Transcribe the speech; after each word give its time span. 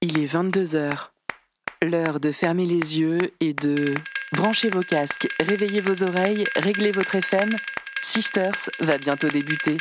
Il 0.00 0.20
est 0.20 0.32
22h. 0.32 1.08
L'heure 1.82 2.20
de 2.20 2.30
fermer 2.30 2.64
les 2.64 3.00
yeux 3.00 3.18
et 3.40 3.52
de 3.52 3.94
brancher 4.32 4.70
vos 4.70 4.82
casques, 4.82 5.26
réveiller 5.40 5.80
vos 5.80 6.04
oreilles, 6.04 6.44
régler 6.54 6.92
votre 6.92 7.16
FM. 7.16 7.50
Sisters 8.00 8.70
va 8.78 8.96
bientôt 8.96 9.26
débuter. 9.26 9.76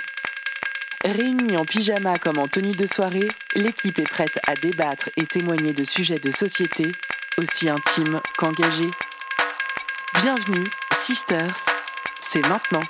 Réunis 1.05 1.55
en 1.55 1.65
pyjama 1.65 2.17
comme 2.17 2.39
en 2.39 2.47
tenue 2.47 2.71
de 2.71 2.87
soirée, 2.87 3.27
l'équipe 3.53 3.99
est 3.99 4.09
prête 4.09 4.39
à 4.47 4.55
débattre 4.55 5.11
et 5.17 5.25
témoigner 5.27 5.73
de 5.73 5.83
sujets 5.83 6.17
de 6.17 6.31
société 6.31 6.91
aussi 7.37 7.69
intimes 7.69 8.19
qu'engagés. 8.39 8.89
Bienvenue, 10.15 10.65
Sisters, 10.93 11.65
c'est 12.21 12.45
maintenant. 12.47 12.81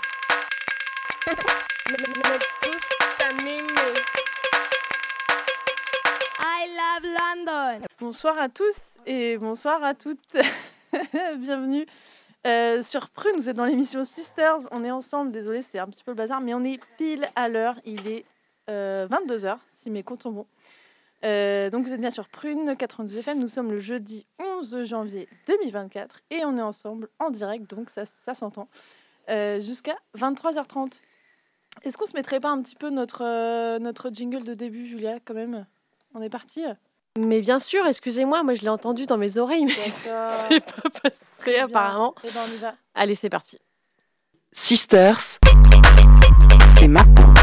Bonsoir 8.00 8.40
à 8.40 8.50
tous 8.50 8.80
et 9.06 9.38
bonsoir 9.38 9.84
à 9.84 9.94
toutes. 9.94 10.38
Bienvenue 11.38 11.86
euh, 12.48 12.82
sur 12.82 13.10
Prune. 13.10 13.36
Vous 13.38 13.50
êtes 13.50 13.56
dans 13.56 13.66
l'émission 13.66 14.04
Sisters. 14.04 14.68
On 14.72 14.84
est 14.84 14.92
ensemble. 14.92 15.32
Désolé, 15.32 15.62
c'est 15.62 15.80
un 15.80 15.88
petit 15.88 16.04
peu 16.04 16.12
le 16.12 16.16
bazar, 16.18 16.42
mais 16.42 16.54
on 16.54 16.64
est 16.64 16.80
pile 16.98 17.28
à 17.36 17.50
l'heure. 17.50 17.80
Il 17.86 18.08
est 18.08 18.26
22h, 18.68 19.58
si 19.74 19.92
mes 19.92 20.02
comptes 20.04 20.24
sont 20.24 20.32
bons. 20.32 20.48
Euh, 21.24 21.70
donc 21.70 21.86
vous 21.86 21.94
êtes 21.94 22.00
bien 22.00 22.12
sur 22.12 22.28
Prune 22.30 22.76
92 22.76 23.18
FM. 23.18 23.40
Nous 23.40 23.48
sommes 23.48 23.72
le 23.72 23.80
jeudi 23.80 24.26
11 24.40 24.84
janvier 24.86 25.28
2024 25.48 26.22
et 26.30 26.46
on 26.46 26.58
est 26.58 26.62
ensemble 26.62 27.10
en 27.20 27.30
direct, 27.30 27.70
donc 27.70 27.90
ça, 27.90 28.06
ça 28.06 28.34
s'entend, 28.36 28.68
euh, 29.30 29.60
jusqu'à 29.60 29.98
23h30. 30.16 31.00
Est-ce 31.84 31.98
qu'on 31.98 32.06
se 32.06 32.16
mettrait 32.16 32.40
pas 32.40 32.50
un 32.50 32.62
petit 32.62 32.76
peu 32.76 32.90
notre, 32.90 33.24
euh, 33.24 33.80
notre 33.80 34.10
jingle 34.12 34.44
de 34.44 34.54
début, 34.54 34.86
Julia, 34.86 35.20
quand 35.24 35.34
même? 35.34 35.66
On 36.14 36.22
est 36.22 36.30
parti? 36.30 36.64
Mais 37.20 37.42
bien 37.42 37.58
sûr, 37.58 37.84
excusez-moi, 37.88 38.44
moi 38.44 38.54
je 38.54 38.62
l'ai 38.62 38.70
entendu 38.70 39.08
dans 39.08 39.18
mes 39.18 39.40
oreilles, 39.40 39.66
mais 39.66 39.72
c'est 40.50 40.60
pas 40.60 40.90
passé 41.02 41.58
apparemment. 41.58 42.14
Et 42.24 42.28
ben 42.28 42.42
on 42.48 42.54
y 42.54 42.58
va. 42.58 42.76
Allez, 42.94 43.16
c'est 43.16 43.30
parti. 43.30 43.58
Sisters, 44.52 45.20
c'est 46.78 46.88
maintenant. 46.88 47.34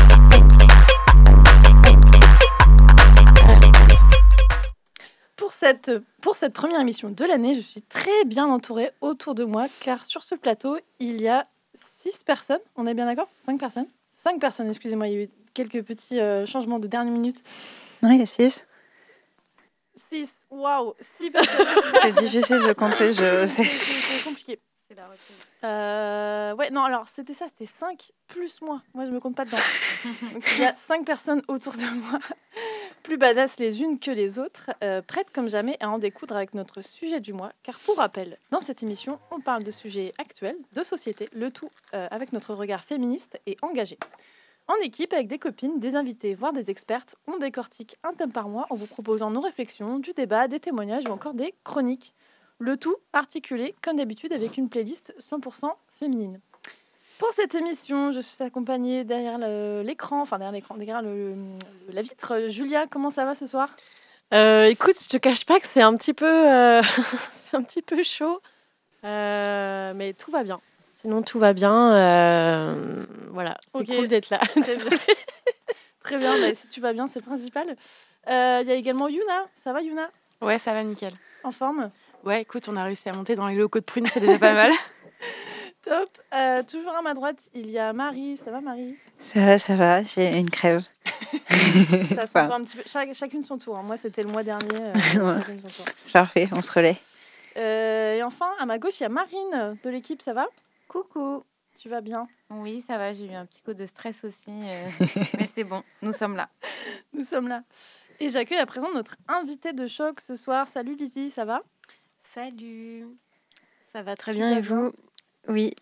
Pour 5.36 5.52
cette, 5.52 5.90
pour 6.22 6.36
cette 6.36 6.52
première 6.52 6.80
émission 6.80 7.10
de 7.10 7.24
l'année, 7.24 7.56
je 7.56 7.60
suis 7.60 7.82
très 7.82 8.24
bien 8.26 8.46
entourée 8.46 8.92
autour 9.00 9.34
de 9.34 9.42
moi, 9.42 9.66
car 9.80 10.04
sur 10.04 10.22
ce 10.22 10.36
plateau, 10.36 10.78
il 11.00 11.20
y 11.20 11.26
a 11.26 11.48
six 11.74 12.22
personnes. 12.22 12.60
On 12.76 12.86
est 12.86 12.94
bien 12.94 13.06
d'accord? 13.06 13.28
Cinq 13.38 13.58
personnes? 13.58 13.88
Cinq 14.12 14.40
personnes, 14.40 14.68
excusez-moi, 14.68 15.08
il 15.08 15.12
y 15.12 15.16
a 15.16 15.22
eu 15.24 15.30
quelques 15.52 15.82
petits 15.82 16.20
euh, 16.20 16.46
changements 16.46 16.78
de 16.78 16.86
dernière 16.86 17.12
minute. 17.12 17.42
Non, 18.02 18.10
il 18.12 18.20
y 18.20 18.22
a 18.22 18.26
6. 19.96 20.02
Six, 20.10 20.34
waouh 20.50 20.94
Six 21.20 21.30
personnes 21.32 21.66
C'est 22.02 22.14
difficile 22.16 22.60
de 22.62 22.72
compter, 22.72 23.12
je 23.12 23.44
C'est- 23.44 23.46
sais. 23.46 23.64
C'est 23.64 23.68
c'est 24.18 24.24
compliqué. 24.24 24.60
Euh, 25.64 26.54
ouais, 26.54 26.70
non, 26.70 26.84
alors 26.84 27.06
c'était 27.14 27.34
ça, 27.34 27.46
c'était 27.48 27.70
5 27.80 28.12
plus 28.28 28.60
moi. 28.60 28.82
Moi, 28.92 29.06
je 29.06 29.10
me 29.10 29.18
compte 29.18 29.34
pas 29.34 29.44
dedans. 29.44 29.56
Donc, 30.32 30.44
il 30.56 30.62
y 30.62 30.66
a 30.66 30.74
5 30.74 31.04
personnes 31.04 31.42
autour 31.48 31.72
de 31.72 31.82
moi, 31.94 32.18
plus 33.02 33.16
badass 33.16 33.58
les 33.58 33.80
unes 33.82 33.98
que 33.98 34.10
les 34.10 34.38
autres, 34.38 34.70
euh, 34.84 35.02
prêtes 35.02 35.30
comme 35.32 35.48
jamais 35.48 35.76
à 35.80 35.88
en 35.90 35.98
découdre 35.98 36.36
avec 36.36 36.54
notre 36.54 36.80
sujet 36.82 37.18
du 37.20 37.32
mois. 37.32 37.52
Car 37.62 37.78
pour 37.80 37.96
rappel, 37.96 38.38
dans 38.50 38.60
cette 38.60 38.82
émission, 38.82 39.18
on 39.30 39.40
parle 39.40 39.64
de 39.64 39.70
sujets 39.70 40.12
actuels, 40.18 40.58
de 40.74 40.82
société, 40.84 41.28
le 41.32 41.50
tout 41.50 41.70
euh, 41.94 42.06
avec 42.10 42.32
notre 42.32 42.54
regard 42.54 42.84
féministe 42.84 43.40
et 43.46 43.56
engagé. 43.62 43.98
En 44.66 44.76
équipe, 44.82 45.12
avec 45.12 45.28
des 45.28 45.38
copines, 45.38 45.78
des 45.78 45.94
invités, 45.94 46.34
voire 46.34 46.54
des 46.54 46.70
expertes, 46.70 47.16
on 47.26 47.36
décortique 47.36 47.96
un 48.02 48.14
thème 48.14 48.32
par 48.32 48.48
mois 48.48 48.66
en 48.70 48.76
vous 48.76 48.86
proposant 48.86 49.30
nos 49.30 49.42
réflexions, 49.42 49.98
du 49.98 50.14
débat, 50.14 50.48
des 50.48 50.58
témoignages 50.58 51.04
ou 51.06 51.12
encore 51.12 51.34
des 51.34 51.54
chroniques. 51.64 52.14
Le 52.58 52.78
tout 52.78 52.96
articulé, 53.12 53.74
comme 53.82 53.98
d'habitude, 53.98 54.32
avec 54.32 54.56
une 54.56 54.70
playlist 54.70 55.14
100% 55.20 55.70
féminine. 55.98 56.40
Pour 57.18 57.30
cette 57.32 57.54
émission, 57.54 58.12
je 58.12 58.20
suis 58.20 58.42
accompagnée 58.42 59.04
derrière 59.04 59.38
l'écran, 59.82 60.22
enfin 60.22 60.38
derrière 60.38 60.52
l'écran, 60.52 60.76
derrière 60.76 61.02
la 61.02 62.02
vitre. 62.02 62.48
Julia, 62.48 62.86
comment 62.86 63.10
ça 63.10 63.24
va 63.24 63.34
ce 63.34 63.46
soir? 63.46 63.68
Euh, 64.32 64.66
écoute, 64.66 64.96
je 65.00 65.08
te 65.08 65.16
cache 65.18 65.44
pas 65.44 65.60
que 65.60 65.66
c'est 65.66 65.82
un 65.82 65.94
petit 65.96 66.14
peu, 66.14 66.26
euh, 66.26 66.82
chaud, 68.02 68.40
Euh, 69.04 69.92
mais 69.94 70.14
tout 70.14 70.30
va 70.30 70.42
bien. 70.42 70.60
Sinon, 71.04 71.20
tout 71.22 71.38
va 71.38 71.52
bien. 71.52 71.94
euh, 71.94 73.04
voilà, 73.30 73.58
c'est 73.70 73.78
Ok. 73.80 73.94
cool 73.94 74.08
d'être 74.08 74.30
là. 74.30 74.38
Très 74.54 74.62
bien. 74.74 74.98
Très 76.02 76.16
bien, 76.16 76.32
bah, 76.40 76.54
si 76.54 76.66
tu 76.68 76.80
vas 76.80 76.94
bien, 76.94 77.08
c'est 77.08 77.18
le 77.18 77.26
principal. 77.26 77.76
Euh, 78.28 78.60
Il 78.62 78.68
y 78.68 78.72
a 78.72 78.74
également 78.74 79.08
Yuna. 79.08 79.44
Ça 79.62 79.74
va 79.74 79.82
Yuna? 79.82 80.08
Ouais, 80.40 80.58
ça 80.58 80.72
va 80.72 80.82
nickel. 80.82 81.12
En 81.42 81.52
forme? 81.52 81.90
Ouais, 82.24 82.40
écoute, 82.40 82.68
on 82.70 82.76
a 82.76 82.84
réussi 82.84 83.10
à 83.10 83.12
monter 83.12 83.36
dans 83.36 83.46
les 83.48 83.54
locaux 83.54 83.80
de 83.80 83.84
Prune, 83.84 84.06
c'est 84.12 84.20
déjà 84.20 84.38
pas 84.38 84.54
mal. 84.54 84.72
Top. 85.84 86.08
Euh, 86.32 86.62
toujours 86.62 86.94
à 86.96 87.02
ma 87.02 87.12
droite, 87.12 87.36
il 87.54 87.68
y 87.70 87.78
a 87.78 87.92
Marie. 87.92 88.38
Ça 88.42 88.50
va 88.50 88.62
Marie? 88.62 88.96
Ça 89.18 89.40
va, 89.44 89.58
ça 89.58 89.76
va, 89.76 90.02
j'ai 90.04 90.34
une 90.38 90.48
crève. 90.48 90.80
Ça 92.16 92.26
s'entend 92.26 92.54
un 92.60 92.64
petit 92.64 92.76
peu. 92.78 92.82
Chaque- 92.86 93.12
chacune 93.12 93.44
son 93.44 93.58
tour. 93.58 93.76
hein. 93.76 93.82
Moi, 93.84 93.98
c'était 93.98 94.22
le 94.22 94.30
mois 94.30 94.42
dernier. 94.42 94.74
euh, 94.74 94.92
Ouais. 95.20 95.42
C'est 95.98 96.12
parfait, 96.12 96.48
on 96.52 96.62
se 96.62 96.72
relaie. 96.72 96.96
Euh, 97.58 98.14
et 98.14 98.22
enfin, 98.22 98.48
à 98.58 98.64
ma 98.64 98.78
gauche, 98.78 99.00
il 99.00 99.02
y 99.02 99.06
a 99.06 99.10
Marine 99.10 99.76
de 99.84 99.90
l'équipe. 99.90 100.22
Ça 100.22 100.32
va? 100.32 100.46
Coucou. 100.88 101.44
Tu 101.80 101.88
vas 101.88 102.00
bien? 102.00 102.28
Oui, 102.50 102.82
ça 102.86 102.98
va, 102.98 103.12
j'ai 103.12 103.26
eu 103.26 103.32
un 103.34 103.46
petit 103.46 103.60
coup 103.62 103.74
de 103.74 103.84
stress 103.86 104.24
aussi. 104.24 104.50
euh, 104.50 104.88
mais 105.38 105.48
c'est 105.52 105.64
bon, 105.64 105.82
nous 106.02 106.12
sommes 106.12 106.36
là. 106.36 106.48
Nous 107.12 107.24
sommes 107.24 107.48
là. 107.48 107.62
Et 108.20 108.28
j'accueille 108.28 108.58
à 108.58 108.66
présent 108.66 108.92
notre 108.94 109.16
invité 109.26 109.72
de 109.72 109.86
choc 109.88 110.20
ce 110.20 110.36
soir. 110.36 110.68
Salut 110.68 110.94
Lizzie, 110.94 111.30
ça 111.30 111.44
va? 111.44 111.62
Salut, 112.22 113.06
ça 113.92 114.02
va 114.02 114.14
très 114.14 114.34
bien 114.34 114.56
et 114.56 114.60
vous? 114.60 114.92
Oui. 115.48 115.74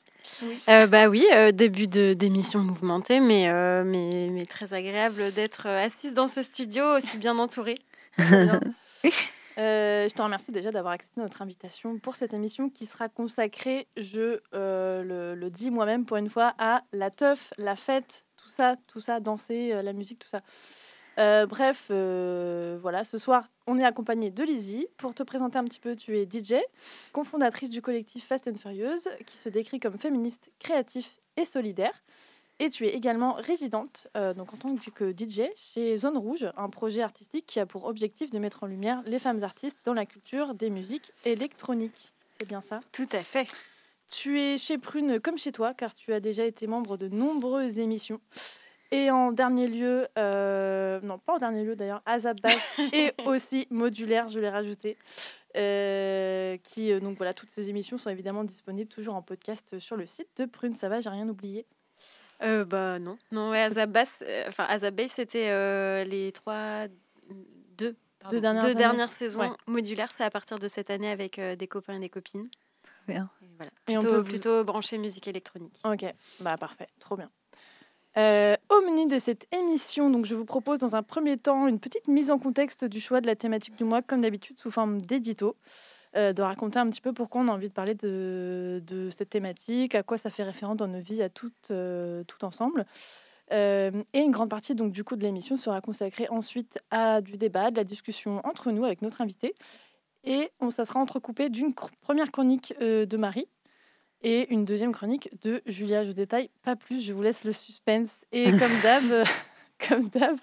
Oui. 0.43 0.59
Euh, 0.69 0.87
bah 0.87 1.09
oui, 1.09 1.27
euh, 1.33 1.51
début 1.51 1.89
de 1.89 2.15
d'émission 2.15 2.61
mouvementée, 2.61 3.19
mais, 3.21 3.49
euh, 3.49 3.83
mais, 3.85 4.29
mais 4.31 4.47
très 4.47 4.73
agréable 4.73 5.33
d'être 5.33 5.67
assise 5.67 6.15
dans 6.15 6.29
ce 6.29 6.43
studio 6.43 6.97
aussi 6.97 7.19
bien 7.19 7.39
entourée. 7.39 7.79
Euh, 9.59 10.09
je 10.09 10.15
te 10.15 10.23
remercie 10.23 10.51
déjà 10.51 10.71
d'avoir 10.71 10.95
accepté 10.95 11.21
notre 11.21 11.43
invitation 11.43 11.99
pour 11.99 12.17
cette 12.17 12.33
émission 12.33 12.71
qui 12.71 12.87
sera 12.87 13.09
consacrée, 13.09 13.87
je 13.97 14.41
euh, 14.55 15.35
le, 15.35 15.51
dis 15.51 15.71
moi-même 15.71 16.07
pour 16.07 16.17
une 16.17 16.31
fois, 16.31 16.55
à 16.59 16.83
la 16.93 17.11
teuf, 17.11 17.53
la 17.59 17.77
fête, 17.77 18.25
tout 18.37 18.49
ça, 18.49 18.77
tout 18.87 19.01
ça, 19.01 19.21
danser, 19.21 19.73
euh, 19.73 19.83
la 19.83 19.93
musique, 19.93 20.19
tout 20.19 20.29
ça. 20.29 20.43
Bref, 21.17 21.85
voilà, 21.89 23.05
ce 23.05 23.19
soir, 23.19 23.45
on 23.67 23.79
est 23.79 23.85
accompagné 23.85 24.31
de 24.31 24.43
Lizzie. 24.43 24.87
Pour 24.97 25.15
te 25.15 25.23
présenter 25.23 25.59
un 25.59 25.65
petit 25.65 25.79
peu, 25.79 25.95
tu 25.95 26.19
es 26.19 26.25
DJ, 26.25 26.55
cofondatrice 27.13 27.69
du 27.69 27.83
collectif 27.83 28.27
Fast 28.27 28.49
and 28.49 28.55
Furious, 28.55 29.09
qui 29.27 29.37
se 29.37 29.51
décrit 29.51 29.79
comme 29.79 29.99
féministe, 29.99 30.51
créatif 30.59 31.21
et 31.37 31.45
solidaire. 31.45 32.03
Et 32.63 32.71
tu 32.71 32.87
es 32.87 32.91
également 32.91 33.33
résidente, 33.33 34.07
euh, 34.17 34.35
donc 34.35 34.55
en 34.55 34.57
tant 34.57 34.77
que 34.95 35.11
DJ, 35.11 35.51
chez 35.57 35.97
Zone 35.97 36.17
Rouge, 36.17 36.47
un 36.57 36.71
projet 36.71 37.03
artistique 37.03 37.45
qui 37.45 37.59
a 37.59 37.67
pour 37.67 37.87
objectif 37.87 38.31
de 38.31 38.39
mettre 38.39 38.63
en 38.63 38.69
lumière 38.69 39.03
les 39.05 39.19
femmes 39.19 39.43
artistes 39.43 39.79
dans 39.85 39.95
la 39.95 40.07
culture 40.07 40.55
des 40.55 40.71
musiques 40.71 41.11
électroniques. 41.25 42.13
C'est 42.39 42.47
bien 42.47 42.61
ça? 42.61 42.79
Tout 42.93 43.09
à 43.11 43.19
fait. 43.19 43.49
Tu 44.09 44.41
es 44.41 44.59
chez 44.59 44.79
Prune 44.79 45.19
comme 45.19 45.39
chez 45.39 45.51
toi, 45.51 45.75
car 45.75 45.93
tu 45.93 46.13
as 46.13 46.21
déjà 46.21 46.45
été 46.45 46.69
membre 46.69 46.97
de 46.97 47.09
nombreuses 47.09 47.81
émissions. 47.81 48.21
Et 48.93 49.11
en 49.11 49.33
dernier 49.33 49.67
lieu, 49.67 50.07
euh, 50.17 51.01
non 51.01 51.19
pas 51.19 51.35
en 51.35 51.39
dernier 51.39 51.65
lieu 51.65 51.75
d'ailleurs, 51.75 52.03
Azabas 52.07 52.61
et 52.93 53.11
aussi 53.27 53.67
Modulaire, 53.71 54.29
je 54.29 54.39
l'ai 54.39 54.51
rajouté. 54.51 54.97
euh, 55.57 56.57
qui, 56.63 56.97
donc 57.01 57.17
voilà, 57.17 57.35
toutes 57.35 57.51
ces 57.51 57.71
émissions 57.71 57.99
sont 57.99 58.11
évidemment 58.11 58.45
disponibles 58.45 58.89
toujours 58.89 59.17
en 59.17 59.23
podcast 59.23 59.81
sur 59.81 59.97
le 59.97 60.07
site 60.07 60.29
de 60.37 60.45
Prune. 60.45 60.77
Ça 60.77 60.89
va, 60.89 61.01
j'ai 61.01 61.11
rien 61.11 61.29
oublié? 61.29 61.67
Euh, 62.43 62.65
bah 62.65 62.99
non, 62.99 63.19
non, 63.31 63.51
ouais, 63.51 63.61
Azabas, 63.63 64.11
euh, 64.23 64.45
enfin 64.49 64.65
Azabase, 64.65 65.13
c'était 65.13 65.49
euh, 65.51 66.03
les 66.05 66.33
trois, 66.33 66.87
deux, 67.77 67.95
pardon, 68.19 68.37
Deux 68.37 68.41
dernières 68.41 68.65
années. 68.65 68.75
dernières 68.75 69.13
saisons 69.13 69.41
Ouais. 69.41 69.51
modulaires. 69.67 70.11
C'est 70.11 70.25
à 70.25 70.31
partir 70.31 70.59
de 70.59 70.67
cette 70.69 70.91
année 70.91 71.11
avec 71.11 71.39
euh, 71.39 71.55
des 71.57 71.69
copains 71.69 71.95
et 71.95 72.01
des 72.01 72.09
copines. 72.09 72.49
Très 72.83 73.13
bien. 73.15 73.31
Et 73.43 73.47
voilà, 73.57 73.71
Et 73.89 73.97
on 73.97 74.01
plutôt, 74.01 74.15
peut 74.15 74.19
vous- 74.21 74.29
plutôt 74.29 74.65
branché 74.65 74.99
musique 74.99 75.29
électronique. 75.29 75.81
Ok, 75.85 76.05
bah 76.41 76.57
parfait, 76.57 76.89
trop 76.99 77.17
bien. 77.17 77.31
Euh, 78.19 78.57
au 78.69 78.81
menu 78.83 79.07
de 79.07 79.19
cette 79.19 79.47
émission, 79.55 80.11
donc 80.11 80.27
je 80.27 80.35
vous 80.35 80.45
propose 80.45 80.79
dans 80.81 80.95
un 80.97 81.03
premier 81.03 81.39
temps 81.39 81.67
une 81.67 81.81
petite 81.81 82.09
mise 82.09 82.31
en 82.31 82.39
contexte 82.39 82.85
du 82.85 83.01
choix 83.01 83.21
de 83.23 83.27
la 83.27 83.37
thématique 83.37 83.75
du 83.77 83.85
mois, 83.85 84.03
comme 84.03 84.21
d'habitude 84.21 84.59
sous 84.59 84.71
forme 84.71 85.01
d'édito, 85.01 85.57
euh, 86.17 86.33
de 86.33 86.43
raconter 86.43 86.79
un 86.79 86.89
petit 86.91 87.01
peu 87.01 87.13
pourquoi 87.13 87.41
on 87.41 87.49
a 87.49 87.53
envie 87.53 87.69
de 87.69 87.75
parler 87.75 87.95
de, 87.95 88.83
de 88.87 89.11
cette 89.11 89.31
thématique, 89.31 89.95
à 89.95 90.03
quoi 90.03 90.19
ça 90.19 90.31
fait 90.31 90.43
référence 90.43 90.77
dans 90.77 90.89
nos 90.89 91.01
vies 91.01 91.23
à 91.23 91.29
toutes, 91.29 91.71
euh, 91.71 92.23
tout 92.25 92.45
ensemble. 92.45 92.87
Euh, 93.51 93.91
et 94.13 94.21
une 94.21 94.31
grande 94.31 94.49
partie 94.49 94.75
donc 94.75 94.93
du 94.93 95.05
coup 95.05 95.17
de 95.17 95.23
l'émission 95.23 95.57
sera 95.57 95.81
consacrée 95.81 96.27
ensuite 96.31 96.79
à 96.91 97.21
du 97.21 97.37
débat, 97.37 97.71
de 97.71 97.77
la 97.77 97.85
discussion 97.85 98.41
entre 98.45 98.71
nous 98.71 98.85
avec 98.85 99.03
notre 99.03 99.21
invité. 99.21 99.55
Et 100.25 100.51
on, 100.61 100.71
ça 100.71 100.85
sera 100.85 101.01
entrecoupé 101.01 101.49
d'une 101.49 101.75
première 101.75 102.31
chronique 102.31 102.75
de 102.81 103.17
Marie 103.17 103.49
et 104.23 104.53
une 104.53 104.65
deuxième 104.65 104.93
chronique 104.93 105.31
de 105.43 105.63
Julia. 105.67 106.05
Je 106.05 106.13
détaille 106.13 106.51
pas 106.63 106.77
plus, 106.77 107.03
je 107.03 107.13
vous 107.13 107.23
laisse 107.23 107.45
le 107.45 107.53
suspense. 107.53 108.11
Et 108.31 108.45
comme 108.51 108.81
d'hab, 108.83 109.27
comme 109.89 110.09
d'hab, 110.09 110.37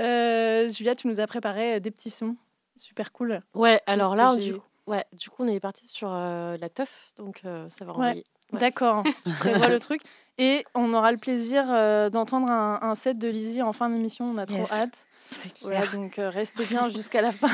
euh, 0.00 0.68
Julia, 0.70 0.94
tu 0.94 1.08
nous 1.08 1.20
as 1.20 1.26
préparé 1.26 1.80
des 1.80 1.90
petits 1.90 2.10
sons 2.10 2.36
super 2.80 3.12
cool. 3.12 3.42
Ouais, 3.54 3.80
alors 3.86 4.16
là, 4.16 4.34
du 4.36 4.54
coup, 4.54 4.62
ouais, 4.90 5.04
du 5.12 5.30
coup, 5.30 5.44
on 5.44 5.48
est 5.48 5.60
parti 5.60 5.86
sur 5.86 6.08
euh, 6.12 6.56
la 6.60 6.68
teuf, 6.68 7.12
donc 7.18 7.40
euh, 7.44 7.66
ça 7.70 7.84
va 7.84 7.92
Ouais. 7.92 7.96
envoyer. 7.98 8.24
Ouais. 8.52 8.60
D'accord, 8.60 9.04
tu 9.24 9.30
prévois 9.32 9.68
le 9.68 9.78
truc. 9.78 10.02
Et 10.38 10.64
on 10.74 10.92
aura 10.94 11.12
le 11.12 11.18
plaisir 11.18 11.64
euh, 11.70 12.10
d'entendre 12.10 12.50
un, 12.50 12.78
un 12.82 12.94
set 12.94 13.18
de 13.18 13.28
Lizzie 13.28 13.62
en 13.62 13.72
fin 13.72 13.88
d'émission. 13.90 14.24
On 14.24 14.38
a 14.38 14.46
trop 14.46 14.56
Yes. 14.58 14.72
hâte. 14.72 15.06
C'est 15.30 15.52
Voilà, 15.60 15.82
clair. 15.86 15.92
donc 16.00 16.18
euh, 16.18 16.28
restez 16.30 16.64
bien 16.64 16.88
jusqu'à 16.96 17.20
la 17.22 17.30
fin. 17.32 17.48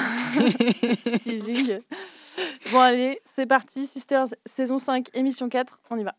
Teasing. 1.24 1.80
Bon, 2.70 2.80
allez, 2.80 3.20
c'est 3.34 3.46
parti. 3.46 3.86
Sisters, 3.86 4.26
saison 4.56 4.78
5, 4.78 5.08
émission 5.14 5.48
4. 5.48 5.80
On 5.90 5.98
y 5.98 6.04
va. 6.04 6.14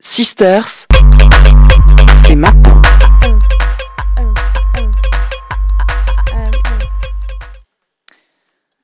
Sisters, 0.00 0.66
c'est 2.26 2.34
maintenant. 2.36 2.80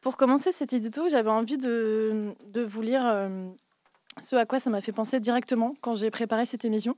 Pour 0.07 0.17
commencer 0.17 0.53
cet 0.53 0.73
édito, 0.73 1.09
j'avais 1.09 1.31
envie 1.31 1.59
de, 1.59 2.33
vous 2.55 2.81
lire 2.81 3.05
euh, 3.05 3.49
ce 4.21 4.37
à 4.37 4.47
quoi 4.47 4.61
ça 4.61 4.71
m'a 4.71 4.81
fait 4.81 4.93
penser 4.93 5.19
directement 5.19 5.75
quand 5.81 5.97
j'ai 5.97 6.13
préparé 6.13 6.47
cette 6.47 6.65
émission. 6.65 6.97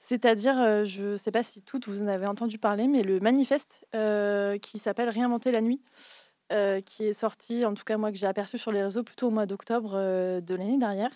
C'est-à-dire, 0.00 0.58
euh, 0.58 0.84
je 0.84 1.12
ne 1.12 1.16
sais 1.16 1.30
pas 1.30 1.44
si 1.44 1.62
toutes 1.62 1.86
vous 1.86 2.02
en 2.02 2.08
avez 2.08 2.26
entendu 2.26 2.58
parler, 2.58 2.88
mais 2.88 3.04
le 3.04 3.20
manifeste 3.20 3.86
euh, 3.94 4.58
qui 4.58 4.80
s'appelle 4.80 5.08
Réinventer 5.08 5.52
la 5.52 5.60
nuit, 5.60 5.80
qui 6.84 7.04
est 7.04 7.12
sorti, 7.12 7.64
en 7.64 7.74
tout 7.74 7.84
cas 7.84 7.96
moi 7.96 8.10
que 8.10 8.18
j'ai 8.18 8.26
aperçu 8.26 8.58
sur 8.58 8.72
les 8.72 8.82
réseaux 8.82 9.04
plutôt 9.04 9.28
au 9.28 9.30
mois 9.30 9.46
d'octobre 9.46 9.92
de 9.92 10.54
l'année 10.56 10.78
dernière. 10.78 11.12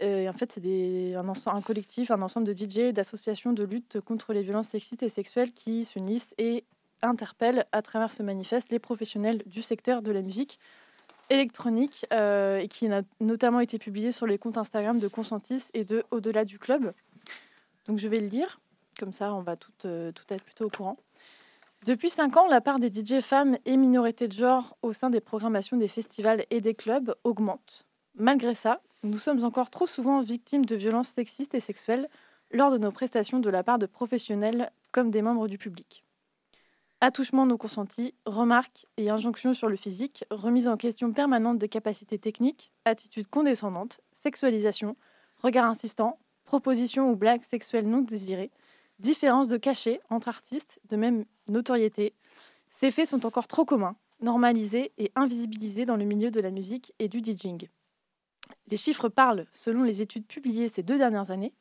Et 0.00 0.28
en 0.28 0.32
fait, 0.32 0.50
c'est 0.50 1.14
un, 1.46 1.62
collectif, 1.62 2.10
un 2.10 2.20
ensemble 2.20 2.52
de 2.52 2.52
DJ 2.52 2.92
d'associations 2.92 3.52
de 3.52 3.62
lutte 3.62 4.00
contre 4.00 4.32
les 4.32 4.42
violences 4.42 4.70
sexistes 4.70 5.04
et 5.04 5.08
sexuelles 5.08 5.52
qui 5.52 5.84
s'unissent 5.84 6.34
et 6.36 6.64
interpellent 7.04 7.66
à 7.72 7.82
travers 7.82 8.12
ce 8.12 8.22
manifeste 8.22 8.70
les 8.70 8.78
professionnels 8.78 9.42
du 9.46 9.62
secteur 9.62 10.02
de 10.02 10.10
la 10.10 10.22
musique 10.22 10.58
électronique 11.30 12.06
euh, 12.12 12.58
et 12.58 12.68
qui 12.68 12.86
a 12.88 13.02
notamment 13.20 13.60
été 13.60 13.78
publié 13.78 14.12
sur 14.12 14.26
les 14.26 14.38
comptes 14.38 14.58
Instagram 14.58 14.98
de 14.98 15.08
Consentis 15.08 15.64
et 15.72 15.84
de 15.84 16.04
Au-delà 16.10 16.44
du 16.44 16.58
club. 16.58 16.92
Donc 17.86 17.98
je 17.98 18.08
vais 18.08 18.20
le 18.20 18.26
lire, 18.26 18.60
comme 18.98 19.12
ça 19.12 19.32
on 19.34 19.40
va 19.40 19.56
tout, 19.56 19.72
euh, 19.84 20.12
tout 20.12 20.24
être 20.28 20.44
plutôt 20.44 20.66
au 20.66 20.70
courant. 20.70 20.96
Depuis 21.86 22.08
5 22.08 22.36
ans, 22.38 22.48
la 22.48 22.62
part 22.62 22.78
des 22.78 22.88
DJ 22.88 23.20
femmes 23.20 23.58
et 23.66 23.76
minorités 23.76 24.26
de 24.26 24.32
genre 24.32 24.76
au 24.80 24.94
sein 24.94 25.10
des 25.10 25.20
programmations 25.20 25.76
des 25.76 25.88
festivals 25.88 26.46
et 26.50 26.62
des 26.62 26.74
clubs 26.74 27.14
augmente. 27.24 27.84
Malgré 28.14 28.54
ça, 28.54 28.80
nous 29.02 29.18
sommes 29.18 29.44
encore 29.44 29.68
trop 29.68 29.86
souvent 29.86 30.22
victimes 30.22 30.64
de 30.64 30.76
violences 30.76 31.08
sexistes 31.08 31.54
et 31.54 31.60
sexuelles 31.60 32.08
lors 32.52 32.70
de 32.70 32.78
nos 32.78 32.90
prestations 32.90 33.38
de 33.38 33.50
la 33.50 33.62
part 33.62 33.78
de 33.78 33.86
professionnels 33.86 34.70
comme 34.92 35.10
des 35.10 35.20
membres 35.20 35.48
du 35.48 35.58
public. 35.58 36.03
Attouchement 37.06 37.44
non 37.44 37.58
consentis, 37.58 38.14
remarques 38.24 38.86
et 38.96 39.10
injonctions 39.10 39.52
sur 39.52 39.68
le 39.68 39.76
physique, 39.76 40.24
remise 40.30 40.68
en 40.68 40.78
question 40.78 41.12
permanente 41.12 41.58
des 41.58 41.68
capacités 41.68 42.18
techniques, 42.18 42.72
attitude 42.86 43.28
condescendante, 43.28 44.00
sexualisation, 44.12 44.96
regard 45.42 45.66
insistant, 45.66 46.18
propositions 46.46 47.10
ou 47.10 47.14
blagues 47.14 47.42
sexuelles 47.42 47.86
non 47.86 48.00
désirées, 48.00 48.50
différence 49.00 49.48
de 49.48 49.58
cachet 49.58 50.00
entre 50.08 50.28
artistes 50.28 50.80
de 50.88 50.96
même 50.96 51.26
notoriété. 51.46 52.14
Ces 52.70 52.90
faits 52.90 53.08
sont 53.08 53.26
encore 53.26 53.48
trop 53.48 53.66
communs, 53.66 53.96
normalisés 54.22 54.92
et 54.96 55.12
invisibilisés 55.14 55.84
dans 55.84 55.96
le 55.96 56.06
milieu 56.06 56.30
de 56.30 56.40
la 56.40 56.50
musique 56.50 56.94
et 57.00 57.08
du 57.08 57.20
DJing. 57.20 57.68
Les 58.68 58.78
chiffres 58.78 59.10
parlent, 59.10 59.46
selon 59.52 59.82
les 59.82 60.00
études 60.00 60.26
publiées 60.26 60.70
ces 60.70 60.82
deux 60.82 60.96
dernières 60.96 61.30
années, 61.30 61.52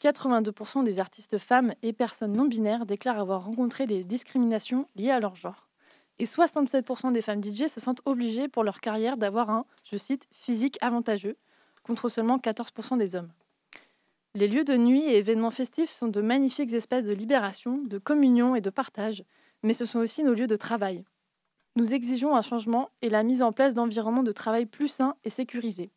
82% 0.00 0.84
des 0.84 0.98
artistes 0.98 1.38
femmes 1.38 1.74
et 1.82 1.92
personnes 1.92 2.32
non 2.32 2.46
binaires 2.46 2.86
déclarent 2.86 3.18
avoir 3.18 3.44
rencontré 3.44 3.86
des 3.86 4.02
discriminations 4.04 4.88
liées 4.96 5.10
à 5.10 5.20
leur 5.20 5.36
genre. 5.36 5.68
Et 6.18 6.26
67% 6.26 7.12
des 7.12 7.22
femmes 7.22 7.42
DJ 7.42 7.66
se 7.66 7.80
sentent 7.80 8.02
obligées 8.04 8.48
pour 8.48 8.64
leur 8.64 8.80
carrière 8.80 9.16
d'avoir 9.16 9.50
un, 9.50 9.64
je 9.84 9.96
cite, 9.96 10.28
physique 10.32 10.78
avantageux, 10.80 11.36
contre 11.82 12.08
seulement 12.08 12.38
14% 12.38 12.98
des 12.98 13.14
hommes. 13.14 13.30
Les 14.34 14.46
lieux 14.46 14.64
de 14.64 14.76
nuit 14.76 15.02
et 15.02 15.16
événements 15.16 15.50
festifs 15.50 15.90
sont 15.90 16.08
de 16.08 16.20
magnifiques 16.20 16.72
espaces 16.72 17.04
de 17.04 17.12
libération, 17.12 17.78
de 17.78 17.98
communion 17.98 18.54
et 18.54 18.60
de 18.60 18.70
partage, 18.70 19.24
mais 19.62 19.74
ce 19.74 19.84
sont 19.84 19.98
aussi 19.98 20.22
nos 20.22 20.34
lieux 20.34 20.46
de 20.46 20.56
travail. 20.56 21.04
Nous 21.76 21.94
exigeons 21.94 22.36
un 22.36 22.42
changement 22.42 22.90
et 23.02 23.08
la 23.08 23.22
mise 23.22 23.42
en 23.42 23.52
place 23.52 23.74
d'environnements 23.74 24.22
de 24.22 24.32
travail 24.32 24.66
plus 24.66 24.88
sains 24.88 25.16
et 25.24 25.30
sécurisés. 25.30 25.90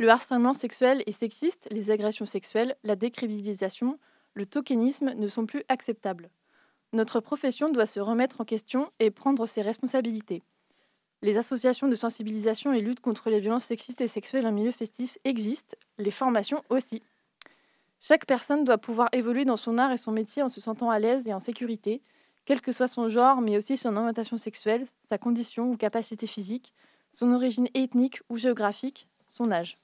Le 0.00 0.08
harcèlement 0.10 0.52
sexuel 0.52 1.02
et 1.06 1.12
sexiste, 1.12 1.66
les 1.72 1.90
agressions 1.90 2.24
sexuelles, 2.24 2.76
la 2.84 2.94
décrédibilisation, 2.94 3.98
le 4.34 4.46
tokenisme 4.46 5.12
ne 5.14 5.26
sont 5.26 5.44
plus 5.44 5.64
acceptables. 5.68 6.30
Notre 6.92 7.18
profession 7.18 7.68
doit 7.68 7.84
se 7.84 7.98
remettre 7.98 8.40
en 8.40 8.44
question 8.44 8.92
et 9.00 9.10
prendre 9.10 9.46
ses 9.46 9.60
responsabilités. 9.60 10.44
Les 11.20 11.36
associations 11.36 11.88
de 11.88 11.96
sensibilisation 11.96 12.72
et 12.72 12.80
lutte 12.80 13.00
contre 13.00 13.28
les 13.28 13.40
violences 13.40 13.64
sexistes 13.64 14.00
et 14.00 14.06
sexuelles 14.06 14.46
en 14.46 14.52
milieu 14.52 14.70
festif 14.70 15.18
existent, 15.24 15.76
les 15.98 16.12
formations 16.12 16.62
aussi. 16.70 17.02
Chaque 18.00 18.24
personne 18.24 18.62
doit 18.62 18.78
pouvoir 18.78 19.08
évoluer 19.10 19.44
dans 19.44 19.56
son 19.56 19.78
art 19.78 19.90
et 19.90 19.96
son 19.96 20.12
métier 20.12 20.44
en 20.44 20.48
se 20.48 20.60
sentant 20.60 20.90
à 20.90 21.00
l'aise 21.00 21.26
et 21.26 21.34
en 21.34 21.40
sécurité, 21.40 22.02
quel 22.44 22.60
que 22.60 22.70
soit 22.70 22.86
son 22.86 23.08
genre, 23.08 23.40
mais 23.40 23.58
aussi 23.58 23.76
son 23.76 23.96
orientation 23.96 24.38
sexuelle, 24.38 24.86
sa 25.08 25.18
condition 25.18 25.72
ou 25.72 25.76
capacité 25.76 26.28
physique, 26.28 26.72
son 27.10 27.32
origine 27.32 27.68
ethnique 27.74 28.22
ou 28.28 28.36
géographique, 28.36 29.08
son 29.26 29.50
âge. 29.50 29.76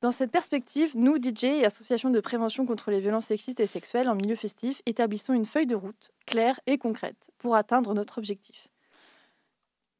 Dans 0.00 0.12
cette 0.12 0.30
perspective, 0.30 0.96
nous, 0.96 1.16
DJ 1.16 1.44
et 1.44 1.64
associations 1.66 2.08
de 2.08 2.20
prévention 2.20 2.64
contre 2.64 2.90
les 2.90 3.00
violences 3.00 3.26
sexistes 3.26 3.60
et 3.60 3.66
sexuelles 3.66 4.08
en 4.08 4.14
milieu 4.14 4.34
festif, 4.34 4.80
établissons 4.86 5.34
une 5.34 5.44
feuille 5.44 5.66
de 5.66 5.74
route 5.74 6.10
claire 6.24 6.58
et 6.66 6.78
concrète 6.78 7.30
pour 7.36 7.54
atteindre 7.54 7.92
notre 7.92 8.16
objectif. 8.16 8.68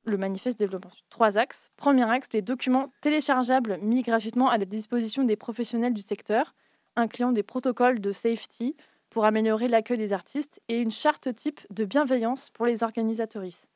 Le 0.04 0.16
manifeste 0.16 0.58
développe 0.58 0.86
ensuite 0.86 1.04
trois 1.10 1.36
axes. 1.36 1.70
Premier 1.76 2.10
axe, 2.10 2.32
les 2.32 2.40
documents 2.40 2.90
téléchargeables 3.02 3.78
mis 3.82 4.00
gratuitement 4.00 4.48
à 4.48 4.56
la 4.56 4.64
disposition 4.64 5.24
des 5.24 5.36
professionnels 5.36 5.92
du 5.92 6.00
secteur, 6.00 6.54
incluant 6.96 7.32
des 7.32 7.42
protocoles 7.42 8.00
de 8.00 8.12
safety 8.12 8.76
pour 9.10 9.26
améliorer 9.26 9.68
l'accueil 9.68 9.98
des 9.98 10.14
artistes 10.14 10.62
et 10.68 10.78
une 10.78 10.90
charte 10.90 11.34
type 11.36 11.60
de 11.68 11.84
bienveillance 11.84 12.48
pour 12.50 12.64
les 12.64 12.82
organisatrices. 12.82 13.66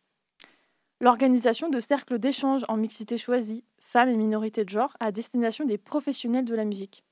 L'organisation 1.01 1.69
de 1.69 1.81
cercles 1.81 2.19
d'échange 2.19 2.65
en 2.69 2.79
mixité 2.79 3.19
choisie, 3.19 3.63
femmes 3.95 4.09
et 4.09 4.17
minorités 4.17 4.65
de 4.65 4.71
genre, 4.71 4.97
à 4.99 5.13
destination 5.13 5.65
des 5.65 5.79
professionnels 5.79 6.45
de 6.45 6.57
la 6.57 6.65
musique. 6.65 7.05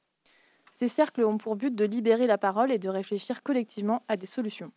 Ces 0.81 0.89
cercles 0.89 1.23
ont 1.23 1.39
pour 1.39 1.55
but 1.55 1.73
de 1.73 1.85
libérer 1.85 2.27
la 2.27 2.39
parole 2.39 2.73
et 2.73 2.81
de 2.81 2.89
réfléchir 2.89 3.45
collectivement 3.45 4.03
à 4.09 4.17
des 4.17 4.27
solutions. 4.27 4.73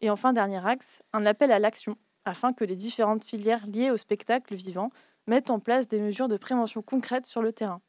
Et 0.00 0.10
enfin, 0.10 0.32
dernier 0.32 0.66
axe, 0.66 1.00
un 1.12 1.24
appel 1.24 1.52
à 1.52 1.60
l'action, 1.60 1.96
afin 2.24 2.52
que 2.52 2.64
les 2.64 2.74
différentes 2.74 3.22
filières 3.22 3.68
liées 3.68 3.92
au 3.92 3.96
spectacle 3.96 4.56
vivant 4.56 4.90
mettent 5.28 5.50
en 5.50 5.60
place 5.60 5.86
des 5.86 6.00
mesures 6.00 6.26
de 6.26 6.36
prévention 6.36 6.82
concrètes 6.82 7.26
sur 7.26 7.40
le 7.40 7.52
terrain. 7.52 7.80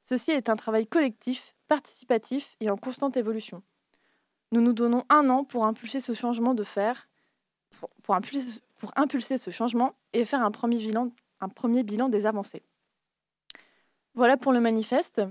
Ceci 0.00 0.30
est 0.30 0.48
un 0.48 0.56
travail 0.56 0.86
collectif, 0.86 1.54
participatif 1.68 2.56
et 2.60 2.70
en 2.70 2.78
constante 2.78 3.18
évolution. 3.18 3.62
Nous 4.52 4.62
nous 4.62 4.72
donnons 4.72 5.04
un 5.10 5.28
an 5.28 5.44
pour 5.44 5.66
impulser 5.66 6.00
ce 6.00 6.14
changement 6.14 6.54
de 6.54 6.64
faire, 6.64 7.10
pour, 8.04 8.14
impulser, 8.14 8.62
pour 8.78 8.90
impulser 8.96 9.36
ce 9.36 9.50
changement 9.50 9.96
et 10.14 10.24
faire 10.24 10.42
un 10.42 10.50
premier 10.50 10.78
bilan, 10.78 11.10
un 11.40 11.48
premier 11.48 11.82
bilan 11.82 12.08
des 12.08 12.26
avancées. 12.26 12.62
Voilà 14.14 14.36
pour 14.36 14.52
le 14.52 14.60
manifeste. 14.60 15.22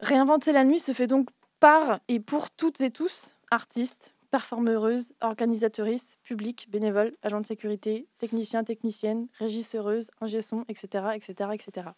Réinventer 0.00 0.52
la 0.52 0.64
nuit 0.64 0.80
se 0.80 0.92
fait 0.92 1.06
donc 1.06 1.28
par 1.60 2.00
et 2.08 2.20
pour 2.20 2.50
toutes 2.50 2.80
et 2.80 2.90
tous, 2.90 3.36
artistes, 3.50 4.14
performeuses, 4.32 5.12
organisatrices, 5.20 6.16
publics, 6.22 6.66
bénévoles, 6.70 7.14
agents 7.22 7.42
de 7.42 7.46
sécurité, 7.46 8.08
techniciens, 8.18 8.64
techniciennes, 8.64 9.28
régisseuses, 9.38 10.10
ingé-son, 10.20 10.64
etc., 10.68 11.04
etc.. 11.14 11.88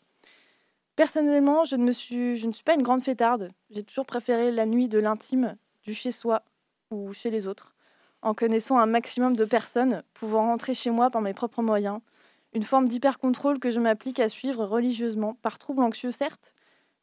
Personnellement, 0.96 1.64
je 1.64 1.76
ne, 1.76 1.92
suis, 1.92 2.38
suis 2.38 2.64
pas 2.64 2.74
une 2.74 2.82
grande 2.82 3.02
fêtarde. 3.02 3.50
J'ai 3.70 3.82
toujours 3.82 4.06
préféré 4.06 4.50
la 4.50 4.66
nuit 4.66 4.88
de 4.88 4.98
l'intime, 4.98 5.56
du 5.82 5.94
chez 5.94 6.12
soi 6.12 6.42
ou 6.90 7.12
chez 7.12 7.30
les 7.30 7.46
autres, 7.46 7.74
en 8.22 8.34
connaissant 8.34 8.78
un 8.78 8.86
maximum 8.86 9.34
de 9.36 9.44
personnes, 9.44 10.02
pouvant 10.14 10.46
rentrer 10.46 10.74
chez 10.74 10.90
moi 10.90 11.10
par 11.10 11.22
mes 11.22 11.34
propres 11.34 11.62
moyens. 11.62 12.00
Une 12.54 12.62
forme 12.62 12.88
d'hyper-contrôle 12.88 13.58
que 13.58 13.70
je 13.70 13.80
m'applique 13.80 14.20
à 14.20 14.28
suivre 14.28 14.64
religieusement, 14.64 15.34
par 15.42 15.58
trouble 15.58 15.82
anxieux 15.82 16.12
certes, 16.12 16.54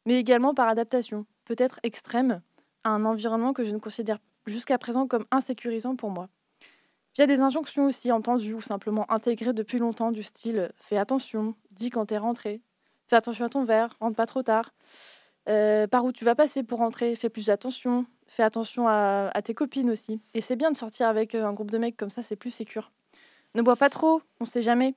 mais 0.06 0.18
également 0.18 0.54
par 0.54 0.68
adaptation, 0.68 1.26
peut-être 1.44 1.78
extrême, 1.82 2.40
à 2.84 2.90
un 2.90 3.04
environnement 3.04 3.52
que 3.52 3.64
je 3.64 3.70
ne 3.70 3.78
considère 3.78 4.18
jusqu'à 4.46 4.78
présent 4.78 5.06
comme 5.06 5.26
insécurisant 5.30 5.94
pour 5.94 6.10
moi. 6.10 6.28
Via 7.16 7.26
des 7.26 7.40
injonctions 7.40 7.84
aussi 7.84 8.10
entendues 8.10 8.54
ou 8.54 8.62
simplement 8.62 9.10
intégrées 9.12 9.52
depuis 9.52 9.78
longtemps 9.78 10.12
du 10.12 10.22
style 10.22 10.72
fais 10.76 10.96
attention, 10.96 11.54
dis 11.70 11.90
quand 11.90 12.06
t'es 12.06 12.16
rentré, 12.16 12.62
fais 13.06 13.16
attention 13.16 13.44
à 13.44 13.48
ton 13.50 13.64
verre, 13.64 13.94
rentre 14.00 14.16
pas 14.16 14.26
trop 14.26 14.42
tard, 14.42 14.72
euh, 15.50 15.86
par 15.86 16.06
où 16.06 16.12
tu 16.12 16.24
vas 16.24 16.34
passer 16.34 16.62
pour 16.62 16.78
rentrer, 16.78 17.14
fais 17.14 17.28
plus 17.28 17.50
attention, 17.50 18.06
fais 18.26 18.42
attention 18.42 18.88
à, 18.88 19.30
tes 19.44 19.52
copines 19.52 19.90
aussi. 19.90 20.22
Et 20.32 20.40
c'est 20.40 20.56
bien 20.56 20.70
de 20.70 20.76
sortir 20.78 21.08
avec 21.08 21.34
euh, 21.34 21.44
un 21.44 21.52
groupe 21.52 21.70
de 21.70 21.78
mecs 21.78 21.98
comme 21.98 22.10
ça, 22.10 22.22
c'est 22.22 22.36
plus 22.36 22.50
sécure. 22.50 22.90
Ne 23.54 23.60
bois 23.60 23.76
pas 23.76 23.90
trop, 23.90 24.22
on 24.40 24.46
sait 24.46 24.62
jamais. 24.62 24.94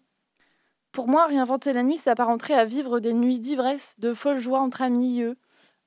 Pour 0.96 1.10
moi, 1.10 1.26
réinventer 1.26 1.74
la 1.74 1.84
nuit, 1.84 1.98
c'est 1.98 2.10
apparenterait 2.10 2.54
à 2.54 2.64
vivre 2.64 3.02
des 3.02 3.12
nuits 3.12 3.40
d'ivresse, 3.40 4.00
de 4.00 4.14
folle 4.14 4.40
joie 4.40 4.62
entre 4.62 4.82
amis, 4.82 5.24
eux, 5.24 5.36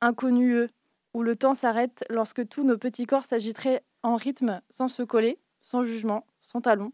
inconnus, 0.03 0.55
eux, 0.55 0.69
où 1.15 1.23
le 1.23 1.35
temps 1.35 1.55
s'arrête 1.55 2.05
lorsque 2.11 2.47
tous 2.47 2.63
nos 2.63 2.77
petits 2.77 3.07
corps 3.07 3.25
s'agiteraient 3.25 3.83
en 4.03 4.17
rythme 4.17 4.61
sans 4.69 4.87
se 4.87 5.03
coller, 5.03 5.39
sans 5.63 5.83
jugement, 5.83 6.27
sans 6.43 6.61
talons, 6.61 6.93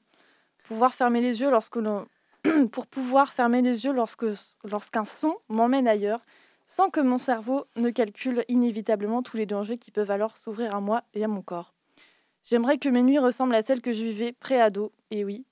pour 2.71 2.87
pouvoir 2.87 3.33
fermer 3.33 3.63
les 3.63 3.85
yeux 3.85 3.93
lorsqu'un 3.93 5.05
son 5.05 5.37
m'emmène 5.49 5.89
ailleurs 5.89 6.25
sans 6.69 6.91
que 6.91 7.01
mon 7.01 7.19
cerveau 7.19 7.65
ne 7.75 7.91
calcule 7.91 8.45
inévitablement 8.47 9.25
tous 9.25 9.37
les 9.37 9.47
dangers 9.47 9.77
qui 9.77 9.91
peuvent 9.91 10.13
alors 10.13 10.37
s'ouvrir 10.37 10.77
à 10.77 10.81
moi 10.81 11.03
et 11.15 11.25
à 11.25 11.29
mon 11.29 11.43
corps. 11.43 11.75
J'aimerais 12.45 12.79
que 12.79 12.89
mes 12.89 13.03
nuits 13.03 13.19
ressemblent 13.19 13.57
à 13.57 13.63
celles 13.63 13.83
que 13.83 13.93
je 13.93 14.05
vivais 14.05 14.31
pré-ado, 14.31 14.93
et 15.11 15.25
oui, 15.25 15.45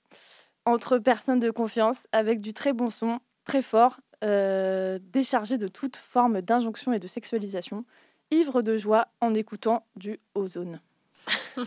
entre 0.65 0.97
personnes 0.97 1.39
de 1.39 1.51
confiance, 1.51 2.07
avec 2.11 2.41
du 2.41 2.53
très 2.53 2.73
bon 2.73 2.89
son, 2.89 3.19
très 3.45 3.61
fort, 3.61 3.99
euh, 4.23 4.99
déchargé 5.01 5.57
de 5.57 5.67
toute 5.67 5.97
forme 5.97 6.41
d'injonction 6.41 6.93
et 6.93 6.99
de 6.99 7.07
sexualisation, 7.07 7.85
ivre 8.31 8.61
de 8.61 8.77
joie 8.77 9.09
en 9.21 9.33
écoutant 9.33 9.85
du 9.95 10.19
ozone. 10.35 10.79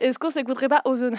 Est-ce 0.00 0.18
qu'on 0.18 0.30
s'écouterait 0.30 0.68
pas 0.68 0.82
ozone? 0.84 1.16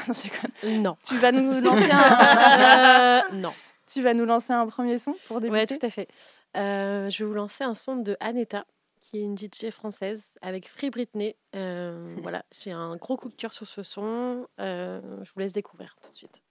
Non. 0.64 0.96
Tu 1.04 1.16
vas 1.18 1.32
nous 1.32 1.60
lancer 1.62 1.92
un... 1.92 3.20
Euh, 3.20 3.22
non. 3.34 3.54
Tu 3.92 4.02
vas 4.02 4.14
nous 4.14 4.26
lancer 4.26 4.54
un 4.54 4.68
premier 4.68 5.00
son 5.00 5.16
pour 5.28 5.42
débuter? 5.42 5.60
Ouais, 5.60 5.66
tout 5.66 5.86
à 5.86 5.90
fait. 5.90 6.08
Euh, 6.56 7.10
je 7.10 7.24
vais 7.24 7.28
vous 7.28 7.34
lancer 7.34 7.64
un 7.64 7.74
son 7.74 7.96
de 7.98 8.16
Aneta, 8.20 8.66
qui 9.10 9.18
est 9.18 9.22
une 9.22 9.38
DJ 9.38 9.72
française 9.72 10.34
avec 10.42 10.70
Free 10.70 10.90
Britney. 10.90 11.36
Euh, 11.56 12.16
voilà, 12.22 12.46
j'ai 12.52 12.72
un 12.72 12.96
gros 12.96 13.18
coup 13.18 13.30
de 13.30 13.36
cœur 13.36 13.54
sur 13.54 13.68
ce 13.68 13.82
son. 13.82 14.48
Euh, 14.60 15.02
je 15.24 15.32
vous 15.34 15.40
laisse 15.40 15.54
découvrir 15.54 15.96
tout 16.04 16.12
de 16.12 16.16
suite. 16.16 16.44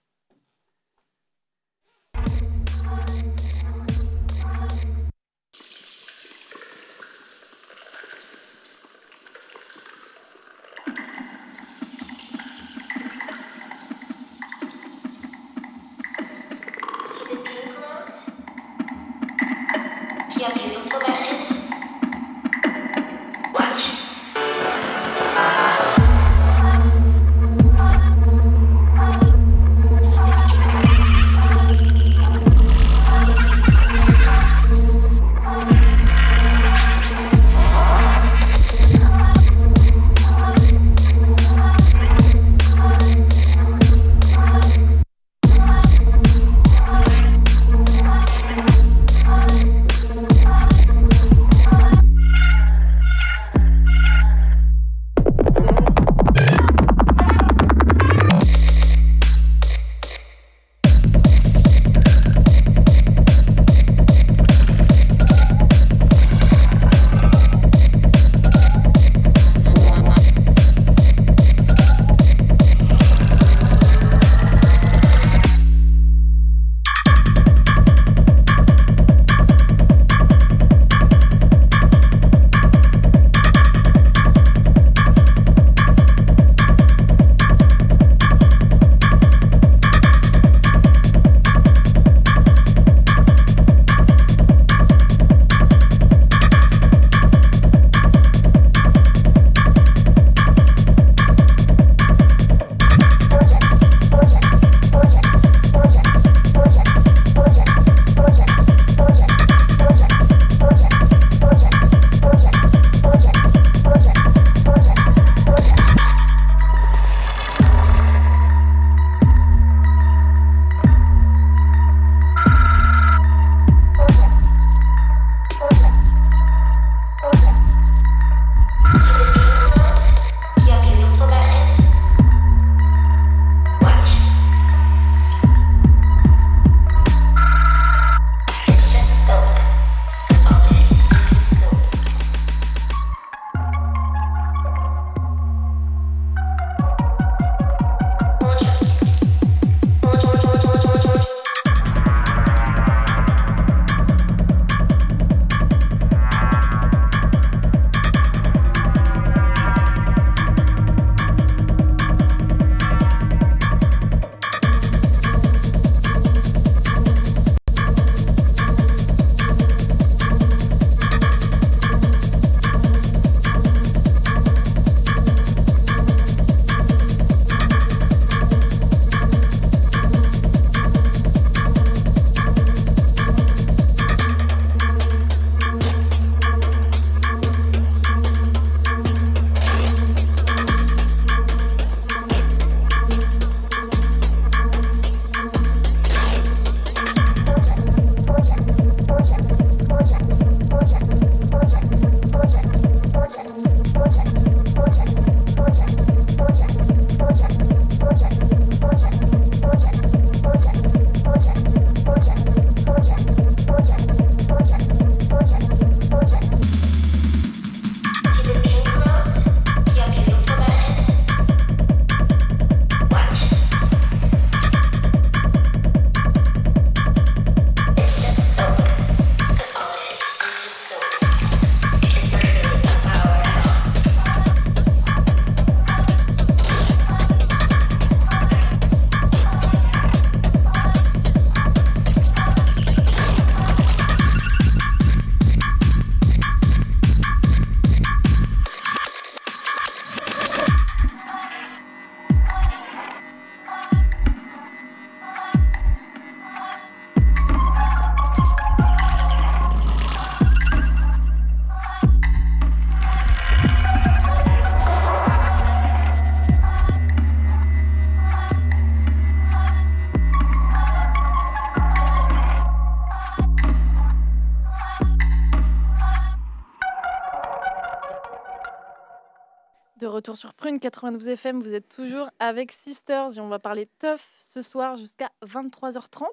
Prune 280.69 280.79
92 280.79 281.29
FM. 281.29 281.63
Vous 281.63 281.73
êtes 281.73 281.89
toujours 281.89 282.29
avec 282.37 282.71
Sisters 282.71 283.35
et 283.35 283.39
on 283.39 283.47
va 283.47 283.57
parler 283.57 283.89
teuf 283.97 284.23
ce 284.53 284.61
soir 284.61 284.97
jusqu'à 284.97 285.31
23h30. 285.43 286.25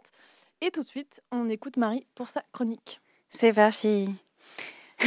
Et 0.61 0.71
tout 0.71 0.83
de 0.83 0.89
suite, 0.89 1.23
on 1.33 1.49
écoute 1.49 1.79
Marie 1.79 2.07
pour 2.15 2.29
sa 2.29 2.43
chronique. 2.53 3.01
C'est 3.31 3.55
parti. 3.55 4.11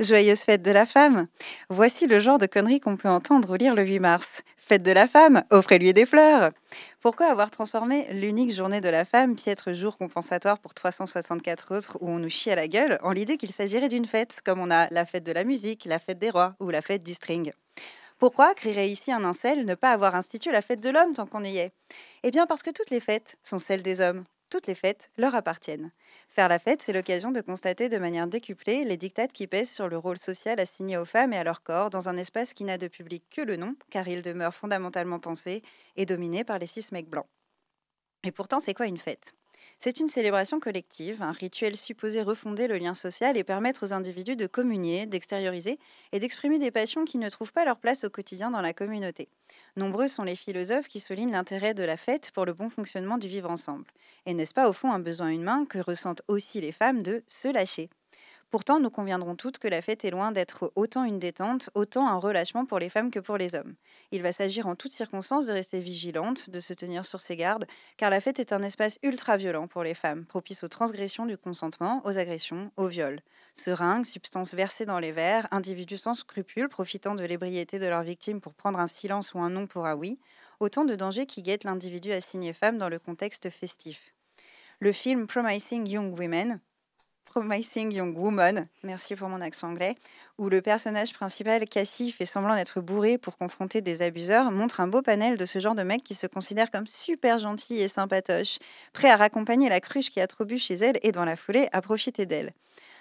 Joyeuse 0.00 0.40
fête 0.40 0.62
de 0.62 0.72
la 0.72 0.84
femme. 0.84 1.28
Voici 1.70 2.08
le 2.08 2.18
genre 2.18 2.38
de 2.38 2.46
conneries 2.46 2.80
qu'on 2.80 2.96
peut 2.96 3.08
entendre 3.08 3.52
ou 3.52 3.54
lire 3.54 3.76
le 3.76 3.84
8 3.84 4.00
mars. 4.00 4.42
Fête 4.56 4.82
de 4.82 4.90
la 4.90 5.06
femme, 5.06 5.44
offrez-lui 5.50 5.92
des 5.92 6.06
fleurs. 6.06 6.50
Pourquoi 7.06 7.26
avoir 7.26 7.52
transformé 7.52 8.12
l'unique 8.12 8.52
journée 8.52 8.80
de 8.80 8.88
la 8.88 9.04
femme, 9.04 9.36
piètre 9.36 9.72
jour 9.72 9.96
compensatoire 9.96 10.58
pour 10.58 10.74
364 10.74 11.76
autres 11.76 11.98
où 12.00 12.08
on 12.08 12.18
nous 12.18 12.28
chie 12.28 12.50
à 12.50 12.56
la 12.56 12.66
gueule, 12.66 12.98
en 13.00 13.12
l'idée 13.12 13.36
qu'il 13.36 13.52
s'agirait 13.52 13.88
d'une 13.88 14.06
fête, 14.06 14.40
comme 14.44 14.58
on 14.58 14.72
a 14.72 14.88
la 14.90 15.06
fête 15.06 15.22
de 15.22 15.30
la 15.30 15.44
musique, 15.44 15.84
la 15.84 16.00
fête 16.00 16.18
des 16.18 16.30
rois 16.30 16.56
ou 16.58 16.68
la 16.68 16.82
fête 16.82 17.04
du 17.04 17.14
string? 17.14 17.52
Pourquoi 18.18 18.54
crierait 18.54 18.90
ici 18.90 19.12
un 19.12 19.22
incel 19.22 19.64
ne 19.64 19.76
pas 19.76 19.92
avoir 19.92 20.16
institué 20.16 20.50
la 20.50 20.62
fête 20.62 20.80
de 20.80 20.90
l'homme 20.90 21.12
tant 21.12 21.26
qu'on 21.26 21.44
y 21.44 21.58
est? 21.58 21.70
Eh 22.24 22.32
bien 22.32 22.44
parce 22.44 22.64
que 22.64 22.70
toutes 22.70 22.90
les 22.90 22.98
fêtes 22.98 23.38
sont 23.44 23.58
celles 23.58 23.84
des 23.84 24.00
hommes. 24.00 24.24
Toutes 24.50 24.66
les 24.66 24.74
fêtes 24.74 25.08
leur 25.16 25.36
appartiennent. 25.36 25.92
Faire 26.36 26.48
la 26.48 26.60
fête, 26.60 26.82
c'est 26.82 26.92
l'occasion 26.92 27.32
de 27.32 27.40
constater 27.40 27.88
de 27.88 27.96
manière 27.98 28.28
décuplée 28.28 28.84
les 28.84 28.96
dictates 28.96 29.32
qui 29.32 29.46
pèsent 29.48 29.72
sur 29.72 29.88
le 29.88 29.98
rôle 29.98 30.18
social 30.18 30.60
assigné 30.60 30.98
aux 30.98 31.04
femmes 31.06 31.32
et 31.32 31.38
à 31.38 31.42
leur 31.44 31.62
corps 31.64 31.90
dans 31.90 32.08
un 32.10 32.16
espace 32.16 32.52
qui 32.52 32.62
n'a 32.64 32.78
de 32.78 32.88
public 32.88 33.24
que 33.30 33.40
le 33.40 33.56
nom, 33.56 33.74
car 33.90 34.06
il 34.06 34.22
demeure 34.22 34.54
fondamentalement 34.54 35.18
pensé 35.18 35.62
et 35.96 36.06
dominé 36.06 36.44
par 36.44 36.58
les 36.60 36.66
six 36.68 36.92
mecs 36.92 37.08
blancs. 37.08 37.26
Et 38.24 38.32
pourtant, 38.32 38.60
c'est 38.60 38.74
quoi 38.74 38.86
une 38.86 38.98
fête? 38.98 39.32
C'est 39.78 40.00
une 40.00 40.08
célébration 40.08 40.58
collective, 40.60 41.22
un 41.22 41.32
rituel 41.32 41.76
supposé 41.76 42.22
refonder 42.22 42.66
le 42.66 42.78
lien 42.78 42.94
social 42.94 43.36
et 43.36 43.44
permettre 43.44 43.84
aux 43.84 43.92
individus 43.92 44.36
de 44.36 44.46
communier, 44.46 45.06
d'extérioriser 45.06 45.78
et 46.12 46.18
d'exprimer 46.18 46.58
des 46.58 46.70
passions 46.70 47.04
qui 47.04 47.18
ne 47.18 47.28
trouvent 47.28 47.52
pas 47.52 47.64
leur 47.64 47.78
place 47.78 48.04
au 48.04 48.10
quotidien 48.10 48.50
dans 48.50 48.60
la 48.62 48.72
communauté. 48.72 49.28
Nombreux 49.76 50.08
sont 50.08 50.24
les 50.24 50.36
philosophes 50.36 50.88
qui 50.88 51.00
soulignent 51.00 51.32
l'intérêt 51.32 51.74
de 51.74 51.84
la 51.84 51.96
fête 51.96 52.30
pour 52.32 52.44
le 52.46 52.54
bon 52.54 52.68
fonctionnement 52.70 53.18
du 53.18 53.28
vivre 53.28 53.50
ensemble. 53.50 53.86
Et 54.26 54.34
n'est-ce 54.34 54.54
pas 54.54 54.68
au 54.68 54.72
fond 54.72 54.90
un 54.92 54.98
besoin 55.00 55.28
humain 55.30 55.64
que 55.66 55.78
ressentent 55.78 56.22
aussi 56.28 56.60
les 56.60 56.72
femmes 56.72 57.02
de 57.02 57.22
se 57.26 57.48
lâcher? 57.52 57.90
Pourtant, 58.50 58.78
nous 58.78 58.90
conviendrons 58.90 59.34
toutes 59.34 59.58
que 59.58 59.66
la 59.66 59.82
fête 59.82 60.04
est 60.04 60.10
loin 60.10 60.30
d'être 60.30 60.72
autant 60.76 61.04
une 61.04 61.18
détente, 61.18 61.68
autant 61.74 62.06
un 62.08 62.16
relâchement 62.16 62.64
pour 62.64 62.78
les 62.78 62.88
femmes 62.88 63.10
que 63.10 63.18
pour 63.18 63.36
les 63.36 63.56
hommes. 63.56 63.74
Il 64.12 64.22
va 64.22 64.32
s'agir 64.32 64.68
en 64.68 64.76
toutes 64.76 64.92
circonstances 64.92 65.46
de 65.46 65.52
rester 65.52 65.80
vigilante, 65.80 66.48
de 66.50 66.60
se 66.60 66.72
tenir 66.72 67.04
sur 67.04 67.20
ses 67.20 67.34
gardes, 67.36 67.66
car 67.96 68.08
la 68.08 68.20
fête 68.20 68.38
est 68.38 68.52
un 68.52 68.62
espace 68.62 68.98
ultra-violent 69.02 69.66
pour 69.66 69.82
les 69.82 69.94
femmes, 69.94 70.24
propice 70.26 70.62
aux 70.62 70.68
transgressions 70.68 71.26
du 71.26 71.36
consentement, 71.36 72.02
aux 72.04 72.18
agressions, 72.18 72.70
aux 72.76 72.86
viols. 72.86 73.20
Seringues, 73.54 74.06
substances 74.06 74.54
versées 74.54 74.86
dans 74.86 75.00
les 75.00 75.12
verres, 75.12 75.48
individus 75.50 75.98
sans 75.98 76.14
scrupules 76.14 76.68
profitant 76.68 77.16
de 77.16 77.24
l'ébriété 77.24 77.80
de 77.80 77.86
leurs 77.86 78.04
victimes 78.04 78.40
pour 78.40 78.54
prendre 78.54 78.78
un 78.78 78.86
silence 78.86 79.34
ou 79.34 79.40
un 79.40 79.50
non 79.50 79.66
pour 79.66 79.86
un 79.86 79.96
oui, 79.96 80.20
autant 80.60 80.84
de 80.84 80.94
dangers 80.94 81.26
qui 81.26 81.42
guettent 81.42 81.64
l'individu 81.64 82.12
assigné 82.12 82.52
femme 82.52 82.78
dans 82.78 82.88
le 82.88 83.00
contexte 83.00 83.50
festif. 83.50 84.14
Le 84.78 84.92
film 84.92 85.26
Promising 85.26 85.88
Young 85.88 86.16
Women, 86.16 86.60
Promising 87.36 87.92
Young 87.92 88.16
Woman, 88.16 88.66
merci 88.82 89.14
pour 89.14 89.28
mon 89.28 89.42
accent 89.42 89.68
anglais, 89.68 89.96
où 90.38 90.48
le 90.48 90.62
personnage 90.62 91.12
principal, 91.12 91.68
Cassie, 91.68 92.10
fait 92.10 92.24
semblant 92.24 92.56
d'être 92.56 92.80
bourré 92.80 93.18
pour 93.18 93.36
confronter 93.36 93.82
des 93.82 94.00
abuseurs, 94.00 94.50
montre 94.50 94.80
un 94.80 94.86
beau 94.88 95.02
panel 95.02 95.36
de 95.36 95.44
ce 95.44 95.58
genre 95.58 95.74
de 95.74 95.82
mec 95.82 96.02
qui 96.02 96.14
se 96.14 96.26
considère 96.26 96.70
comme 96.70 96.86
super 96.86 97.38
gentil 97.38 97.78
et 97.78 97.88
sympatoche, 97.88 98.56
prêt 98.94 99.10
à 99.10 99.16
raccompagner 99.16 99.68
la 99.68 99.80
cruche 99.82 100.08
qui 100.08 100.18
a 100.18 100.26
trop 100.26 100.46
bu 100.46 100.56
chez 100.56 100.76
elle 100.76 100.98
et 101.02 101.12
dans 101.12 101.26
la 101.26 101.36
foulée 101.36 101.68
à 101.72 101.82
profiter 101.82 102.24
d'elle. 102.24 102.54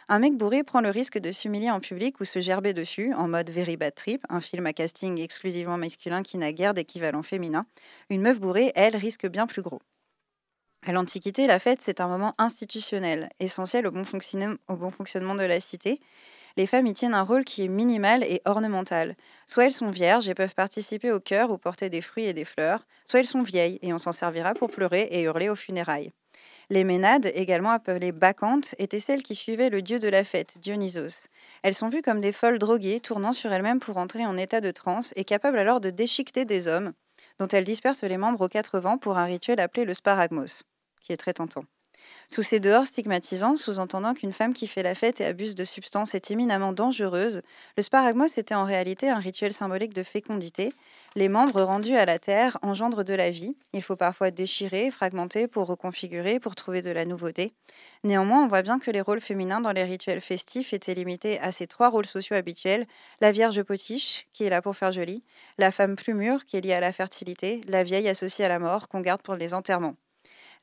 Un 0.10 0.20
mec 0.20 0.36
bourré 0.36 0.64
prend 0.64 0.82
le 0.82 0.90
risque 0.90 1.18
de 1.18 1.32
s'humilier 1.32 1.72
en 1.72 1.80
public 1.80 2.20
ou 2.20 2.26
se 2.26 2.42
gerber 2.42 2.74
dessus, 2.74 3.14
en 3.14 3.30
mode 3.30 3.50
Very 3.50 3.78
Bad 3.78 3.96
Trip, 3.96 4.22
un 4.28 4.42
film 4.42 4.66
à 4.66 4.74
casting 4.74 5.18
exclusivement 5.18 5.78
masculin 5.78 6.24
qui 6.24 6.38
n'a 6.38 6.52
guère 6.52 6.74
d'équivalent 6.74 7.24
féminin. 7.24 7.66
Une 8.10 8.22
meuf 8.22 8.42
bourrée, 8.42 8.74
elle, 8.76 8.98
risque 8.98 9.28
bien 9.28 9.48
plus 9.48 9.62
gros. 9.62 9.80
À 10.88 10.92
l'Antiquité, 10.92 11.48
la 11.48 11.58
fête, 11.58 11.82
c'est 11.82 12.00
un 12.00 12.08
moment 12.08 12.36
institutionnel, 12.38 13.30
essentiel 13.40 13.88
au 13.88 13.92
bon, 13.92 14.04
fonctionnement 14.04 15.34
de 15.34 15.44
la 15.44 15.60
cité. 15.60 16.00
Les 16.58 16.68
femmes 16.68 16.86
y 16.86 16.94
tiennent 16.94 17.16
un 17.16 17.24
rôle 17.24 17.44
qui 17.44 17.66
est 17.66 17.68
minimal 17.68 18.24
et 18.24 18.44
ornemental. 18.46 19.16
Soit 19.48 19.66
elles 19.66 19.72
sont 19.72 19.90
vierges 19.90 20.30
et 20.30 20.36
peuvent 20.36 20.54
participer 20.54 21.12
au 21.12 21.20
cœur 21.20 21.50
ou 21.50 21.58
porter 21.58 21.90
des 21.90 22.02
fruits 22.02 22.26
et 22.26 22.34
des 22.34 22.46
fleurs, 22.46 22.86
soit 23.04 23.20
elles 23.20 23.26
sont 23.26 23.42
vieilles 23.42 23.80
et 23.82 23.94
on 23.94 23.98
s'en 23.98 24.12
servira 24.12 24.54
pour 24.54 24.70
pleurer 24.70 25.08
et 25.10 25.24
hurler 25.24 25.50
aux 25.50 25.56
funérailles. 25.56 26.12
Les 26.70 26.84
ménades, 26.84 27.32
également 27.34 27.72
appelées 27.72 28.12
bacchantes, 28.12 28.76
étaient 28.78 29.00
celles 29.00 29.24
qui 29.24 29.34
suivaient 29.34 29.72
le 29.72 29.82
dieu 29.82 29.98
de 29.98 30.08
la 30.08 30.24
fête, 30.24 30.60
Dionysos. 30.60 31.30
Elles 31.64 31.74
sont 31.74 31.90
vues 31.90 32.04
comme 32.04 32.22
des 32.22 32.32
folles 32.32 32.60
droguées, 32.60 33.00
tournant 33.00 33.34
sur 33.34 33.52
elles-mêmes 33.52 33.80
pour 33.80 33.98
entrer 33.98 34.28
en 34.28 34.38
état 34.38 34.62
de 34.62 34.70
transe 34.70 35.14
et 35.16 35.26
capables 35.26 35.58
alors 35.58 35.82
de 35.82 35.90
déchiqueter 35.90 36.46
des 36.46 36.68
hommes, 36.68 36.94
dont 37.40 37.48
elles 37.48 37.64
dispersent 37.64 38.04
les 38.04 38.18
membres 38.18 38.46
aux 38.46 38.50
quatre 38.50 38.80
vents 38.80 39.00
pour 39.00 39.18
un 39.18 39.26
rituel 39.26 39.60
appelé 39.60 39.84
le 39.84 39.96
sparagmos 39.96 40.64
qui 41.06 41.14
est 41.14 41.18
très 41.18 41.34
tentant. 41.34 41.66
Sous 42.28 42.42
ces 42.42 42.60
dehors 42.60 42.86
stigmatisants, 42.86 43.56
sous-entendant 43.56 44.14
qu'une 44.14 44.34
femme 44.34 44.54
qui 44.54 44.68
fait 44.68 44.84
la 44.84 44.96
fête 44.96 45.22
et 45.22 45.26
abuse 45.26 45.56
de 45.56 45.64
substances 45.64 46.16
est 46.16 46.32
éminemment 46.32 46.74
dangereuse, 46.74 47.42
le 47.78 47.84
sparagmos 47.84 48.38
était 48.38 48.56
en 48.56 48.66
réalité 48.66 49.10
un 49.10 49.20
rituel 49.20 49.54
symbolique 49.54 49.94
de 49.94 50.04
fécondité. 50.04 50.74
Les 51.16 51.30
membres 51.30 51.62
rendus 51.62 51.96
à 51.96 52.06
la 52.06 52.20
terre 52.20 52.58
engendrent 52.62 53.06
de 53.06 53.14
la 53.14 53.30
vie. 53.30 53.56
Il 53.74 53.82
faut 53.82 53.96
parfois 53.96 54.32
déchirer, 54.32 54.92
fragmenter 54.92 55.48
pour 55.48 55.68
reconfigurer, 55.68 56.40
pour 56.40 56.56
trouver 56.56 56.82
de 56.82 56.92
la 56.92 57.06
nouveauté. 57.06 57.54
Néanmoins, 58.04 58.44
on 58.44 58.48
voit 58.48 58.64
bien 58.64 58.80
que 58.80 58.92
les 58.92 59.02
rôles 59.02 59.22
féminins 59.22 59.62
dans 59.62 59.72
les 59.72 59.84
rituels 59.84 60.22
festifs 60.22 60.74
étaient 60.74 60.96
limités 60.96 61.40
à 61.40 61.52
ces 61.52 61.68
trois 61.68 61.90
rôles 61.90 62.08
sociaux 62.08 62.36
habituels 62.36 62.88
la 63.22 63.32
vierge 63.32 63.62
potiche, 63.64 64.28
qui 64.34 64.44
est 64.44 64.50
là 64.50 64.62
pour 64.62 64.76
faire 64.76 64.92
joli, 64.92 65.24
la 65.58 65.72
femme 65.72 65.96
plus 65.96 66.14
mûre, 66.14 66.44
qui 66.46 66.58
est 66.58 66.62
liée 66.62 66.74
à 66.74 66.80
la 66.80 66.92
fertilité, 66.92 67.62
la 67.68 67.84
vieille 67.84 68.10
associée 68.10 68.46
à 68.46 68.50
la 68.50 68.60
mort, 68.60 68.90
qu'on 68.90 69.02
garde 69.02 69.22
pour 69.22 69.36
les 69.36 69.54
enterrements. 69.54 69.96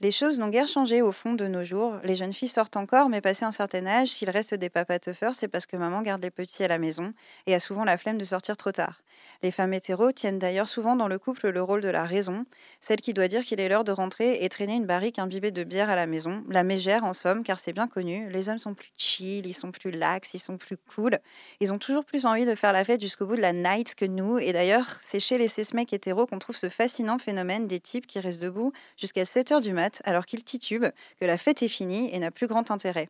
Les 0.03 0.11
choses 0.11 0.39
n'ont 0.39 0.51
guère 0.51 0.69
changé 0.69 1.01
au 1.01 1.13
fond 1.13 1.33
de 1.33 1.47
nos 1.47 1.63
jours. 1.65 1.95
Les 2.03 2.17
jeunes 2.17 2.35
filles 2.35 2.49
sortent 2.49 2.77
encore, 2.77 3.09
mais 3.09 3.21
passé 3.23 3.45
un 3.45 3.53
certain 3.53 3.87
âge, 3.87 4.09
s'il 4.09 4.29
reste 4.29 4.53
des 4.53 4.69
papas 4.69 4.99
teufeurs, 4.99 5.35
c'est 5.35 5.49
parce 5.49 5.65
que 5.65 5.77
maman 5.79 6.03
garde 6.03 6.21
les 6.23 6.31
petits 6.31 6.65
à 6.65 6.69
la 6.69 6.79
maison 6.79 7.15
et 7.47 7.55
a 7.55 7.61
souvent 7.61 7.85
la 7.85 7.97
flemme 7.97 8.19
de 8.19 8.25
sortir 8.25 8.57
trop 8.57 8.73
tard. 8.73 9.01
Les 9.43 9.51
femmes 9.51 9.75
hétéros 9.75 10.13
tiennent 10.13 10.39
d'ailleurs 10.39 10.69
souvent 10.69 10.95
dans 10.95 11.09
le 11.09 11.19
couple 11.19 11.49
le 11.51 11.63
rôle 11.63 11.81
de 11.81 11.89
la 11.89 12.05
raison, 12.05 12.47
celle 12.81 13.01
qui 13.01 13.13
doit 13.13 13.27
dire 13.27 13.43
qu'il 13.43 13.59
est 13.61 13.69
l'heure 13.69 13.83
de 13.83 13.91
rentrer 13.91 14.45
et 14.45 14.49
traîner 14.49 14.75
une 14.75 14.87
barrique 14.87 15.19
imbibée 15.19 15.51
de 15.51 15.65
bière 15.65 15.91
à 15.91 15.97
la 15.97 16.07
maison, 16.07 16.45
la 16.49 16.63
mégère 16.63 17.05
en 17.05 17.13
somme, 17.13 17.43
car 17.43 17.59
c'est 17.59 17.73
bien 17.73 17.89
connu, 17.89 18.31
les 18.31 18.49
hommes 18.49 18.59
sont 18.59 18.75
plus 18.75 18.93
chill, 18.97 19.47
ils 19.47 19.55
sont 19.55 19.73
plus 19.73 19.91
lax, 19.91 20.35
ils 20.35 20.39
sont 20.39 20.59
plus 20.59 20.77
cool, 20.77 21.19
ils 21.61 21.73
ont 21.73 21.79
toujours 21.79 22.05
plus 22.05 22.25
envie 22.25 22.47
de 22.47 22.55
faire 22.55 22.73
la 22.73 22.85
fête 22.85 23.01
jusqu'au 23.01 23.27
bout 23.27 23.37
de 23.37 23.41
la 23.41 23.53
night 23.53 23.97
que 23.97 24.05
nous, 24.05 24.39
et 24.39 24.53
d'ailleurs, 24.53 24.87
c'est 25.01 25.21
chez 25.21 25.39
les 25.39 25.49
mecs 25.75 25.93
hétéros 25.93 26.27
qu'on 26.27 26.39
trouve 26.39 26.57
ce 26.57 26.69
fascinant 26.69 27.19
phénomène 27.19 27.67
des 27.67 27.81
types 27.81 28.07
qui 28.07 28.21
restent 28.21 28.43
debout 28.43 28.73
jusqu'à 28.97 29.25
7 29.25 29.53
heures 29.53 29.61
du 29.61 29.73
mat 29.73 30.03
alors 30.05 30.25
qu'il 30.27 30.45
titube 30.45 30.85
que 31.19 31.25
la 31.25 31.37
fête 31.37 31.63
est 31.63 31.69
finie 31.69 32.15
et 32.15 32.19
n'a 32.21 32.31
plus 32.31 32.47
grand 32.47 32.71
intérêt. 32.71 33.09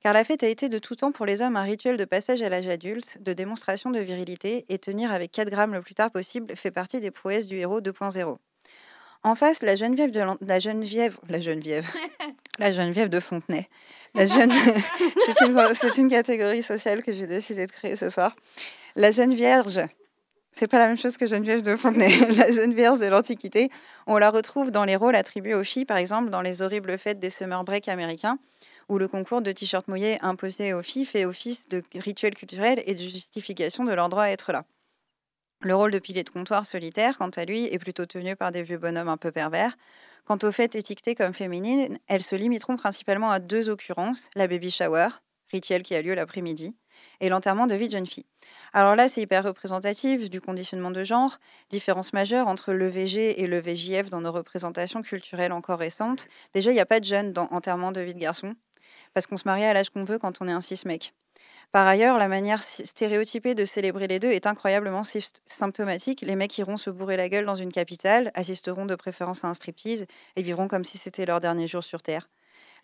Car 0.00 0.12
la 0.12 0.24
fête 0.24 0.42
a 0.42 0.48
été 0.48 0.68
de 0.68 0.78
tout 0.78 0.94
temps 0.94 1.12
pour 1.12 1.26
les 1.26 1.42
hommes 1.42 1.56
un 1.56 1.62
rituel 1.62 1.96
de 1.96 2.04
passage 2.04 2.42
à 2.42 2.48
l'âge 2.48 2.68
adulte, 2.68 3.18
de 3.22 3.32
démonstration 3.32 3.90
de 3.90 3.98
virilité, 3.98 4.64
et 4.68 4.78
tenir 4.78 5.10
avec 5.10 5.32
4 5.32 5.50
grammes 5.50 5.74
le 5.74 5.82
plus 5.82 5.94
tard 5.94 6.10
possible 6.10 6.54
fait 6.56 6.70
partie 6.70 7.00
des 7.00 7.10
prouesses 7.10 7.46
du 7.46 7.56
héros 7.56 7.80
2.0. 7.80 8.36
En 9.22 9.34
face, 9.34 9.62
la 9.62 9.74
Geneviève 9.74 10.10
de 10.10 10.22
la 10.40 10.58
Geneviève, 10.58 11.18
la 11.28 11.40
Geneviève, 11.40 11.88
la 12.58 12.72
Geneviève 12.72 13.08
de 13.08 13.20
Fontenay. 13.20 13.68
La 14.14 14.26
jeune, 14.26 14.52
c'est 15.26 15.46
une, 15.46 15.58
une, 15.98 16.10
catégorie 16.10 16.62
sociale 16.62 17.02
que 17.02 17.12
j'ai 17.12 17.26
décidé 17.26 17.66
de 17.66 17.72
créer 17.72 17.96
ce 17.96 18.08
soir. 18.08 18.36
La 18.94 19.10
jeune 19.10 19.34
vierge 19.34 19.80
c'est 20.56 20.68
pas 20.68 20.78
la 20.78 20.88
même 20.88 20.96
chose 20.96 21.18
que 21.18 21.26
Geneviève 21.26 21.60
de 21.60 21.76
Fontenay. 21.76 22.16
la 22.34 22.50
jeune 22.50 22.72
vierge 22.72 22.98
de 22.98 23.06
l'Antiquité, 23.06 23.70
on 24.06 24.16
la 24.16 24.30
retrouve 24.30 24.70
dans 24.70 24.84
les 24.84 24.96
rôles 24.96 25.14
attribués 25.14 25.54
aux 25.54 25.64
filles, 25.64 25.84
par 25.84 25.98
exemple 25.98 26.30
dans 26.30 26.40
les 26.40 26.62
horribles 26.62 26.96
fêtes 26.96 27.20
des 27.20 27.28
summer 27.28 27.62
break 27.62 27.88
américains, 27.88 28.38
où 28.88 28.98
le 28.98 29.08
concours 29.08 29.42
de 29.42 29.52
t-shirts 29.52 29.88
mouillés 29.88 30.18
imposé 30.22 30.72
aux 30.72 30.82
filles 30.82 31.04
fait 31.04 31.24
office 31.24 31.68
de 31.68 31.82
rituel 31.94 32.34
culturel 32.34 32.82
et 32.86 32.94
de 32.94 33.00
justification 33.00 33.84
de 33.84 33.92
leur 33.92 34.08
droit 34.08 34.24
à 34.24 34.30
être 34.30 34.52
là. 34.52 34.64
Le 35.62 35.74
rôle 35.74 35.90
de 35.90 35.98
pilier 35.98 36.22
de 36.22 36.30
comptoir 36.30 36.66
solitaire, 36.66 37.16
quant 37.18 37.30
à 37.30 37.44
lui, 37.44 37.64
est 37.64 37.78
plutôt 37.78 38.06
tenu 38.06 38.36
par 38.36 38.52
des 38.52 38.62
vieux 38.62 38.78
bonhommes 38.78 39.08
un 39.08 39.16
peu 39.16 39.32
pervers. 39.32 39.76
Quant 40.26 40.38
aux 40.42 40.52
fêtes 40.52 40.74
étiquetées 40.74 41.14
comme 41.14 41.32
féminines, 41.32 41.98
elles 42.08 42.22
se 42.22 42.36
limiteront 42.36 42.76
principalement 42.76 43.30
à 43.30 43.38
deux 43.38 43.68
occurrences 43.68 44.28
la 44.34 44.48
baby 44.48 44.70
shower, 44.70 45.08
rituel 45.50 45.82
qui 45.82 45.94
a 45.94 46.02
lieu 46.02 46.14
l'après-midi, 46.14 46.74
et 47.20 47.28
l'enterrement 47.28 47.66
de 47.66 47.74
vie 47.74 47.86
de 47.86 47.92
jeune 47.92 48.06
fille. 48.06 48.26
Alors 48.72 48.96
là, 48.96 49.08
c'est 49.08 49.22
hyper 49.22 49.44
représentatif 49.44 50.28
du 50.28 50.40
conditionnement 50.40 50.90
de 50.90 51.04
genre, 51.04 51.38
différence 51.70 52.12
majeure 52.12 52.48
entre 52.48 52.72
le 52.72 52.88
VG 52.88 53.40
et 53.40 53.46
le 53.46 53.58
VJF 53.58 54.10
dans 54.10 54.20
nos 54.20 54.32
représentations 54.32 55.02
culturelles 55.02 55.52
encore 55.52 55.78
récentes. 55.78 56.28
Déjà, 56.52 56.70
il 56.70 56.74
n'y 56.74 56.80
a 56.80 56.86
pas 56.86 57.00
de 57.00 57.04
jeunes 57.04 57.32
dans 57.32 57.48
enterrement 57.50 57.92
de 57.92 58.00
vie 58.00 58.14
de 58.14 58.20
garçon, 58.20 58.54
parce 59.16 59.26
qu'on 59.26 59.38
se 59.38 59.48
marie 59.48 59.64
à 59.64 59.72
l'âge 59.72 59.88
qu'on 59.88 60.04
veut 60.04 60.18
quand 60.18 60.42
on 60.42 60.46
est 60.48 60.52
un 60.52 60.60
cis-mec. 60.60 61.14
Par 61.72 61.86
ailleurs, 61.86 62.18
la 62.18 62.28
manière 62.28 62.62
stéréotypée 62.62 63.54
de 63.54 63.64
célébrer 63.64 64.08
les 64.08 64.18
deux 64.18 64.30
est 64.30 64.46
incroyablement 64.46 65.04
symptomatique. 65.46 66.20
Les 66.20 66.36
mecs 66.36 66.58
iront 66.58 66.76
se 66.76 66.90
bourrer 66.90 67.16
la 67.16 67.30
gueule 67.30 67.46
dans 67.46 67.54
une 67.54 67.72
capitale, 67.72 68.30
assisteront 68.34 68.84
de 68.84 68.94
préférence 68.94 69.42
à 69.42 69.48
un 69.48 69.54
striptease 69.54 70.04
et 70.36 70.42
vivront 70.42 70.68
comme 70.68 70.84
si 70.84 70.98
c'était 70.98 71.24
leur 71.24 71.40
dernier 71.40 71.66
jour 71.66 71.82
sur 71.82 72.02
Terre. 72.02 72.28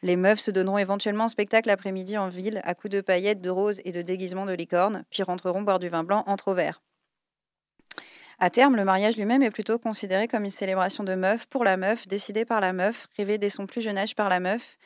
Les 0.00 0.16
meufs 0.16 0.40
se 0.40 0.50
donneront 0.50 0.78
éventuellement 0.78 1.24
un 1.24 1.28
spectacle 1.28 1.68
l'après-midi 1.68 2.16
en 2.16 2.28
ville 2.28 2.62
à 2.64 2.74
coups 2.74 2.92
de 2.92 3.02
paillettes, 3.02 3.42
de 3.42 3.50
roses 3.50 3.82
et 3.84 3.92
de 3.92 4.00
déguisements 4.00 4.46
de 4.46 4.54
licorne, 4.54 5.04
puis 5.10 5.22
rentreront 5.22 5.60
boire 5.60 5.80
du 5.80 5.90
vin 5.90 6.02
blanc 6.02 6.24
entre 6.26 6.54
verre. 6.54 6.80
À 8.38 8.48
terme, 8.48 8.74
le 8.74 8.84
mariage 8.84 9.18
lui-même 9.18 9.42
est 9.42 9.50
plutôt 9.50 9.78
considéré 9.78 10.28
comme 10.28 10.44
une 10.44 10.50
célébration 10.50 11.04
de 11.04 11.14
meuf 11.14 11.44
pour 11.44 11.62
la 11.62 11.76
meuf, 11.76 12.08
décidée 12.08 12.46
par 12.46 12.62
la 12.62 12.72
meuf, 12.72 13.06
rêvée 13.18 13.36
dès 13.36 13.50
son 13.50 13.66
plus 13.66 13.82
jeune 13.82 13.98
âge 13.98 14.14
par 14.14 14.30
la 14.30 14.40
meuf, 14.40 14.78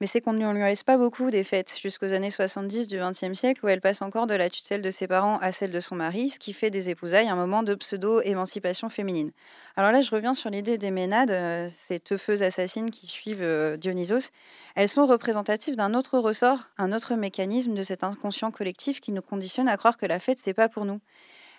mais 0.00 0.06
c'est 0.06 0.20
qu'on 0.20 0.32
ne 0.32 0.52
lui 0.52 0.62
laisse 0.62 0.82
pas 0.82 0.96
beaucoup 0.96 1.30
des 1.30 1.44
fêtes 1.44 1.74
jusqu'aux 1.80 2.12
années 2.12 2.30
70 2.30 2.86
du 2.86 2.98
XXe 2.98 3.38
siècle 3.38 3.64
où 3.64 3.68
elle 3.68 3.80
passe 3.80 4.02
encore 4.02 4.26
de 4.26 4.34
la 4.34 4.50
tutelle 4.50 4.82
de 4.82 4.90
ses 4.90 5.06
parents 5.06 5.38
à 5.38 5.52
celle 5.52 5.70
de 5.70 5.80
son 5.80 5.94
mari, 5.94 6.30
ce 6.30 6.38
qui 6.38 6.52
fait 6.52 6.70
des 6.70 6.90
épousailles 6.90 7.28
un 7.28 7.36
moment 7.36 7.62
de 7.62 7.74
pseudo-émancipation 7.74 8.88
féminine. 8.88 9.30
Alors 9.76 9.92
là, 9.92 10.02
je 10.02 10.10
reviens 10.10 10.34
sur 10.34 10.50
l'idée 10.50 10.78
des 10.78 10.90
ménades, 10.90 11.30
euh, 11.30 11.68
ces 11.74 11.98
teufeuses 11.98 12.42
assassines 12.42 12.90
qui 12.90 13.06
suivent 13.06 13.42
euh, 13.42 13.76
Dionysos. 13.76 14.30
Elles 14.74 14.88
sont 14.88 15.06
représentatives 15.06 15.76
d'un 15.76 15.94
autre 15.94 16.18
ressort, 16.18 16.68
un 16.78 16.92
autre 16.92 17.14
mécanisme 17.14 17.74
de 17.74 17.82
cet 17.82 18.04
inconscient 18.04 18.50
collectif 18.50 19.00
qui 19.00 19.12
nous 19.12 19.22
conditionne 19.22 19.68
à 19.68 19.76
croire 19.76 19.96
que 19.96 20.06
la 20.06 20.18
fête, 20.20 20.38
c'est 20.38 20.54
pas 20.54 20.68
pour 20.68 20.84
nous. 20.84 21.00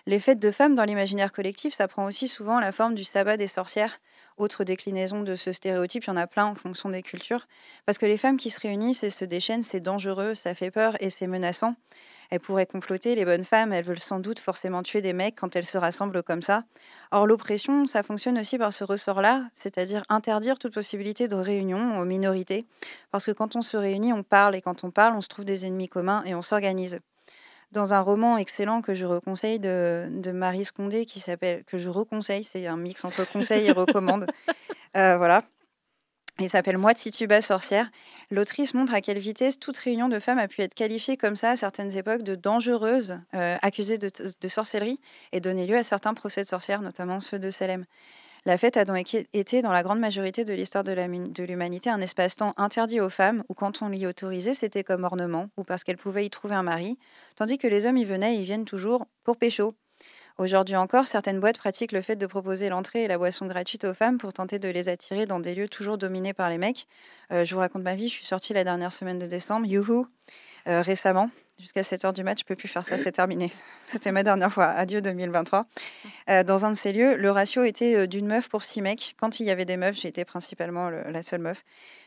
Les 0.08 0.20
fêtes 0.20 0.38
de 0.38 0.52
femmes 0.52 0.76
dans 0.76 0.84
l'imaginaire 0.84 1.32
collectif, 1.32 1.74
ça 1.74 1.88
prend 1.88 2.04
aussi 2.04 2.28
souvent 2.28 2.60
la 2.60 2.70
forme 2.70 2.94
du 2.94 3.02
sabbat 3.02 3.36
des 3.36 3.48
sorcières, 3.48 3.98
autre 4.36 4.64
déclinaison 4.64 5.22
de 5.22 5.36
ce 5.36 5.52
stéréotype, 5.52 6.04
il 6.04 6.08
y 6.08 6.10
en 6.10 6.16
a 6.16 6.26
plein 6.26 6.46
en 6.46 6.54
fonction 6.54 6.88
des 6.88 7.02
cultures. 7.02 7.46
Parce 7.84 7.98
que 7.98 8.06
les 8.06 8.16
femmes 8.16 8.36
qui 8.36 8.50
se 8.50 8.60
réunissent 8.60 9.02
et 9.02 9.10
se 9.10 9.24
déchaînent, 9.24 9.62
c'est 9.62 9.80
dangereux, 9.80 10.34
ça 10.34 10.54
fait 10.54 10.70
peur 10.70 10.96
et 11.00 11.10
c'est 11.10 11.26
menaçant. 11.26 11.74
Elles 12.30 12.40
pourraient 12.40 12.66
comploter, 12.66 13.14
les 13.14 13.24
bonnes 13.24 13.44
femmes, 13.44 13.72
elles 13.72 13.84
veulent 13.84 14.00
sans 14.00 14.18
doute 14.18 14.38
forcément 14.38 14.82
tuer 14.82 15.00
des 15.00 15.12
mecs 15.12 15.36
quand 15.36 15.54
elles 15.54 15.64
se 15.64 15.78
rassemblent 15.78 16.22
comme 16.22 16.42
ça. 16.42 16.64
Or, 17.12 17.26
l'oppression, 17.26 17.86
ça 17.86 18.02
fonctionne 18.02 18.38
aussi 18.38 18.58
par 18.58 18.72
ce 18.72 18.84
ressort-là, 18.84 19.44
c'est-à-dire 19.52 20.02
interdire 20.08 20.58
toute 20.58 20.74
possibilité 20.74 21.28
de 21.28 21.36
réunion 21.36 21.98
aux 21.98 22.04
minorités. 22.04 22.66
Parce 23.12 23.24
que 23.24 23.32
quand 23.32 23.56
on 23.56 23.62
se 23.62 23.76
réunit, 23.76 24.12
on 24.12 24.22
parle, 24.22 24.56
et 24.56 24.60
quand 24.60 24.82
on 24.84 24.90
parle, 24.90 25.14
on 25.14 25.20
se 25.20 25.28
trouve 25.28 25.44
des 25.44 25.66
ennemis 25.66 25.88
communs 25.88 26.24
et 26.24 26.34
on 26.34 26.42
s'organise 26.42 26.98
dans 27.76 27.94
un 27.94 28.00
roman 28.00 28.36
excellent 28.36 28.82
que 28.82 28.94
je 28.94 29.06
reconseille 29.06 29.60
de, 29.60 30.08
de 30.10 30.32
Marie 30.32 30.64
Scondé 30.64 31.06
qui 31.06 31.20
s'appelle 31.20 31.62
que 31.64 31.78
je 31.78 31.88
reconseille, 31.88 32.42
c'est 32.42 32.66
un 32.66 32.76
mix 32.76 33.04
entre 33.04 33.28
conseil 33.30 33.66
et 33.66 33.72
recommande. 33.72 34.26
Euh, 34.96 35.18
voilà. 35.18 35.42
Il 36.38 36.48
s'appelle 36.48 36.78
Moi 36.78 36.94
de 36.94 36.98
Situba 36.98 37.42
sorcière. 37.42 37.90
L'autrice 38.30 38.72
montre 38.72 38.94
à 38.94 39.02
quelle 39.02 39.18
vitesse 39.18 39.58
toute 39.58 39.76
réunion 39.76 40.08
de 40.08 40.18
femmes 40.18 40.38
a 40.38 40.48
pu 40.48 40.62
être 40.62 40.74
qualifiée 40.74 41.18
comme 41.18 41.36
ça 41.36 41.50
à 41.50 41.56
certaines 41.56 41.94
époques 41.94 42.22
de 42.22 42.34
dangereuse, 42.34 43.18
euh, 43.34 43.58
accusée 43.60 43.98
de, 43.98 44.10
de, 44.40 44.48
sorcellerie 44.48 44.98
et 45.32 45.40
donner 45.40 45.66
lieu 45.66 45.76
à 45.76 45.82
certains 45.82 46.14
procès 46.14 46.44
de 46.44 46.48
sorcières, 46.48 46.80
notamment 46.80 47.20
ceux 47.20 47.38
de 47.38 47.50
Salem. 47.50 47.84
La 48.46 48.56
fête 48.56 48.78
a 48.78 48.86
donc 48.86 49.12
été, 49.34 49.60
dans 49.60 49.72
la 49.72 49.82
grande 49.82 49.98
majorité 49.98 50.44
de 50.44 50.54
l'histoire 50.54 50.84
de 50.84 51.42
l'humanité, 51.42 51.90
un 51.90 52.00
espace-temps 52.00 52.54
interdit 52.56 53.00
aux 53.00 53.10
femmes, 53.10 53.42
où 53.48 53.54
quand 53.54 53.82
on 53.82 53.88
l'y 53.88 54.06
autorisait, 54.06 54.54
c'était 54.54 54.84
comme 54.84 55.04
ornement, 55.04 55.50
ou 55.58 55.64
parce 55.64 55.84
qu'elles 55.84 55.98
pouvaient 55.98 56.24
y 56.24 56.30
trouver 56.30 56.54
un 56.54 56.62
mari, 56.62 56.96
tandis 57.34 57.58
que 57.58 57.66
les 57.66 57.86
hommes 57.86 57.98
y 57.98 58.04
venaient 58.04 58.36
et 58.36 58.40
y 58.40 58.44
viennent 58.44 58.64
toujours 58.64 59.06
pour 59.24 59.36
pécho. 59.36 59.72
Aujourd'hui 60.38 60.76
encore, 60.76 61.06
certaines 61.06 61.40
boîtes 61.40 61.56
pratiquent 61.56 61.92
le 61.92 62.02
fait 62.02 62.16
de 62.16 62.26
proposer 62.26 62.68
l'entrée 62.68 63.04
et 63.04 63.08
la 63.08 63.16
boisson 63.16 63.46
gratuite 63.46 63.84
aux 63.84 63.94
femmes 63.94 64.18
pour 64.18 64.34
tenter 64.34 64.58
de 64.58 64.68
les 64.68 64.90
attirer 64.90 65.24
dans 65.24 65.40
des 65.40 65.54
lieux 65.54 65.68
toujours 65.68 65.96
dominés 65.96 66.34
par 66.34 66.50
les 66.50 66.58
mecs. 66.58 66.86
Euh, 67.32 67.46
je 67.46 67.54
vous 67.54 67.60
raconte 67.60 67.82
ma 67.82 67.94
vie, 67.94 68.10
je 68.10 68.16
suis 68.16 68.26
sortie 68.26 68.52
la 68.52 68.62
dernière 68.62 68.92
semaine 68.92 69.18
de 69.18 69.26
décembre, 69.26 69.64
youhou, 69.64 70.06
euh, 70.68 70.82
récemment. 70.82 71.30
Jusqu'à 71.58 71.82
7 71.82 72.04
heures 72.04 72.12
du 72.12 72.22
match, 72.22 72.40
je 72.40 72.44
peux 72.44 72.54
plus 72.54 72.68
faire 72.68 72.84
ça, 72.84 72.98
c'est 72.98 73.12
terminé. 73.12 73.50
C'était 73.82 74.12
ma 74.12 74.22
dernière 74.22 74.52
fois. 74.52 74.66
Adieu 74.66 75.00
2023. 75.00 75.64
Euh, 76.28 76.42
dans 76.42 76.66
un 76.66 76.72
de 76.72 76.76
ces 76.76 76.92
lieux, 76.92 77.16
le 77.16 77.30
ratio 77.30 77.64
était 77.64 78.06
d'une 78.06 78.26
meuf 78.26 78.50
pour 78.50 78.62
six 78.62 78.82
mecs. 78.82 79.14
Quand 79.18 79.40
il 79.40 79.46
y 79.46 79.50
avait 79.50 79.64
des 79.64 79.78
meufs, 79.78 79.96
j'étais 79.96 80.26
principalement 80.26 80.90
la 80.90 81.22
seule 81.22 81.40
meuf. 81.40 81.64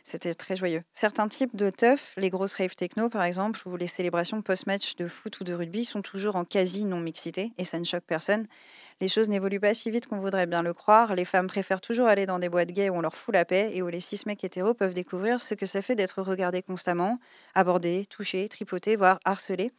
C'était 0.10 0.34
très 0.34 0.56
joyeux. 0.56 0.82
Certains 0.92 1.28
types 1.28 1.56
de 1.56 1.70
teufs, 1.70 2.14
les 2.18 2.32
grosses 2.32 2.56
rave 2.56 2.76
techno 2.76 3.10
par 3.10 3.22
exemple, 3.22 3.62
ou 3.68 3.78
les 3.78 3.86
célébrations 3.86 4.42
post-match 4.42 4.96
de 4.96 5.08
foot 5.08 5.40
ou 5.40 5.44
de 5.44 5.54
rugby, 5.54 5.86
sont 5.86 6.02
toujours 6.02 6.36
en 6.36 6.46
quasi 6.46 6.86
non-mixité 6.86 7.52
et 7.60 7.64
ça 7.64 7.78
ne 7.78 7.84
choque 7.84 8.06
personne. 8.08 8.48
Les 9.02 9.08
choses 9.08 9.30
n'évoluent 9.30 9.60
pas 9.60 9.76
si 9.76 9.92
vite 9.92 10.08
qu'on 10.08 10.18
voudrait 10.18 10.48
bien 10.48 10.64
le 10.64 10.74
croire. 10.74 11.14
Les 11.14 11.26
femmes 11.26 11.46
préfèrent 11.46 11.80
toujours 11.80 12.08
aller 12.08 12.26
dans 12.26 12.40
des 12.40 12.50
boîtes 12.50 12.72
gays 12.72 12.90
où 12.90 12.96
on 12.96 13.02
leur 13.02 13.16
fout 13.16 13.36
la 13.36 13.46
paix 13.46 13.70
et 13.72 13.84
où 13.84 13.88
les 13.88 14.00
six 14.00 14.26
mecs 14.26 14.44
hétéros 14.44 14.74
peuvent 14.74 14.96
découvrir 14.96 15.40
ce 15.40 15.54
que 15.54 15.68
ça 15.68 15.84
fait 15.84 15.96
d'être 15.96 16.24
regardés 16.24 16.64
constamment, 16.64 17.20
abordés, 17.54 18.08
touchés, 18.10 18.50
tripotés, 18.50 18.96
voire 18.96 19.20
harcelés. 19.26 19.70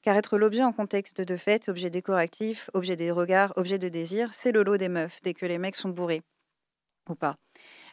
Car 0.00 0.16
être 0.16 0.38
l'objet 0.38 0.62
en 0.62 0.72
contexte 0.72 1.20
de 1.20 1.36
fête, 1.36 1.68
objet 1.68 1.90
décoratif, 1.90 2.70
objet 2.72 2.96
des 2.96 3.10
regards, 3.10 3.52
objet 3.56 3.78
de 3.78 3.90
désir, 3.90 4.30
c'est 4.32 4.52
le 4.52 4.62
lot 4.62 4.78
des 4.78 4.88
meufs 4.88 5.20
dès 5.22 5.34
que 5.34 5.44
les 5.44 5.58
mecs 5.58 5.76
sont 5.76 5.90
bourrés. 5.90 6.22
Ou 7.08 7.14
pas. 7.14 7.36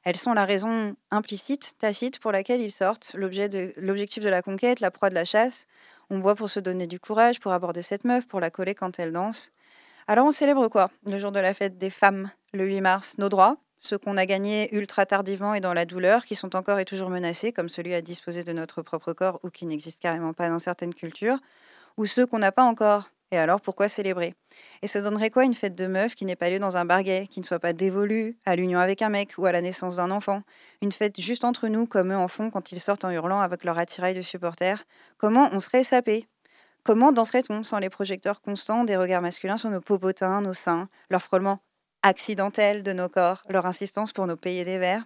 Elles 0.04 0.18
sont 0.18 0.34
la 0.34 0.46
raison 0.46 0.96
implicite, 1.12 1.74
tacite, 1.78 2.20
pour 2.20 2.32
laquelle 2.32 2.62
ils 2.62 2.72
sortent, 2.72 3.14
l'objectif 3.14 4.24
de 4.24 4.30
la 4.30 4.42
conquête, 4.42 4.80
la 4.80 4.90
proie 4.90 5.10
de 5.10 5.16
la 5.16 5.26
chasse. 5.26 5.68
On 6.10 6.20
voit 6.20 6.36
pour 6.36 6.50
se 6.50 6.60
donner 6.60 6.88
du 6.88 7.00
courage, 7.00 7.40
pour 7.40 7.52
aborder 7.52 7.82
cette 7.82 8.06
meuf, 8.06 8.28
pour 8.28 8.40
la 8.40 8.50
coller 8.50 8.74
quand 8.74 9.00
elle 9.00 9.12
danse. 9.12 9.52
Alors 10.08 10.26
on 10.26 10.32
célèbre 10.32 10.68
quoi? 10.70 10.90
Le 11.06 11.20
jour 11.20 11.32
de 11.32 11.40
la 11.40 11.54
fête 11.54 11.78
des 11.78 11.90
femmes, 11.90 12.32
le 12.54 12.66
8 12.66 12.82
mars, 12.82 13.18
nos 13.18 13.30
droits, 13.30 13.58
ceux 13.78 13.98
qu'on 13.98 14.18
a 14.18 14.26
gagnés 14.26 14.74
ultra 14.76 15.06
tardivement 15.06 15.54
et 15.54 15.62
dans 15.62 15.74
la 15.74 15.86
douleur, 15.86 16.26
qui 16.26 16.36
sont 16.36 16.56
encore 16.56 16.80
et 16.80 16.86
toujours 16.86 17.10
menacés, 17.10 17.52
comme 17.52 17.70
celui 17.70 17.94
à 17.94 18.02
disposer 18.02 18.44
de 18.44 18.54
notre 18.54 18.82
propre 18.82 19.14
corps 19.14 19.40
ou 19.44 19.50
qui 19.50 19.66
n'existe 19.66 20.02
carrément 20.02 20.34
pas 20.34 20.50
dans 20.50 20.60
certaines 20.60 20.94
cultures, 20.94 21.38
ou 21.98 22.06
ceux 22.06 22.26
qu'on 22.26 22.40
n'a 22.40 22.52
pas 22.52 22.64
encore. 22.64 23.10
Et 23.32 23.38
alors 23.38 23.62
pourquoi 23.62 23.88
célébrer? 23.88 24.36
Et 24.82 24.88
ça 24.88 25.02
donnerait 25.02 25.30
quoi 25.30 25.46
une 25.46 25.54
fête 25.54 25.78
de 25.78 25.88
meuf 25.88 26.16
qui 26.16 26.26
n'est 26.26 26.36
pas 26.36 26.50
lieu 26.50 26.60
dans 26.60 26.76
un 26.78 26.84
barguet, 26.86 27.28
qui 27.30 27.40
ne 27.40 27.46
soit 27.46 27.60
pas 27.60 27.72
dévolue 27.74 28.38
à 28.46 28.56
l'union 28.58 28.80
avec 28.80 29.02
un 29.02 29.10
mec 29.10 29.36
ou 29.38 29.46
à 29.46 29.52
la 29.54 29.62
naissance 29.62 29.96
d'un 29.98 30.12
enfant? 30.12 30.44
Une 30.82 30.92
fête 30.92 31.20
juste 31.20 31.46
entre 31.46 31.70
nous, 31.70 31.86
comme 31.88 32.12
eux 32.12 32.18
en 32.18 32.28
font 32.28 32.50
quand 32.50 32.72
ils 32.74 32.82
sortent 32.82 33.06
en 33.06 33.12
hurlant 33.12 33.40
avec 33.40 33.64
leur 33.64 33.78
attirail 33.78 34.14
de 34.16 34.22
supporters? 34.22 34.84
Comment 35.18 35.50
on 35.54 35.60
serait 35.60 35.86
sapé 35.86 36.28
Comment 36.84 37.12
danserait-on 37.14 37.64
sans 37.64 37.80
les 37.80 37.90
projecteurs 37.90 38.42
constants 38.42 38.84
des 38.86 38.98
regards 38.98 39.22
masculins 39.22 39.58
sur 39.58 39.70
nos 39.70 39.82
popotins, 39.82 40.42
nos 40.42 40.54
seins, 40.54 40.90
leur 41.10 41.22
frôlement 41.22 41.60
accidentel 42.04 42.84
de 42.84 42.94
nos 42.94 43.10
corps, 43.10 43.44
leur 43.50 43.66
insistance 43.66 44.14
pour 44.14 44.28
nous 44.28 44.38
payer 44.38 44.66
des 44.66 44.80
verres? 44.80 45.06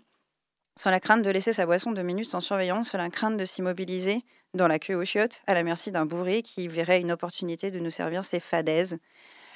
Sans 0.77 0.91
la 0.91 0.99
crainte 0.99 1.21
de 1.21 1.29
laisser 1.29 1.53
sa 1.53 1.65
boisson 1.65 1.93
deux 1.93 2.03
minutes 2.03 2.27
sans 2.27 2.41
surveillance, 2.41 2.89
sans 2.89 2.97
la 2.97 3.09
crainte 3.09 3.37
de 3.37 3.45
s'immobiliser 3.45 4.23
dans 4.53 4.67
la 4.67 4.77
queue 4.77 4.95
aux 4.95 5.05
chiottes, 5.05 5.41
à 5.47 5.53
la 5.53 5.63
merci 5.63 5.91
d'un 5.91 6.05
bourré 6.05 6.41
qui 6.43 6.67
verrait 6.67 6.99
une 6.99 7.13
opportunité 7.13 7.71
de 7.71 7.79
nous 7.79 7.89
servir 7.89 8.25
ses 8.25 8.41
fadaises. 8.41 8.97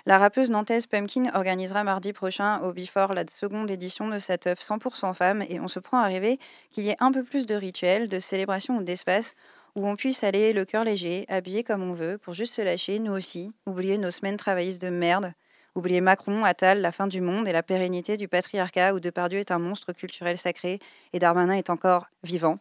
La 0.05 0.17
rappeuse 0.17 0.49
nantaise 0.49 0.87
Pumpkin 0.87 1.29
organisera 1.33 1.83
mardi 1.83 2.13
prochain 2.13 2.61
au 2.61 2.71
Before 2.71 3.13
la 3.13 3.27
seconde 3.27 3.69
édition 3.69 4.07
de 4.07 4.17
cette 4.17 4.47
œuvre 4.47 4.61
100% 4.61 5.13
femme 5.13 5.43
et 5.49 5.59
on 5.59 5.67
se 5.67 5.79
prend 5.79 5.99
à 5.99 6.07
rêver 6.07 6.39
qu'il 6.71 6.85
y 6.85 6.89
ait 6.89 6.95
un 7.01 7.11
peu 7.11 7.23
plus 7.23 7.45
de 7.45 7.55
rituels, 7.55 8.07
de 8.07 8.19
célébration 8.19 8.77
ou 8.77 8.83
d'espace 8.83 9.35
où 9.75 9.87
on 9.87 9.97
puisse 9.97 10.23
aller 10.23 10.53
le 10.53 10.63
cœur 10.63 10.85
léger, 10.85 11.25
habillé 11.27 11.63
comme 11.63 11.83
on 11.83 11.93
veut, 11.93 12.17
pour 12.17 12.33
juste 12.33 12.55
se 12.55 12.61
lâcher, 12.61 12.97
nous 12.99 13.11
aussi, 13.11 13.51
oublier 13.65 13.97
nos 13.97 14.09
semaines 14.09 14.37
travaillistes 14.37 14.81
de 14.81 14.89
merde, 14.89 15.33
oublier 15.75 16.01
Macron, 16.01 16.43
Attal, 16.43 16.81
la 16.81 16.91
fin 16.91 17.07
du 17.07 17.21
monde 17.21 17.47
et 17.47 17.51
la 17.51 17.63
pérennité 17.63 18.17
du 18.17 18.27
patriarcat 18.27 18.93
où 18.93 18.99
Depardieu 18.99 19.39
est 19.39 19.51
un 19.51 19.59
monstre 19.59 19.93
culturel 19.93 20.37
sacré 20.37 20.79
et 21.13 21.19
Darmanin 21.19 21.53
est 21.53 21.69
encore 21.69 22.07
vivant. 22.23 22.59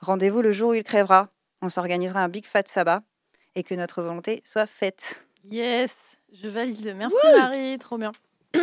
Rendez-vous 0.00 0.42
le 0.42 0.52
jour 0.52 0.70
où 0.70 0.74
il 0.74 0.84
crèvera. 0.84 1.28
On 1.62 1.68
s'organisera 1.68 2.20
un 2.20 2.28
big 2.28 2.46
fat 2.46 2.62
sabbat 2.66 3.02
et 3.54 3.62
que 3.62 3.74
notre 3.74 4.02
volonté 4.02 4.42
soit 4.44 4.66
faite. 4.66 5.26
Yes, 5.50 5.92
je 6.32 6.48
valide. 6.48 6.94
Merci 6.96 7.16
Marie, 7.36 7.76
trop 7.78 7.98
bien. 7.98 8.12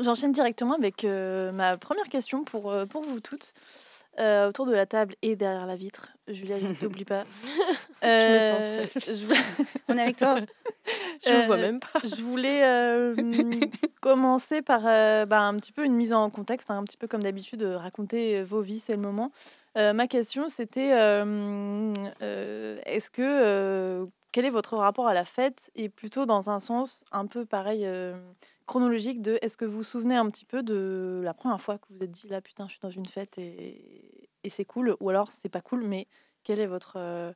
J'enchaîne 0.00 0.32
directement 0.32 0.74
avec 0.74 1.04
euh, 1.04 1.52
ma 1.52 1.76
première 1.76 2.08
question 2.08 2.44
pour, 2.44 2.72
euh, 2.72 2.86
pour 2.86 3.02
vous 3.02 3.20
toutes. 3.20 3.52
Euh, 4.18 4.50
autour 4.50 4.66
de 4.66 4.74
la 4.74 4.84
table 4.84 5.14
et 5.22 5.36
derrière 5.36 5.64
la 5.64 5.74
vitre. 5.74 6.08
Julia, 6.28 6.58
je 6.60 6.66
ne 6.66 6.74
t'oublie 6.74 7.06
pas. 7.06 7.24
je 8.02 8.34
me 8.34 8.40
sens 8.40 8.74
seule. 8.74 8.90
Euh, 9.08 9.34
On 9.88 9.96
est 9.96 10.02
avec 10.02 10.16
toi. 10.18 10.38
je 11.24 11.30
ne 11.30 11.46
vois 11.46 11.56
même 11.56 11.80
pas. 11.80 11.98
Je 12.04 12.22
voulais 12.22 12.62
euh, 12.62 13.14
commencer 14.02 14.60
par 14.60 14.82
bah, 14.82 15.40
un 15.40 15.56
petit 15.56 15.72
peu 15.72 15.86
une 15.86 15.94
mise 15.94 16.12
en 16.12 16.28
contexte, 16.28 16.70
hein, 16.70 16.76
un 16.78 16.84
petit 16.84 16.98
peu 16.98 17.06
comme 17.06 17.22
d'habitude, 17.22 17.62
raconter 17.62 18.42
vos 18.42 18.60
vies, 18.60 18.82
c'est 18.84 18.92
le 18.92 19.00
moment. 19.00 19.32
ma 19.76 20.06
question, 20.06 20.50
c'était 20.50 20.90
est-ce 22.20 23.10
que 23.10 24.06
quel 24.30 24.44
est 24.44 24.50
votre 24.50 24.76
rapport 24.76 25.08
à 25.08 25.14
la 25.14 25.24
fête? 25.24 25.70
Et 25.74 25.88
plutôt 25.88 26.26
dans 26.26 26.50
un 26.50 26.60
sens 26.60 27.02
un 27.12 27.26
peu 27.26 27.46
pareil 27.46 27.88
chronologique 28.66 29.22
de 29.22 29.38
est-ce 29.42 29.56
que 29.56 29.64
vous 29.64 29.78
vous 29.78 29.84
souvenez 29.84 30.16
un 30.16 30.28
petit 30.30 30.44
peu 30.44 30.62
de 30.62 31.20
la 31.24 31.34
première 31.34 31.60
fois 31.60 31.78
que 31.78 31.86
vous 31.88 31.96
vous 31.96 32.04
êtes 32.04 32.10
dit 32.10 32.28
là 32.28 32.40
putain 32.40 32.66
je 32.66 32.72
suis 32.72 32.80
dans 32.80 32.90
une 32.90 33.06
fête 33.06 33.38
et, 33.38 34.28
et 34.44 34.48
c'est 34.48 34.64
cool 34.64 34.96
ou 35.00 35.08
alors 35.10 35.30
c'est 35.32 35.48
pas 35.48 35.60
cool 35.60 35.84
mais 35.84 36.06
quel 36.44 36.60
est 36.60 36.66
votre 36.66 36.94
euh, 36.96 37.32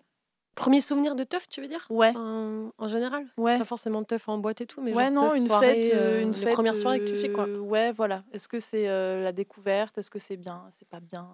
premier 0.55 0.81
souvenir 0.81 1.15
de 1.15 1.25
teuf 1.25 1.49
tu 1.49 1.61
veux 1.61 1.69
dire? 1.69 1.87
Ouais. 1.91 2.13
En, 2.17 2.89
général? 2.89 3.27
Ouais. 3.37 3.59
Pas 3.59 3.65
forcément 3.65 4.01
de 4.01 4.07
teuf 4.07 4.29
en 4.29 4.39
boîte 4.39 4.61
et 4.61 4.67
tout 4.67 4.83
mais 4.83 4.93
ouais 4.93 5.05
genre 5.05 5.13
non 5.13 5.35
une 5.35 5.47
soirée, 5.47 5.83
fête 5.83 5.95
euh, 5.95 6.23
une 6.23 6.33
les 6.33 6.47
premières 6.47 6.77
soirées 6.77 7.01
que 7.01 7.11
tu 7.11 7.17
fais 7.17 7.29
quoi. 7.29 7.47
ouais 7.61 7.93
voilà. 7.93 8.25
Est-ce 8.33 8.49
que 8.49 8.59
c'est 8.59 8.89
euh, 8.89 9.23
la 9.23 9.33
découverte? 9.33 9.99
Est-ce 9.99 10.11
que 10.11 10.19
c'est 10.19 10.37
bien? 10.37 10.65
C'est 10.73 10.89
pas 10.89 11.01
bien? 11.01 11.29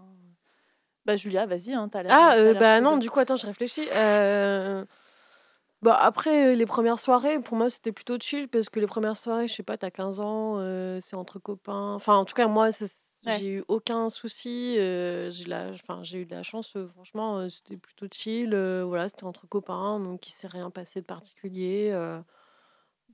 Bah 1.07 1.17
Julia 1.17 1.47
vas-y 1.47 1.73
hein, 1.73 1.89
t'as 1.89 2.03
l'air 2.03 2.13
ah 2.15 2.55
bah 2.55 2.81
non 2.81 2.97
du 2.97 3.11
coup 3.11 3.19
attends 3.19 3.37
je 3.37 3.47
réfléchis 3.47 3.89
bah, 5.83 5.97
après, 6.01 6.55
les 6.57 6.67
premières 6.67 6.99
soirées, 6.99 7.41
pour 7.41 7.57
moi, 7.57 7.69
c'était 7.69 7.93
plutôt 7.93 8.17
chill 8.21 8.49
parce 8.49 8.69
que 8.69 8.81
les 8.81 8.87
premières 8.87 9.17
soirées, 9.17 9.49
je 9.49 9.55
sais 9.55 9.63
pas, 9.63 9.77
t'as 9.77 9.91
15 9.91 10.21
ans, 10.21 11.01
c'est 11.01 11.17
entre 11.17 11.39
copains. 11.39 11.95
Enfin, 11.95 12.17
en 12.17 12.25
tout 12.25 12.35
cas, 12.35 12.47
moi, 12.47 12.69
j'ai 13.27 13.49
eu 13.49 13.65
aucun 13.69 14.09
souci. 14.09 14.75
j'ai 14.77 15.45
la... 15.47 15.71
enfin, 15.71 16.01
j'ai 16.03 16.19
eu 16.19 16.25
de 16.25 16.35
la 16.35 16.43
chance, 16.43 16.77
franchement, 16.95 17.49
c'était 17.49 17.77
plutôt 17.77 18.07
chill. 18.11 18.55
voilà, 18.87 19.09
c'était 19.09 19.25
entre 19.25 19.47
copains, 19.47 20.01
donc 20.01 20.27
il 20.29 20.33
s'est 20.33 20.49
rien 20.49 20.71
passé 20.71 21.01
de 21.01 21.07
particulier. 21.07 21.93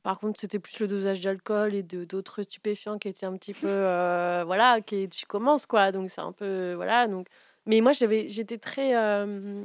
Par 0.02 0.18
contre, 0.18 0.40
c'était 0.40 0.58
plus 0.58 0.78
le 0.80 0.86
dosage 0.86 1.20
d'alcool 1.20 1.74
et 1.74 1.82
de 1.82 2.04
d'autres 2.04 2.42
stupéfiants 2.42 2.98
qui 2.98 3.08
étaient 3.08 3.26
un 3.26 3.36
petit 3.36 3.54
peu 3.54 3.66
euh, 3.68 4.42
voilà, 4.46 4.80
qui 4.80 5.08
tu 5.08 5.26
commences 5.26 5.66
quoi. 5.66 5.92
Donc 5.92 6.10
c'est 6.10 6.20
un 6.20 6.32
peu 6.32 6.74
voilà, 6.74 7.06
donc 7.06 7.26
mais 7.66 7.80
moi 7.80 7.92
j'avais 7.92 8.28
j'étais 8.28 8.58
très 8.58 8.96
euh, 8.96 9.64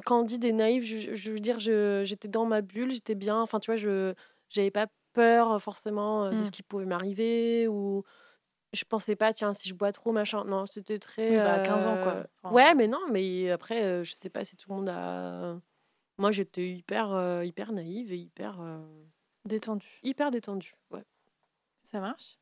candide 0.00 0.44
et 0.44 0.52
naïve, 0.52 0.84
je, 0.84 1.14
je 1.14 1.30
veux 1.32 1.40
dire 1.40 1.58
j'étais 1.60 2.28
dans 2.28 2.46
ma 2.46 2.60
bulle, 2.62 2.90
j'étais 2.92 3.14
bien, 3.14 3.40
enfin 3.40 3.60
tu 3.60 3.70
vois, 3.70 3.76
je 3.76 4.14
j'avais 4.50 4.70
pas 4.70 4.86
peur 5.12 5.60
forcément 5.62 6.24
euh, 6.26 6.34
de 6.34 6.42
Mmh. 6.42 6.44
ce 6.44 6.50
qui 6.50 6.62
pouvait 6.62 6.86
m'arriver 6.86 7.68
ou 7.68 8.04
je 8.74 8.84
pensais 8.84 9.16
pas 9.16 9.32
tiens 9.34 9.52
si 9.54 9.68
je 9.68 9.74
bois 9.74 9.92
trop 9.92 10.12
machin. 10.12 10.44
Non, 10.44 10.66
c'était 10.66 10.98
très 11.00 11.30
Oui, 11.30 11.40
bah, 11.40 11.54
à 11.54 11.60
15 11.60 11.86
ans, 11.86 11.98
quoi. 11.98 12.18
euh, 12.18 12.24
Enfin, 12.42 12.54
Ouais, 12.54 12.74
mais 12.74 12.88
non, 12.88 13.00
mais 13.10 13.50
après 13.50 13.84
euh, 13.84 14.04
je 14.04 14.12
sais 14.14 14.30
pas 14.30 14.44
si 14.44 14.56
tout 14.56 14.70
le 14.70 14.76
monde 14.76 14.88
a 14.90 15.60
moi 16.18 16.32
j'étais 16.32 16.70
hyper 16.70 17.12
euh, 17.12 17.44
hyper 17.44 17.72
naïve 17.72 18.12
et 18.12 18.18
hyper 18.18 18.60
euh, 18.60 18.80
Détendu. 19.44 19.86
hyper 20.02 20.30
détendue. 20.30 20.74
Ouais. 20.90 21.04
Ça 21.84 22.00
marche? 22.00 22.39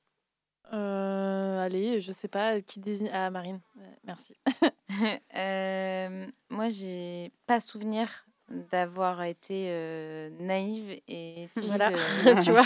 Euh, 0.73 1.65
Allez, 1.65 2.01
je 2.01 2.13
sais 2.13 2.29
pas 2.29 2.61
qui 2.61 2.81
désigne. 2.81 3.11
Ah, 3.13 3.31
Marine, 3.31 3.61
Ouais, 3.77 3.99
merci. 4.05 4.37
Euh, 5.37 6.27
moi, 6.51 6.71
j'ai 6.71 7.31
pas 7.47 7.61
souvenir 7.61 8.27
d'avoir 8.49 9.23
été 9.23 9.67
euh, 9.71 10.31
naïve 10.41 11.01
et 11.07 11.49
Voilà, 11.57 11.91
euh, 11.93 12.35
tu 12.43 12.51
vois. 12.51 12.65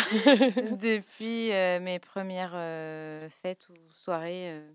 depuis 0.81 1.53
euh, 1.53 1.81
mes 1.81 1.99
premières 1.99 2.53
euh, 2.55 3.29
fêtes 3.29 3.69
ou 3.69 3.75
soirées. 3.93 4.53
euh, 4.53 4.73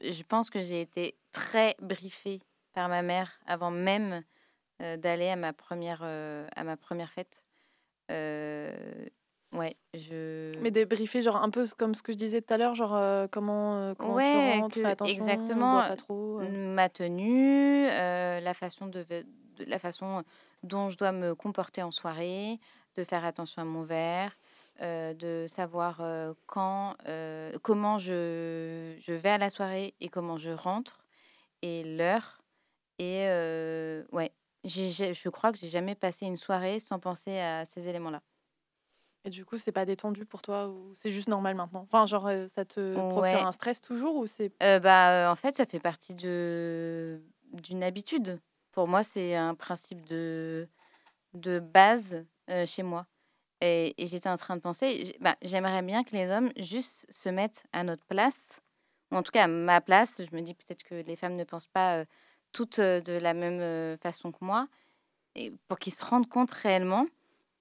je, 0.00 0.10
je 0.12 0.22
pense 0.22 0.48
que 0.50 0.62
j'ai 0.62 0.80
été 0.80 1.16
très 1.32 1.74
briefée 1.80 2.40
par 2.72 2.88
ma 2.88 3.02
mère 3.02 3.32
avant 3.46 3.70
même 3.72 4.22
euh, 4.80 4.96
d'aller 4.96 5.28
à 5.28 5.36
ma 5.36 5.52
première 5.52 6.00
euh, 6.04 6.46
à 6.54 6.62
ma 6.64 6.76
première 6.76 7.10
fête. 7.10 7.44
Ouais, 9.52 9.76
je. 9.94 10.50
Mais 10.60 10.70
débriefer, 10.70 11.20
genre 11.20 11.36
un 11.36 11.50
peu 11.50 11.66
comme 11.76 11.94
ce 11.94 12.02
que 12.02 12.12
je 12.12 12.16
disais 12.18 12.40
tout 12.40 12.54
à 12.54 12.56
l'heure, 12.56 12.74
genre 12.74 12.94
euh, 12.94 13.26
comment, 13.30 13.76
euh, 13.76 13.94
comment 13.94 14.14
Ouais, 14.14 14.32
tu 14.32 14.60
rentres, 14.60 14.74
que- 14.76 14.80
fais 14.80 14.86
attention, 14.86 15.12
exactement, 15.12 15.72
bois 15.72 15.88
pas 15.88 15.96
trop. 15.96 16.40
euh. 16.40 16.48
ma 16.74 16.88
tenue, 16.88 17.86
euh, 17.90 18.40
la 18.40 18.54
façon 18.54 18.86
de, 18.86 19.04
la 19.66 19.78
façon 19.78 20.24
dont 20.62 20.88
je 20.88 20.96
dois 20.96 21.12
me 21.12 21.34
comporter 21.34 21.82
en 21.82 21.90
soirée, 21.90 22.58
de 22.96 23.04
faire 23.04 23.24
attention 23.26 23.60
à 23.60 23.64
mon 23.66 23.82
verre, 23.82 24.36
de 24.80 25.44
savoir 25.48 26.00
quand, 26.46 26.94
comment 27.62 27.98
je, 27.98 28.94
je 29.00 29.12
vais 29.12 29.28
à 29.30 29.38
la 29.38 29.50
soirée 29.50 29.94
et 30.00 30.08
comment 30.08 30.36
je 30.38 30.50
rentre 30.50 31.04
et 31.62 31.84
l'heure. 31.84 32.40
Et 32.98 33.26
ouais, 34.12 34.32
j'ai- 34.64 34.90
j'ai- 34.90 35.14
je 35.14 35.28
crois 35.28 35.52
que 35.52 35.58
j'ai 35.58 35.68
jamais 35.68 35.94
passé 35.94 36.26
une 36.26 36.36
soirée 36.38 36.80
sans 36.80 36.98
penser 36.98 37.38
à 37.38 37.64
ces 37.66 37.88
éléments-là. 37.88 38.22
Et 39.24 39.30
du 39.30 39.44
coup, 39.44 39.56
c'est 39.58 39.72
pas 39.72 39.84
détendu 39.84 40.26
pour 40.26 40.42
toi 40.42 40.68
ou 40.68 40.92
c'est 40.94 41.10
juste 41.10 41.28
normal 41.28 41.54
maintenant? 41.54 41.82
Enfin, 41.82 42.06
genre, 42.06 42.26
euh, 42.26 42.48
ça 42.48 42.64
te 42.64 43.02
procure 43.08 43.40
Ouais. 43.40 43.46
un 43.46 43.52
stress 43.52 43.80
toujours 43.80 44.16
ou 44.16 44.26
c'est. 44.26 44.52
Euh, 44.62 44.78
bah, 44.80 45.28
euh, 45.28 45.32
en 45.32 45.36
fait, 45.36 45.56
ça 45.56 45.66
fait 45.66 45.80
partie 45.80 46.14
de 46.14 47.22
d'une 47.52 47.82
habitude. 47.82 48.40
Pour 48.72 48.88
moi, 48.88 49.02
c'est 49.04 49.34
un 49.34 49.54
principe 49.54 50.06
de, 50.06 50.68
de 51.34 51.58
base 51.60 52.24
euh, 52.50 52.66
chez 52.66 52.82
moi. 52.82 53.06
Et, 53.60 53.94
et 54.02 54.06
j'étais 54.08 54.28
en 54.28 54.36
train 54.38 54.56
de 54.56 54.62
penser, 54.62 55.16
bah, 55.20 55.36
j'aimerais 55.42 55.82
bien 55.82 56.04
que 56.04 56.12
les 56.16 56.30
hommes 56.30 56.52
juste 56.56 57.06
se 57.10 57.28
mettent 57.28 57.64
à 57.72 57.84
notre 57.84 58.04
place, 58.06 58.60
ou 59.12 59.16
en 59.16 59.22
tout 59.22 59.32
cas 59.32 59.44
à 59.44 59.48
ma 59.48 59.80
place. 59.80 60.16
Je 60.18 60.34
me 60.36 60.42
dis 60.42 60.54
peut-être 60.54 60.82
que 60.84 60.96
les 60.96 61.16
femmes 61.16 61.36
ne 61.36 61.44
pensent 61.44 61.66
pas 61.66 61.98
euh, 61.98 62.04
toutes 62.52 62.80
de 62.80 63.12
la 63.18 63.34
même 63.34 63.96
façon 63.98 64.32
que 64.32 64.44
moi, 64.44 64.68
et 65.34 65.52
pour 65.68 65.78
qu'ils 65.78 65.94
se 65.94 66.04
rendent 66.04 66.28
compte 66.28 66.52
réellement 66.52 67.06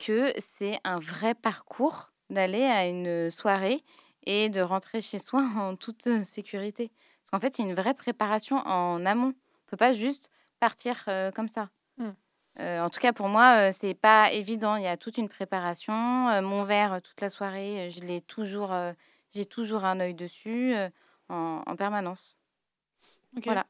que 0.01 0.33
c'est 0.39 0.79
un 0.83 0.99
vrai 0.99 1.35
parcours 1.35 2.11
d'aller 2.29 2.63
à 2.63 2.87
une 2.87 3.29
soirée 3.29 3.83
et 4.23 4.49
de 4.49 4.61
rentrer 4.61 5.01
chez 5.01 5.19
soi 5.19 5.41
en 5.57 5.75
toute 5.75 6.23
sécurité. 6.23 6.91
Parce 7.21 7.29
qu'en 7.31 7.39
fait, 7.39 7.55
c'est 7.55 7.63
une 7.63 7.75
vraie 7.75 7.93
préparation 7.93 8.57
en 8.57 9.05
amont. 9.05 9.27
On 9.27 9.27
ne 9.27 9.69
peut 9.69 9.77
pas 9.77 9.93
juste 9.93 10.31
partir 10.59 11.03
euh, 11.07 11.31
comme 11.31 11.47
ça. 11.47 11.69
Mm. 11.97 12.09
Euh, 12.59 12.81
en 12.81 12.89
tout 12.89 12.99
cas, 12.99 13.13
pour 13.13 13.29
moi, 13.29 13.69
euh, 13.69 13.71
c'est 13.71 13.93
pas 13.93 14.31
évident. 14.31 14.75
Il 14.75 14.83
y 14.83 14.87
a 14.87 14.97
toute 14.97 15.17
une 15.17 15.29
préparation. 15.29 15.93
Mon 16.41 16.63
verre, 16.63 17.01
toute 17.01 17.21
la 17.21 17.29
soirée, 17.29 17.89
je 17.89 18.01
l'ai 18.01 18.21
toujours, 18.21 18.73
j'ai 19.33 19.45
toujours 19.45 19.85
un 19.85 19.99
œil 19.99 20.13
dessus 20.13 20.73
en, 21.29 21.61
en 21.65 21.75
permanence. 21.75 22.35
Voilà. 23.45 23.65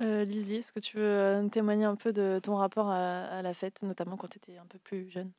Euh, 0.00 0.24
Lizzie, 0.24 0.56
est-ce 0.56 0.72
que 0.72 0.80
tu 0.80 0.96
veux 0.96 1.02
euh, 1.02 1.48
témoigner 1.48 1.84
un 1.84 1.96
peu 1.96 2.12
de 2.12 2.40
ton 2.42 2.56
rapport 2.56 2.88
à, 2.88 3.24
à 3.24 3.42
la 3.42 3.52
fête, 3.54 3.82
notamment 3.82 4.16
quand 4.16 4.28
tu 4.28 4.38
étais 4.38 4.56
un 4.56 4.66
peu 4.66 4.78
plus 4.78 5.10
jeune? 5.10 5.32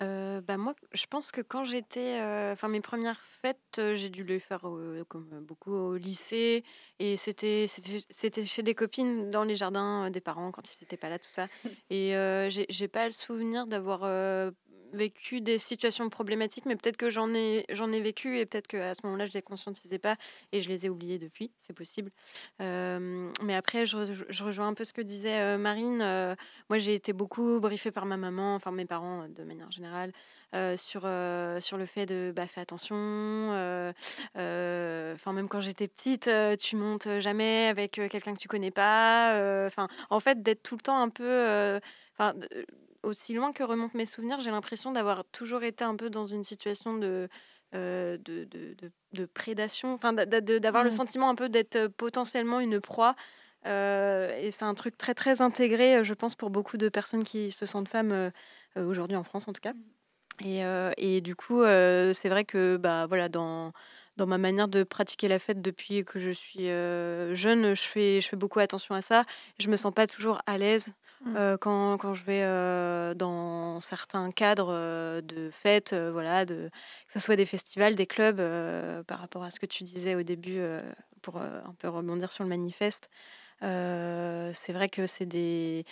Euh, 0.00 0.40
bah 0.40 0.56
moi, 0.56 0.74
je 0.92 1.06
pense 1.06 1.32
que 1.32 1.40
quand 1.40 1.64
j'étais, 1.64 2.20
euh, 2.20 2.52
enfin 2.52 2.68
mes 2.68 2.80
premières 2.80 3.20
fêtes, 3.20 3.80
j'ai 3.94 4.10
dû 4.10 4.22
les 4.22 4.38
faire 4.38 4.60
comme 5.08 5.44
beaucoup 5.44 5.72
au 5.72 5.96
lycée, 5.96 6.62
et 7.00 7.16
c'était 7.16 7.66
c'était 7.66 8.44
chez 8.44 8.62
des 8.62 8.74
copines 8.76 9.30
dans 9.30 9.42
les 9.42 9.56
jardins 9.56 10.08
des 10.10 10.20
parents 10.20 10.52
quand 10.52 10.70
ils 10.70 10.76
n'étaient 10.84 10.96
pas 10.96 11.08
là, 11.08 11.18
tout 11.18 11.30
ça. 11.30 11.48
Et 11.90 12.12
j'ai 12.48 12.88
pas 12.88 13.06
le 13.06 13.10
souvenir 13.10 13.66
d'avoir 13.66 14.04
vécu 14.92 15.40
des 15.40 15.58
situations 15.58 16.08
problématiques, 16.08 16.66
mais 16.66 16.76
peut-être 16.76 16.96
que 16.96 17.10
j'en 17.10 17.32
ai 17.34 17.64
j'en 17.70 17.92
ai 17.92 18.00
vécu 18.00 18.38
et 18.38 18.46
peut-être 18.46 18.66
qu'à 18.66 18.94
ce 18.94 19.00
moment-là 19.04 19.26
je 19.26 19.32
les 19.32 19.42
conscientisais 19.42 19.98
pas 19.98 20.16
et 20.52 20.60
je 20.60 20.68
les 20.68 20.86
ai 20.86 20.88
oubliées 20.88 21.18
depuis, 21.18 21.50
c'est 21.58 21.72
possible. 21.74 22.10
Mais 22.60 23.54
après, 23.54 23.86
je, 23.86 23.96
re- 23.96 24.24
je 24.28 24.44
rejoins 24.44 24.68
un 24.68 24.74
peu 24.74 24.84
ce 24.84 24.92
que 24.92 25.00
disait 25.00 25.56
Marine. 25.58 25.98
moi, 26.68 26.78
j'ai 26.78 26.94
été 26.94 27.12
beaucoup 27.12 27.60
briefée 27.60 27.90
par 27.90 28.06
ma 28.06 28.16
maman, 28.16 28.54
enfin 28.54 28.70
mes 28.72 28.84
parents 28.86 29.28
de 29.28 29.44
manière 29.44 29.70
générale, 29.70 30.12
sur, 30.76 31.02
sur 31.60 31.78
le 31.78 31.86
fait 31.86 32.06
de 32.06 32.32
bah, 32.34 32.46
faire 32.46 32.62
attention. 32.62 32.96
Enfin, 34.34 35.32
même 35.32 35.48
quand 35.48 35.60
j'étais 35.60 35.88
petite, 35.88 36.30
tu 36.58 36.76
montes 36.76 37.08
jamais 37.18 37.68
avec 37.68 37.92
quelqu'un 37.92 38.34
que 38.34 38.40
tu 38.40 38.48
connais 38.48 38.70
pas. 38.70 39.66
Enfin, 39.66 39.88
en 40.10 40.20
fait, 40.20 40.42
d'être 40.42 40.62
tout 40.62 40.76
le 40.76 40.82
temps 40.82 41.00
un 41.00 41.08
peu. 41.10 41.80
Aussi 43.02 43.34
loin 43.34 43.52
que 43.52 43.62
remontent 43.62 43.96
mes 43.96 44.06
souvenirs, 44.06 44.40
j'ai 44.40 44.50
l'impression 44.50 44.92
d'avoir 44.92 45.24
toujours 45.26 45.62
été 45.62 45.84
un 45.84 45.96
peu 45.96 46.10
dans 46.10 46.26
une 46.26 46.44
situation 46.44 46.94
de. 46.98 47.28
euh, 47.74 48.16
de, 48.18 48.44
de, 48.44 48.74
de- 48.74 48.92
de 49.12 49.26
prédation, 49.26 49.92
enfin 49.94 50.12
d'avoir 50.14 50.84
le 50.84 50.90
Mhm. 50.90 50.90
sentiment 50.90 51.28
un 51.30 51.34
peu 51.34 51.48
d'être 51.48 51.86
potentiellement 51.88 52.60
une 52.60 52.80
proie 52.80 53.14
euh, 53.66 54.34
et 54.38 54.50
c'est 54.50 54.64
un 54.64 54.74
truc 54.74 54.96
très 54.98 55.14
très 55.14 55.40
intégré, 55.42 56.02
je 56.04 56.14
pense, 56.14 56.34
pour 56.34 56.50
beaucoup 56.50 56.76
de 56.78 56.88
personnes 56.90 57.24
qui 57.24 57.50
se 57.50 57.66
sentent 57.66 57.88
femmes 57.88 58.12
euh, 58.12 58.30
aujourd'hui 58.76 59.16
en 59.16 59.24
France 59.24 59.48
en 59.48 59.52
tout 59.52 59.60
cas. 59.60 59.72
Et, 60.44 60.64
euh, 60.64 60.92
et 60.96 61.20
du 61.20 61.34
coup, 61.34 61.62
c'est 61.64 62.28
vrai 62.28 62.44
que 62.44 62.76
bah 62.76 63.06
voilà 63.06 63.28
dans 63.28 63.72
dans 64.16 64.26
ma 64.26 64.38
manière 64.38 64.68
de 64.68 64.82
pratiquer 64.84 65.28
la 65.28 65.38
fête 65.38 65.60
depuis 65.62 66.04
que 66.04 66.18
je 66.20 66.30
suis 66.30 66.66
jeune, 67.34 67.74
je 67.74 67.82
fais 67.82 68.20
je 68.20 68.28
fais 68.28 68.36
beaucoup 68.36 68.60
attention 68.60 68.94
à 68.94 69.02
ça. 69.02 69.24
Je 69.58 69.68
me 69.68 69.76
sens 69.76 69.92
pas 69.94 70.06
toujours 70.06 70.40
à 70.46 70.58
l'aise. 70.58 70.94
Euh, 71.34 71.56
quand, 71.58 71.98
quand 71.98 72.14
je 72.14 72.24
vais 72.24 72.42
euh, 72.42 73.14
dans 73.14 73.80
certains 73.80 74.30
cadres 74.32 74.72
euh, 74.72 75.20
de 75.20 75.50
fêtes, 75.50 75.94
voilà, 75.94 76.44
que 76.46 76.70
ce 77.08 77.20
soit 77.20 77.36
des 77.36 77.46
festivals, 77.46 77.94
des 77.94 78.06
clubs, 78.06 78.40
par 79.06 79.18
rapport 79.20 79.42
à 79.44 79.50
ce 79.50 79.60
que 79.60 79.66
tu 79.66 79.84
disais 79.84 80.14
au 80.14 80.22
début, 80.22 80.60
pour 81.22 81.38
un 81.38 81.74
peu 81.78 81.88
rebondir 81.88 82.30
sur 82.30 82.44
le 82.44 82.50
manifeste. 82.50 83.08
C'est 83.60 84.72
vrai 84.72 84.88
que 84.88 85.06
c'est 85.06 85.26
des. 85.26 85.84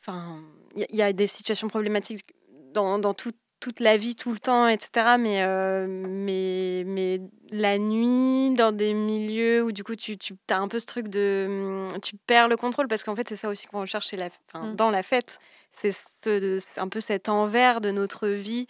Enfin, 0.00 0.42
il 0.76 0.86
y, 0.90 0.96
y 0.96 1.02
a 1.02 1.12
des 1.12 1.26
situations 1.26 1.68
problématiques 1.68 2.24
dans, 2.72 2.98
dans 2.98 3.14
tout- 3.14 3.32
toute 3.60 3.80
la 3.80 3.96
vie, 3.96 4.14
tout 4.16 4.32
le 4.32 4.38
temps, 4.38 4.68
etc. 4.68 5.18
Mais, 5.18 5.42
euh, 5.42 5.86
mais, 5.88 6.84
mais 6.86 7.20
la 7.50 7.78
nuit, 7.78 8.54
dans 8.54 8.72
des 8.72 8.94
milieux 8.94 9.62
où 9.64 9.72
du 9.72 9.82
coup 9.84 9.96
tu, 9.96 10.16
tu 10.16 10.34
as 10.50 10.58
un 10.58 10.68
peu 10.68 10.78
ce 10.78 10.86
truc 10.86 11.08
de. 11.08 11.46
hum, 11.92 12.00
Tu 12.00 12.16
perds 12.16 12.48
le 12.48 12.56
contrôle 12.56 12.88
parce 12.88 13.02
qu'en 13.02 13.16
fait, 13.16 13.28
c'est 13.28 13.36
ça 13.36 13.48
aussi 13.48 13.66
qu'on 13.66 13.80
recherche 13.80 14.08
chez 14.08 14.16
la, 14.16 14.28
enfin, 14.52 14.72
Mm. 14.72 14.76
dans 14.76 14.90
la 14.90 15.02
fête. 15.02 15.38
C'est 15.72 15.92
ce, 15.92 16.58
un 16.80 16.88
peu 16.88 17.00
cet 17.00 17.28
envers 17.28 17.80
de 17.80 17.90
notre 17.90 18.28
vie. 18.28 18.66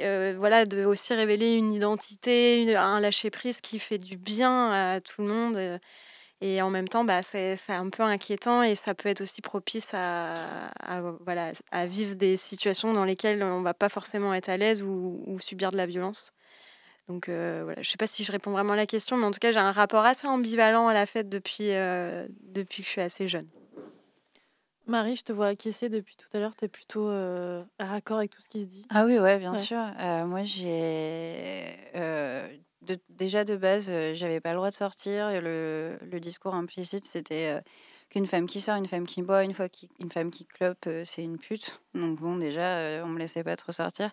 euh, 0.00 0.34
voilà, 0.36 0.66
de 0.66 0.84
aussi 0.84 1.14
révéler 1.14 1.52
une 1.52 1.72
identité, 1.72 2.60
une- 2.60 2.70
un 2.74 2.98
lâcher 2.98 3.30
prise 3.30 3.60
qui 3.60 3.78
fait 3.78 3.98
du 3.98 4.16
bien 4.16 4.72
à 4.72 5.00
tout 5.00 5.22
le 5.22 5.28
monde. 5.28 5.56
Euh, 6.42 6.46
et 6.46 6.62
en 6.62 6.70
même 6.70 6.88
temps, 6.88 7.04
bah, 7.04 7.22
c'est 7.22 7.56
c'est 7.56 7.72
un 7.72 7.88
peu 7.90 8.02
inquiétant 8.02 8.62
et 8.62 8.74
ça 8.74 8.94
peut 8.94 9.08
être 9.08 9.20
aussi 9.22 9.40
propice 9.42 9.90
à, 9.94 10.68
à, 10.80 11.00
voilà, 11.20 11.52
à 11.70 11.86
vivre 11.86 12.14
des 12.14 12.36
situations 12.36 12.92
dans 12.92 13.04
lesquelles 13.04 13.42
on 13.42 13.62
va 13.62 13.74
pas 13.74 13.88
forcément 13.88 14.34
être 14.34 14.48
à 14.48 14.56
l'aise 14.56 14.82
ou, 14.82 15.22
ou 15.26 15.38
subir 15.40 15.70
de 15.70 15.76
la 15.76 15.86
violence. 15.86 16.32
Donc 17.08 17.28
euh, 17.28 17.62
voilà, 17.64 17.82
je 17.82 17.90
sais 17.90 17.98
pas 17.98 18.06
si 18.06 18.24
je 18.24 18.32
réponds 18.32 18.52
vraiment 18.52 18.72
à 18.72 18.76
la 18.76 18.86
question, 18.86 19.16
mais 19.16 19.26
en 19.26 19.30
tout 19.30 19.38
cas, 19.38 19.52
j'ai 19.52 19.58
un 19.58 19.72
rapport 19.72 20.04
assez 20.04 20.26
ambivalent 20.26 20.88
à 20.88 20.94
la 20.94 21.06
fête 21.06 21.28
depuis, 21.28 21.70
euh, 21.72 22.26
depuis 22.42 22.82
que 22.82 22.86
je 22.86 22.92
suis 22.92 23.00
assez 23.02 23.28
jeune. 23.28 23.46
Marie, 24.86 25.16
je 25.16 25.22
te 25.22 25.32
vois 25.32 25.48
acquiescer 25.48 25.88
depuis 25.88 26.14
tout 26.16 26.28
à 26.34 26.40
l'heure, 26.40 26.54
tu 26.56 26.66
es 26.66 26.68
plutôt 26.68 27.08
euh, 27.08 27.62
à 27.78 27.86
raccord 27.86 28.18
avec 28.18 28.30
tout 28.30 28.42
ce 28.42 28.48
qui 28.48 28.60
se 28.60 28.66
dit. 28.66 28.86
Ah 28.90 29.04
oui, 29.06 29.18
ouais, 29.18 29.38
bien 29.38 29.52
Ouais. 29.52 29.58
sûr. 29.58 29.78
Euh, 29.78 30.26
moi, 30.26 30.44
j'ai 30.44 31.74
euh, 31.94 32.48
déjà 33.08 33.44
de 33.44 33.56
base, 33.56 33.88
euh, 33.90 34.14
j'avais 34.14 34.40
pas 34.40 34.50
le 34.50 34.56
droit 34.56 34.70
de 34.70 34.74
sortir 34.74 35.30
le, 35.40 35.98
discours 36.20 36.54
implicite, 36.54 37.06
c'était 37.06 37.56
euh, 37.56 37.60
qu'une 38.10 38.26
femme 38.26 38.46
qui 38.46 38.60
sort, 38.60 38.76
une 38.76 38.86
femme 38.86 39.06
qui 39.06 39.22
boit, 39.22 39.44
une, 39.44 39.54
fois 39.54 39.68
qui, 39.68 39.88
une 40.00 40.10
femme 40.10 40.30
qui 40.30 40.46
clope, 40.46 40.86
euh, 40.86 41.02
c'est 41.04 41.22
une 41.22 41.38
pute. 41.38 41.80
Donc 41.94 42.18
bon, 42.20 42.36
déjà, 42.36 43.02
on 43.04 43.08
me 43.08 43.18
laissait 43.18 43.44
pas 43.44 43.56
trop 43.56 43.72
sortir. 43.72 44.10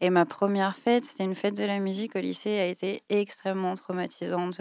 Et 0.00 0.10
ma 0.10 0.24
première 0.24 0.76
fête, 0.76 1.04
c'était 1.04 1.24
une 1.24 1.34
fête 1.34 1.56
de 1.56 1.64
la 1.64 1.78
musique 1.78 2.16
au 2.16 2.20
lycée, 2.20 2.58
a 2.58 2.66
été 2.66 3.02
extrêmement 3.08 3.74
traumatisante. 3.74 4.60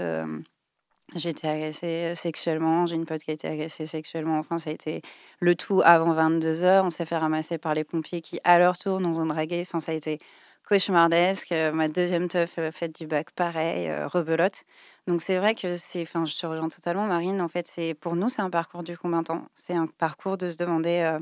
J'ai 1.13 1.31
été 1.31 1.47
agressée 1.49 2.13
sexuellement, 2.15 2.85
j'ai 2.85 2.95
une 2.95 3.05
pote 3.05 3.21
qui 3.21 3.31
a 3.31 3.33
été 3.33 3.47
agressée 3.47 3.85
sexuellement. 3.85 4.39
Enfin, 4.39 4.59
ça 4.59 4.69
a 4.69 4.73
été 4.73 5.01
le 5.39 5.55
tout 5.55 5.81
avant 5.83 6.13
22 6.13 6.63
heures. 6.63 6.85
On 6.85 6.89
s'est 6.89 7.05
fait 7.05 7.17
ramasser 7.17 7.57
par 7.57 7.73
les 7.73 7.83
pompiers 7.83 8.21
qui, 8.21 8.39
à 8.45 8.57
leur 8.59 8.77
tour, 8.77 9.01
nous 9.01 9.19
ont 9.19 9.25
dragués. 9.25 9.61
Enfin, 9.61 9.81
ça 9.81 9.91
a 9.91 9.95
été 9.95 10.19
cauchemardesque. 10.67 11.51
Ma 11.51 11.87
deuxième 11.87 12.27
teuf, 12.27 12.59
fête 12.71 12.95
du 12.99 13.07
bac, 13.07 13.31
pareil, 13.31 13.91
rebelote. 14.05 14.63
Donc 15.07 15.21
c'est 15.21 15.37
vrai 15.37 15.55
que 15.55 15.75
c'est, 15.75 16.03
enfin, 16.03 16.25
je 16.25 16.35
te 16.37 16.45
rejoins 16.45 16.69
totalement, 16.69 17.05
Marine. 17.05 17.41
En 17.41 17.47
fait, 17.47 17.67
c'est 17.67 17.93
pour 17.93 18.15
nous, 18.15 18.29
c'est 18.29 18.41
un 18.41 18.49
parcours 18.49 18.83
du 18.83 18.97
combattant. 18.97 19.45
C'est 19.53 19.73
un 19.73 19.87
parcours 19.87 20.37
de 20.37 20.47
se 20.47 20.57
demander. 20.57 21.17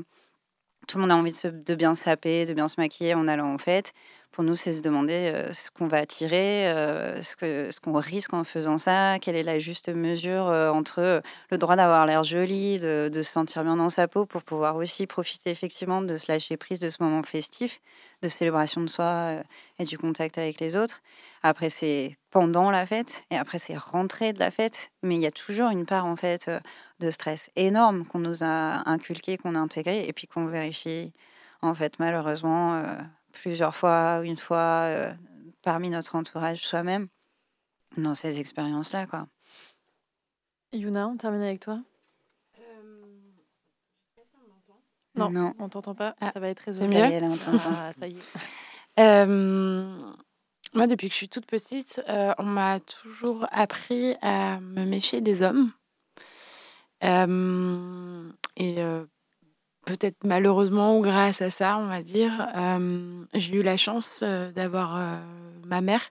tout 0.86 0.98
le 0.98 1.02
monde 1.02 1.12
a 1.12 1.16
envie 1.16 1.32
de, 1.32 1.50
de, 1.50 1.74
bien 1.74 1.94
se 1.94 2.04
saper, 2.04 2.46
de 2.46 2.54
bien 2.54 2.68
se 2.68 2.80
maquiller 2.80 3.14
en 3.14 3.28
allant 3.28 3.52
en 3.54 3.58
fête 3.58 3.92
pour 4.32 4.44
nous, 4.44 4.54
c'est 4.54 4.72
se 4.72 4.80
demander 4.80 5.32
euh, 5.34 5.52
ce 5.52 5.70
qu'on 5.72 5.88
va 5.88 5.98
attirer, 5.98 6.68
euh, 6.68 7.20
ce 7.20 7.34
qu'on 7.80 8.00
ce 8.00 8.08
risque 8.08 8.32
en 8.32 8.44
faisant 8.44 8.78
ça, 8.78 9.18
quelle 9.18 9.34
est 9.34 9.42
la 9.42 9.58
juste 9.58 9.88
mesure 9.88 10.46
euh, 10.46 10.70
entre 10.70 11.20
le 11.50 11.58
droit 11.58 11.74
d'avoir 11.74 12.06
l'air 12.06 12.22
joli, 12.22 12.78
de, 12.78 13.10
de, 13.12 13.22
se 13.22 13.32
sentir 13.32 13.64
bien 13.64 13.76
dans 13.76 13.90
sa 13.90 14.06
peau, 14.06 14.26
pour 14.26 14.42
pouvoir 14.42 14.76
aussi 14.76 15.08
profiter 15.08 15.50
effectivement 15.50 16.00
de 16.00 16.16
se 16.16 16.30
lâcher 16.30 16.56
prise 16.56 16.78
de 16.78 16.88
ce 16.90 17.02
moment 17.02 17.24
festif, 17.24 17.80
de 18.22 18.28
célébration 18.28 18.80
de 18.82 18.86
soi 18.86 19.34
et 19.80 19.84
du 19.84 19.98
contact 19.98 20.38
avec 20.38 20.60
les 20.60 20.76
autres. 20.76 21.00
Après, 21.42 21.70
c'est 21.70 22.16
pendant 22.30 22.70
la 22.70 22.86
fête 22.86 23.24
et 23.30 23.36
après, 23.36 23.58
c'est 23.58 23.76
rentrer 23.76 24.32
de 24.32 24.38
la 24.38 24.52
fête. 24.52 24.92
Mais 25.02 25.16
il 25.16 25.22
y 25.22 25.26
a 25.26 25.32
toujours 25.32 25.70
une 25.70 25.86
part 25.86 26.06
en 26.06 26.16
fait 26.16 26.50
de 27.00 27.10
stress 27.10 27.50
énorme 27.56 28.04
qu'on 28.04 28.20
nous 28.20 28.44
a 28.44 28.88
inculqué, 28.88 29.38
qu'on 29.38 29.56
a 29.56 29.58
intégré 29.58 30.06
et 30.06 30.12
puis 30.12 30.26
qu'on 30.28 30.46
vérifie 30.46 31.12
en 31.62 31.74
fait 31.74 31.98
malheureusement 31.98 32.82
plusieurs 33.32 33.74
fois, 33.74 34.20
une 34.24 34.36
fois, 34.36 34.84
euh, 34.86 35.12
parmi 35.62 35.90
notre 35.90 36.16
entourage 36.16 36.66
soi-même, 36.66 37.08
dans 37.96 38.14
ces 38.14 38.38
expériences-là. 38.38 39.06
quoi. 39.06 39.26
Yuna, 40.72 41.08
on 41.08 41.16
termine 41.16 41.42
avec 41.42 41.60
toi? 41.60 41.80
Non, 45.16 45.28
non, 45.28 45.54
on 45.58 45.68
t'entend 45.68 45.94
pas. 45.94 46.14
Ah, 46.20 46.30
ça 46.32 46.40
va 46.40 46.48
être 46.48 46.60
résolu. 46.60 46.92
Ça 46.92 47.08
y 47.08 47.12
est, 47.12 47.20
là, 47.20 47.26
on 47.26 47.38
ah, 47.58 47.92
ça 47.92 48.08
y 48.08 48.12
est. 48.12 48.32
Euh, 48.98 50.12
moi, 50.74 50.86
depuis 50.86 51.08
que 51.08 51.14
je 51.14 51.18
suis 51.18 51.28
toute 51.28 51.46
petite, 51.46 52.02
euh, 52.08 52.34
on 52.38 52.42
m'a 52.42 52.80
toujours 52.80 53.46
appris 53.50 54.16
à 54.20 54.60
me 54.60 54.84
méfier 54.84 55.20
des 55.22 55.42
hommes. 55.42 55.72
et 57.02 58.82
peut-être 59.84 60.24
malheureusement 60.24 60.96
ou 60.96 61.02
grâce 61.02 61.42
à 61.42 61.50
ça, 61.50 61.76
on 61.78 61.86
va 61.86 62.02
dire, 62.02 62.48
euh, 62.56 63.24
j'ai 63.34 63.56
eu 63.56 63.62
la 63.62 63.76
chance 63.76 64.20
euh, 64.22 64.50
d'avoir 64.52 64.96
euh, 64.96 65.16
ma 65.66 65.80
mère 65.80 66.02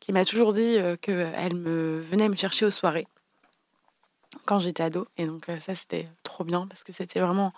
qui 0.00 0.12
m'a 0.12 0.24
toujours 0.24 0.52
dit 0.52 0.76
qu'elle 1.00 1.54
me 1.54 1.98
venait 2.00 2.28
me 2.28 2.36
chercher 2.36 2.66
aux 2.66 2.70
soirées 2.70 3.06
quand 4.44 4.58
j'étais 4.58 4.82
ado. 4.82 5.06
Et 5.16 5.26
donc 5.26 5.46
ça, 5.64 5.74
c'était 5.74 6.08
trop 6.22 6.44
bien 6.44 6.66
parce 6.66 6.84
que 6.84 6.92
c'était 6.92 7.20
vraiment 7.20 7.52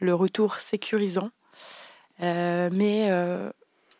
le 0.00 0.14
retour 0.14 0.56
sécurisant. 0.56 1.30
mais 2.20 3.08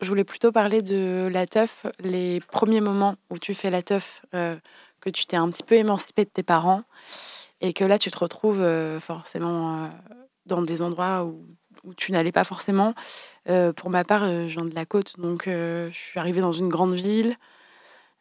je 0.01 0.09
voulais 0.09 0.25
plutôt 0.25 0.53
parler 0.53 0.83
de 0.83 1.29
la 1.33 1.47
teuf, 1.47 1.87
les 2.01 2.41
premiers 2.41 2.83
moments 2.83 3.15
où 3.31 3.39
tu 3.39 3.55
fais 3.55 3.71
la 3.71 3.83
teuf, 3.83 4.23
que 4.33 5.11
tu 5.11 5.25
t'es 5.25 5.37
un 5.37 5.51
petit 5.51 5.63
peu 5.63 5.77
émancipé 5.77 6.27
de 6.27 6.31
tes 6.31 6.43
parents 6.43 6.83
et 7.63 7.73
que 7.73 7.85
là, 7.85 7.99
tu 7.99 8.11
te 8.11 8.19
retrouves 8.19 8.67
forcément 9.01 9.89
dans 10.49 10.63
des 10.63 10.83
endroits 10.83 11.25
où, 11.25 11.45
tu 11.97 12.13
n'allais 12.13 12.33
pas 12.33 12.45
forcément. 12.45 12.95
Euh, 13.49 13.73
pour 13.73 13.89
ma 13.89 14.05
part, 14.05 14.25
euh, 14.25 14.49
je 14.49 14.55
viens 14.55 14.65
de 14.65 14.75
la 14.75 14.85
côte, 14.85 15.19
donc 15.19 15.47
euh, 15.47 15.89
je 15.93 15.97
suis 15.97 16.19
arrivée 16.19 16.41
dans 16.41 16.53
une 16.53 16.69
grande 16.69 16.95
ville. 16.95 17.37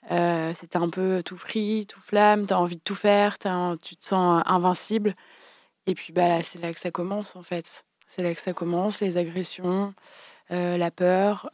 C'était 0.10 0.78
un 0.78 0.90
peu 0.90 1.22
tout 1.26 1.36
frit, 1.36 1.86
tout 1.86 2.00
flamme, 2.00 2.48
tu 2.48 2.54
as 2.54 2.60
envie 2.60 2.78
de 2.78 2.82
tout 2.82 2.96
faire, 2.96 3.38
tu 3.38 3.98
te 3.98 4.06
sens 4.06 4.42
invincible. 4.46 5.16
Et 5.86 5.96
puis 5.96 6.14
bah, 6.14 6.42
c'est 6.44 6.62
là 6.62 6.74
que 6.74 6.80
ça 6.80 6.92
commence 6.92 7.36
en 7.36 7.44
fait. 7.44 7.84
C'est 8.08 8.24
là 8.24 8.34
que 8.34 8.40
ça 8.40 8.54
commence, 8.54 9.02
les 9.02 9.18
agressions, 9.18 9.94
la 10.50 10.92
peur. 10.92 11.50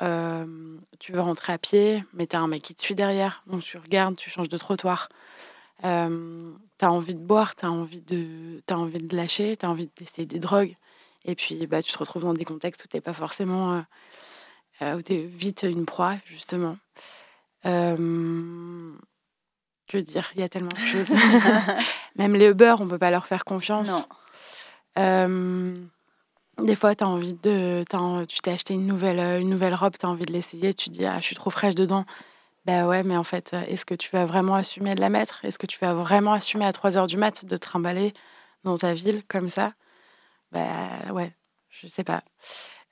tu 0.99 1.13
veux 1.13 1.21
rentrer 1.21 1.53
à 1.53 1.57
pied, 1.57 2.03
mais 2.13 2.27
tu 2.27 2.35
as 2.35 2.41
un 2.41 2.47
mec 2.47 2.61
qui 2.61 2.75
te 2.75 2.81
suit 2.83 2.93
derrière. 2.93 3.41
Donc 3.47 3.63
tu 3.63 3.77
regardes, 3.77 4.15
tu 4.17 4.29
changes 4.29 4.49
de 4.49 4.57
trottoir. 4.57 5.09
Euh, 5.83 6.51
tu 6.79 6.85
as 6.85 6.91
envie 6.91 7.15
de 7.15 7.19
boire, 7.19 7.55
tu 7.55 7.65
as, 7.65 7.71
envie 7.71 8.01
de, 8.01 8.61
as 8.69 8.77
envie 8.77 8.99
de 8.99 9.15
lâcher, 9.15 9.57
tu 9.57 9.65
as 9.65 9.69
envie 9.69 9.89
d'essayer 9.97 10.25
des 10.25 10.39
drogues. 10.39 10.75
Et 11.25 11.35
puis, 11.35 11.67
bah, 11.67 11.81
tu 11.81 11.91
te 11.91 11.97
retrouves 11.97 12.23
dans 12.23 12.33
des 12.33 12.45
contextes 12.45 12.83
où 12.85 12.87
tu 12.87 12.97
n'es 12.97 13.01
pas 13.01 13.13
forcément. 13.13 13.73
Euh, 13.73 13.81
euh, 14.81 14.97
où 14.97 15.01
tu 15.01 15.13
es 15.13 15.23
vite 15.23 15.63
une 15.63 15.85
proie, 15.85 16.15
justement. 16.25 16.77
Euh, 17.65 18.91
que 19.87 19.97
dire 19.97 20.31
Il 20.35 20.41
y 20.41 20.43
a 20.43 20.49
tellement 20.49 20.69
de 20.69 20.77
choses. 20.77 21.15
Même 22.15 22.35
les 22.35 22.47
Uber, 22.47 22.75
on 22.79 22.87
peut 22.87 22.97
pas 22.97 23.11
leur 23.11 23.27
faire 23.27 23.45
confiance. 23.45 24.07
Non. 24.97 25.87
des 26.59 26.75
fois, 26.75 26.93
as 26.99 27.07
envie 27.07 27.35
de, 27.35 27.85
tu 28.27 28.39
t'es 28.39 28.51
acheté 28.51 28.73
une 28.73 28.87
nouvelle, 28.87 29.41
une 29.41 29.49
nouvelle 29.49 29.75
robe, 29.75 29.93
tu 29.97 30.05
as 30.05 30.09
envie 30.09 30.25
de 30.25 30.33
l'essayer, 30.33 30.73
tu 30.73 30.89
te 30.89 30.95
dis, 30.95 31.05
ah, 31.05 31.19
je 31.19 31.25
suis 31.25 31.35
trop 31.35 31.49
fraîche 31.49 31.75
dedans. 31.75 32.05
Bah 32.65 32.87
ouais, 32.87 33.03
mais 33.03 33.17
en 33.17 33.23
fait, 33.25 33.53
euh, 33.53 33.61
est-ce 33.67 33.85
que 33.85 33.93
tu 33.95 34.09
vas 34.11 34.25
vraiment 34.25 34.55
assumer 34.55 34.95
de 34.95 35.01
la 35.01 35.09
mettre? 35.09 35.43
Est-ce 35.43 35.57
que 35.57 35.65
tu 35.67 35.77
vas 35.79 35.93
vraiment 35.93 36.31
assumer 36.33 36.65
à 36.65 36.71
3 36.71 36.97
heures 36.97 37.07
du 37.07 37.17
mat 37.17 37.43
de 37.45 37.57
trimballer 37.57 38.13
dans 38.63 38.77
ta 38.77 38.93
ville 38.93 39.23
comme 39.27 39.49
ça? 39.49 39.73
Bah 40.51 41.11
ouais, 41.13 41.33
je 41.69 41.87
sais 41.87 42.03
pas. 42.05 42.23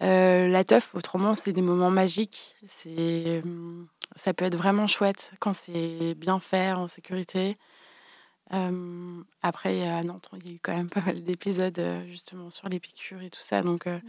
Euh, 0.04 0.48
la 0.48 0.64
teuf, 0.66 0.96
autrement, 0.96 1.36
c'est 1.36 1.54
des 1.54 1.62
moments 1.62 1.92
magiques. 1.92 2.56
C'est, 2.68 3.42
hum, 3.46 3.88
ça 4.18 4.34
peut 4.34 4.46
être 4.46 4.56
vraiment 4.58 4.88
chouette 4.88 5.32
quand 5.40 5.54
c'est 5.56 6.16
bien 6.16 6.40
fait, 6.40 6.74
en 6.74 6.88
sécurité. 6.88 7.58
Hum, 8.52 9.26
après, 9.42 9.88
à 9.88 10.04
Nantes, 10.04 10.30
il 10.44 10.48
y 10.48 10.52
a 10.52 10.56
eu 10.56 10.60
quand 10.62 10.76
même 10.76 10.90
pas 10.92 11.02
mal 11.02 11.24
d'épisodes 11.24 11.80
euh, 11.80 12.06
justement 12.08 12.52
sur 12.52 12.70
les 12.70 12.80
piqûres 12.80 13.22
et 13.22 13.30
tout 13.30 13.42
ça. 13.42 13.62
Donc, 13.62 13.86
mmh. 13.88 14.02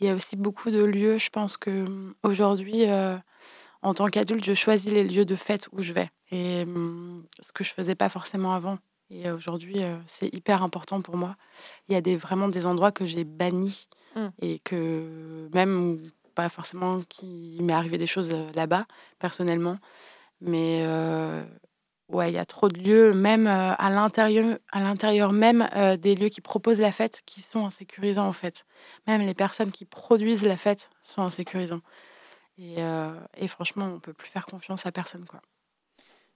il 0.00 0.06
y 0.06 0.10
a 0.10 0.14
aussi 0.14 0.36
beaucoup 0.36 0.70
de 0.70 0.82
lieux. 0.82 1.18
Je 1.18 1.30
pense 1.30 1.56
que 1.58 1.70
hum, 1.86 2.14
aujourd'hui, 2.22 2.84
en 3.82 3.94
tant 3.94 4.06
qu'adulte, 4.08 4.44
je 4.44 4.54
choisis 4.54 4.92
les 4.92 5.04
lieux 5.04 5.24
de 5.24 5.36
fête 5.36 5.68
où 5.72 5.82
je 5.82 5.92
vais. 5.92 6.10
Et 6.30 6.62
hum, 6.62 7.24
ce 7.40 7.52
que 7.52 7.64
je 7.64 7.72
faisais 7.72 7.94
pas 7.94 8.08
forcément 8.08 8.54
avant. 8.54 8.78
Et 9.10 9.30
aujourd'hui, 9.30 9.82
euh, 9.82 9.96
c'est 10.06 10.32
hyper 10.32 10.62
important 10.62 11.02
pour 11.02 11.16
moi. 11.16 11.36
Il 11.88 11.94
y 11.94 11.96
a 11.96 12.00
des, 12.00 12.16
vraiment 12.16 12.48
des 12.48 12.64
endroits 12.64 12.92
que 12.92 13.06
j'ai 13.06 13.24
bannis 13.24 13.88
mmh. 14.14 14.26
et 14.40 14.58
que 14.60 15.48
même 15.52 16.10
pas 16.34 16.48
forcément 16.48 17.02
qu'il 17.08 17.62
m'est 17.64 17.72
arrivé 17.72 17.98
des 17.98 18.06
choses 18.06 18.30
euh, 18.32 18.50
là-bas, 18.54 18.86
personnellement. 19.18 19.78
Mais 20.40 20.82
euh, 20.84 21.42
ouais, 22.08 22.30
il 22.30 22.34
y 22.34 22.38
a 22.38 22.44
trop 22.44 22.68
de 22.68 22.78
lieux, 22.78 23.12
même 23.12 23.48
à 23.48 23.90
l'intérieur, 23.90 24.58
à 24.70 24.80
l'intérieur 24.80 25.32
même 25.32 25.68
des 26.00 26.14
lieux 26.14 26.30
qui 26.30 26.40
proposent 26.40 26.80
la 26.80 26.92
fête, 26.92 27.20
qui 27.26 27.42
sont 27.42 27.66
insécurisants 27.66 28.26
en 28.26 28.32
fait. 28.32 28.64
Même 29.06 29.20
les 29.20 29.34
personnes 29.34 29.70
qui 29.70 29.84
produisent 29.84 30.46
la 30.46 30.56
fête 30.56 30.88
sont 31.02 31.20
insécurisants. 31.20 31.82
Euh, 32.60 33.18
et, 33.36 33.48
franchement, 33.48 33.86
on 33.86 34.00
peut 34.00 34.12
plus 34.12 34.28
faire 34.28 34.46
confiance 34.46 34.86
à 34.86 34.92
personne. 34.92 35.24
quoi. 35.24 35.40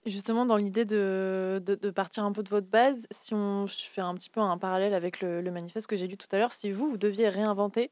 Justement, 0.05 0.45
dans 0.45 0.57
l'idée 0.57 0.85
de, 0.85 1.61
de, 1.65 1.89
partir 1.89 2.23
un 2.25 2.31
peu 2.31 2.43
de 2.43 2.49
votre 2.49 2.67
base, 2.67 3.07
si 3.09 3.33
on 3.33 3.65
je 3.65 3.85
fais 3.85 4.01
un 4.01 4.13
petit 4.13 4.29
peu 4.29 4.39
un 4.39 4.57
parallèle 4.57 4.93
avec 4.93 5.19
le, 5.21 5.41
manifeste 5.49 5.87
que 5.87 5.95
j'ai 5.95 6.07
lu 6.07 6.15
tout 6.15 6.27
à 6.31 6.37
l'heure, 6.37 6.53
si 6.53 6.71
vous, 6.71 6.89
vous 6.89 6.97
deviez 6.97 7.27
réinventer 7.27 7.91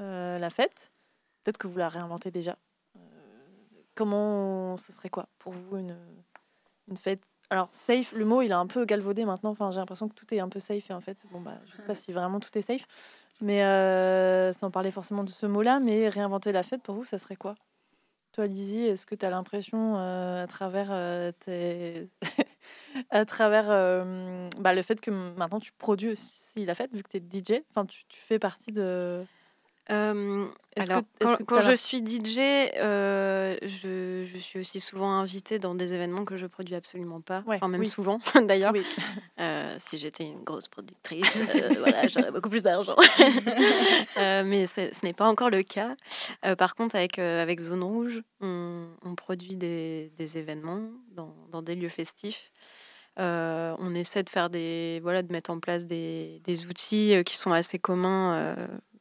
euh, 0.00 0.38
la 0.38 0.48
fête, 0.48 0.92
peut-être 1.44 1.58
que 1.58 1.66
vous 1.66 1.76
la 1.76 1.90
réinventez 1.90 2.30
déjà, 2.30 2.56
euh, 2.96 3.00
comment 3.94 4.78
ce 4.78 4.92
serait 4.92 5.10
quoi 5.10 5.28
pour 5.38 5.52
vous 5.52 5.76
une, 5.76 5.98
une 6.88 6.96
fête? 6.96 7.28
Alors, 7.50 7.68
safe, 7.70 8.12
le 8.12 8.24
mot, 8.24 8.42
il 8.42 8.50
est 8.50 8.54
un 8.54 8.66
peu 8.66 8.84
galvaudé 8.86 9.24
maintenant. 9.24 9.50
Enfin, 9.50 9.70
j'ai 9.70 9.78
l'impression 9.78 10.08
que 10.08 10.14
tout 10.14 10.32
est 10.34 10.40
un 10.40 10.48
peu 10.48 10.58
safe. 10.58 10.90
Et 10.90 10.94
en 10.94 11.00
fait, 11.00 11.24
bon, 11.30 11.40
bah, 11.40 11.60
je 11.66 11.76
sais 11.76 11.86
pas 11.86 11.94
si 11.94 12.12
vraiment 12.12 12.40
tout 12.40 12.56
est 12.58 12.62
safe. 12.62 12.86
Mais 13.40 13.62
euh, 13.64 14.52
sans 14.52 14.70
parler 14.70 14.90
forcément 14.90 15.24
de 15.24 15.30
ce 15.30 15.46
mot-là, 15.46 15.78
mais 15.80 16.08
réinventer 16.08 16.52
la 16.52 16.62
fête, 16.62 16.82
pour 16.82 16.94
vous, 16.94 17.04
ça 17.04 17.18
serait 17.18 17.36
quoi? 17.36 17.54
Toi, 18.32 18.46
Lizzie, 18.46 18.84
est-ce 18.84 19.06
que 19.06 19.14
tu 19.14 19.26
as 19.26 19.30
l'impression, 19.30 19.96
euh, 19.96 20.44
à 20.44 20.46
travers, 20.46 20.88
euh, 20.90 21.32
à 23.10 23.24
travers 23.24 23.66
bah, 24.58 24.74
le 24.74 24.82
fait 24.82 25.00
que 25.00 25.10
maintenant 25.10 25.60
tu 25.60 25.72
produis 25.72 26.10
aussi 26.10 26.64
la 26.64 26.74
fête, 26.74 26.94
vu 26.94 27.02
que 27.02 27.08
tu 27.08 27.16
es 27.18 27.20
DJ, 27.20 27.62
enfin, 27.70 27.86
tu 27.86 28.04
fais 28.10 28.38
partie 28.38 28.72
de 28.72 29.24
alors, 29.88 31.02
quand, 31.46 31.60
je 31.62 31.74
suis 31.74 31.98
DJ, 31.98 32.38
euh, 32.76 33.56
je, 33.62 34.26
je, 34.30 34.38
suis 34.38 34.60
aussi 34.60 34.78
souvent 34.78 35.10
invitée 35.10 35.58
dans 35.58 35.74
des 35.74 35.94
événements 35.94 36.26
que 36.26 36.36
je 36.36 36.46
produis 36.46 36.74
absolument 36.74 37.22
pas. 37.22 37.42
enfin, 37.46 37.68
même 37.68 37.86
souvent, 37.86 38.20
d'ailleurs. 38.42 38.72
Euh, 39.38 39.74
si 39.78 39.98
j'étais 39.98 40.24
une 40.24 40.42
grosse 40.42 40.66
productrice, 40.66 41.40
euh, 41.54 41.74
voilà, 41.78 42.08
j'aurais 42.08 42.30
beaucoup 42.30 42.48
plus 42.48 42.62
d'argent. 42.62 42.96
mais 44.16 44.66
ce 44.66 45.04
n'est 45.04 45.12
pas 45.12 45.28
encore 45.28 45.50
le 45.50 45.62
cas. 45.62 45.94
par 46.56 46.74
contre, 46.74 46.96
avec, 46.96 47.18
avec 47.18 47.60
Zone 47.60 47.82
Rouge, 47.82 48.22
on, 48.40 48.86
on 49.04 49.14
produit 49.14 49.56
des, 49.56 50.10
des 50.16 50.38
événements 50.38 50.88
dans, 51.12 51.34
dans, 51.52 51.60
des 51.60 51.74
lieux 51.74 51.90
festifs. 51.90 52.50
on 53.18 53.94
essaie 53.94 54.22
de 54.22 54.30
faire 54.30 54.48
des 54.48 55.00
voilà 55.02 55.22
de 55.22 55.30
mettre 55.32 55.50
en 55.50 55.60
place 55.60 55.84
des, 55.84 56.40
des 56.44 56.66
outils 56.66 57.14
qui 57.24 57.36
sont 57.36 57.52
assez 57.52 57.78
communs, 57.78 58.56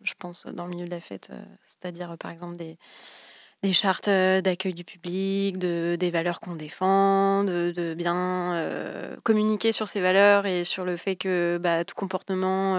je 0.06 0.14
pense, 0.18 0.46
dans 0.46 0.66
le 0.66 0.72
milieu 0.72 0.86
de 0.86 0.92
la 0.92 1.02
fête, 1.02 1.30
c'est-à-dire 1.66 2.18
par 2.18 2.32
exemple 2.32 2.58
des 2.58 3.74
chartes 3.74 4.10
d'accueil 4.10 4.74
du 4.74 4.84
public, 4.84 5.58
de, 5.58 5.98
des 6.00 6.12
valeurs 6.12 6.40
qu'on 6.40 6.56
défend, 6.56 7.44
de, 7.44 7.94
bien 7.98 9.18
communiquer 9.24 9.72
sur 9.72 9.88
ces 9.88 10.02
valeurs 10.02 10.46
et 10.46 10.64
sur 10.64 10.86
le 10.86 10.98
fait 10.98 11.16
que 11.16 11.58
bah, 11.60 11.84
tout 11.84 11.96
comportement, 11.96 12.76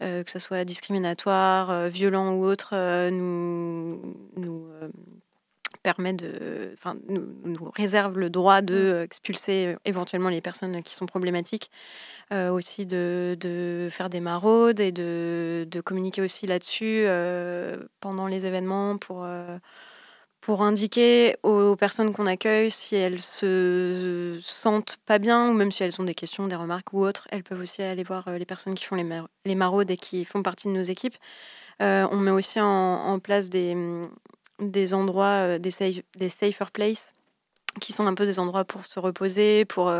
que 0.00 0.30
ce 0.30 0.38
soit 0.38 0.64
discriminatoire, 0.64 1.88
violent 1.88 2.32
ou 2.32 2.44
autre, 2.44 2.74
nous 3.10 4.00
permet 5.82 6.12
de, 6.12 6.72
enfin, 6.74 6.96
nous, 7.08 7.26
nous, 7.44 7.70
réserve 7.74 8.18
le 8.18 8.30
droit 8.30 8.62
de 8.62 9.00
mmh. 9.00 9.02
expulser 9.02 9.76
éventuellement 9.84 10.28
les 10.28 10.40
personnes 10.40 10.82
qui 10.82 10.94
sont 10.94 11.06
problématiques, 11.06 11.70
aussi 12.32 12.86
de, 12.86 13.36
de, 13.40 13.88
faire 13.90 14.08
des 14.08 14.20
maraudes 14.20 14.78
et 14.78 14.92
de, 14.92 15.66
de 15.68 15.80
communiquer 15.80 16.22
aussi 16.22 16.46
là-dessus 16.46 17.06
pendant 18.00 18.28
les 18.28 18.46
événements 18.46 18.98
pour 18.98 19.26
pour 20.40 20.62
indiquer 20.62 21.36
aux 21.42 21.76
personnes 21.76 22.12
qu'on 22.12 22.26
accueille 22.26 22.70
si 22.70 22.96
elles 22.96 23.20
se 23.20 24.38
sentent 24.42 24.96
pas 25.04 25.18
bien 25.18 25.50
ou 25.50 25.52
même 25.52 25.70
si 25.70 25.82
elles 25.82 26.00
ont 26.00 26.04
des 26.04 26.14
questions, 26.14 26.46
des 26.46 26.56
remarques 26.56 26.92
ou 26.92 27.04
autres, 27.04 27.28
elles 27.30 27.42
peuvent 27.42 27.60
aussi 27.60 27.82
aller 27.82 28.02
voir 28.02 28.30
les 28.30 28.46
personnes 28.46 28.74
qui 28.74 28.84
font 28.84 28.96
les, 28.96 29.06
les 29.44 29.54
maraudes 29.54 29.90
et 29.90 29.96
qui 29.98 30.24
font 30.24 30.42
partie 30.42 30.68
de 30.68 30.72
nos 30.72 30.82
équipes. 30.82 31.16
on 31.80 32.16
met 32.16 32.30
aussi 32.30 32.60
en, 32.60 32.66
en 32.66 33.18
place 33.18 33.50
des, 33.50 33.76
des 34.60 34.94
endroits, 34.94 35.58
des, 35.58 35.70
safe, 35.70 36.00
des 36.16 36.28
safer 36.28 36.70
places, 36.70 37.14
qui 37.80 37.92
sont 37.92 38.06
un 38.06 38.14
peu 38.14 38.26
des 38.26 38.38
endroits 38.38 38.64
pour 38.64 38.86
se 38.86 38.98
reposer, 38.98 39.64
pour, 39.64 39.92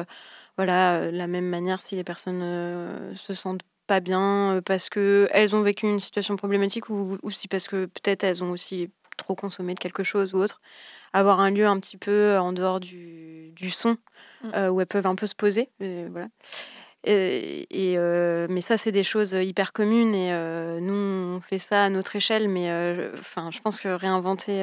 voilà, 0.57 1.11
la 1.11 1.27
même 1.27 1.47
manière 1.47 1.81
si 1.83 1.97
les 1.97 2.05
personnes 2.05 3.15
se 3.17 3.35
sentent 3.35 3.63
pas 3.87 4.01
bien 4.01 4.61
parce 4.65 4.89
qu'elles 4.89 5.55
ont 5.55 5.63
vécu 5.63 5.87
une 5.87 6.01
situation 6.01 6.37
problématique 6.37 6.91
ou, 6.91 7.19
ou 7.23 7.31
si 7.31 7.49
parce 7.49 7.67
que 7.67 7.87
peut-être 7.87 8.25
elles 8.25 8.45
ont 8.45 8.51
aussi 8.51 8.91
trop 9.17 9.35
consommé 9.35 9.75
de 9.75 9.81
quelque 9.81 10.03
chose 10.03 10.35
ou 10.35 10.39
autre, 10.39 10.61
avoir 11.13 11.41
un 11.41 11.51
lieu 11.51 11.67
un 11.67 11.79
petit 11.79 11.97
peu 11.97 12.39
en 12.39 12.53
dehors 12.53 12.81
du, 12.81 13.51
du 13.51 13.71
son 13.71 13.97
mmh. 14.43 14.69
où 14.69 14.81
elles 14.81 14.87
peuvent 14.87 15.07
un 15.07 15.15
peu 15.15 15.27
se 15.27 15.35
poser. 15.35 15.71
voilà. 15.79 16.29
Et, 17.05 17.95
euh, 17.97 18.47
mais 18.51 18.61
ça, 18.61 18.77
c'est 18.77 18.93
des 18.93 19.05
choses 19.05 19.33
hyper 19.33 19.73
communes 19.73 20.15
et 20.15 20.33
euh, 20.33 20.81
nous, 20.81 21.37
on 21.37 21.41
fait 21.41 21.59
ça 21.59 21.85
à 21.85 21.89
notre 21.89 22.17
échelle. 22.17 22.49
Mais 22.49 22.71
euh, 22.71 23.13
enfin, 23.19 23.51
je 23.51 23.61
pense 23.61 23.81
que 23.81 23.89
réinventer 23.89 24.63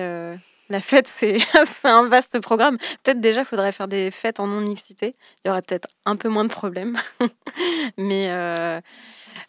la 0.70 0.82
fête, 0.82 1.08
c'est 1.18 1.40
un 1.84 2.08
vaste 2.08 2.40
programme. 2.40 2.78
Peut-être 3.04 3.20
déjà, 3.20 3.42
il 3.42 3.46
faudrait 3.46 3.72
faire 3.72 3.88
des 3.88 4.12
fêtes 4.12 4.40
en 4.40 4.48
non-mixité. 4.48 5.16
Il 5.44 5.48
y 5.48 5.52
aurait 5.52 5.62
peut-être 5.62 5.88
un 6.06 6.16
peu 6.16 6.30
moins 6.30 6.44
de 6.44 6.50
problèmes. 6.50 6.98
mais, 7.98 8.82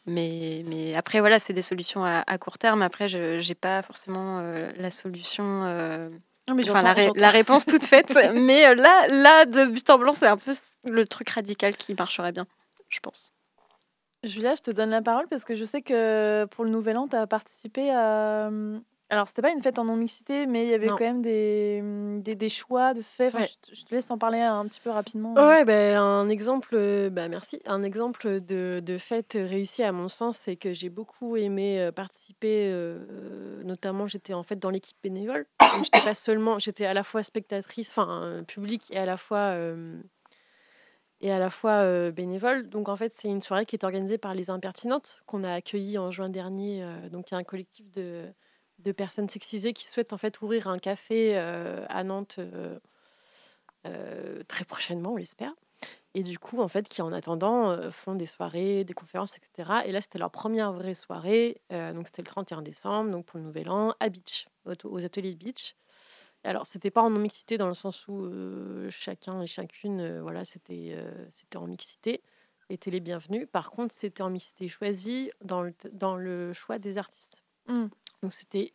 mais, 0.07 0.63
mais 0.67 0.97
après, 0.97 1.21
voilà, 1.21 1.39
c'est 1.39 1.53
des 1.53 1.63
solutions 1.63 2.05
à, 2.05 2.39
court 2.39 2.59
terme. 2.59 2.81
Après, 2.83 3.09
je 3.09 3.47
n'ai 3.47 3.55
pas 3.55 3.83
forcément 3.83 4.41
la 4.77 4.91
solution. 4.91 5.43
enfin, 6.49 6.83
la, 6.83 6.95
la, 7.15 7.31
réponse 7.31 7.67
toute 7.67 7.85
faite. 7.85 8.19
mais 8.33 8.75
là, 8.75 9.09
là, 9.09 9.45
de 9.45 9.67
but 9.67 9.91
en 9.91 9.99
blanc, 9.99 10.15
c'est 10.15 10.27
un 10.27 10.39
peu 10.39 10.53
le 10.89 11.07
truc 11.07 11.29
radical 11.29 11.77
qui 11.77 11.95
marcherait 11.95 12.33
bien 12.33 12.47
je 12.89 13.01
pense. 13.01 13.33
Julia, 14.25 14.55
je 14.55 14.63
te 14.63 14.71
donne 14.71 14.91
la 14.91 15.03
parole 15.03 15.29
parce 15.29 15.45
que 15.45 15.55
je 15.55 15.65
sais 15.65 15.81
que 15.83 16.45
pour 16.47 16.65
le 16.65 16.71
Nouvel 16.71 16.97
An, 16.97 17.07
tu 17.09 17.17
as 17.17 17.27
participé 17.27 17.91
à. 17.91 18.47
Hum, 18.49 18.83
alors, 19.11 19.27
c'était 19.27 19.41
pas 19.41 19.53
une 19.53 19.63
fête 19.63 19.79
en 19.79 19.85
non-mixité, 19.85 20.45
mais 20.45 20.67
il 20.67 20.71
y 20.71 20.75
avait 20.75 20.89
quand 20.89 21.01
même 21.01 21.23
des, 21.23 21.79
hum, 21.81 22.21
des, 22.21 22.35
des, 22.35 22.51
choix 22.51 22.93
de 22.93 23.01
fêtes. 23.01 23.35
je, 23.73 23.85
te 23.85 23.95
laisse 23.95 24.11
en 24.11 24.19
parler 24.19 24.41
un 24.41 24.67
petit 24.67 24.81
peu 24.81 24.91
rapidement. 24.91 25.33
Ouais, 25.33 25.65
ben 25.65 25.97
un 25.97 26.29
exemple, 26.29 26.77
bah, 27.11 27.29
merci. 27.29 27.63
Un 27.65 27.83
exemple 27.83 28.43
de, 28.43 28.83
de 28.85 28.99
fête 28.99 29.33
réussie, 29.35 29.83
à 29.83 29.93
mon 29.93 30.09
sens, 30.09 30.37
c'est 30.37 30.57
que 30.57 30.75
j'ai 30.75 30.91
beaucoup 30.91 31.37
aimé 31.37 31.81
euh, 31.81 31.91
participer. 31.91 32.71
Euh, 32.71 33.63
notamment, 33.65 34.07
j'étais 34.07 34.35
en 34.35 34.43
fait 34.43 34.59
dans 34.59 34.69
l'équipe 34.69 34.99
bénévole. 35.03 35.47
j'étais 35.83 36.05
pas 36.05 36.15
seulement, 36.15 36.59
j'étais 36.59 36.85
à 36.85 36.93
la 36.93 37.03
fois 37.03 37.23
spectatrice, 37.23 37.89
enfin, 37.89 38.43
publique, 38.47 38.91
et 38.91 38.99
à 38.99 39.07
la 39.07 39.17
fois. 39.17 39.53
Euh, 39.55 40.03
et 41.21 41.33
à 41.33 41.39
la 41.39 41.51
fois 41.51 42.11
bénévole. 42.11 42.69
Donc 42.69 42.89
en 42.89 42.97
fait, 42.97 43.13
c'est 43.17 43.29
une 43.29 43.41
soirée 43.41 43.67
qui 43.67 43.77
est 43.77 43.85
organisée 43.85 44.19
par 44.19 44.35
les 44.35 44.51
Impertinentes 44.51 45.21
qu'on 45.27 45.45
a 45.45 45.53
accueillie 45.53 45.99
en 45.99 46.11
juin 46.11 46.29
dernier. 46.29 46.85
donc 47.11 47.31
il 47.31 47.35
y 47.35 47.37
a 47.37 47.39
un 47.39 47.45
collectif 47.45 47.91
de, 47.91 48.27
de, 48.79 48.93
personnes 48.93 49.29
sexisées 49.29 49.73
qui 49.73 49.87
souhaitent 49.87 50.13
en 50.13 50.17
fait 50.17 50.41
ouvrir 50.43 50.69
un 50.69 50.79
café 50.79 51.37
à 51.37 52.05
Nantes 52.05 52.41
très 54.49 54.65
prochainement, 54.65 55.13
on 55.13 55.17
l'espère. 55.17 55.53
Et 56.15 56.23
du 56.23 56.39
coup, 56.39 56.61
en 56.61 56.69
fait, 56.69 56.89
qui 56.89 57.03
en 57.03 57.13
attendant 57.13 57.91
font 57.91 58.15
des 58.15 58.27
soirées, 58.27 58.85
des 58.85 58.95
conférences, 58.95 59.37
etc. 59.37 59.71
Et 59.85 59.93
là, 59.93 60.01
c'était 60.01 60.19
leur 60.19 60.31
première 60.31 60.73
vraie 60.73 60.95
soirée. 60.95 61.61
donc 61.71 62.07
c'était 62.07 62.23
le 62.23 62.29
31 62.29 62.63
décembre, 62.63 63.11
donc 63.11 63.27
pour 63.27 63.39
le 63.39 63.45
Nouvel 63.45 63.69
An, 63.71 63.95
à 64.01 64.09
Beach, 64.09 64.49
aux 64.85 65.05
ateliers 65.05 65.35
Beach. 65.35 65.75
Alors, 66.45 66.67
c'était 66.67 66.91
pas 66.91 67.03
en 67.03 67.11
non-mixité 67.11 67.57
dans 67.57 67.69
le 67.69 67.75
sens 67.75 68.07
où 68.09 68.31
chacun 68.91 69.43
et 69.43 69.47
chacune, 69.47 70.21
voilà, 70.21 70.45
c'était 70.45 70.97
c'était 71.31 71.57
en 71.57 71.67
mixité, 71.67 72.23
étaient 72.71 72.91
les 72.91 73.01
bienvenus. 73.01 73.49
Par 73.51 73.71
contre, 73.71 73.95
c'était 73.95 74.23
en 74.23 74.31
mixité 74.31 74.69
choisie 74.69 75.31
dans 75.43 75.63
le, 75.63 75.75
dans 75.93 76.17
le 76.17 76.53
choix 76.53 76.79
des 76.79 76.97
artistes. 76.97 77.43
Mmh. 77.67 77.87
Donc, 78.23 78.33
c'était 78.33 78.73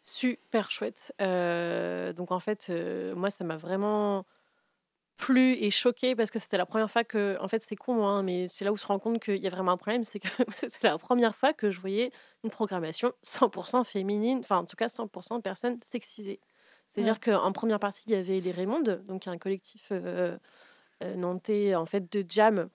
super 0.00 0.70
chouette. 0.70 1.14
donc, 1.18 2.32
en 2.32 2.40
fait, 2.40 2.70
moi, 3.14 3.30
ça 3.30 3.44
m'a 3.44 3.56
vraiment 3.56 4.26
plu 5.16 5.52
et 5.54 5.70
choqué 5.70 6.16
parce 6.16 6.30
que 6.30 6.38
c'était 6.38 6.56
la 6.56 6.66
première 6.66 6.90
fois 6.90 7.04
que, 7.04 7.36
en 7.40 7.48
fait, 7.48 7.62
c'est 7.62 7.76
con, 7.76 8.06
hein, 8.06 8.22
mais 8.22 8.48
c'est 8.48 8.64
là 8.64 8.70
où 8.70 8.74
on 8.74 8.76
se 8.76 8.86
rend 8.86 8.98
compte 8.98 9.22
qu'il 9.22 9.36
y 9.36 9.46
a 9.46 9.50
vraiment 9.50 9.72
un 9.72 9.76
problème, 9.76 10.04
c'est 10.04 10.18
que 10.18 10.28
c'était 10.54 10.88
la 10.88 10.98
première 10.98 11.34
fois 11.36 11.52
que 11.52 11.70
je 11.70 11.80
voyais 11.80 12.10
une 12.42 12.50
programmation 12.50 13.12
100% 13.24 13.84
féminine, 13.84 14.40
enfin, 14.40 14.58
en 14.58 14.64
tout 14.64 14.76
cas, 14.76 14.86
100% 14.86 15.36
de 15.36 15.42
personnes 15.42 15.78
sexisées. 15.82 16.40
C'est-à-dire 16.94 17.18
qu'en 17.18 17.50
première 17.50 17.80
partie, 17.80 18.04
il 18.06 18.12
y 18.12 18.14
avait 18.14 18.38
les 18.38 18.52
Raymondes, 18.52 19.04
donc 19.06 19.26
un 19.26 19.36
collectif 19.36 19.88
euh, 19.90 20.38
euh, 21.02 21.16
nantais 21.16 21.74
en 21.74 21.86
fait 21.86 22.12
de 22.12 22.24
jam, 22.28 22.68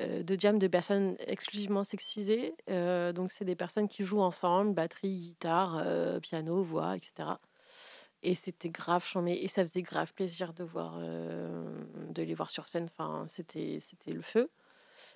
euh, 0.00 0.22
de 0.22 0.38
jam 0.38 0.60
de 0.60 0.68
personnes 0.68 1.16
exclusivement 1.26 1.82
sexisées. 1.82 2.54
donc 2.68 3.32
c'est 3.32 3.44
des 3.44 3.56
personnes 3.56 3.88
qui 3.88 4.04
jouent 4.04 4.20
ensemble, 4.20 4.72
batterie, 4.72 5.14
guitare, 5.14 5.84
piano, 6.20 6.62
voix, 6.62 6.96
etc. 6.96 7.30
Et 8.22 8.36
c'était 8.36 8.68
grave 8.68 9.04
chambé 9.04 9.32
et 9.32 9.48
ça 9.48 9.66
faisait 9.66 9.82
grave 9.82 10.12
plaisir 10.14 10.52
de 10.52 10.62
voir, 10.62 11.00
de 11.00 12.22
les 12.22 12.34
voir 12.34 12.50
sur 12.50 12.68
scène. 12.68 12.84
Enfin, 12.84 13.24
c'était 13.26 13.78
c'était 13.80 14.12
le 14.12 14.22
feu. 14.22 14.48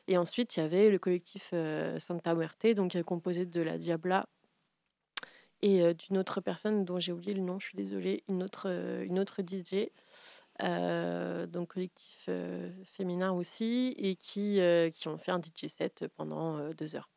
Et 0.09 0.19
ensuite, 0.19 0.57
il 0.57 0.61
y 0.61 0.63
avait 0.63 0.91
le 0.91 0.99
collectif 0.99 1.55
Santa 1.99 2.35
Muerte, 2.35 2.67
donc 2.75 3.01
composé 3.03 3.47
de 3.47 3.63
la 3.63 3.79
Diabla, 3.79 4.27
et 5.65 5.95
d'une 5.95 6.19
autre 6.19 6.43
personne 6.43 6.85
dont 6.85 6.99
j'ai 6.99 7.11
oublié 7.11 7.33
le 7.33 7.41
nom, 7.41 7.59
je 7.59 7.69
suis 7.69 7.77
désolée, 7.77 8.23
une 8.29 8.43
autre, 8.43 8.69
une 9.03 9.19
autre 9.19 9.41
DJ, 9.41 9.89
donc 11.51 11.69
collectif 11.69 12.29
féminin 12.85 13.33
aussi, 13.33 13.95
et 13.97 14.15
qui, 14.15 14.61
qui 14.93 15.09
ont 15.09 15.17
fait 15.17 15.33
un 15.33 15.41
DJ 15.41 15.69
set 15.69 16.07
pendant 16.17 16.71
deux 16.75 16.97
heures. 16.97 17.09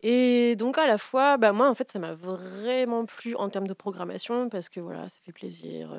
Et 0.00 0.56
donc 0.56 0.78
à 0.78 0.86
la 0.86 0.96
fois, 0.96 1.36
bah 1.36 1.52
moi 1.52 1.68
en 1.68 1.74
fait 1.74 1.90
ça 1.90 1.98
m'a 1.98 2.14
vraiment 2.14 3.04
plu 3.04 3.34
en 3.36 3.50
termes 3.50 3.66
de 3.66 3.74
programmation 3.74 4.48
parce 4.48 4.70
que 4.70 4.80
voilà, 4.80 5.08
ça 5.10 5.18
fait 5.22 5.32
plaisir. 5.32 5.94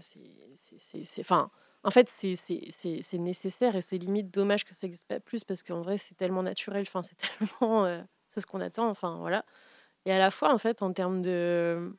c'est, 0.00 1.20
enfin, 1.20 1.50
en 1.84 1.90
fait 1.90 2.08
c'est, 2.08 3.18
nécessaire 3.18 3.76
et 3.76 3.82
c'est 3.82 3.98
limite 3.98 4.30
dommage 4.30 4.64
que 4.64 4.74
ça 4.74 4.86
n'existe 4.86 5.06
pas 5.06 5.20
plus 5.20 5.44
parce 5.44 5.62
qu'en 5.62 5.82
vrai 5.82 5.98
c'est 5.98 6.14
tellement 6.14 6.42
naturel, 6.42 6.84
enfin 6.86 7.02
c'est 7.02 7.16
tellement, 7.38 7.86
c'est 8.28 8.40
ce 8.40 8.46
qu'on 8.46 8.60
attend, 8.60 8.88
enfin 8.88 9.16
voilà. 9.18 9.44
Et 10.06 10.12
à 10.12 10.18
la 10.18 10.30
fois, 10.30 10.52
en 10.52 10.58
fait, 10.58 10.82
en 10.82 10.92
termes 10.92 11.22
de. 11.22 11.96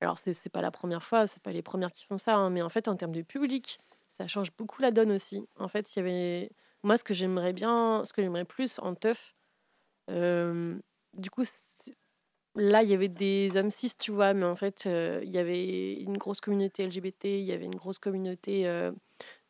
Alors, 0.00 0.18
c'est 0.18 0.30
n'est 0.32 0.50
pas 0.50 0.62
la 0.62 0.70
première 0.70 1.02
fois, 1.02 1.26
c'est 1.26 1.42
pas 1.42 1.52
les 1.52 1.62
premières 1.62 1.92
qui 1.92 2.04
font 2.04 2.18
ça, 2.18 2.36
hein, 2.36 2.50
mais 2.50 2.62
en 2.62 2.68
fait, 2.68 2.88
en 2.88 2.96
termes 2.96 3.12
de 3.12 3.22
public, 3.22 3.78
ça 4.08 4.26
change 4.28 4.52
beaucoup 4.56 4.82
la 4.82 4.90
donne 4.90 5.12
aussi. 5.12 5.46
En 5.58 5.68
fait, 5.68 5.94
il 5.94 5.98
y 6.00 6.02
avait. 6.02 6.50
Moi, 6.82 6.98
ce 6.98 7.04
que 7.04 7.14
j'aimerais 7.14 7.52
bien, 7.52 8.04
ce 8.04 8.12
que 8.12 8.22
j'aimerais 8.22 8.44
plus 8.44 8.78
en 8.80 8.94
teuf, 8.94 9.34
euh, 10.10 10.78
du 11.14 11.30
coup, 11.30 11.44
là, 12.54 12.82
il 12.82 12.90
y 12.90 12.94
avait 12.94 13.08
des 13.08 13.56
hommes 13.56 13.70
cis, 13.70 13.92
tu 13.98 14.12
vois, 14.12 14.34
mais 14.34 14.44
en 14.46 14.54
fait, 14.54 14.84
euh, 14.86 15.20
il 15.24 15.30
y 15.30 15.38
avait 15.38 15.94
une 15.94 16.18
grosse 16.18 16.40
communauté 16.40 16.84
LGBT, 16.86 17.40
il 17.40 17.44
y 17.44 17.52
avait 17.52 17.64
une 17.66 17.76
grosse 17.76 17.98
communauté 17.98 18.68
euh, 18.68 18.92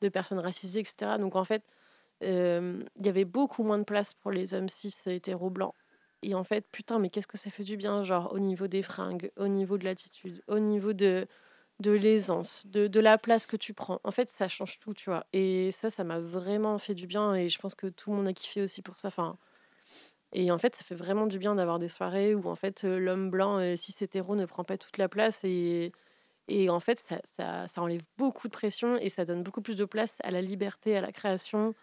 de 0.02 0.08
personnes 0.08 0.38
racisées, 0.40 0.80
etc. 0.80 1.18
Donc, 1.18 1.36
en 1.36 1.44
fait, 1.44 1.64
il 2.22 2.84
y 3.04 3.08
avait 3.08 3.24
beaucoup 3.24 3.64
moins 3.64 3.78
de 3.78 3.84
place 3.84 4.12
pour 4.14 4.30
les 4.30 4.54
hommes 4.54 4.68
cis 4.68 4.94
hétéro 5.06 5.50
blancs. 5.50 5.74
Et 6.22 6.34
en 6.34 6.44
fait, 6.44 6.66
putain, 6.70 6.98
mais 6.98 7.10
qu'est-ce 7.10 7.26
que 7.26 7.38
ça 7.38 7.50
fait 7.50 7.64
du 7.64 7.76
bien, 7.76 8.04
genre 8.04 8.32
au 8.32 8.38
niveau 8.38 8.68
des 8.68 8.82
fringues, 8.82 9.32
au 9.36 9.48
niveau 9.48 9.78
de 9.78 9.84
l'attitude, 9.84 10.42
au 10.48 10.58
niveau 10.60 10.92
de, 10.92 11.26
de 11.80 11.90
l'aisance, 11.92 12.66
de, 12.66 12.86
de, 12.88 13.00
la 13.00 13.18
place 13.18 13.46
que 13.46 13.56
tu 13.56 13.74
prends. 13.74 14.00
En 14.04 14.12
fait, 14.12 14.30
ça 14.30 14.48
change 14.48 14.78
tout, 14.80 14.94
tu 14.94 15.10
vois. 15.10 15.26
Et 15.32 15.70
ça, 15.72 15.90
ça 15.90 16.04
m'a 16.04 16.20
vraiment 16.20 16.78
fait 16.78 16.94
du 16.94 17.06
bien 17.06 17.34
et 17.34 17.48
je 17.48 17.58
pense 17.58 17.74
que 17.74 17.88
tout 17.88 18.10
le 18.10 18.16
monde 18.18 18.28
a 18.28 18.32
kiffé 18.34 18.62
aussi 18.62 18.82
pour 18.82 18.98
ça. 18.98 19.08
Enfin, 19.08 19.38
et 20.32 20.50
en 20.50 20.58
fait, 20.58 20.74
ça 20.74 20.84
fait 20.84 20.94
vraiment 20.94 21.26
du 21.26 21.38
bien 21.38 21.54
d'avoir 21.54 21.78
des 21.78 21.88
soirées 21.88 22.34
où 22.34 22.48
en 22.48 22.54
fait 22.56 22.84
l'homme 22.84 23.30
blanc, 23.30 23.58
euh, 23.58 23.76
si 23.76 23.92
c'est 23.92 24.06
hétéro, 24.06 24.34
ne 24.36 24.46
prend 24.46 24.64
pas 24.64 24.78
toute 24.78 24.98
la 24.98 25.08
place 25.08 25.40
et, 25.44 25.92
Et 26.48 26.70
en 26.70 26.80
fait, 26.80 27.00
ça, 27.00 27.20
ça, 27.24 27.68
ça, 27.68 27.82
enlève 27.82 28.02
beaucoup 28.18 28.48
de 28.48 28.52
pression 28.52 28.96
et 28.98 29.10
ça 29.10 29.24
donne 29.26 29.42
beaucoup 29.44 29.62
plus 29.62 29.76
de 29.76 29.86
place 29.86 30.18
à 30.24 30.30
la 30.32 30.42
liberté, 30.42 30.96
à 30.96 31.02
la 31.02 31.12
création, 31.12 31.74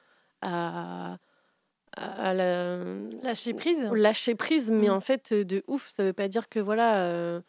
à 1.99 2.33
la... 2.33 2.83
lâcher 3.23 3.53
prise. 3.53 3.83
Lâcher 3.93 4.35
prise, 4.35 4.71
mais 4.71 4.87
mmh. 4.87 4.93
en 4.93 4.99
fait, 5.01 5.33
de 5.33 5.63
ouf. 5.67 5.89
Ça 5.89 6.03
veut 6.03 6.13
pas 6.13 6.27
dire 6.27 6.49
que 6.49 6.59
voilà. 6.59 7.09
Euh, 7.09 7.41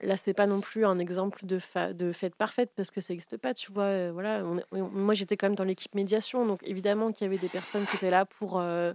là, 0.00 0.16
c'est 0.16 0.34
pas 0.34 0.46
non 0.46 0.60
plus 0.60 0.84
un 0.84 0.98
exemple 0.98 1.46
de, 1.46 1.58
de 1.92 2.12
fête 2.12 2.34
parfaite 2.34 2.72
parce 2.76 2.90
que 2.90 3.00
ça 3.00 3.12
n'existe 3.12 3.36
pas, 3.36 3.54
tu 3.54 3.72
vois. 3.72 3.84
Euh, 3.84 4.10
voilà, 4.12 4.42
moi, 4.72 5.14
j'étais 5.14 5.36
quand 5.36 5.46
même 5.46 5.56
dans 5.56 5.64
l'équipe 5.64 5.94
médiation, 5.94 6.46
donc 6.46 6.60
évidemment 6.64 7.12
qu'il 7.12 7.24
y 7.24 7.28
avait 7.28 7.38
des 7.38 7.48
personnes 7.48 7.86
qui 7.86 7.96
étaient 7.96 8.10
là 8.10 8.26
pour 8.26 8.60
euh, 8.60 8.92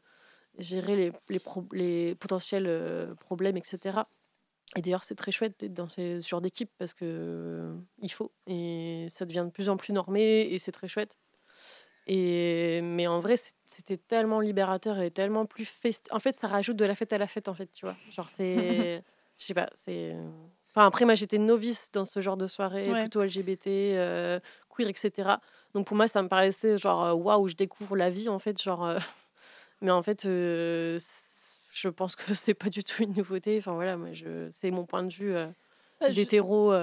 gérer 0.57 0.95
les, 0.95 1.11
les, 1.29 1.41
les 1.71 2.15
potentiels 2.15 3.15
problèmes, 3.19 3.57
etc. 3.57 3.99
Et 4.75 4.81
d'ailleurs, 4.81 5.03
c'est 5.03 5.15
très 5.15 5.31
chouette 5.31 5.59
d'être 5.59 5.73
dans 5.73 5.89
ce 5.89 6.19
genre 6.19 6.41
d'équipe 6.41 6.69
parce 6.77 6.93
que 6.93 7.73
il 8.03 8.11
faut 8.11 8.31
et 8.45 9.07
ça 9.09 9.25
devient 9.25 9.45
de 9.45 9.51
plus 9.51 9.67
en 9.67 9.77
plus 9.77 9.93
normé 9.93 10.41
et 10.41 10.59
c'est 10.59 10.71
très 10.71 10.87
chouette. 10.87 11.17
Et 12.05 12.81
mais 12.83 13.07
en 13.07 13.19
vrai, 13.19 13.35
c'était 13.69 13.97
tellement 13.97 14.39
libérateur 14.39 14.99
et 14.99 15.11
tellement 15.11 15.45
plus 15.45 15.65
festif. 15.65 16.11
En 16.11 16.19
fait, 16.19 16.35
ça 16.35 16.47
rajoute 16.47 16.75
de 16.75 16.85
la 16.85 16.95
fête 16.95 17.13
à 17.13 17.17
la 17.17 17.27
fête, 17.27 17.47
en 17.47 17.53
fait, 17.53 17.71
tu 17.71 17.85
vois. 17.85 17.95
Genre, 18.11 18.29
c'est. 18.29 19.03
Je 19.37 19.45
sais 19.45 19.53
pas, 19.53 19.69
c'est. 19.73 20.15
Enfin, 20.71 20.85
après, 20.85 21.05
moi, 21.05 21.15
j'étais 21.15 21.37
novice 21.37 21.91
dans 21.93 22.03
ce 22.03 22.19
genre 22.19 22.35
de 22.35 22.47
soirée, 22.47 22.83
plutôt 22.83 23.23
LGBT, 23.23 23.67
euh, 23.67 24.39
queer, 24.69 24.89
etc. 24.89 25.35
Donc, 25.73 25.87
pour 25.87 25.95
moi, 25.95 26.07
ça 26.07 26.21
me 26.21 26.27
paraissait 26.27 26.77
genre, 26.77 27.03
euh, 27.05 27.13
waouh, 27.13 27.47
je 27.47 27.55
découvre 27.55 27.95
la 27.95 28.09
vie, 28.09 28.27
en 28.27 28.39
fait. 28.39 28.61
Genre. 28.61 28.85
Euh, 28.85 28.99
mais 29.81 29.91
en 29.91 30.03
fait, 30.03 30.23
je 30.23 31.87
pense 31.87 32.15
que 32.15 32.33
c'est 32.33 32.53
pas 32.53 32.69
du 32.69 32.83
tout 32.83 33.03
une 33.03 33.13
nouveauté. 33.13 33.57
Enfin, 33.59 33.73
voilà, 33.73 33.97
moi, 33.97 34.09
je... 34.11 34.49
c'est 34.51 34.71
mon 34.71 34.85
point 34.85 35.03
de 35.03 35.13
vue 35.13 35.35
d'hétéro 36.11 36.73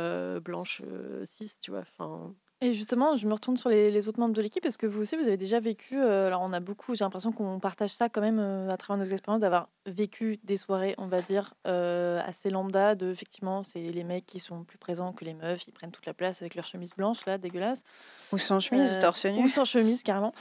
blanche 0.41 0.83
cis, 1.25 1.53
tu 1.61 1.73
vois. 1.73 1.85
Enfin. 1.99 2.33
Et 2.63 2.73
justement, 2.73 3.17
je 3.17 3.27
me 3.27 3.35
retourne 3.35 3.59
sur 3.59 3.69
les, 3.69 4.09
autres 4.09 4.19
membres 4.19 4.35
de 4.35 4.41
l'équipe. 4.41 4.65
Est-ce 4.65 4.79
que 4.79 4.87
vous 4.87 5.03
aussi, 5.03 5.15
vous 5.17 5.27
avez 5.27 5.37
déjà 5.37 5.61
vécu, 5.61 6.01
euh, 6.01 6.27
alors 6.27 6.41
on 6.41 6.55
a 6.55 6.61
beaucoup, 6.61 6.95
j'ai 6.95 7.05
l'impression 7.05 7.31
qu'on 7.31 7.61
partage 7.61 7.91
ça 7.91 8.09
quand 8.09 8.23
même 8.23 8.39
euh, 8.39 8.71
à 8.71 8.79
travers 8.79 9.05
nos 9.05 9.13
expériences, 9.13 9.43
d'avoir 9.43 9.69
vécu 9.85 10.39
des 10.43 10.57
soirées, 10.57 10.95
on 10.97 11.07
va 11.07 11.21
dire, 11.21 11.53
euh, 11.67 12.19
assez 12.25 12.49
lambda, 12.49 12.95
de 12.95 13.11
effectivement, 13.11 13.63
c'est 13.63 13.81
les 13.81 14.05
mecs 14.05 14.25
qui 14.25 14.39
sont 14.39 14.65
plus 14.65 14.79
présents 14.79 15.13
que 15.13 15.27
les 15.27 15.35
meufs, 15.35 15.69
ils 15.69 15.73
prennent 15.73 15.91
toute 15.91 16.07
la 16.07 16.15
place 16.15 16.41
avec 16.41 16.55
leur 16.55 16.65
chemise 16.65 16.95
blanche, 16.97 17.27
là, 17.27 17.37
dégueulasse. 17.37 17.83
Ou 18.33 18.39
sans 18.39 18.59
chemise, 18.59 18.99
torse 18.99 19.27
nu. 19.27 19.45
Ou 19.45 19.49
sans 19.49 19.67
chemise, 19.67 20.03
carrément. 20.03 20.33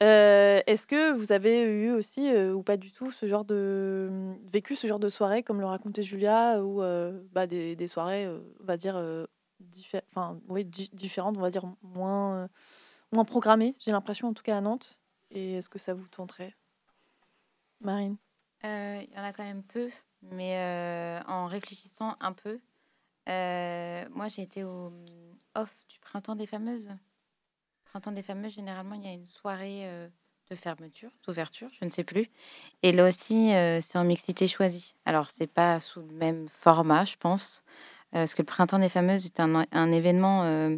Est-ce 0.00 0.86
que 0.86 1.12
vous 1.12 1.32
avez 1.32 1.60
eu 1.60 1.90
aussi, 1.90 2.34
ou 2.34 2.62
pas 2.62 2.78
du 2.78 2.92
tout, 2.92 3.10
ce 3.10 3.26
genre 3.26 3.44
de. 3.44 4.08
vécu 4.50 4.74
ce 4.74 4.86
genre 4.86 4.98
de 4.98 5.10
soirée, 5.10 5.42
comme 5.42 5.60
le 5.60 5.66
racontait 5.66 6.02
Julia, 6.02 6.62
ou 6.64 6.80
bah, 7.32 7.46
des, 7.46 7.76
des, 7.76 7.86
soirées, 7.86 8.26
on 8.26 8.64
va 8.64 8.78
dire 8.78 8.96
enfin, 10.10 10.40
oui, 10.48 10.64
différentes, 10.64 11.36
on 11.36 11.40
va 11.40 11.50
dire 11.50 11.64
moins, 11.82 12.36
euh, 12.36 12.48
moins 13.12 13.24
programmées, 13.24 13.74
j'ai 13.80 13.90
l'impression, 13.90 14.28
en 14.28 14.34
tout 14.34 14.42
cas 14.42 14.56
à 14.56 14.60
Nantes. 14.60 14.98
Et 15.30 15.54
est-ce 15.54 15.68
que 15.68 15.78
ça 15.78 15.94
vous 15.94 16.06
tenterait? 16.08 16.54
Marine? 17.80 18.16
Euh, 18.64 19.02
Il 19.02 19.16
y 19.16 19.20
en 19.20 19.24
a 19.24 19.32
quand 19.32 19.44
même 19.44 19.62
peu, 19.62 19.90
mais 20.22 20.56
euh, 20.58 21.20
en 21.28 21.46
réfléchissant 21.46 22.16
un 22.20 22.32
peu, 22.32 22.58
moi 23.26 24.28
j'ai 24.28 24.42
été 24.42 24.64
au 24.64 24.92
off 25.54 25.74
du 25.88 25.98
Printemps 26.00 26.34
des 26.34 26.46
Fameuses. 26.46 26.88
Printemps 27.84 28.12
des 28.12 28.22
Fameuses, 28.22 28.54
généralement, 28.54 28.94
il 28.94 29.04
y 29.04 29.08
a 29.08 29.12
une 29.12 29.28
soirée 29.28 30.08
de 30.50 30.54
fermeture, 30.54 31.10
d'ouverture, 31.26 31.68
je 31.78 31.84
ne 31.84 31.90
sais 31.90 32.04
plus. 32.04 32.30
Et 32.82 32.92
là 32.92 33.06
aussi, 33.08 33.50
c'est 33.82 33.96
en 33.96 34.04
mixité 34.04 34.48
choisie. 34.48 34.94
Alors, 35.04 35.30
c'est 35.30 35.46
pas 35.46 35.78
sous 35.78 36.00
le 36.00 36.14
même 36.14 36.48
format, 36.48 37.04
je 37.04 37.16
pense. 37.16 37.62
Euh, 38.14 38.20
parce 38.20 38.34
que 38.34 38.42
le 38.42 38.46
Printemps 38.46 38.78
des 38.78 38.88
Fameuses 38.88 39.26
est 39.26 39.38
un, 39.38 39.66
un 39.70 39.92
événement 39.92 40.42
euh, 40.44 40.76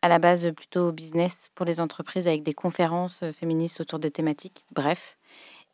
à 0.00 0.08
la 0.08 0.18
base 0.18 0.50
plutôt 0.52 0.90
business 0.90 1.50
pour 1.54 1.66
les 1.66 1.78
entreprises 1.78 2.26
avec 2.26 2.42
des 2.42 2.54
conférences 2.54 3.20
euh, 3.22 3.32
féministes 3.32 3.80
autour 3.80 3.98
de 3.98 4.08
thématiques, 4.08 4.64
bref, 4.72 5.18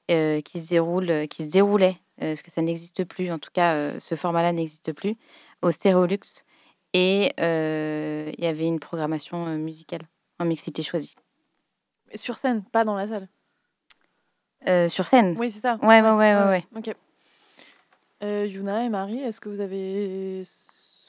qui, 0.08 0.60
se 0.60 0.70
déroule, 0.70 1.28
qui 1.28 1.44
se 1.44 1.48
déroulait, 1.48 1.98
parce 2.18 2.40
que 2.40 2.50
ça 2.50 2.62
n'existe 2.62 3.04
plus, 3.04 3.30
en 3.30 3.38
tout 3.38 3.50
cas 3.52 4.00
ce 4.00 4.14
format-là 4.14 4.52
n'existe 4.52 4.94
plus, 4.94 5.18
au 5.60 5.70
Stéréolux. 5.70 6.42
Et 6.94 7.30
il 7.36 8.42
y 8.42 8.46
avait 8.46 8.66
une 8.66 8.80
programmation 8.80 9.44
musicale 9.58 10.00
en 10.38 10.46
mixité 10.46 10.82
choisie. 10.82 11.14
Sur 12.14 12.38
scène, 12.38 12.64
pas 12.64 12.86
dans 12.86 12.94
la 12.94 13.06
salle? 13.06 13.28
Sur 14.88 15.06
scène? 15.06 15.36
Oui, 15.38 15.50
c'est 15.50 15.60
ça. 15.60 15.76
Ouais, 15.82 16.00
ouais, 16.00 16.12
ouais, 16.12 16.34
ouais. 16.34 16.48
ouais. 16.48 16.64
Ok. 16.74 16.96
Euh, 18.22 18.46
Yuna 18.46 18.84
et 18.84 18.88
Marie, 18.88 19.20
est-ce 19.20 19.40
que 19.40 19.48
vous 19.48 19.60
avez 19.60 20.42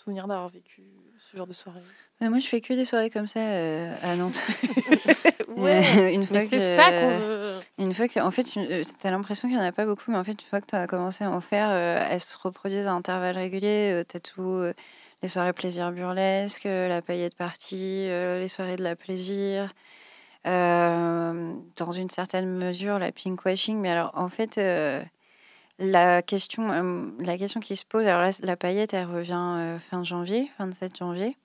souvenir 0.03 0.27
d'avoir 0.27 0.49
vécu 0.49 0.83
ce 1.31 1.37
genre 1.37 1.47
de 1.47 1.53
soirée? 1.53 1.81
Moi, 2.21 2.39
je 2.39 2.47
fais 2.47 2.61
que 2.61 2.73
des 2.73 2.85
soirées 2.85 3.09
comme 3.09 3.27
ça 3.27 3.39
euh, 3.39 3.95
à 4.03 4.15
Nantes. 4.15 4.39
ouais, 5.57 6.13
une 6.13 6.25
fois 6.25 6.39
c'est 6.39 6.59
ça 6.59 6.91
qu'on 6.91 7.17
veut. 7.17 7.59
Une 7.79 7.93
fois 7.93 8.07
que, 8.07 8.19
en 8.19 8.29
fait, 8.29 8.43
tu 8.43 8.59
as 8.59 9.11
l'impression 9.11 9.47
qu'il 9.47 9.57
n'y 9.57 9.63
en 9.63 9.65
a 9.65 9.71
pas 9.71 9.85
beaucoup, 9.85 10.11
mais 10.11 10.17
en 10.17 10.23
fait, 10.23 10.33
une 10.33 10.47
fois 10.47 10.61
que 10.61 10.67
tu 10.67 10.75
as 10.75 10.85
commencé 10.85 11.23
à 11.23 11.31
en 11.31 11.41
faire, 11.41 11.69
euh, 11.71 12.05
elles 12.09 12.19
se 12.19 12.37
reproduisent 12.37 12.87
à 12.87 12.91
intervalles 12.91 13.37
réguliers. 13.37 14.03
tu 14.07 14.17
as 14.17 14.19
tout, 14.19 14.61
les 15.23 15.27
soirées 15.27 15.53
plaisir 15.53 15.91
burlesque, 15.91 16.65
la 16.65 17.01
paillette 17.01 17.35
partie, 17.35 18.07
les 18.07 18.47
soirées 18.49 18.75
de 18.75 18.83
la 18.83 18.95
plaisir. 18.95 19.73
dans 20.45 21.91
une 21.91 22.09
certaine 22.09 22.49
mesure, 22.55 22.99
la 22.99 23.11
pink 23.11 23.43
washing. 23.45 23.79
Mais 23.79 23.89
alors, 23.89 24.11
en 24.13 24.29
fait, 24.29 24.59
la 25.79 26.21
question, 26.21 26.71
euh, 26.71 27.09
la 27.19 27.37
question 27.37 27.59
qui 27.59 27.75
se 27.75 27.85
pose, 27.85 28.05
alors 28.05 28.21
là, 28.21 28.31
la 28.41 28.57
paillette, 28.57 28.93
elle 28.93 29.07
revient 29.07 29.33
euh, 29.37 29.79
fin 29.79 30.03
janvier, 30.03 30.51
27 30.59 30.97
janvier. 30.97 31.37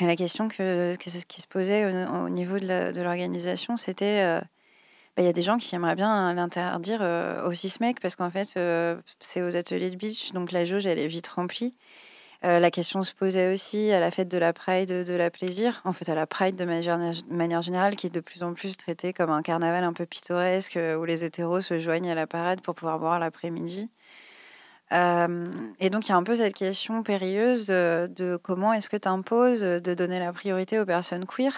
Et 0.00 0.06
la 0.06 0.16
question 0.16 0.48
que, 0.48 0.96
que 0.96 1.10
ce 1.10 1.24
qui 1.24 1.40
se 1.40 1.46
posait 1.46 1.84
au, 2.06 2.28
niveau 2.28 2.58
de 2.58 3.00
l'organisation, 3.00 3.76
c'était 3.76 4.22
euh, 4.22 4.40
bah, 5.16 5.22
il 5.22 5.24
y 5.24 5.28
a 5.28 5.32
des 5.32 5.42
gens 5.42 5.56
qui 5.58 5.74
aimeraient 5.74 5.94
bien 5.94 6.34
l'interdire 6.34 7.00
au 7.46 7.54
CISMEC 7.54 8.00
parce 8.00 8.16
qu'en 8.16 8.30
fait, 8.30 8.58
c'est 9.20 9.42
aux 9.42 9.56
ateliers 9.56 9.90
de 9.90 9.96
beach, 9.96 10.32
donc 10.32 10.50
la 10.50 10.64
jauge, 10.64 10.86
elle 10.86 10.98
est 10.98 11.06
vite 11.06 11.28
remplie. 11.28 11.76
Euh, 12.44 12.60
la 12.60 12.70
question 12.70 13.02
se 13.02 13.14
posait 13.14 13.50
aussi 13.50 13.90
à 13.90 14.00
la 14.00 14.10
fête 14.10 14.28
de 14.28 14.36
la 14.36 14.52
Pride 14.52 14.88
de 14.88 15.14
la 15.14 15.30
plaisir, 15.30 15.80
en 15.84 15.94
fait 15.94 16.10
à 16.10 16.14
la 16.14 16.26
Pride 16.26 16.56
de 16.56 16.64
manière, 16.66 17.62
générale, 17.62 17.96
qui 17.96 18.08
est 18.08 18.14
de 18.14 18.20
plus 18.20 18.42
en 18.42 18.52
plus 18.52 18.76
traitée 18.76 19.14
comme 19.14 19.30
un 19.30 19.40
carnaval 19.40 19.82
un 19.82 19.94
peu 19.94 20.04
pittoresque 20.04 20.76
euh, 20.76 20.96
où 20.96 21.06
les 21.06 21.24
hétéros 21.24 21.62
se 21.62 21.78
joignent 21.78 22.10
à 22.10 22.14
la 22.14 22.26
parade 22.26 22.60
pour 22.60 22.74
pouvoir 22.74 22.98
boire 22.98 23.18
l'après-midi. 23.18 23.88
Euh, 24.92 25.50
et 25.80 25.88
donc 25.88 26.06
il 26.06 26.10
y 26.10 26.12
a 26.12 26.16
un 26.16 26.22
peu 26.22 26.34
cette 26.34 26.54
question 26.54 27.02
périlleuse 27.02 27.68
de 27.68 28.38
comment 28.42 28.74
est-ce 28.74 28.90
que 28.90 28.98
tu 28.98 29.08
imposes 29.08 29.60
de 29.60 29.94
donner 29.94 30.18
la 30.18 30.32
priorité 30.32 30.78
aux 30.78 30.84
personnes 30.84 31.24
queer? 31.24 31.54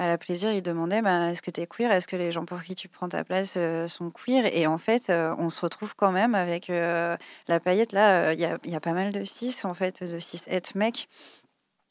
À 0.00 0.06
la 0.06 0.16
plaisir, 0.16 0.50
il 0.52 0.62
demandait 0.62 1.02
bah, 1.02 1.30
est-ce 1.30 1.42
que 1.42 1.50
tu 1.50 1.60
es 1.60 1.66
queer? 1.66 1.92
Est-ce 1.92 2.08
que 2.08 2.16
les 2.16 2.32
gens 2.32 2.46
pour 2.46 2.62
qui 2.62 2.74
tu 2.74 2.88
prends 2.88 3.10
ta 3.10 3.22
place 3.22 3.52
euh, 3.58 3.86
sont 3.86 4.10
queer? 4.10 4.46
Et 4.56 4.66
en 4.66 4.78
fait, 4.78 5.10
euh, 5.10 5.34
on 5.36 5.50
se 5.50 5.60
retrouve 5.60 5.94
quand 5.94 6.10
même 6.10 6.34
avec 6.34 6.70
euh, 6.70 7.18
la 7.48 7.60
paillette. 7.60 7.92
Là, 7.92 8.32
il 8.32 8.40
y, 8.40 8.46
a, 8.46 8.80
pas 8.80 8.92
mal 8.92 9.12
de 9.12 9.24
cis, 9.24 9.54
en 9.64 9.74
fait, 9.74 10.02
de 10.02 10.18
cis 10.18 10.40
et 10.48 10.62
mecs. 10.74 11.06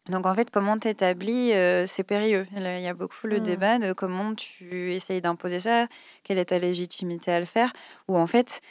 Donc 0.10 0.26
en 0.26 0.34
fait, 0.34 0.50
comment 0.50 0.80
t'établis, 0.80 1.52
c'est 1.86 2.04
périlleux? 2.04 2.48
Il 2.56 2.64
y 2.64 2.88
a 2.88 2.96
beaucoup 2.96 3.28
le 3.28 3.40
mmh. 3.40 3.44
débat 3.44 3.78
de 3.78 3.94
comment 3.94 4.34
tu 4.34 4.92
essayes 4.96 5.22
d'imposer 5.22 5.60
ça, 5.60 5.86
quelle 6.24 6.40
est 6.40 6.46
ta 6.46 6.58
légitimité 6.58 7.32
à 7.32 7.40
le 7.40 7.46
faire, 7.46 7.72
ou 8.08 8.18
en 8.18 8.26
fait, 8.26 8.62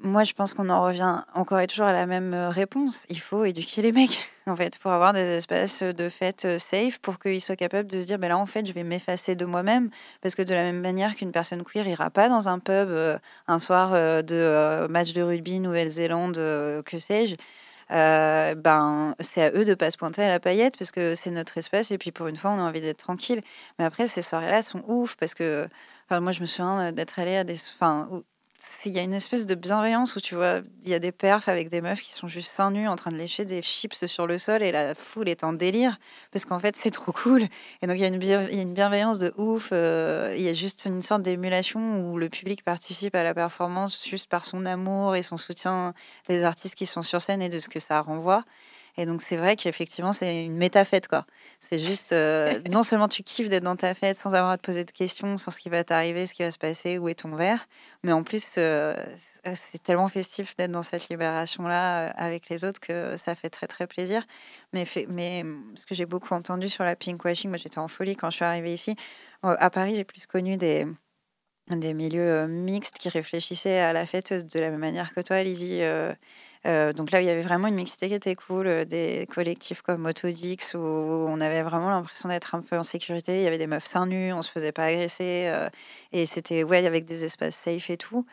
moi, 0.00 0.22
je 0.22 0.32
pense 0.32 0.54
qu'on 0.54 0.68
en 0.70 0.80
revient 0.82 1.24
encore 1.34 1.58
et 1.58 1.66
toujours 1.66 1.86
à 1.86 1.92
la 1.92 2.06
même 2.06 2.32
euh, 2.32 2.50
réponse. 2.50 3.04
Il 3.10 3.18
faut 3.20 3.44
éduquer 3.44 3.82
les 3.82 3.90
mecs, 3.90 4.30
en 4.46 4.54
fait, 4.54 4.78
pour 4.78 4.92
avoir 4.92 5.12
des 5.12 5.26
espaces 5.38 5.82
de 5.82 6.08
fête 6.08 6.44
euh, 6.44 6.58
safe, 6.58 7.00
pour 7.00 7.18
qu'ils 7.18 7.40
soient 7.40 7.56
capables 7.56 7.88
de 7.88 8.00
se 8.00 8.06
dire, 8.06 8.18
ben 8.18 8.28
là, 8.28 8.38
en 8.38 8.46
fait, 8.46 8.64
je 8.64 8.72
vais 8.72 8.84
m'effacer 8.84 9.34
de 9.34 9.44
moi-même, 9.44 9.90
parce 10.20 10.36
que 10.36 10.42
de 10.42 10.54
la 10.54 10.62
même 10.62 10.80
manière 10.80 11.16
qu'une 11.16 11.32
personne 11.32 11.64
queer 11.64 11.88
ira 11.88 12.10
pas 12.10 12.28
dans 12.28 12.48
un 12.48 12.60
pub 12.60 12.90
euh, 12.90 13.18
un 13.48 13.58
soir 13.58 13.92
de 14.22 14.86
match 14.88 15.14
de 15.14 15.22
rugby 15.22 15.58
Nouvelle-Zélande, 15.58 16.36
que 16.36 16.98
sais-je, 16.98 17.34
ben 17.90 19.14
c'est 19.20 19.42
à 19.42 19.50
eux 19.52 19.64
de 19.64 19.74
pas 19.74 19.90
se 19.90 19.96
pointer 19.96 20.22
à 20.22 20.28
la 20.28 20.38
paillette 20.40 20.76
parce 20.78 20.90
que 20.90 21.14
c'est 21.14 21.30
notre 21.30 21.58
espace 21.58 21.90
et 21.90 21.98
puis 21.98 22.12
pour 22.12 22.26
une 22.26 22.36
fois 22.36 22.50
on 22.50 22.58
a 22.58 22.62
envie 22.62 22.80
d'être 22.80 22.98
tranquille. 22.98 23.42
Mais 23.78 23.84
après 23.84 24.06
ces 24.06 24.22
soirées-là 24.22 24.62
sont 24.62 24.82
ouf 24.86 25.16
parce 25.16 25.34
que, 25.34 25.68
enfin 26.06 26.20
moi 26.20 26.32
je 26.32 26.40
me 26.40 26.46
souviens 26.46 26.92
d'être 26.92 27.18
allée 27.18 27.36
à 27.36 27.44
des, 27.44 27.56
enfin 27.74 28.22
il 28.84 28.92
y 28.92 28.98
a 28.98 29.02
une 29.02 29.12
espèce 29.12 29.46
de 29.46 29.54
bienveillance 29.54 30.16
où 30.16 30.20
tu 30.20 30.34
vois, 30.34 30.60
il 30.82 30.88
y 30.88 30.94
a 30.94 30.98
des 30.98 31.12
perfs 31.12 31.48
avec 31.48 31.68
des 31.68 31.80
meufs 31.80 32.00
qui 32.00 32.12
sont 32.12 32.28
juste 32.28 32.50
seins 32.50 32.70
nus 32.70 32.88
en 32.88 32.96
train 32.96 33.10
de 33.10 33.16
lécher 33.16 33.44
des 33.44 33.62
chips 33.62 34.06
sur 34.06 34.26
le 34.26 34.38
sol 34.38 34.62
et 34.62 34.72
la 34.72 34.94
foule 34.94 35.28
est 35.28 35.44
en 35.44 35.52
délire 35.52 35.98
parce 36.32 36.44
qu'en 36.44 36.58
fait 36.58 36.76
c'est 36.76 36.90
trop 36.90 37.12
cool. 37.12 37.42
Et 37.82 37.86
donc 37.86 37.96
il 37.96 38.00
y 38.00 38.04
a 38.04 38.08
une, 38.08 38.22
y 38.22 38.32
a 38.32 38.62
une 38.62 38.74
bienveillance 38.74 39.18
de 39.18 39.34
ouf. 39.36 39.70
Euh, 39.72 40.34
il 40.36 40.42
y 40.42 40.48
a 40.48 40.52
juste 40.52 40.84
une 40.86 41.02
sorte 41.02 41.22
d'émulation 41.22 42.10
où 42.10 42.18
le 42.18 42.28
public 42.28 42.64
participe 42.64 43.14
à 43.14 43.22
la 43.22 43.34
performance 43.34 44.04
juste 44.06 44.28
par 44.28 44.44
son 44.44 44.64
amour 44.64 45.16
et 45.16 45.22
son 45.22 45.36
soutien 45.36 45.94
des 46.28 46.44
artistes 46.44 46.74
qui 46.74 46.86
sont 46.86 47.02
sur 47.02 47.20
scène 47.20 47.42
et 47.42 47.48
de 47.48 47.58
ce 47.58 47.68
que 47.68 47.80
ça 47.80 48.00
renvoie. 48.00 48.44
Et 48.98 49.06
donc, 49.06 49.22
c'est 49.22 49.36
vrai 49.36 49.54
qu'effectivement, 49.54 50.12
c'est 50.12 50.44
une 50.44 50.56
méta-fête, 50.56 51.06
quoi. 51.06 51.24
C'est 51.60 51.78
juste, 51.78 52.10
euh, 52.12 52.60
non 52.70 52.82
seulement 52.82 53.06
tu 53.06 53.22
kiffes 53.22 53.48
d'être 53.48 53.62
dans 53.62 53.76
ta 53.76 53.94
fête 53.94 54.16
sans 54.16 54.34
avoir 54.34 54.50
à 54.50 54.58
te 54.58 54.62
poser 54.62 54.84
de 54.84 54.90
questions 54.90 55.36
sur 55.36 55.52
ce 55.52 55.58
qui 55.58 55.68
va 55.68 55.84
t'arriver, 55.84 56.26
ce 56.26 56.34
qui 56.34 56.42
va 56.42 56.50
se 56.50 56.58
passer, 56.58 56.98
où 56.98 57.08
est 57.08 57.14
ton 57.14 57.36
verre, 57.36 57.68
mais 58.02 58.10
en 58.12 58.24
plus, 58.24 58.44
euh, 58.58 58.96
c'est 59.54 59.80
tellement 59.84 60.08
festif 60.08 60.56
d'être 60.56 60.72
dans 60.72 60.82
cette 60.82 61.08
libération-là 61.08 62.08
euh, 62.08 62.12
avec 62.16 62.48
les 62.48 62.64
autres 62.64 62.80
que 62.80 63.16
ça 63.16 63.36
fait 63.36 63.50
très, 63.50 63.68
très 63.68 63.86
plaisir. 63.86 64.26
Mais, 64.72 64.84
mais 65.08 65.44
ce 65.76 65.86
que 65.86 65.94
j'ai 65.94 66.06
beaucoup 66.06 66.34
entendu 66.34 66.68
sur 66.68 66.82
la 66.82 66.96
pinkwashing, 66.96 67.50
moi 67.50 67.56
j'étais 67.56 67.78
en 67.78 67.88
folie 67.88 68.16
quand 68.16 68.30
je 68.30 68.36
suis 68.36 68.44
arrivée 68.44 68.74
ici. 68.74 68.96
À 69.42 69.70
Paris, 69.70 69.94
j'ai 69.94 70.04
plus 70.04 70.26
connu 70.26 70.56
des 70.56 70.86
des 71.76 71.94
milieux 71.94 72.46
mixtes 72.46 72.98
qui 72.98 73.08
réfléchissaient 73.08 73.78
à 73.78 73.92
la 73.92 74.06
fête 74.06 74.32
de 74.32 74.60
la 74.60 74.70
même 74.70 74.80
manière 74.80 75.14
que 75.14 75.20
toi, 75.20 75.42
Lizzie. 75.42 75.82
Euh, 75.82 76.14
donc 76.92 77.10
là, 77.10 77.20
il 77.20 77.26
y 77.26 77.30
avait 77.30 77.42
vraiment 77.42 77.68
une 77.68 77.74
mixité 77.74 78.08
qui 78.08 78.14
était 78.14 78.34
cool, 78.34 78.66
euh, 78.66 78.84
des 78.84 79.26
collectifs 79.32 79.82
comme 79.82 80.06
Autodix 80.06 80.74
où 80.74 80.78
on 80.78 81.40
avait 81.40 81.62
vraiment 81.62 81.90
l'impression 81.90 82.28
d'être 82.28 82.54
un 82.54 82.62
peu 82.62 82.76
en 82.76 82.82
sécurité. 82.82 83.38
Il 83.38 83.42
y 83.42 83.46
avait 83.46 83.58
des 83.58 83.66
meufs 83.66 83.86
seins 83.86 84.06
nus, 84.06 84.32
on 84.32 84.42
se 84.42 84.50
faisait 84.50 84.72
pas 84.72 84.84
agresser 84.84 85.46
euh, 85.48 85.68
et 86.12 86.26
c'était 86.26 86.64
ouais 86.64 86.84
avec 86.86 87.04
des 87.04 87.24
espaces 87.24 87.56
safe 87.56 87.90
et 87.90 87.96
tout. 87.96 88.26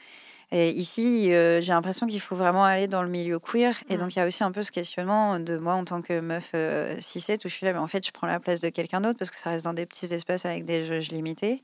Et 0.51 0.69
ici, 0.69 1.25
j'ai 1.25 1.61
l'impression 1.69 2.05
qu'il 2.07 2.21
faut 2.21 2.35
vraiment 2.35 2.63
aller 2.63 2.87
dans 2.87 3.01
le 3.01 3.09
milieu 3.09 3.39
queer. 3.39 3.75
Et 3.89 3.95
mmh. 3.95 3.99
donc, 3.99 4.15
il 4.15 4.19
y 4.19 4.21
a 4.21 4.27
aussi 4.27 4.43
un 4.43 4.51
peu 4.51 4.63
ce 4.63 4.71
questionnement 4.71 5.39
de 5.39 5.57
moi 5.57 5.73
en 5.73 5.85
tant 5.85 6.01
que 6.01 6.19
meuf 6.19 6.51
euh, 6.53 6.95
6 6.99 7.27
où 7.45 7.49
je 7.49 7.53
suis 7.53 7.65
là, 7.65 7.73
mais 7.73 7.79
en 7.79 7.87
fait, 7.87 8.05
je 8.05 8.11
prends 8.11 8.27
la 8.27 8.39
place 8.39 8.61
de 8.61 8.69
quelqu'un 8.69 9.01
d'autre 9.01 9.17
parce 9.17 9.31
que 9.31 9.37
ça 9.37 9.49
reste 9.49 9.65
dans 9.65 9.73
des 9.73 9.85
petits 9.87 10.13
espaces 10.13 10.45
avec 10.45 10.63
des 10.65 10.83
jeux 10.85 10.99
limités. 11.15 11.63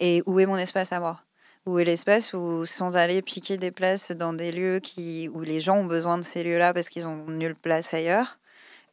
Et 0.00 0.22
où 0.26 0.38
est 0.40 0.46
mon 0.46 0.56
espace 0.56 0.92
à 0.92 1.00
moi? 1.00 1.20
Où 1.66 1.78
est 1.78 1.84
l'espace 1.84 2.34
où, 2.34 2.66
sans 2.66 2.96
aller 2.96 3.22
piquer 3.22 3.56
des 3.56 3.70
places 3.70 4.12
dans 4.12 4.32
des 4.32 4.52
lieux 4.52 4.80
qui, 4.80 5.28
où 5.32 5.40
les 5.40 5.60
gens 5.60 5.78
ont 5.78 5.86
besoin 5.86 6.18
de 6.18 6.22
ces 6.22 6.42
lieux-là 6.44 6.74
parce 6.74 6.88
qu'ils 6.88 7.06
ont 7.06 7.26
nulle 7.26 7.56
place 7.56 7.94
ailleurs. 7.94 8.38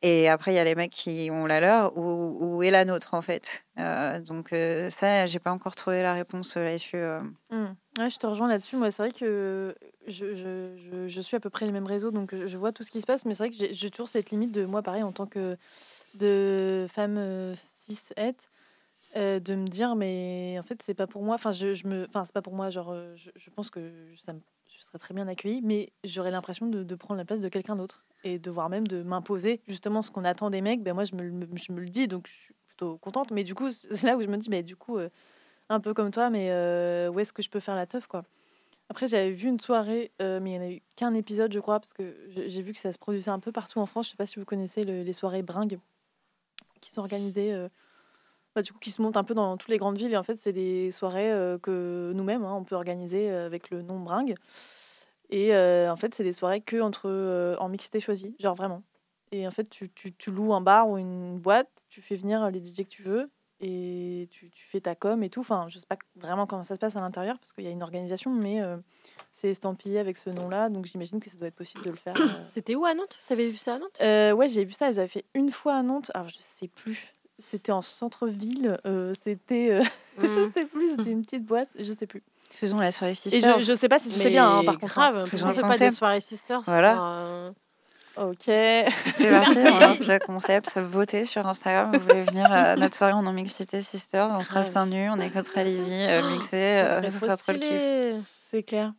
Et 0.03 0.29
après, 0.29 0.51
il 0.51 0.55
y 0.55 0.59
a 0.59 0.63
les 0.63 0.73
mecs 0.73 0.91
qui 0.91 1.29
ont 1.31 1.45
la 1.45 1.59
leur, 1.59 1.95
où, 1.95 2.37
où 2.39 2.63
est 2.63 2.71
la 2.71 2.85
nôtre, 2.85 3.13
en 3.13 3.21
fait. 3.21 3.65
Euh, 3.77 4.19
donc, 4.19 4.51
euh, 4.51 4.89
ça, 4.89 5.27
j'ai 5.27 5.37
pas 5.37 5.51
encore 5.51 5.75
trouvé 5.75 6.01
la 6.01 6.13
réponse 6.13 6.57
là-dessus. 6.57 6.97
Euh. 6.97 7.21
Mmh. 7.51 7.75
Je 8.09 8.17
te 8.17 8.25
rejoins 8.25 8.47
là-dessus. 8.47 8.77
Moi, 8.77 8.89
c'est 8.89 9.03
vrai 9.03 9.11
que 9.11 9.75
je, 10.07 10.33
je, 10.35 11.07
je, 11.07 11.21
suis 11.21 11.37
à 11.37 11.39
peu 11.39 11.51
près 11.51 11.67
les 11.67 11.71
mêmes 11.71 11.85
réseaux, 11.85 12.09
donc 12.09 12.33
je, 12.33 12.57
vois 12.57 12.71
tout 12.71 12.81
ce 12.81 12.89
qui 12.89 12.99
se 12.99 13.05
passe. 13.05 13.25
Mais 13.25 13.35
c'est 13.35 13.47
vrai 13.47 13.51
que 13.51 13.73
j'ai 13.73 13.91
toujours 13.91 14.09
cette 14.09 14.31
limite 14.31 14.51
de 14.51 14.65
moi, 14.65 14.81
pareil, 14.81 15.03
en 15.03 15.11
tant 15.11 15.27
que 15.27 15.55
de 16.15 16.87
femme 16.91 17.53
cis-het, 17.85 18.35
euh, 19.17 19.41
de 19.41 19.55
me 19.55 19.67
dire 19.67 19.95
mais 19.95 20.55
en 20.57 20.63
fait 20.63 20.81
c'est 20.83 20.93
pas 20.93 21.07
pour 21.07 21.21
moi. 21.21 21.35
Enfin 21.35 21.51
je, 21.51 21.73
je 21.73 21.85
me 21.85 22.05
enfin 22.07 22.23
c'est 22.23 22.33
pas 22.33 22.41
pour 22.41 22.53
moi 22.53 22.69
genre 22.69 22.91
euh, 22.91 23.13
je, 23.15 23.49
pense 23.49 23.69
que 23.69 23.91
ça 24.17 24.31
me, 24.31 24.39
je 24.67 24.81
serais 24.81 24.99
très 24.99 25.13
bien 25.13 25.27
accueillie 25.27 25.61
mais 25.61 25.91
j'aurais 26.05 26.31
l'impression 26.31 26.67
de, 26.67 26.95
prendre 26.95 27.17
la 27.17 27.25
place 27.25 27.41
de 27.41 27.49
quelqu'un 27.49 27.75
d'autre 27.75 28.05
et 28.23 28.39
de 28.39 28.49
voir 28.49 28.69
même 28.69 28.87
de 28.87 29.03
m'imposer 29.03 29.59
justement 29.67 30.01
ce 30.01 30.11
qu'on 30.11 30.23
attend 30.23 30.49
des 30.49 30.61
mecs. 30.61 30.81
Ben 30.81 30.93
moi 30.93 31.03
je 31.03 31.15
me, 31.15 31.45
je 31.57 31.73
me 31.73 31.81
le 31.81 31.89
dis 31.89 32.07
donc 32.07 32.25
je 32.27 32.31
suis 32.31 32.53
plutôt 32.67 32.97
contente. 32.99 33.31
Mais 33.31 33.43
du 33.43 33.53
coup 33.53 33.69
c'est 33.69 34.03
là 34.03 34.15
où 34.15 34.21
je 34.21 34.27
me 34.27 34.37
dis 34.37 34.49
mais 34.49 34.63
du 34.63 34.77
coup 34.77 34.97
euh, 34.97 35.09
un 35.67 35.81
peu 35.81 35.93
comme 35.93 36.11
toi 36.11 36.29
mais 36.29 36.47
où 37.09 37.19
est-ce 37.19 37.33
que 37.33 37.41
je 37.41 37.49
peux 37.49 37.59
faire 37.59 37.75
la 37.75 37.87
teuf 37.87 38.07
quoi? 38.07 38.23
Après 38.87 39.09
j'avais 39.09 39.31
vu 39.31 39.49
une 39.49 39.59
soirée 39.59 40.11
mais 40.21 40.37
il 40.37 40.43
n'y 40.43 40.57
en 40.57 40.61
a 40.61 40.69
eu 40.69 40.81
qu'un 40.95 41.13
épisode 41.15 41.51
je 41.51 41.59
crois 41.59 41.81
parce 41.81 41.91
que 41.91 42.15
j'ai 42.47 42.61
vu 42.61 42.71
que 42.71 42.79
ça 42.79 42.93
se 42.93 42.97
produisait 42.97 43.31
un 43.31 43.39
peu 43.39 43.51
partout 43.51 43.79
en 43.79 43.85
France. 43.85 44.05
Je 44.05 44.11
sais 44.11 44.17
pas 44.17 44.25
si 44.25 44.39
vous 44.39 44.45
connaissez 44.45 44.85
les 44.85 45.13
soirées 45.13 45.43
bringues 45.43 45.79
qui 46.79 46.91
sont 46.91 47.01
organisées 47.01 47.67
bah, 48.55 48.61
du 48.61 48.73
coup, 48.73 48.79
qui 48.79 48.91
se 48.91 49.01
montent 49.01 49.17
un 49.17 49.23
peu 49.23 49.33
dans 49.33 49.55
toutes 49.57 49.69
les 49.69 49.77
grandes 49.77 49.97
villes. 49.97 50.11
Et 50.11 50.17
en 50.17 50.23
fait, 50.23 50.37
c'est 50.37 50.53
des 50.53 50.91
soirées 50.91 51.31
euh, 51.31 51.57
que 51.57 52.11
nous-mêmes, 52.13 52.43
hein, 52.43 52.53
on 52.53 52.63
peut 52.63 52.75
organiser 52.75 53.29
euh, 53.29 53.45
avec 53.45 53.69
le 53.69 53.81
nom 53.81 53.99
Bringue. 53.99 54.35
Et 55.29 55.55
euh, 55.55 55.91
en 55.91 55.95
fait, 55.95 56.13
c'est 56.13 56.23
des 56.23 56.33
soirées 56.33 56.61
que 56.61 56.81
entre, 56.81 57.55
en 57.59 57.69
mixité 57.69 57.99
choisie, 58.01 58.35
genre 58.39 58.55
vraiment. 58.55 58.83
Et 59.31 59.47
en 59.47 59.51
fait, 59.51 59.69
tu, 59.69 59.89
tu, 59.91 60.13
tu, 60.13 60.29
loues 60.29 60.53
un 60.53 60.59
bar 60.59 60.89
ou 60.89 60.97
une 60.97 61.39
boîte, 61.39 61.69
tu 61.89 62.01
fais 62.01 62.17
venir 62.17 62.51
les 62.51 62.59
DJ 62.59 62.83
que 62.83 62.89
tu 62.89 63.03
veux 63.03 63.31
et 63.61 64.27
tu, 64.31 64.49
tu 64.49 64.65
fais 64.67 64.81
ta 64.81 64.93
com 64.93 65.23
et 65.23 65.29
tout. 65.29 65.39
Enfin, 65.39 65.67
je 65.69 65.79
sais 65.79 65.85
pas 65.85 65.95
vraiment 66.17 66.47
comment 66.47 66.63
ça 66.63 66.75
se 66.75 66.79
passe 66.79 66.97
à 66.97 66.99
l'intérieur 66.99 67.39
parce 67.39 67.53
qu'il 67.53 67.63
y 67.63 67.67
a 67.67 67.71
une 67.71 67.83
organisation, 67.83 68.31
mais 68.31 68.59
c'est 69.35 69.47
estampillé 69.47 69.99
avec 69.99 70.17
ce 70.17 70.29
nom-là, 70.29 70.67
donc 70.67 70.85
j'imagine 70.85 71.21
que 71.21 71.29
ça 71.29 71.37
doit 71.37 71.47
être 71.47 71.55
possible 71.55 71.85
de 71.85 71.91
le 71.91 71.95
faire. 71.95 72.13
C'était 72.45 72.75
où 72.75 72.83
à 72.83 72.93
Nantes? 72.93 73.19
T'avais 73.29 73.47
vu 73.47 73.55
ça 73.55 73.75
à 73.75 73.79
Nantes? 73.79 74.35
Ouais, 74.37 74.49
j'ai 74.49 74.65
vu 74.65 74.73
ça. 74.73 74.89
Ils 74.91 74.99
avaient 74.99 75.07
fait 75.07 75.25
une 75.33 75.51
fois 75.51 75.75
à 75.75 75.83
Nantes. 75.83 76.11
Alors, 76.13 76.27
je 76.27 76.39
sais 76.41 76.67
plus 76.67 77.15
c'était 77.41 77.71
en 77.71 77.81
centre-ville. 77.81 78.79
Euh, 78.85 79.13
c'était, 79.23 79.69
euh, 79.71 79.83
je 80.17 80.27
mmh. 80.27 80.51
sais 80.53 80.65
plus, 80.65 80.91
c'était 80.91 81.11
une 81.11 81.23
petite 81.23 81.45
boîte, 81.45 81.69
je 81.77 81.93
sais 81.93 82.07
plus. 82.07 82.23
Faisons 82.49 82.79
la 82.79 82.91
soirée 82.91 83.13
Sisters. 83.13 83.55
Et 83.55 83.59
je, 83.59 83.65
je 83.65 83.73
sais 83.73 83.87
pas 83.87 83.99
si 83.99 84.11
c'était 84.11 84.29
bien, 84.29 84.47
hein, 84.47 84.63
par 84.63 84.77
contre. 84.77 84.93
Grave, 84.93 85.17
hein. 85.17 85.25
Faisons 85.25 85.49
on 85.49 85.53
fait 85.53 85.61
pas 85.61 85.77
des 85.77 85.89
soirées 85.89 86.19
Sisters. 86.19 86.61
Voilà. 86.65 87.01
Euh, 87.01 87.51
ok. 88.17 88.43
C'est 88.43 88.85
parti, 89.29 89.57
on 89.57 89.79
lance 89.79 90.07
le 90.07 90.19
concept. 90.19 90.77
Votez 90.77 91.23
sur 91.23 91.47
Instagram. 91.47 91.91
Vous 91.93 91.99
voulez 92.01 92.23
venir 92.23 92.51
à 92.51 92.75
notre 92.77 92.97
soirée 92.97 93.13
en 93.13 93.23
non-mixité 93.23 93.81
Sisters. 93.81 94.29
On 94.31 94.41
sera 94.41 94.63
seins 94.63 94.85
nus, 94.85 95.09
on 95.09 95.19
est 95.19 95.29
contre 95.29 95.57
Alizy, 95.57 95.93
oh, 95.93 96.29
mixé. 96.31 96.83
Ça, 97.03 97.09
sera 97.09 97.37
trop 97.37 97.53
le 97.53 97.59
kiff. 97.59 98.25
C'est 98.51 98.63
clair. 98.63 98.93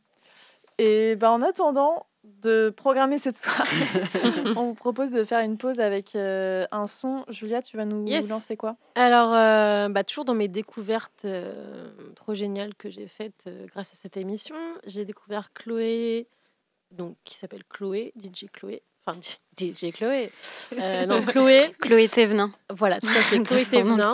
Et 0.78 1.16
ben, 1.16 1.30
en 1.30 1.43
attendant, 1.43 2.07
de 2.25 2.70
programmer 2.70 3.18
cette 3.18 3.39
soirée, 3.39 3.66
on 4.57 4.66
vous 4.66 4.75
propose 4.75 5.11
de 5.11 5.25
faire 5.25 5.41
une 5.41 5.59
pause 5.59 5.81
avec 5.81 6.14
euh, 6.14 6.66
un 6.70 6.87
son. 6.87 7.25
Julia, 7.29 7.62
tu 7.62 7.77
vas 7.77 7.85
nous 7.85 8.05
lancer 8.29 8.57
quoi? 8.57 8.77
Alors, 8.95 9.35
euh, 9.35 9.89
bah, 9.89 10.05
toujours 10.05 10.25
dans 10.25 10.35
mes 10.35 10.49
découvertes 10.49 11.25
euh, 11.25 11.91
trop 12.14 12.35
géniales 12.35 12.75
que 12.75 12.91
j'ai 12.91 13.09
faites 13.09 13.51
grâce 13.73 13.93
à 13.93 13.97
cette 13.97 14.16
émission, 14.16 14.57
j'ai 14.85 15.05
découvert 15.05 15.53
Chloé, 15.53 16.29
donc 16.93 17.16
qui 17.25 17.35
s'appelle 17.35 17.64
Chloé, 17.64 18.12
DJ 18.16 18.47
Chloé, 18.53 18.83
Enfin, 19.05 19.19
DJ 19.59 19.91
Chloé. 19.93 20.31
Euh, 20.79 21.07
non, 21.07 21.23
Chloé. 21.23 21.75
Chloé 21.81 22.09
Thévenin. 22.09 22.53
Voilà, 22.71 23.01
tout 23.01 23.09
à 23.09 23.23
fait. 23.23 23.41
Chloé 23.45 23.65
Thévenin. 23.65 24.13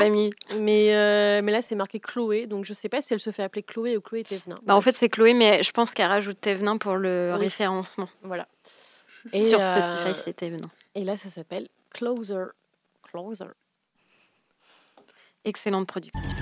Mais, 0.59 0.95
euh, 0.97 1.43
mais 1.43 1.53
là, 1.53 1.61
c'est 1.61 1.74
marqué 1.74 2.01
Chloé. 2.01 2.47
Donc, 2.47 2.64
je 2.64 2.72
ne 2.72 2.74
sais 2.74 2.89
pas 2.89 3.03
si 3.03 3.12
elle 3.12 3.20
se 3.20 3.30
fait 3.30 3.43
appeler 3.43 3.62
Chloé 3.62 3.97
ou 3.97 4.01
Chloé 4.01 4.24
Thévenin. 4.24 4.57
Bah, 4.62 4.74
en 4.74 4.80
fait, 4.80 4.97
c'est 4.97 5.11
Chloé, 5.11 5.34
mais 5.34 5.62
je 5.62 5.70
pense 5.72 5.91
qu'elle 5.91 6.09
rajoute 6.09 6.41
Thévenin 6.41 6.78
pour 6.78 6.97
le 6.97 7.34
référencement. 7.34 8.09
Voilà. 8.22 8.49
Et, 9.32 9.43
Sur 9.43 9.61
euh, 9.61 9.84
Spotify, 9.84 10.20
c'est 10.24 10.32
Thévenin. 10.34 10.70
Et 10.95 11.05
là, 11.05 11.18
ça 11.18 11.28
s'appelle 11.28 11.68
Closer. 11.91 12.47
Closer. 13.03 13.47
Excellente 15.45 15.86
productrice. 15.86 16.36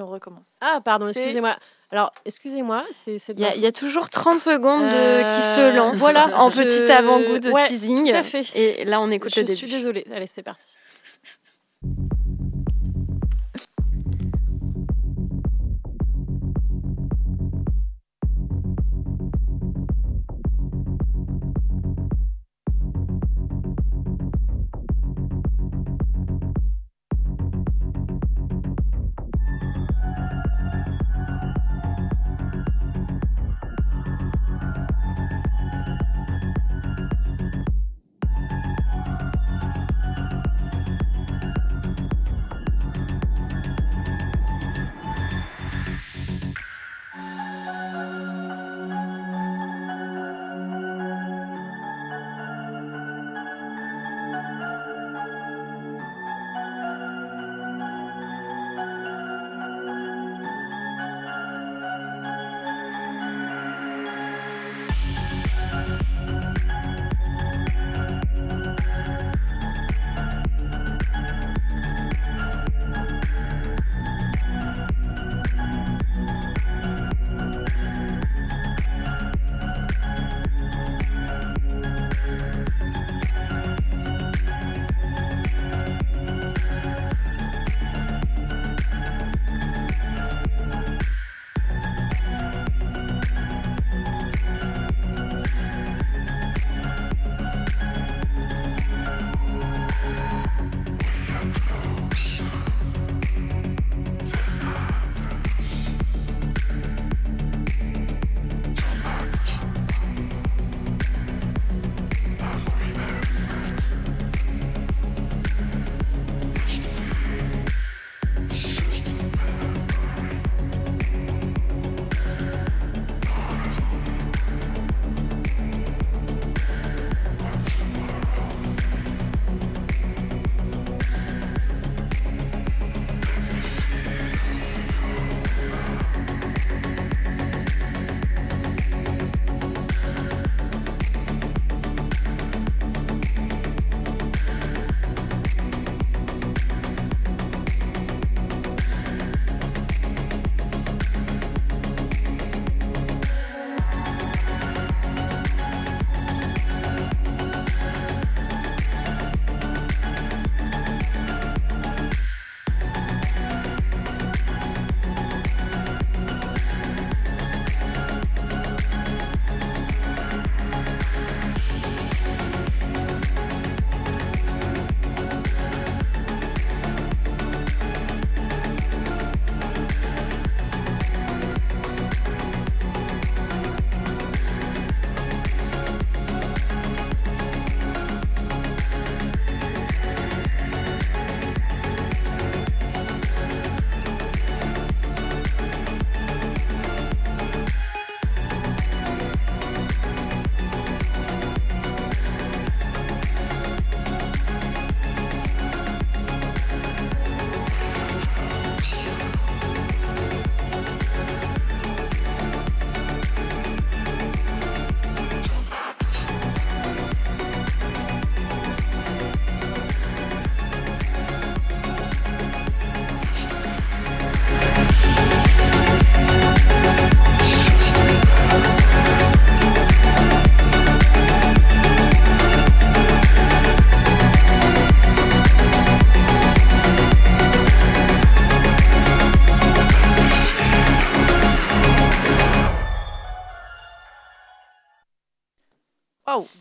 Et 0.00 0.02
on 0.02 0.08
recommence. 0.08 0.46
Ah, 0.60 0.80
pardon, 0.82 1.08
excusez-moi. 1.08 1.56
Alors, 1.90 2.12
excusez-moi, 2.24 2.84
c'est 2.92 3.16
Il 3.28 3.40
y, 3.40 3.66
a 3.66 3.72
toujours 3.72 4.08
30 4.08 4.40
secondes 4.40 4.88
qui 4.88 5.42
se 5.42 5.60
euh, 5.60 5.72
lancent 5.72 5.98
voilà, 5.98 6.38
en 6.38 6.50
petit 6.50 6.90
avant-goût 6.90 7.38
de 7.38 7.68
teasing. 7.68 8.10
Tout 8.10 8.16
à 8.16 8.22
fait. 8.22 8.44
Et 8.56 8.84
là, 8.84 9.00
on 9.00 9.10
écoute 9.10 9.34
je 9.34 9.40
le 9.40 9.46
début. 9.46 9.60
Je 9.60 9.66
suis 9.66 9.70
désolée. 9.70 10.06
Allez, 10.12 10.26
c'est 10.26 10.42
parti. 10.42 10.76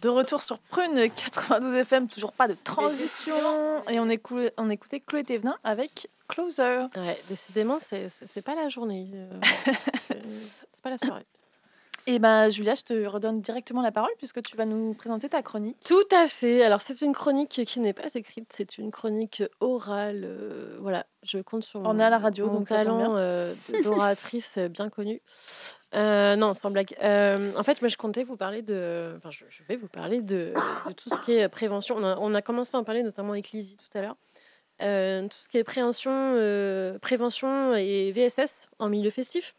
De 0.02 0.10
retour 0.10 0.42
sur 0.42 0.60
Prune 0.60 1.10
92 1.10 1.76
FM, 1.76 2.08
toujours 2.08 2.32
pas 2.34 2.48
de 2.48 2.56
transition. 2.64 3.36
Et 3.90 4.00
on, 4.00 4.10
écoutait, 4.10 4.54
on 4.58 4.70
écoutait 4.70 5.00
Chloé 5.00 5.24
Thévenin 5.24 5.58
avec 5.64 6.10
Closer. 6.28 6.86
Ouais, 6.96 7.20
décidément, 7.28 7.78
c'est 7.80 8.42
pas 8.42 8.56
la 8.56 8.70
journée. 8.70 9.10
Euh, 9.14 9.30
c'est 10.70 10.82
pas 10.82 10.92
la 10.92 10.98
soirée. 10.98 11.26
Et 12.08 12.18
ben 12.18 12.50
Julia, 12.50 12.74
je 12.74 12.82
te 12.82 13.06
redonne 13.06 13.40
directement 13.40 13.84
la 13.84 13.92
parole 13.92 14.10
puisque 14.18 14.42
tu 14.42 14.56
vas 14.56 14.66
nous 14.66 14.96
présenter 14.96 15.30
ta 15.30 15.44
chronique. 15.44 15.78
Tout 15.86 16.08
à 16.12 16.28
fait. 16.28 16.64
Alors 16.64 16.82
c'est 16.82 17.02
une 17.02 17.14
chronique 17.14 17.62
qui 17.66 17.80
n'est 17.80 17.94
pas 17.94 18.08
écrite, 18.16 18.52
c'est 18.52 18.80
une 18.80 18.90
chronique 18.90 19.44
orale. 19.60 20.24
Euh, 20.26 20.78
voilà, 20.80 21.06
je 21.22 21.38
compte 21.38 21.64
sur 21.64 21.82
on 21.82 22.00
à 22.00 22.10
la 22.10 22.18
radio, 22.18 22.48
mon 22.48 22.60
donc 22.60 22.68
talent 22.70 23.16
euh, 23.16 23.54
d'oratrice 23.84 24.58
bien 24.58 24.90
connue. 24.90 25.22
Euh, 25.96 26.36
non, 26.36 26.54
sans 26.54 26.72
blague. 26.72 26.94
en 27.02 27.64
fait, 27.64 27.82
moi, 27.82 27.90
je 27.90 27.98
comptais 27.98 28.24
vous 28.24 28.38
parler 28.38 28.62
de. 28.62 29.14
Enfin, 29.18 29.32
je, 29.32 29.46
vais 29.68 29.76
vous 29.76 29.88
parler 29.88 30.22
de, 30.22 30.54
tout 30.96 31.10
ce 31.10 31.20
qui 31.22 31.34
est 31.34 31.50
prévention. 31.50 31.96
On 31.98 32.36
a, 32.36 32.42
commencé 32.42 32.78
à 32.78 32.80
en 32.80 32.84
parler, 32.84 33.04
notamment 33.04 33.32
avec 33.32 33.52
Lizzie 33.52 33.78
tout 33.78 33.98
à 33.98 34.02
l'heure. 34.02 34.16
tout 35.30 35.38
ce 35.40 35.50
qui 35.50 35.58
est 35.58 35.64
prévention, 35.64 36.12
prévention 37.02 37.76
et 37.76 38.12
VSS 38.12 38.70
en 38.80 38.90
milieu 38.90 39.10
festif. 39.10 39.54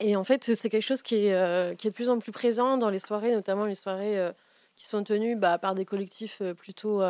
Et 0.00 0.16
en 0.16 0.24
fait, 0.24 0.54
c'est 0.54 0.68
quelque 0.68 0.82
chose 0.82 1.02
qui 1.02 1.26
est, 1.26 1.34
euh, 1.34 1.74
qui 1.74 1.86
est 1.86 1.90
de 1.90 1.94
plus 1.94 2.10
en 2.10 2.18
plus 2.18 2.32
présent 2.32 2.76
dans 2.76 2.90
les 2.90 2.98
soirées, 2.98 3.32
notamment 3.32 3.64
les 3.64 3.74
soirées 3.74 4.18
euh, 4.18 4.32
qui 4.76 4.86
sont 4.86 5.04
tenues 5.04 5.36
bah, 5.36 5.58
par 5.58 5.74
des 5.74 5.84
collectifs 5.84 6.40
euh, 6.40 6.54
plutôt, 6.54 7.00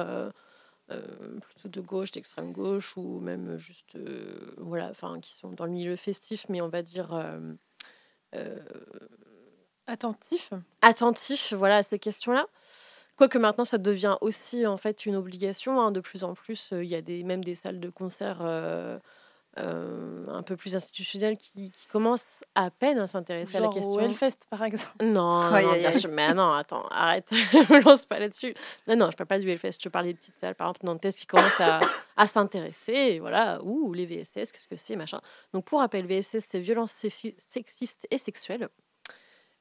plutôt 1.40 1.68
de 1.68 1.80
gauche, 1.80 2.12
d'extrême 2.12 2.52
gauche, 2.52 2.96
ou 2.96 3.20
même 3.20 3.56
juste, 3.56 3.96
voilà, 4.58 4.90
enfin, 4.90 5.18
qui 5.20 5.34
sont 5.34 5.50
dans 5.52 5.64
le 5.64 5.72
milieu 5.72 5.96
festif, 5.96 6.46
mais 6.48 6.60
on 6.60 6.68
va 6.68 6.82
dire. 6.82 7.18
Attentif 9.86 10.52
Attentif, 10.82 11.52
voilà, 11.52 11.78
à 11.78 11.82
ces 11.82 11.98
questions-là. 11.98 12.46
Quoique 13.16 13.38
maintenant, 13.38 13.64
ça 13.64 13.78
devient 13.78 14.16
aussi 14.20 14.66
en 14.66 14.76
fait 14.76 15.06
une 15.06 15.16
obligation. 15.16 15.80
Hein, 15.80 15.92
de 15.92 16.00
plus 16.00 16.24
en 16.24 16.34
plus, 16.34 16.70
il 16.72 16.86
y 16.88 16.94
a 16.96 17.02
des, 17.02 17.22
même 17.22 17.44
des 17.44 17.54
salles 17.54 17.80
de 17.80 17.90
concert 17.90 18.38
euh, 19.58 20.26
un 20.28 20.42
peu 20.42 20.56
plus 20.56 20.74
institutionnel 20.74 21.36
qui, 21.36 21.70
qui 21.70 21.86
commence 21.86 22.42
à 22.56 22.70
peine 22.70 22.98
à 22.98 23.06
s'intéresser 23.06 23.56
à 23.56 23.60
la 23.60 23.68
question. 23.68 24.00
Hellfest, 24.00 24.38
par 24.50 24.64
exemple. 24.64 25.04
Non, 25.04 25.42
non 25.50 25.72
bien 25.74 25.92
sûr. 25.92 26.10
Mais 26.10 26.34
non, 26.34 26.52
attends, 26.52 26.86
arrête. 26.88 27.30
ne 27.52 27.74
me 27.74 27.84
lance 27.84 28.04
pas 28.04 28.18
là-dessus. 28.18 28.54
Non, 28.88 28.96
non, 28.96 29.10
je 29.10 29.16
parle 29.16 29.28
pas 29.28 29.38
du 29.38 29.48
Hellfest. 29.48 29.78
Je 29.80 29.88
parle 29.88 30.06
des 30.06 30.14
petites 30.14 30.36
salles, 30.36 30.56
par 30.56 30.68
exemple, 30.68 30.86
Nantes, 30.86 31.16
qui 31.16 31.26
commencent 31.26 31.60
à, 31.60 31.80
à 32.16 32.26
s'intéresser. 32.26 33.20
Voilà, 33.20 33.62
ouh, 33.62 33.92
les 33.92 34.06
VSS, 34.06 34.50
qu'est-ce 34.50 34.66
que 34.66 34.76
c'est, 34.76 34.96
machin. 34.96 35.20
Donc, 35.52 35.64
pour 35.66 35.78
rappel, 35.78 36.06
VSS, 36.06 36.40
c'est 36.40 36.60
violence 36.60 36.92
sexiste 36.92 38.06
et 38.10 38.18
sexuelle. 38.18 38.68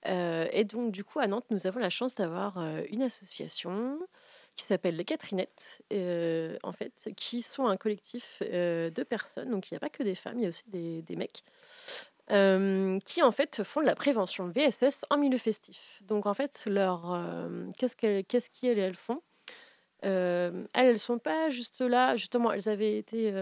Euh, 0.08 0.48
et 0.52 0.64
donc, 0.64 0.92
du 0.92 1.04
coup, 1.04 1.20
à 1.20 1.28
Nantes, 1.28 1.46
nous 1.50 1.68
avons 1.68 1.80
la 1.80 1.90
chance 1.90 2.14
d'avoir 2.14 2.58
euh, 2.58 2.82
une 2.90 3.04
association 3.04 4.00
qui 4.56 4.66
s'appelle 4.66 4.96
les 4.96 5.06
Catherinettes, 5.06 5.82
euh, 5.92 6.58
en 6.64 6.72
fait, 6.72 7.10
qui 7.16 7.42
sont 7.42 7.66
un 7.66 7.78
collectif 7.78 8.42
euh, 8.42 8.90
de 8.90 9.04
personnes, 9.04 9.50
donc 9.50 9.70
il 9.70 9.74
n'y 9.74 9.78
a 9.78 9.80
pas 9.80 9.90
que 9.90 10.04
des 10.04 10.16
femmes, 10.16 10.38
il 10.38 10.44
y 10.44 10.46
a 10.46 10.50
aussi 10.50 10.64
des, 10.68 11.16
mecs, 11.16 11.44
euh, 12.32 13.00
qui 13.06 13.24
en 13.24 13.32
fait 13.32 13.64
font 13.64 13.82
de 13.82 13.86
la 13.86 13.96
prévention 13.96 14.48
VSS 14.48 15.06
en 15.10 15.18
milieu 15.18 15.38
festif. 15.38 16.02
Donc 16.04 16.26
en 16.26 16.34
fait, 16.34 16.64
leur 16.68 17.20
qu'est-ce 17.78 17.96
qu'elles 17.96 18.26
qu'est-ce 18.26 18.50
elles 18.66 18.96
font? 18.96 19.22
Elles, 20.02 20.68
elles 20.74 21.00
sont 21.00 21.18
pas 21.18 21.50
juste 21.50 21.82
là, 21.82 22.16
justement, 22.16 22.52
elles 22.52 22.70
avaient 22.70 22.98
été 22.98 23.34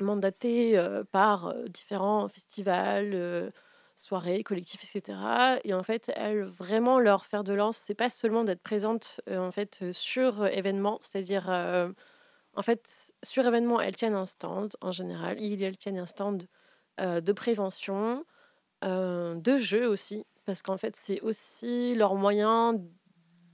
mandatées 0.00 0.82
par 1.12 1.54
différents 1.68 2.28
festivals 2.28 3.52
soirées, 3.96 4.44
collectifs, 4.44 4.84
etc. 4.84 5.18
Et 5.64 5.74
en 5.74 5.82
fait, 5.82 6.12
elles, 6.14 6.44
vraiment, 6.44 7.00
leur 7.00 7.24
faire 7.24 7.44
de 7.44 7.54
lance, 7.54 7.78
c'est 7.78 7.94
pas 7.94 8.10
seulement 8.10 8.44
d'être 8.44 8.62
présente 8.62 9.20
euh, 9.28 9.38
en 9.38 9.50
fait 9.50 9.78
euh, 9.82 9.92
sur 9.92 10.46
événements, 10.46 11.00
c'est-à-dire, 11.02 11.50
euh, 11.50 11.90
en 12.54 12.62
fait, 12.62 13.12
sur 13.24 13.46
événements, 13.46 13.80
elles 13.80 13.96
tiennent 13.96 14.14
un 14.14 14.26
stand 14.26 14.76
en 14.82 14.92
général. 14.92 15.42
Elles 15.42 15.78
tiennent 15.78 15.98
un 15.98 16.06
stand 16.06 16.46
de 16.98 17.32
prévention, 17.32 18.24
de 18.82 19.58
jeu 19.58 19.86
aussi, 19.86 20.24
parce 20.46 20.62
qu'en 20.62 20.78
fait, 20.78 20.96
c'est 20.96 21.20
aussi 21.20 21.94
leur 21.94 22.14
moyen 22.14 22.80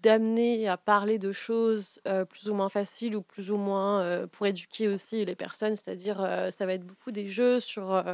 d'amener 0.01 0.69
à 0.69 0.77
parler 0.77 1.19
de 1.19 1.33
choses 1.33 2.01
plus 2.29 2.49
ou 2.49 2.55
moins 2.55 2.69
faciles 2.69 3.17
ou 3.17 3.23
plus 3.23 3.51
ou 3.51 3.57
moins 3.57 4.29
pour 4.29 4.47
éduquer 4.47 4.87
aussi 4.87 5.25
les 5.25 5.35
personnes, 5.35 5.75
c'est-à-dire 5.75 6.19
ça 6.51 6.67
va 6.67 6.75
être 6.75 6.87
beaucoup 6.87 7.11
des 7.11 7.29
jeux 7.29 7.59
sur 7.59 8.05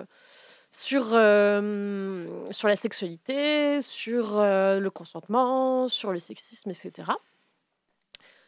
sur, 0.70 1.10
euh, 1.12 2.26
sur 2.50 2.68
la 2.68 2.76
sexualité, 2.76 3.80
sur 3.80 4.38
euh, 4.38 4.80
le 4.80 4.90
consentement, 4.90 5.88
sur 5.88 6.12
le 6.12 6.18
sexisme, 6.18 6.70
etc. 6.70 7.12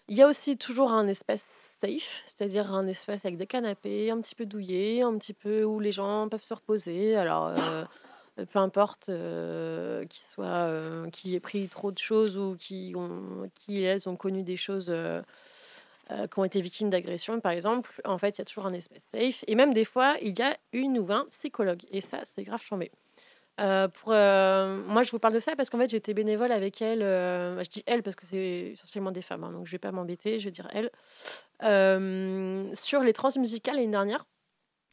Il 0.09 0.17
y 0.17 0.23
a 0.23 0.29
aussi 0.29 0.57
toujours 0.57 0.91
un 0.91 1.07
espace 1.07 1.79
safe, 1.81 2.25
c'est-à-dire 2.27 2.75
un 2.75 2.87
espace 2.87 3.25
avec 3.25 3.39
des 3.39 3.47
canapés, 3.47 4.11
un 4.11 4.21
petit 4.21 4.35
peu 4.35 4.45
douillé, 4.45 5.03
un 5.03 5.17
petit 5.17 5.33
peu 5.33 5.65
où 5.65 5.81
les 5.81 5.93
gens 5.93 6.29
peuvent 6.29 6.43
se 6.43 6.53
reposer. 6.53 7.17
Alors, 7.17 7.47
euh, 7.47 7.85
peu 8.51 8.59
importe 8.59 9.11
qui 10.09 10.21
soit 10.21 10.69
qui 11.13 11.35
ait 11.37 11.41
pris 11.41 11.69
trop 11.69 11.93
de 11.93 11.99
choses 11.99 12.37
ou 12.39 12.57
qui, 12.59 12.95
ont, 12.97 13.49
qui 13.55 13.83
elles 13.83 14.09
ont 14.09 14.17
connu 14.17 14.43
des 14.43 14.57
choses 14.57 14.93
euh, 16.13 16.27
qui 16.27 16.39
ont 16.39 16.45
été 16.45 16.61
victimes 16.61 16.91
d'agressions, 16.91 17.41
par 17.41 17.53
exemple, 17.53 17.91
en 18.05 18.19
fait, 18.19 18.39
il 18.39 18.41
y 18.41 18.43
a 18.43 18.45
toujours 18.45 18.67
un 18.67 18.73
espace 18.73 19.05
safe. 19.13 19.45
Et 19.47 19.55
même 19.55 19.73
des 19.73 19.85
fois, 19.85 20.17
il 20.21 20.37
y 20.37 20.43
a 20.43 20.57
une 20.73 20.99
ou 20.99 21.13
un 21.13 21.27
psychologue. 21.31 21.83
Et 21.93 22.01
ça, 22.01 22.21
c'est 22.25 22.43
grave 22.43 22.63
chambé. 22.63 22.91
Euh, 23.61 23.87
pour, 23.87 24.13
euh, 24.13 24.83
moi, 24.87 25.03
je 25.05 25.11
vous 25.13 25.21
parle 25.21 25.35
de 25.35 25.39
ça 25.39 25.55
parce 25.55 25.71
qu'en 25.71 25.79
fait, 25.79 25.91
j'étais 25.91 26.15
bénévole 26.15 26.51
avec 26.51 26.83
elle. 26.83 27.01
je 27.01 27.69
dis 27.69 27.85
elle 27.87 28.03
parce 28.03 28.17
que 28.17 28.27
c'est 28.27 28.71
essentiellement 28.73 29.13
des 29.13 29.23
femmes, 29.23 29.45
hein, 29.45 29.53
donc 29.53 29.67
je 29.67 29.73
vais 29.73 29.79
pas 29.79 29.93
m'embêter, 29.93 30.41
je 30.41 30.47
vais 30.47 30.51
dire 30.51 30.69
elle. 30.73 30.91
sur 32.75 33.03
les 33.03 33.13
transmusicales 33.13 33.77
l'année 33.77 33.89
dernière. 33.89 34.25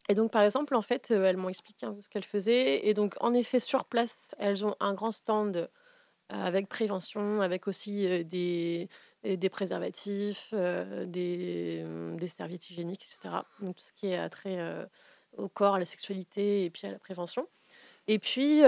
Et 0.09 0.13
donc, 0.13 0.31
par 0.31 0.43
exemple, 0.43 0.75
en 0.75 0.81
fait, 0.83 1.09
elles 1.09 1.37
m'ont 1.37 1.49
expliqué 1.49 1.87
ce 2.01 2.09
qu'elles 2.09 2.25
faisaient. 2.25 2.87
Et 2.87 2.93
donc, 2.93 3.15
en 3.21 3.33
effet, 3.33 3.59
sur 3.59 3.85
place, 3.85 4.35
elles 4.37 4.63
ont 4.65 4.75
un 4.79 4.93
grand 4.93 5.11
stand 5.11 5.69
avec 6.29 6.67
prévention, 6.67 7.41
avec 7.41 7.67
aussi 7.67 8.23
des, 8.25 8.89
des 9.35 9.49
préservatifs, 9.49 10.53
des, 10.53 11.83
mmh, 11.85 12.15
des, 12.15 12.27
serviettes 12.27 12.69
hygiéniques, 12.69 13.03
etc. 13.03 13.35
Donc 13.61 13.75
tout 13.75 13.83
ce 13.83 13.91
qui 13.93 14.07
est 14.07 14.29
trait 14.29 14.59
au 15.37 15.49
corps, 15.49 15.75
à 15.75 15.79
la 15.79 15.85
sexualité 15.85 16.63
et 16.63 16.69
puis 16.69 16.87
à 16.87 16.91
la 16.91 16.99
prévention. 16.99 17.47
Et 18.07 18.19
puis, 18.19 18.59
il 18.59 18.61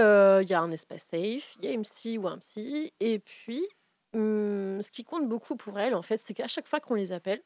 y 0.50 0.54
a 0.54 0.62
un 0.62 0.72
espace 0.72 1.04
safe, 1.04 1.56
il 1.60 1.66
y 1.66 1.68
a 1.68 1.72
une 1.72 1.84
psy 1.84 2.18
ou 2.18 2.28
un 2.28 2.40
psy. 2.40 2.94
Et 3.00 3.20
puis, 3.20 3.66
mmh, 4.14 4.82
ce 4.82 4.92
qui 4.92 5.06
compte 5.06 5.30
beaucoup 5.30 5.56
pour 5.56 5.80
elles, 5.80 5.96
en 5.96 6.02
fait, 6.02 6.18
c'est 6.18 6.34
qu'à 6.34 6.48
chaque 6.48 6.68
fois 6.68 6.80
qu'on 6.82 6.96
les 6.96 7.14
appelle, 7.14 7.42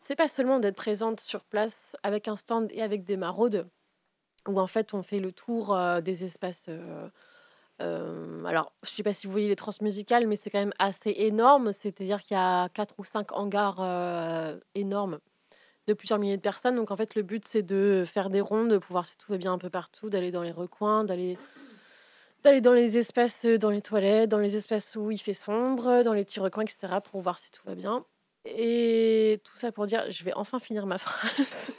c'est 0.00 0.16
pas 0.16 0.28
seulement 0.28 0.60
d'être 0.60 0.76
présente 0.76 1.20
sur 1.20 1.44
place 1.44 1.96
avec 2.02 2.28
un 2.28 2.36
stand 2.36 2.70
et 2.72 2.82
avec 2.82 3.04
des 3.04 3.16
maraudes, 3.16 3.68
où 4.46 4.60
en 4.60 4.66
fait 4.66 4.94
on 4.94 5.02
fait 5.02 5.20
le 5.20 5.32
tour 5.32 5.76
des 6.02 6.24
espaces 6.24 6.66
euh, 6.68 7.08
alors, 7.80 8.72
je 8.82 8.90
ne 8.90 8.94
sais 8.94 9.02
pas 9.02 9.12
si 9.12 9.26
vous 9.26 9.32
voyez 9.32 9.48
les 9.48 9.56
transmusicales, 9.56 10.26
mais 10.26 10.36
c'est 10.36 10.50
quand 10.50 10.58
même 10.58 10.74
assez 10.78 11.14
énorme. 11.16 11.72
C'est-à-dire 11.72 12.22
qu'il 12.22 12.36
y 12.36 12.40
a 12.40 12.68
quatre 12.70 12.94
ou 12.98 13.04
cinq 13.04 13.32
hangars 13.32 13.78
euh, 13.80 14.58
énormes 14.74 15.18
de 15.86 15.94
plusieurs 15.94 16.18
milliers 16.18 16.36
de 16.36 16.42
personnes. 16.42 16.76
Donc, 16.76 16.90
en 16.90 16.96
fait, 16.96 17.14
le 17.14 17.22
but, 17.22 17.44
c'est 17.46 17.62
de 17.62 18.04
faire 18.06 18.30
des 18.30 18.40
rondes, 18.40 18.70
de 18.70 18.78
pouvoir 18.78 19.06
si 19.06 19.16
tout 19.16 19.30
va 19.30 19.38
bien 19.38 19.52
un 19.52 19.58
peu 19.58 19.70
partout, 19.70 20.10
d'aller 20.10 20.30
dans 20.30 20.42
les 20.42 20.50
recoins, 20.50 21.04
d'aller 21.04 21.38
d'aller 22.44 22.60
dans 22.60 22.72
les 22.72 22.98
espaces, 22.98 23.44
euh, 23.44 23.58
dans 23.58 23.70
les 23.70 23.82
toilettes, 23.82 24.30
dans 24.30 24.38
les 24.38 24.56
espaces 24.56 24.94
où 24.96 25.10
il 25.10 25.18
fait 25.18 25.34
sombre, 25.34 26.02
dans 26.02 26.14
les 26.14 26.24
petits 26.24 26.40
recoins, 26.40 26.62
etc., 26.62 26.98
pour 27.04 27.20
voir 27.20 27.38
si 27.38 27.50
tout 27.50 27.62
va 27.66 27.74
bien. 27.74 28.04
Et 28.44 29.40
tout 29.44 29.58
ça 29.58 29.72
pour 29.72 29.86
dire, 29.86 30.10
je 30.10 30.24
vais 30.24 30.32
enfin 30.34 30.58
finir 30.60 30.86
ma 30.86 30.98
phrase. 30.98 31.72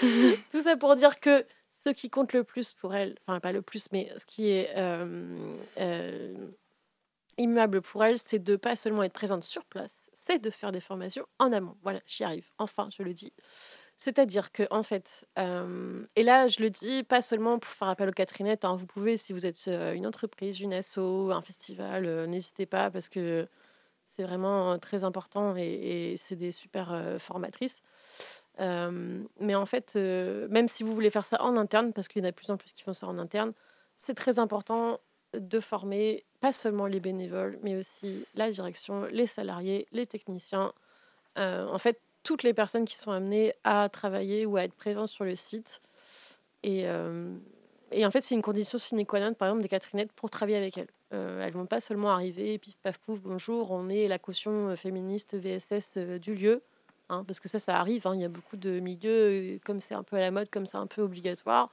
tout 0.50 0.60
ça 0.60 0.76
pour 0.76 0.94
dire 0.94 1.20
que 1.20 1.44
ce 1.84 1.90
qui 1.90 2.10
compte 2.10 2.32
le 2.32 2.44
plus 2.44 2.72
pour 2.72 2.94
elle, 2.94 3.16
enfin 3.26 3.40
pas 3.40 3.52
le 3.52 3.62
plus, 3.62 3.86
mais 3.92 4.10
ce 4.16 4.24
qui 4.24 4.50
est 4.50 4.74
immuable 7.38 7.80
pour 7.80 8.04
elle, 8.04 8.18
c'est 8.18 8.38
de 8.38 8.56
pas 8.56 8.76
seulement 8.76 9.02
être 9.02 9.12
présente 9.14 9.42
sur 9.44 9.64
place, 9.64 10.10
c'est 10.12 10.38
de 10.38 10.50
faire 10.50 10.70
des 10.70 10.80
formations 10.80 11.26
en 11.38 11.52
amont. 11.52 11.76
Voilà, 11.82 12.00
j'y 12.06 12.24
arrive. 12.24 12.48
Enfin, 12.58 12.88
je 12.96 13.02
le 13.02 13.14
dis. 13.14 13.32
C'est-à-dire 13.96 14.52
que, 14.52 14.64
en 14.70 14.82
fait, 14.82 15.26
et 15.36 16.22
là, 16.22 16.48
je 16.48 16.60
le 16.60 16.70
dis 16.70 17.02
pas 17.04 17.22
seulement 17.22 17.58
pour 17.58 17.72
faire 17.72 17.88
appel 17.88 18.08
aux 18.08 18.12
Catherinettes, 18.12 18.64
hein, 18.64 18.76
vous 18.76 18.86
pouvez, 18.86 19.16
si 19.16 19.32
vous 19.32 19.46
êtes 19.46 19.66
une 19.66 20.06
entreprise, 20.06 20.60
une 20.60 20.74
asso, 20.74 20.98
un 20.98 21.40
festival, 21.42 22.26
n'hésitez 22.26 22.66
pas 22.66 22.90
parce 22.90 23.08
que 23.08 23.48
c'est 24.04 24.24
vraiment 24.24 24.78
très 24.78 25.04
important 25.04 25.54
et 25.56 26.14
c'est 26.18 26.36
des 26.36 26.52
super 26.52 27.16
formatrices 27.18 27.82
mais 28.58 29.54
en 29.54 29.66
fait, 29.66 29.96
même 29.96 30.68
si 30.68 30.82
vous 30.82 30.94
voulez 30.94 31.10
faire 31.10 31.24
ça 31.24 31.42
en 31.42 31.56
interne, 31.56 31.92
parce 31.92 32.08
qu'il 32.08 32.22
y 32.22 32.24
en 32.24 32.28
a 32.28 32.30
de 32.30 32.36
plus 32.36 32.50
en 32.50 32.56
plus 32.56 32.72
qui 32.72 32.82
font 32.82 32.94
ça 32.94 33.06
en 33.06 33.18
interne, 33.18 33.52
c'est 33.96 34.14
très 34.14 34.38
important 34.38 35.00
de 35.34 35.60
former 35.60 36.24
pas 36.40 36.52
seulement 36.52 36.86
les 36.86 37.00
bénévoles, 37.00 37.58
mais 37.62 37.76
aussi 37.76 38.26
la 38.34 38.50
direction, 38.50 39.04
les 39.04 39.26
salariés, 39.26 39.86
les 39.92 40.06
techniciens, 40.06 40.72
en 41.36 41.78
fait, 41.78 41.98
toutes 42.22 42.42
les 42.42 42.54
personnes 42.54 42.84
qui 42.84 42.96
sont 42.96 43.10
amenées 43.10 43.54
à 43.64 43.88
travailler 43.88 44.46
ou 44.46 44.56
à 44.56 44.64
être 44.64 44.74
présentes 44.74 45.08
sur 45.08 45.24
le 45.24 45.34
site. 45.34 45.80
Et, 46.62 46.86
en 46.88 48.10
fait, 48.10 48.20
c'est 48.20 48.34
une 48.34 48.42
condition 48.42 48.78
sine 48.78 49.04
qua 49.06 49.20
non, 49.20 49.34
par 49.34 49.48
exemple, 49.48 49.62
des 49.62 49.68
Catherinettes 49.68 50.12
pour 50.12 50.30
travailler 50.30 50.58
avec 50.58 50.78
elles. 50.78 50.90
Elles 51.10 51.52
vont 51.52 51.66
pas 51.66 51.80
seulement 51.80 52.10
arriver, 52.10 52.58
pif 52.58 52.76
paf 52.78 52.98
pouf, 52.98 53.20
bonjour, 53.20 53.70
on 53.70 53.88
est 53.88 54.08
la 54.08 54.18
caution 54.18 54.74
féministe 54.76 55.34
VSS 55.36 55.98
du 56.20 56.34
lieu. 56.34 56.62
Hein, 57.12 57.24
parce 57.26 57.40
que 57.40 57.48
ça, 57.48 57.58
ça 57.58 57.78
arrive. 57.78 58.06
Hein. 58.06 58.14
Il 58.14 58.20
y 58.20 58.24
a 58.24 58.28
beaucoup 58.28 58.56
de 58.56 58.80
milieux, 58.80 59.60
comme 59.64 59.80
c'est 59.80 59.94
un 59.94 60.02
peu 60.02 60.16
à 60.16 60.20
la 60.20 60.30
mode, 60.30 60.50
comme 60.50 60.66
c'est 60.66 60.78
un 60.78 60.86
peu 60.86 61.02
obligatoire. 61.02 61.70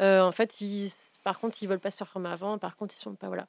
en 0.00 0.32
fait, 0.32 0.56
par 1.24 1.38
contre, 1.40 1.62
ils 1.62 1.68
veulent 1.68 1.80
pas 1.80 1.90
se 1.90 1.98
faire 1.98 2.08
former 2.08 2.30
avant. 2.30 2.58
Par 2.58 2.76
contre, 2.76 2.94
ils 2.96 3.00
sont 3.00 3.14
pas 3.14 3.28
voilà. 3.28 3.46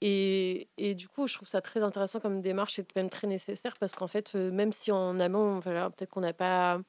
Et, 0.00 0.68
et, 0.78 0.94
du 0.94 1.08
coup, 1.08 1.26
je 1.26 1.34
trouve 1.34 1.48
ça 1.48 1.60
très 1.60 1.82
intéressant 1.82 2.20
comme 2.20 2.40
démarche 2.40 2.78
et 2.78 2.86
même 2.96 3.10
très 3.10 3.26
nécessaire 3.26 3.74
parce 3.80 3.94
qu'en 3.96 4.06
fait, 4.08 4.34
même 4.34 4.72
si 4.72 4.92
en 4.92 5.18
amont, 5.20 5.60
peut-être 5.60 6.10
qu'on 6.10 6.20
n'a 6.20 6.32
pas 6.32 6.80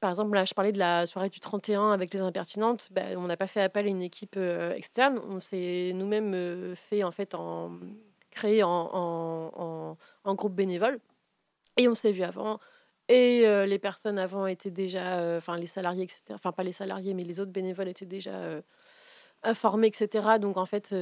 par 0.00 0.10
exemple, 0.10 0.34
là, 0.34 0.44
je 0.44 0.54
parlais 0.54 0.72
de 0.72 0.78
la 0.78 1.06
soirée 1.06 1.30
du 1.30 1.40
31 1.40 1.90
avec 1.92 2.12
les 2.12 2.20
impertinentes. 2.20 2.88
Bah, 2.92 3.02
on 3.16 3.26
n'a 3.26 3.36
pas 3.36 3.46
fait 3.46 3.62
appel 3.62 3.86
à 3.86 3.88
une 3.88 4.02
équipe 4.02 4.34
euh, 4.36 4.74
externe. 4.74 5.20
On 5.28 5.40
s'est 5.40 5.92
nous-mêmes 5.94 6.34
euh, 6.34 6.74
fait, 6.74 7.02
en 7.02 7.12
fait, 7.12 7.34
en, 7.34 7.72
créé 8.30 8.62
en, 8.62 9.96
en, 10.24 10.34
groupe 10.34 10.54
bénévole. 10.54 11.00
Et 11.76 11.88
on 11.88 11.94
s'est 11.94 12.12
vu 12.12 12.22
avant. 12.22 12.60
Et 13.08 13.46
les 13.66 13.78
personnes 13.78 14.18
avant 14.18 14.46
étaient 14.46 14.70
déjà, 14.70 15.36
enfin, 15.36 15.56
les 15.56 15.66
salariés, 15.66 16.04
etc. 16.04 16.22
Enfin, 16.30 16.52
pas 16.52 16.62
les 16.62 16.72
salariés, 16.72 17.14
mais 17.14 17.24
les 17.24 17.40
autres 17.40 17.52
bénévoles 17.52 17.88
étaient 17.88 18.04
déjà 18.06 18.32
informés, 19.42 19.86
etc. 19.86 20.38
Donc, 20.40 20.56
en 20.56 20.66
fait, 20.66 20.92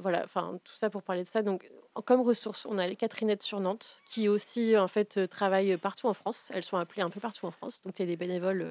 voilà, 0.00 0.22
enfin, 0.24 0.58
tout 0.64 0.74
ça 0.74 0.90
pour 0.90 1.02
parler 1.02 1.22
de 1.22 1.28
ça. 1.28 1.42
Donc, 1.42 1.70
comme 2.04 2.22
ressources, 2.22 2.66
on 2.66 2.78
a 2.78 2.86
les 2.86 2.96
Catherinettes 2.96 3.42
sur 3.42 3.60
Nantes, 3.60 3.98
qui 4.10 4.26
aussi 4.26 4.76
en 4.78 4.88
fait 4.88 5.28
travaillent 5.28 5.76
partout 5.76 6.06
en 6.08 6.14
France. 6.14 6.50
Elles 6.54 6.64
sont 6.64 6.78
appelées 6.78 7.02
un 7.02 7.10
peu 7.10 7.20
partout 7.20 7.46
en 7.46 7.50
France. 7.50 7.82
Donc 7.84 7.98
il 7.98 8.02
y 8.02 8.04
a 8.04 8.06
des 8.06 8.16
bénévoles 8.16 8.66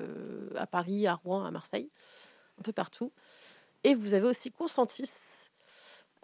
à 0.55 0.65
Paris, 0.65 1.05
à 1.05 1.13
Rouen, 1.13 1.45
à 1.45 1.51
Marseille, 1.51 1.91
un 2.59 2.63
peu 2.63 2.73
partout. 2.73 3.11
Et 3.83 3.93
vous 3.93 4.15
avez 4.15 4.27
aussi 4.27 4.51
Consentis. 4.51 5.11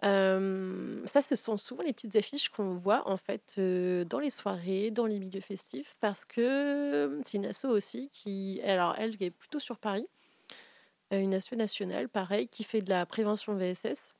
Ça, 0.02 1.22
ce 1.22 1.36
sont 1.36 1.56
souvent 1.56 1.82
les 1.82 1.92
petites 1.92 2.16
affiches 2.16 2.48
qu'on 2.48 2.74
voit 2.74 3.08
en 3.08 3.16
fait 3.16 3.58
dans 3.58 4.20
les 4.20 4.30
soirées, 4.30 4.90
dans 4.90 5.06
les 5.06 5.18
milieux 5.18 5.40
festifs, 5.40 5.96
parce 6.00 6.24
que 6.24 7.20
c'est 7.24 7.38
une 7.38 7.46
asso 7.46 7.64
aussi 7.64 8.08
qui, 8.12 8.60
alors 8.64 8.94
elle, 8.98 9.16
est 9.20 9.30
plutôt 9.30 9.58
sur 9.58 9.78
Paris, 9.78 10.06
une 11.10 11.34
asso 11.34 11.54
nationale, 11.56 12.08
pareil, 12.08 12.48
qui 12.48 12.64
fait 12.64 12.80
de 12.80 12.90
la 12.90 13.06
prévention 13.06 13.54
VSS 13.54 14.14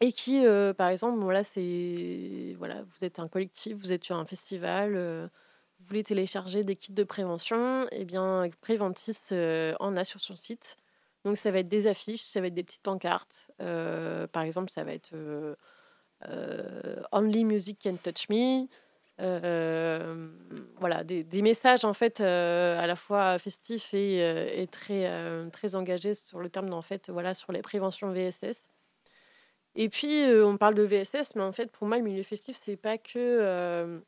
et 0.00 0.12
qui, 0.12 0.44
par 0.76 0.88
exemple, 0.88 1.18
voilà, 1.18 1.44
c'est 1.44 2.56
voilà, 2.58 2.82
vous 2.82 3.04
êtes 3.04 3.18
un 3.18 3.28
collectif, 3.28 3.76
vous 3.76 3.92
êtes 3.92 4.04
sur 4.04 4.16
un 4.16 4.24
festival, 4.24 5.30
vous 5.82 5.86
voulez 5.88 6.04
télécharger 6.04 6.64
des 6.64 6.76
kits 6.76 6.92
de 6.92 7.04
prévention, 7.04 7.84
et 7.90 8.00
eh 8.00 8.04
bien 8.04 8.48
Préventis 8.60 9.18
en 9.78 9.96
a 9.96 10.04
sur 10.04 10.20
son 10.20 10.36
site. 10.36 10.76
Donc 11.24 11.36
ça 11.36 11.50
va 11.50 11.60
être 11.60 11.68
des 11.68 11.86
affiches, 11.86 12.22
ça 12.22 12.40
va 12.40 12.48
être 12.48 12.54
des 12.54 12.64
petites 12.64 12.82
pancartes. 12.82 13.48
par 13.58 14.42
exemple, 14.42 14.70
ça 14.70 14.84
va 14.84 14.92
être 14.92 15.14
Only 17.12 17.44
Music 17.44 17.78
Can 17.82 17.96
Touch 18.02 18.28
Me. 18.28 18.66
voilà, 20.78 21.04
des, 21.04 21.42
messages 21.42 21.84
en 21.84 21.92
fait 21.92 22.20
à 22.20 22.86
la 22.86 22.96
fois 22.96 23.38
festifs 23.38 23.94
et, 23.94 24.68
très, 24.70 25.74
engagés 25.74 26.14
sur 26.14 26.40
le 26.40 26.48
terme 26.48 26.72
en 26.72 26.82
fait, 26.82 27.10
voilà, 27.10 27.34
sur 27.34 27.52
les 27.52 27.62
préventions 27.62 28.10
VSS. 28.12 28.68
Et 29.74 29.88
puis, 29.88 30.22
on 30.44 30.56
parle 30.58 30.74
de 30.74 30.82
VSS, 30.82 31.34
mais 31.36 31.42
en 31.42 31.52
fait, 31.52 31.70
pour 31.70 31.86
moi, 31.86 31.96
le 31.98 32.04
milieu 32.04 32.22
festif, 32.24 32.56
c'est 32.56 32.76
pas 32.76 32.98
que. 32.98 34.02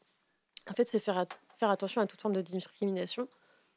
en 0.68 0.74
fait, 0.74 0.86
c'est 0.86 0.98
faire 0.98 1.26
attention 1.70 2.00
à 2.00 2.06
toute 2.06 2.20
forme 2.20 2.34
de 2.34 2.42
discrimination, 2.42 3.28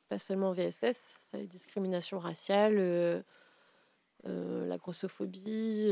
pas 0.10 0.20
seulement 0.20 0.52
VSS, 0.54 1.16
c'est 1.20 1.38
la 1.38 1.46
discrimination 1.46 2.20
raciale, 2.20 3.24
la 4.26 4.78
grossophobie, 4.78 5.90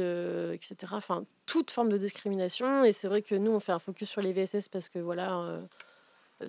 etc. 0.54 0.76
Enfin, 0.92 1.26
toute 1.46 1.72
forme 1.72 1.90
de 1.90 1.98
discrimination. 1.98 2.84
Et 2.84 2.92
c'est 2.92 3.08
vrai 3.08 3.22
que 3.22 3.36
nous, 3.36 3.52
on 3.52 3.60
fait 3.60 3.72
un 3.72 3.80
focus 3.80 4.10
sur 4.10 4.22
les 4.22 4.34
VSS 4.34 4.68
parce 4.70 4.90
que 4.90 5.00
voilà, 5.00 5.62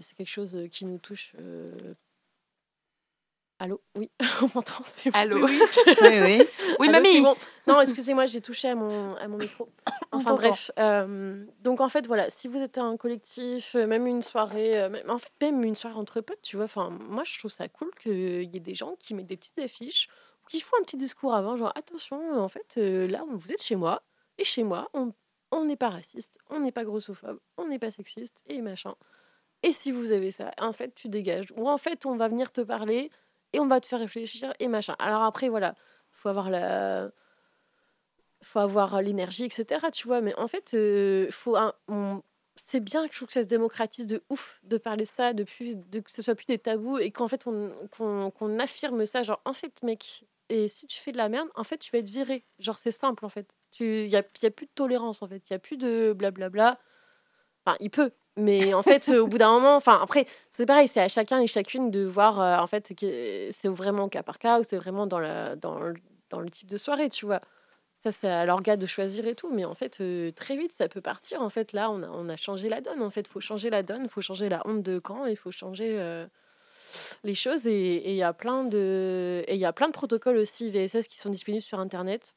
c'est 0.00 0.14
quelque 0.16 0.30
chose 0.30 0.56
qui 0.70 0.84
nous 0.86 0.98
touche 0.98 1.34
Allô 3.58 3.80
Oui, 3.94 4.10
on 4.42 4.50
m'entend. 4.54 4.84
Allô 5.14 5.46
Oui, 5.46 5.60
oui. 6.02 6.42
Oui, 6.78 6.88
mamie 6.90 7.22
bon. 7.22 7.34
Non, 7.66 7.80
excusez-moi, 7.80 8.26
j'ai 8.26 8.42
touché 8.42 8.68
à 8.68 8.74
mon, 8.74 9.14
à 9.16 9.28
mon 9.28 9.38
micro. 9.38 9.68
Enfin 10.12 10.34
bref. 10.34 10.70
Euh, 10.78 11.44
donc 11.60 11.80
en 11.80 11.88
fait, 11.88 12.06
voilà, 12.06 12.28
si 12.30 12.48
vous 12.48 12.58
êtes 12.58 12.78
un 12.78 12.96
collectif, 12.96 13.74
euh, 13.74 13.86
même 13.86 14.06
une 14.06 14.22
soirée, 14.22 14.80
euh, 14.80 14.88
même, 14.90 15.10
en 15.10 15.18
fait, 15.18 15.30
même 15.40 15.62
une 15.64 15.74
soirée 15.74 15.96
entre 15.96 16.20
potes, 16.20 16.42
tu 16.42 16.56
vois, 16.56 16.66
enfin, 16.66 16.90
moi 17.08 17.22
je 17.24 17.38
trouve 17.38 17.50
ça 17.50 17.68
cool 17.68 17.90
qu'il 18.00 18.44
y 18.44 18.56
ait 18.56 18.60
des 18.60 18.74
gens 18.74 18.94
qui 18.98 19.14
mettent 19.14 19.26
des 19.26 19.36
petites 19.36 19.58
affiches, 19.58 20.08
qui 20.48 20.60
font 20.60 20.76
un 20.80 20.84
petit 20.84 20.96
discours 20.96 21.34
avant, 21.34 21.56
genre 21.56 21.72
attention, 21.74 22.38
en 22.38 22.48
fait, 22.48 22.76
là, 22.76 23.24
vous 23.30 23.52
êtes 23.52 23.62
chez 23.62 23.76
moi, 23.76 24.02
et 24.38 24.44
chez 24.44 24.64
moi, 24.64 24.90
on 24.94 25.64
n'est 25.64 25.76
pas 25.76 25.90
raciste, 25.90 26.38
on 26.50 26.60
n'est 26.60 26.72
pas 26.72 26.84
grossophobe, 26.84 27.40
on 27.56 27.66
n'est 27.66 27.78
pas 27.78 27.90
sexiste, 27.90 28.42
et 28.46 28.60
machin. 28.62 28.94
Et 29.62 29.72
si 29.72 29.90
vous 29.90 30.12
avez 30.12 30.30
ça, 30.30 30.52
en 30.60 30.72
fait, 30.72 30.94
tu 30.94 31.08
dégages. 31.08 31.52
Ou 31.56 31.68
en 31.68 31.78
fait, 31.78 32.06
on 32.06 32.16
va 32.16 32.28
venir 32.28 32.52
te 32.52 32.60
parler 32.60 33.10
et 33.52 33.60
on 33.60 33.66
va 33.66 33.80
te 33.80 33.86
faire 33.86 34.00
réfléchir 34.00 34.52
et 34.60 34.68
machin. 34.68 34.96
Alors 34.98 35.22
après, 35.22 35.48
voilà, 35.48 35.74
faut 36.10 36.28
avoir 36.28 36.50
la 36.50 37.10
faut 38.42 38.58
avoir 38.60 39.02
l'énergie, 39.02 39.44
etc. 39.44 39.86
Tu 39.92 40.06
vois, 40.06 40.20
mais 40.20 40.34
en 40.38 40.48
fait, 40.48 40.72
euh, 40.74 41.28
faut 41.30 41.56
un, 41.56 41.72
c'est 42.56 42.80
bien 42.80 43.06
que 43.06 43.12
je 43.12 43.18
trouve 43.18 43.28
que 43.28 43.34
ça 43.34 43.42
se 43.42 43.48
démocratise 43.48 44.06
de 44.06 44.22
ouf 44.30 44.60
de 44.64 44.78
parler 44.78 45.04
ça, 45.04 45.32
depuis, 45.32 45.76
de, 45.76 46.00
que 46.00 46.10
ce 46.10 46.22
soit 46.22 46.34
plus 46.34 46.46
des 46.46 46.58
tabous 46.58 46.98
et 46.98 47.10
qu'en 47.10 47.28
fait 47.28 47.46
on, 47.46 47.72
qu'on, 47.90 48.58
affirme 48.58 49.04
ça. 49.06 49.22
Genre, 49.22 49.40
en 49.44 49.52
fait, 49.52 49.82
mec, 49.82 50.24
et 50.48 50.68
si 50.68 50.86
tu 50.86 51.00
fais 51.00 51.12
de 51.12 51.16
la 51.18 51.28
merde, 51.28 51.48
en 51.54 51.64
fait, 51.64 51.78
tu 51.78 51.90
vas 51.92 51.98
être 51.98 52.08
viré. 52.08 52.44
Genre, 52.58 52.78
c'est 52.78 52.92
simple 52.92 53.24
en 53.24 53.28
fait. 53.28 53.56
Il 53.80 54.06
n'y 54.06 54.16
a, 54.16 54.22
y 54.42 54.46
a 54.46 54.50
plus 54.50 54.66
de 54.66 54.70
tolérance 54.74 55.22
en 55.22 55.28
fait. 55.28 55.48
Il 55.48 55.52
n'y 55.52 55.56
a 55.56 55.58
plus 55.58 55.76
de 55.76 56.14
blablabla. 56.16 56.78
Enfin, 57.64 57.76
il 57.80 57.90
peut, 57.90 58.12
mais 58.36 58.74
en 58.74 58.82
fait, 58.82 59.08
au 59.08 59.26
bout 59.26 59.38
d'un 59.38 59.50
moment, 59.52 59.76
enfin 59.76 59.98
après, 60.02 60.26
c'est 60.50 60.66
pareil, 60.66 60.88
c'est 60.88 61.00
à 61.00 61.08
chacun 61.08 61.40
et 61.40 61.46
chacune 61.46 61.90
de 61.90 62.04
voir 62.04 62.40
euh, 62.40 62.58
en 62.58 62.66
fait 62.66 62.92
c'est 63.50 63.68
vraiment 63.68 64.08
cas 64.08 64.22
par 64.22 64.38
cas 64.38 64.60
ou 64.60 64.62
c'est 64.62 64.76
vraiment 64.76 65.06
dans, 65.06 65.18
la, 65.18 65.56
dans, 65.56 65.78
le, 65.78 65.94
dans 66.30 66.40
le 66.40 66.50
type 66.50 66.68
de 66.68 66.76
soirée, 66.76 67.08
tu 67.08 67.26
vois. 67.26 67.40
Ça, 67.98 68.12
c'est 68.12 68.28
à 68.28 68.44
l'organe 68.44 68.78
de 68.78 68.86
choisir 68.86 69.26
et 69.26 69.34
tout, 69.34 69.50
mais 69.50 69.64
en 69.64 69.74
fait, 69.74 70.00
euh, 70.00 70.30
très 70.32 70.56
vite, 70.56 70.72
ça 70.72 70.88
peut 70.88 71.00
partir. 71.00 71.40
En 71.40 71.48
fait, 71.48 71.72
là, 71.72 71.90
on 71.90 72.02
a, 72.02 72.08
on 72.08 72.28
a 72.28 72.36
changé 72.36 72.68
la 72.68 72.80
donne. 72.82 73.02
En 73.02 73.10
fait, 73.10 73.26
faut 73.26 73.40
changer 73.40 73.70
la 73.70 73.82
donne, 73.82 74.08
faut 74.08 74.20
changer 74.20 74.48
la 74.50 74.62
honte 74.66 74.82
de 74.82 74.98
camp, 74.98 75.24
il 75.26 75.36
faut 75.36 75.50
changer 75.50 75.96
euh, 75.98 76.26
les 77.24 77.34
choses. 77.34 77.66
Et 77.66 78.10
il 78.10 78.16
y 78.16 78.22
a 78.22 78.32
plein 78.34 78.64
de, 78.64 79.42
et 79.48 79.54
il 79.54 79.60
y 79.60 79.64
a 79.64 79.72
plein 79.72 79.88
de 79.88 79.92
protocoles 79.92 80.36
aussi 80.36 80.70
VSS 80.70 81.08
qui 81.08 81.18
sont 81.18 81.30
disponibles 81.30 81.62
sur 81.62 81.80
Internet. 81.80 82.34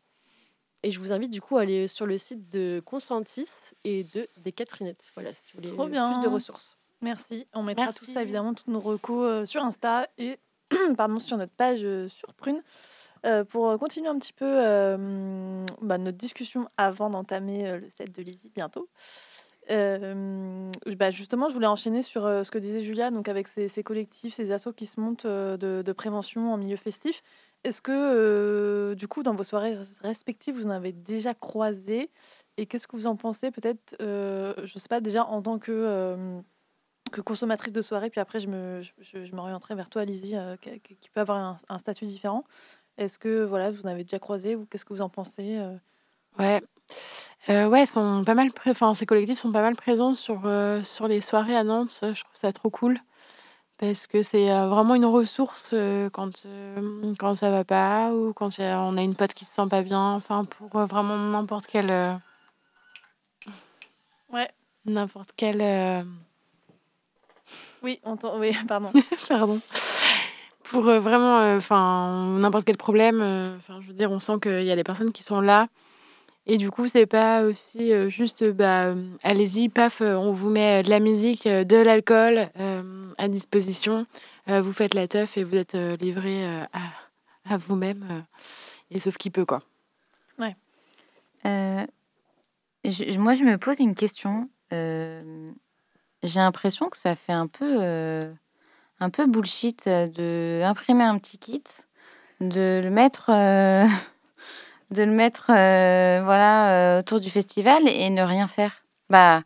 Et 0.84 0.92
je 0.92 1.00
vous 1.00 1.12
invite 1.12 1.32
du 1.32 1.42
coup 1.42 1.58
à 1.58 1.62
aller 1.62 1.88
sur 1.88 2.06
le 2.06 2.18
site 2.18 2.50
de 2.50 2.82
Consentis 2.86 3.74
et 3.84 4.06
de 4.06 4.30
des 4.38 4.52
Catherinettes. 4.52 5.12
Voilà, 5.14 5.34
si 5.34 5.52
vous 5.52 5.62
voulez 5.62 5.70
plus 5.72 6.24
de 6.24 6.28
ressources. 6.28 6.78
Merci. 7.02 7.48
On 7.54 7.64
mettra 7.64 7.94
tout 7.94 8.06
ça 8.06 8.22
évidemment, 8.22 8.54
toutes 8.54 8.68
nos 8.68 8.80
recos 8.80 9.26
euh, 9.26 9.46
sur 9.46 9.64
Insta 9.64 10.08
et 10.18 10.38
pardon, 10.98 11.20
sur 11.20 11.38
notre 11.38 11.54
page 11.54 11.80
euh, 11.84 12.08
sur 12.10 12.34
Prune. 12.34 12.62
Euh, 13.26 13.44
pour 13.44 13.78
continuer 13.80 14.08
un 14.08 14.18
petit 14.18 14.32
peu 14.32 14.46
bah, 15.82 15.98
notre 15.98 16.18
discussion 16.18 16.70
avant 16.78 17.10
d'entamer 17.10 17.78
le 17.78 17.90
set 17.90 18.16
de 18.16 18.22
Lizzie 18.22 18.50
bientôt. 18.56 18.88
Bah, 19.68 21.12
justement, 21.12 21.50
je 21.50 21.54
voulais 21.54 21.68
enchaîner 21.68 22.02
sur 22.02 22.24
ce 22.24 22.50
que 22.50 22.58
disait 22.58 22.82
Julia, 22.82 23.12
donc 23.12 23.28
avec 23.28 23.50
ces, 23.50 23.84
collectifs, 23.84 24.36
ces 24.36 24.54
assos 24.54 24.72
qui 24.72 24.86
se 24.86 25.02
montent 25.02 25.28
de, 25.28 25.82
de, 25.86 25.92
prévention 25.92 26.54
en 26.54 26.58
milieu 26.58 26.78
festif. 26.78 27.22
Est-ce 27.64 27.82
que, 27.82 28.94
du 28.94 29.08
coup, 29.08 29.22
dans 29.24 29.36
vos 29.36 29.44
soirées 29.44 29.78
respectives, 30.02 30.56
vous 30.56 30.68
en 30.68 30.72
avez 30.72 30.94
déjà 30.94 31.34
croisé 31.34 32.10
Et 32.58 32.66
qu'est-ce 32.66 32.88
que 32.88 32.96
vous 32.96 33.08
en 33.08 33.16
pensez 33.16 33.52
Peut-être, 33.52 33.96
je 34.00 34.62
ne 34.62 34.80
sais 34.80 34.88
pas, 34.88 35.02
déjà 35.02 35.26
en 35.26 35.42
tant 35.42 35.60
que, 35.60 36.42
que 37.12 37.22
consommatrice 37.22 37.74
de 37.74 37.82
soirée, 37.82 38.10
puis 38.10 38.22
après, 38.22 38.40
je 38.40 38.48
me, 38.48 38.82
je, 39.02 39.36
m'orienterai 39.36 39.76
vers 39.76 39.90
toi, 39.90 40.06
Lizzie, 40.06 40.36
qui, 40.62 41.10
peut 41.10 41.20
avoir 41.20 41.58
un, 41.68 41.78
statut 41.80 42.06
différent. 42.06 42.46
Est-ce 42.98 43.20
que, 43.20 43.44
voilà, 43.44 43.72
vous 43.72 43.82
en 43.82 43.90
avez 43.90 44.04
déjà 44.04 44.20
croisé 44.20 44.56
ou 44.56 44.66
qu'est-ce 44.66 44.86
que 44.86 44.94
vous 44.94 45.02
en 45.02 45.10
pensez 45.10 45.60
Ouais. 46.38 46.62
ouais, 47.50 47.86
sont 47.86 48.24
pas 48.24 48.36
mal 48.36 48.52
enfin, 48.68 48.94
ces 48.94 49.06
collectifs 49.06 49.40
sont 49.40 49.52
pas 49.52 49.62
mal 49.62 49.76
présents 49.76 50.14
sur, 50.14 50.50
sur 50.84 51.10
les 51.10 51.20
soirées 51.20 51.58
à 51.58 51.66
Nantes. 51.66 51.98
Je 52.02 52.24
trouve 52.24 52.36
ça 52.36 52.54
trop 52.54 52.70
cool. 52.70 53.02
Parce 53.80 54.08
que 54.08 54.24
c'est 54.24 54.48
vraiment 54.48 54.96
une 54.96 55.06
ressource 55.06 55.74
quand, 56.12 56.46
quand 57.18 57.34
ça 57.36 57.50
va 57.50 57.64
pas 57.64 58.12
ou 58.12 58.34
quand 58.34 58.60
on 58.60 58.98
a 58.98 59.02
une 59.02 59.16
pote 59.16 59.34
qui 59.34 59.46
se 59.46 59.54
sent 59.54 59.68
pas 59.70 59.84
bien. 59.84 60.16
Enfin, 60.16 60.44
pour 60.44 60.68
vraiment 60.86 61.18
n'importe 61.18 61.66
quel. 61.68 62.20
Ouais. 64.34 64.50
N'importe 64.86 65.30
quel. 65.38 66.06
Oui, 67.82 68.02
on 68.04 68.18
oui, 68.38 68.52
pardon. 68.68 68.92
pardon. 69.30 69.62
Pour 70.64 70.82
vraiment, 70.82 71.56
enfin, 71.56 72.38
n'importe 72.38 72.66
quel 72.66 72.78
problème. 72.78 73.22
Enfin, 73.58 73.80
je 73.82 73.88
veux 73.88 73.94
dire, 73.94 74.12
on 74.12 74.20
sent 74.20 74.40
qu'il 74.42 74.64
y 74.64 74.72
a 74.72 74.76
des 74.76 74.84
personnes 74.84 75.14
qui 75.14 75.24
sont 75.24 75.40
là 75.40 75.70
et 76.50 76.58
du 76.58 76.72
coup, 76.72 76.88
c'est 76.88 77.06
pas 77.06 77.44
aussi 77.44 77.92
juste, 78.10 78.44
bah, 78.50 78.96
allez-y, 79.22 79.70
paf, 79.70 80.02
on 80.02 80.34
vous 80.34 80.50
met 80.50 80.82
de 80.82 80.90
la 80.90 81.00
musique, 81.00 81.48
de 81.48 81.78
l'alcool 81.78 82.50
à 83.20 83.28
disposition. 83.28 84.08
vous 84.48 84.74
faites 84.74 84.96
la 84.96 85.08
teuf 85.08 85.38
et 85.38 85.44
vous 85.44 85.56
êtes 85.56 85.76
livré 85.76 86.44
à, 87.46 87.58
vous-même. 87.58 88.26
et 88.90 89.00
sauf 89.00 89.18
qui 89.18 89.30
peut, 89.30 89.46
quoi. 89.46 89.62
Ouais. 90.40 90.56
moi, 91.46 91.86
je 93.36 93.44
me 93.44 93.58
pose 93.60 93.80
une 93.80 93.94
question. 93.94 94.50
J'ai 94.72 96.40
l'impression 96.40 96.90
que 96.90 96.98
ça 96.98 97.16
fait 97.16 97.32
un 97.32 97.46
peu, 97.46 97.80
un 99.00 99.10
peu 99.12 99.28
bullshit 99.28 99.88
de 99.88 100.64
imprimer 100.64 101.04
un 101.04 101.20
petit 101.20 101.38
kit, 101.38 101.64
de 102.42 102.82
le 102.84 102.90
mettre, 102.90 103.30
de 104.92 105.04
le 105.04 105.12
mettre, 105.12 105.46
voilà, 105.48 107.00
autour 107.00 107.20
du 107.20 107.30
festival 107.30 107.88
et 107.88 108.10
ne 108.10 108.22
rien 108.22 108.48
faire. 108.48 108.84
Bah, 109.10 109.44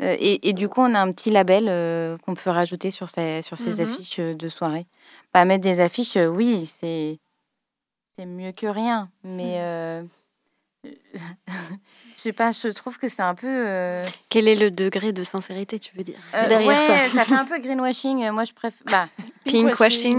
et, 0.00 0.52
du 0.52 0.68
coup, 0.68 0.80
on 0.80 0.94
a 0.94 1.00
un 1.00 1.12
petit 1.12 1.30
label 1.30 2.18
qu'on 2.22 2.34
peut 2.34 2.50
rajouter 2.50 2.90
sur 2.90 3.08
ces, 3.08 3.42
sur 3.42 3.56
ces 3.58 3.82
mmh 3.82 3.86
affiches 3.86 4.18
de 4.18 4.48
soirée. 4.48 4.86
Bah, 5.32 5.44
mettre 5.44 5.62
des 5.62 5.80
affiches, 5.80 6.16
oui, 6.16 6.66
c'est 6.66 7.18
c'est 8.18 8.26
mieux 8.26 8.52
que 8.52 8.66
rien, 8.66 9.08
mais 9.24 10.02
mmh. 10.02 10.08
je 12.16 12.20
sais 12.20 12.32
pas, 12.32 12.52
je 12.52 12.68
trouve 12.68 12.98
que 12.98 13.08
c'est 13.08 13.22
un 13.22 13.34
peu. 13.34 14.02
Quel 14.28 14.48
est 14.48 14.56
le 14.56 14.70
degré 14.70 15.12
de 15.12 15.22
sincérité, 15.22 15.78
tu 15.78 15.94
veux 15.96 16.04
dire 16.04 16.18
derrière 16.32 16.68
ouais, 16.68 17.08
ça? 17.08 17.08
Ça 17.14 17.24
fait 17.24 17.34
un 17.34 17.44
peu 17.44 17.58
greenwashing. 17.60 18.30
Moi, 18.30 18.44
je 18.44 18.52
préfère. 18.52 18.82
Bah, 18.86 19.08
pink 19.44 19.78
washing, 19.78 20.18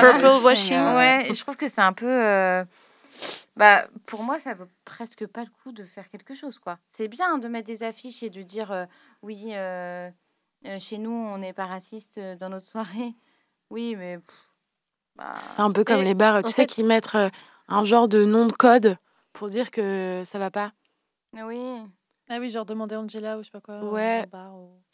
purple 0.00 0.44
washing. 0.44 0.80
Ouais, 0.80 1.28
je 1.32 1.40
trouve 1.40 1.56
que 1.56 1.68
c'est 1.68 1.80
un 1.80 1.92
peu. 1.92 2.64
Bah, 3.56 3.88
pour 4.06 4.22
moi, 4.22 4.38
ça 4.38 4.54
vaut 4.54 4.68
presque 4.84 5.26
pas 5.26 5.44
le 5.44 5.50
coup 5.50 5.72
de 5.72 5.84
faire 5.84 6.08
quelque 6.10 6.34
chose, 6.34 6.58
quoi. 6.58 6.78
C'est 6.86 7.08
bien 7.08 7.38
de 7.38 7.48
mettre 7.48 7.66
des 7.66 7.82
affiches 7.82 8.22
et 8.22 8.30
de 8.30 8.42
dire 8.42 8.86
oui, 9.22 9.52
chez 10.80 10.98
nous, 10.98 11.10
on 11.10 11.38
n'est 11.38 11.52
pas 11.52 11.66
raciste 11.66 12.18
dans 12.18 12.48
notre 12.48 12.66
soirée. 12.66 13.14
Oui, 13.70 13.96
mais. 13.96 14.18
Bah, 15.14 15.32
c'est 15.54 15.60
un 15.60 15.70
peu 15.72 15.84
comme 15.84 16.00
les 16.00 16.14
bars, 16.14 16.42
tu 16.42 16.52
sais, 16.52 16.66
qui 16.66 16.82
mettent 16.82 17.14
un 17.68 17.84
genre 17.84 18.08
de 18.08 18.24
nom 18.24 18.46
de 18.46 18.52
code 18.52 18.96
pour 19.34 19.50
dire 19.50 19.70
que 19.70 20.22
ça 20.24 20.38
va 20.38 20.50
pas. 20.50 20.72
Oui. 21.34 21.82
Ah 22.30 22.38
oui, 22.38 22.48
genre 22.48 22.64
demander 22.64 22.96
Angela 22.96 23.36
ou 23.36 23.42
je 23.42 23.48
sais 23.48 23.50
pas 23.50 23.60
quoi. 23.60 23.84
Ouais. 23.84 24.26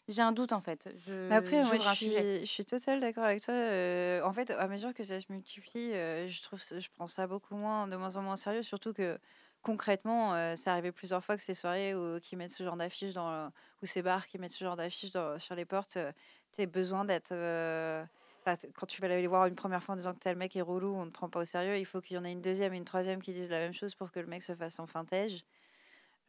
J'ai 0.08 0.22
un 0.22 0.32
doute 0.32 0.52
en 0.52 0.60
fait. 0.60 0.88
Je, 1.06 1.32
Après, 1.32 1.62
moi, 1.62 1.78
je 1.78 1.88
suis, 1.94 2.10
je 2.10 2.44
suis 2.44 2.64
totalement 2.64 3.00
d'accord 3.00 3.24
avec 3.24 3.42
toi. 3.42 3.54
Euh, 3.54 4.22
en 4.22 4.32
fait, 4.32 4.50
à 4.50 4.68
mesure 4.68 4.92
que 4.92 5.02
ça 5.02 5.18
se 5.18 5.26
multiplie, 5.30 5.92
euh, 5.92 6.28
je 6.28 6.42
trouve, 6.42 6.60
je 6.60 6.88
prends 6.94 7.06
ça 7.06 7.26
beaucoup 7.26 7.56
moins, 7.56 7.88
de 7.88 7.96
moins 7.96 8.16
en 8.16 8.22
moins 8.22 8.36
sérieux. 8.36 8.62
Surtout 8.62 8.92
que 8.92 9.18
concrètement, 9.62 10.34
euh, 10.34 10.54
c'est 10.56 10.68
arrivé 10.68 10.92
plusieurs 10.92 11.24
fois 11.24 11.36
que 11.36 11.42
ces 11.42 11.54
soirées 11.54 11.94
où, 11.94 12.20
qui 12.20 12.36
mettent 12.36 12.52
ce 12.52 12.62
genre 12.62 12.76
d'affiches 12.76 13.14
dans, 13.14 13.50
ou 13.82 13.86
ces 13.86 14.02
bars 14.02 14.26
qui 14.26 14.38
mettent 14.38 14.52
ce 14.52 14.62
genre 14.62 14.76
d'affiches 14.76 15.12
sur 15.38 15.54
les 15.54 15.64
portes, 15.64 15.96
tu 16.52 16.60
as 16.60 16.66
besoin 16.66 17.04
d'être 17.04 17.32
quand 18.74 18.86
tu 18.86 19.00
vas 19.00 19.06
aller 19.06 19.26
voir 19.26 19.46
une 19.46 19.54
première 19.54 19.82
fois 19.82 19.94
en 19.94 19.96
disant 19.96 20.12
que 20.12 20.18
tel 20.18 20.36
mec 20.36 20.54
est 20.56 20.60
relou, 20.60 20.94
on 20.94 21.06
ne 21.06 21.10
prend 21.10 21.28
pas 21.28 21.40
au 21.40 21.44
sérieux, 21.44 21.78
il 21.78 21.86
faut 21.86 22.00
qu'il 22.00 22.16
y 22.16 22.18
en 22.18 22.24
ait 22.24 22.32
une 22.32 22.42
deuxième 22.42 22.74
et 22.74 22.76
une 22.76 22.84
troisième 22.84 23.22
qui 23.22 23.32
disent 23.32 23.50
la 23.50 23.58
même 23.58 23.72
chose 23.72 23.94
pour 23.94 24.10
que 24.10 24.20
le 24.20 24.26
mec 24.26 24.42
se 24.42 24.54
fasse 24.54 24.78
en 24.78 24.86
fintège. 24.86 25.44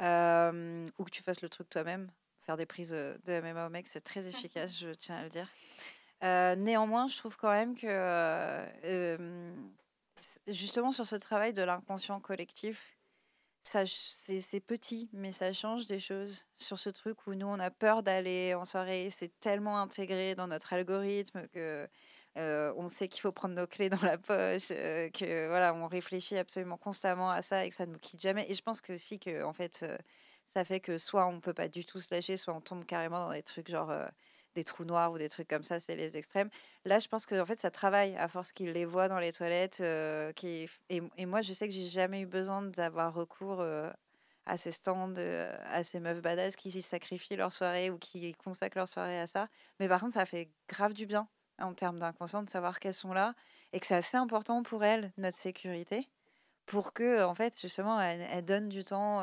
Euh, 0.02 0.88
ou 0.98 1.04
que 1.06 1.10
tu 1.10 1.22
fasses 1.24 1.42
le 1.42 1.50
truc 1.50 1.70
toi-même. 1.70 2.10
Faire 2.46 2.58
des 2.58 2.68
prises 2.68 2.94
euh, 2.94 3.18
de 3.26 3.42
MMA 3.42 3.66
au 3.66 3.70
mec, 3.70 3.88
c'est 3.88 4.02
très 4.02 4.28
efficace, 4.28 4.78
je 4.78 4.90
tiens 4.90 5.18
à 5.18 5.24
le 5.24 5.30
dire. 5.30 5.48
Euh, 6.24 6.56
néanmoins, 6.56 7.08
je 7.08 7.18
trouve 7.18 7.36
quand 7.38 7.52
même 7.52 7.76
que, 7.76 9.18
justement, 10.48 10.92
sur 10.92 11.06
ce 11.06 11.16
travail 11.16 11.54
de 11.54 11.64
l'inconscient 11.64 12.20
collectif, 12.20 12.98
c'est 13.64 14.60
petit, 14.60 15.10
mais 15.12 15.32
ça 15.32 15.52
change 15.52 15.88
des 15.88 16.00
choses 16.00 16.46
sur 16.56 16.80
ce 16.80 16.90
truc 16.90 17.28
où 17.28 17.34
nous, 17.34 17.48
on 17.48 17.60
a 17.60 17.72
peur 17.72 18.04
d'aller 18.04 18.54
en 18.54 18.64
soirée. 18.64 19.10
C'est 19.10 19.38
tellement 19.40 19.80
intégré 19.80 20.36
dans 20.36 20.48
notre 20.48 20.72
algorithme 20.72 21.48
que 21.48 21.88
on 22.38 22.88
sait 22.88 23.08
qu'il 23.08 23.22
faut 23.22 23.32
prendre 23.32 23.56
nos 23.56 23.68
clés 23.68 23.90
dans 23.90 24.02
la 24.02 24.18
poche, 24.18 24.70
que 24.70 25.48
voilà, 25.48 25.74
on 25.74 25.88
réfléchit 25.88 26.38
absolument 26.38 26.78
constamment 26.78 27.30
à 27.30 27.42
ça 27.42 27.66
et 27.66 27.70
que 27.70 27.76
ça 27.76 27.86
ne 27.86 27.94
nous 27.94 28.00
quitte 28.00 28.22
jamais. 28.22 28.46
Et 28.50 28.54
je 28.54 28.62
pense 28.62 28.82
que 28.82 28.94
aussi 28.94 29.20
que 29.20 29.44
en 29.44 29.54
fait, 29.54 29.84
ça 30.56 30.64
fait 30.64 30.80
que 30.80 30.98
soit 30.98 31.28
on 31.28 31.42
peut 31.42 31.54
pas 31.54 31.68
du 31.68 31.84
tout 31.84 32.00
se 32.00 32.14
lâcher, 32.14 32.38
soit 32.38 32.54
on 32.54 32.62
tombe 32.62 32.86
carrément 32.86 33.28
dans 33.28 33.34
des 33.34 33.44
trucs 33.44 33.70
genre 33.70 33.94
des 34.56 34.64
trous 34.64 34.86
noirs 34.86 35.12
ou 35.12 35.18
des 35.18 35.28
trucs 35.28 35.50
comme 35.50 35.64
ça, 35.64 35.82
c'est 35.82 35.98
les 35.98 36.16
extrêmes. 36.16 36.50
Là, 36.86 36.98
je 37.00 37.10
pense 37.10 37.26
que 37.26 37.40
en 37.42 37.46
fait, 37.46 37.60
ça 37.60 37.72
travaille 37.72 38.16
à 38.16 38.30
force 38.30 38.54
qu'ils 38.54 38.72
les 38.72 38.86
voient 38.86 39.10
dans 39.10 39.20
les 39.20 39.34
toilettes. 39.34 39.84
qui... 40.36 40.70
et, 40.90 41.02
et, 41.18 41.26
moi, 41.26 41.42
je 41.42 41.52
sais 41.52 41.68
que 41.68 41.74
j'ai 41.74 41.84
jamais 41.84 42.22
eu 42.22 42.26
besoin 42.26 42.62
d'avoir 42.62 43.14
recours 43.14 43.62
à 44.46 44.58
ces 44.58 44.72
stands, 44.72 45.14
à 45.18 45.84
ces 45.84 46.00
meufs 46.00 46.22
badass 46.22 46.56
qui 46.56 46.82
sacrifient 46.82 47.36
leur 47.36 47.52
soirée 47.52 47.90
ou 47.90 47.98
qui 47.98 48.34
consacrent 48.36 48.78
leur 48.78 48.88
soirée 48.88 49.20
à 49.20 49.28
ça. 49.28 49.50
Mais 49.82 49.90
par 49.90 50.00
contre, 50.00 50.14
ça 50.14 50.26
fait 50.26 50.50
grave 50.70 50.94
du 50.94 51.06
bien 51.06 51.28
en 51.60 51.74
termes 51.74 52.00
d'inconscient 52.00 52.44
de 52.44 52.50
savoir 52.50 52.80
qu'elles 52.80 52.94
sont 52.94 53.14
là 53.14 53.34
et 53.74 53.82
que 53.82 53.88
c'est 53.88 53.96
assez 53.96 54.16
important 54.16 54.64
pour 54.64 54.86
elles, 54.86 55.12
notre 55.18 55.38
sécurité, 55.38 56.08
pour 56.66 56.94
que, 56.94 57.26
en 57.26 57.36
fait, 57.36 57.60
justement, 57.60 58.00
elles, 58.00 58.46
donnent 58.46 58.70
du 58.70 58.86
temps 58.86 59.22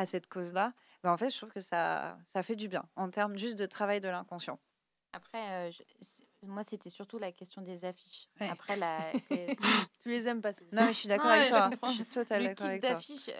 à 0.00 0.06
cette 0.06 0.28
cause-là. 0.28 0.72
Ben, 1.02 1.12
en 1.12 1.16
fait, 1.16 1.30
je 1.30 1.36
trouve 1.36 1.50
que 1.50 1.60
ça, 1.60 2.18
ça 2.26 2.42
fait 2.42 2.56
du 2.56 2.68
bien 2.68 2.84
en 2.96 3.10
termes 3.10 3.38
juste 3.38 3.58
de 3.58 3.66
travail 3.66 4.00
de 4.00 4.08
l'inconscient. 4.08 4.58
Après, 5.12 5.70
moi, 6.46 6.62
c'était 6.62 6.90
surtout 6.90 7.18
la 7.18 7.32
question 7.32 7.62
des 7.62 7.84
affiches. 7.84 8.28
Après, 8.40 8.76
la... 8.76 9.12
tu 10.00 10.08
les 10.08 10.26
aimes 10.28 10.40
pas 10.40 10.52
Non, 10.72 10.82
mais 10.82 10.88
je 10.88 10.98
suis 10.98 11.08
d'accord 11.08 11.30
avec 11.30 11.48
toi. 11.48 11.70
Je 11.86 11.92
suis 11.92 12.04
totalement 12.04 12.48
d'accord 12.48 12.66
avec 12.66 12.80
toi. 12.80 12.98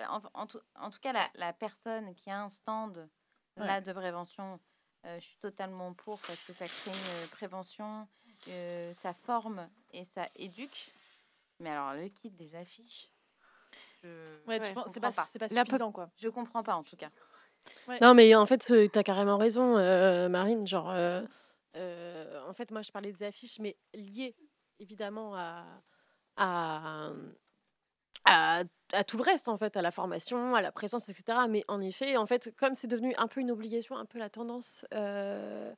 En, 0.08 0.22
en, 0.34 0.46
tout, 0.46 0.60
en, 0.74 0.90
tout, 0.90 0.98
cas, 1.00 1.12
la, 1.12 1.30
la, 1.34 1.52
personne 1.52 2.14
qui 2.14 2.30
a 2.30 2.42
un 2.42 2.48
stand 2.48 3.08
là 3.56 3.80
de 3.80 3.92
prévention, 3.92 4.58
euh, 5.06 5.18
je 5.20 5.24
suis 5.24 5.38
totalement 5.38 5.92
pour 5.94 6.18
parce 6.20 6.40
que 6.42 6.52
ça 6.52 6.66
crée 6.66 6.90
une 6.90 7.28
prévention, 7.28 8.08
euh, 8.48 8.92
ça 8.92 9.12
forme 9.12 9.68
et 9.92 10.04
ça 10.04 10.28
éduque. 10.36 10.92
Mais 11.58 11.70
alors, 11.70 11.94
le 11.94 12.08
kit 12.08 12.30
des 12.30 12.54
affiches, 12.54 13.08
je... 14.02 14.08
ouais, 14.46 14.60
tu 14.60 14.66
c'est 14.88 15.00
pas, 15.00 15.10
pas. 15.10 15.26
pas 15.38 15.48
suffisant, 15.48 15.92
quoi. 15.92 16.10
Je 16.16 16.28
comprends 16.28 16.62
pas, 16.62 16.74
en 16.74 16.82
tout 16.82 16.96
cas. 16.96 17.10
Non, 18.00 18.14
mais 18.14 18.34
en 18.34 18.46
fait, 18.46 18.72
tu 18.90 18.98
as 18.98 19.02
carrément 19.02 19.36
raison, 19.36 19.76
euh, 19.76 20.28
Marine. 20.28 20.66
Genre, 20.66 20.88
en 20.88 22.54
fait, 22.54 22.70
moi, 22.70 22.82
je 22.82 22.90
parlais 22.90 23.12
des 23.12 23.24
affiches, 23.24 23.58
mais 23.58 23.76
liées 23.94 24.34
évidemment 24.78 25.34
à, 25.36 25.64
à, 26.36 27.12
à, 28.24 28.64
tout 29.06 29.16
le 29.16 29.22
reste, 29.22 29.48
en 29.48 29.56
fait, 29.58 29.76
à 29.76 29.82
la 29.82 29.90
formation, 29.90 30.54
à 30.54 30.60
la 30.60 30.72
présence, 30.72 31.08
etc. 31.08 31.38
Mais 31.48 31.64
en 31.68 31.80
effet, 31.80 32.16
en 32.16 32.26
fait, 32.26 32.54
comme 32.56 32.74
c'est 32.74 32.88
devenu 32.88 33.14
un 33.16 33.28
peu 33.28 33.40
une 33.40 33.50
obligation, 33.50 33.96
un 33.96 34.06
peu 34.06 34.18
la 34.18 34.30
tendance, 34.30 34.84
euh, 34.94 35.72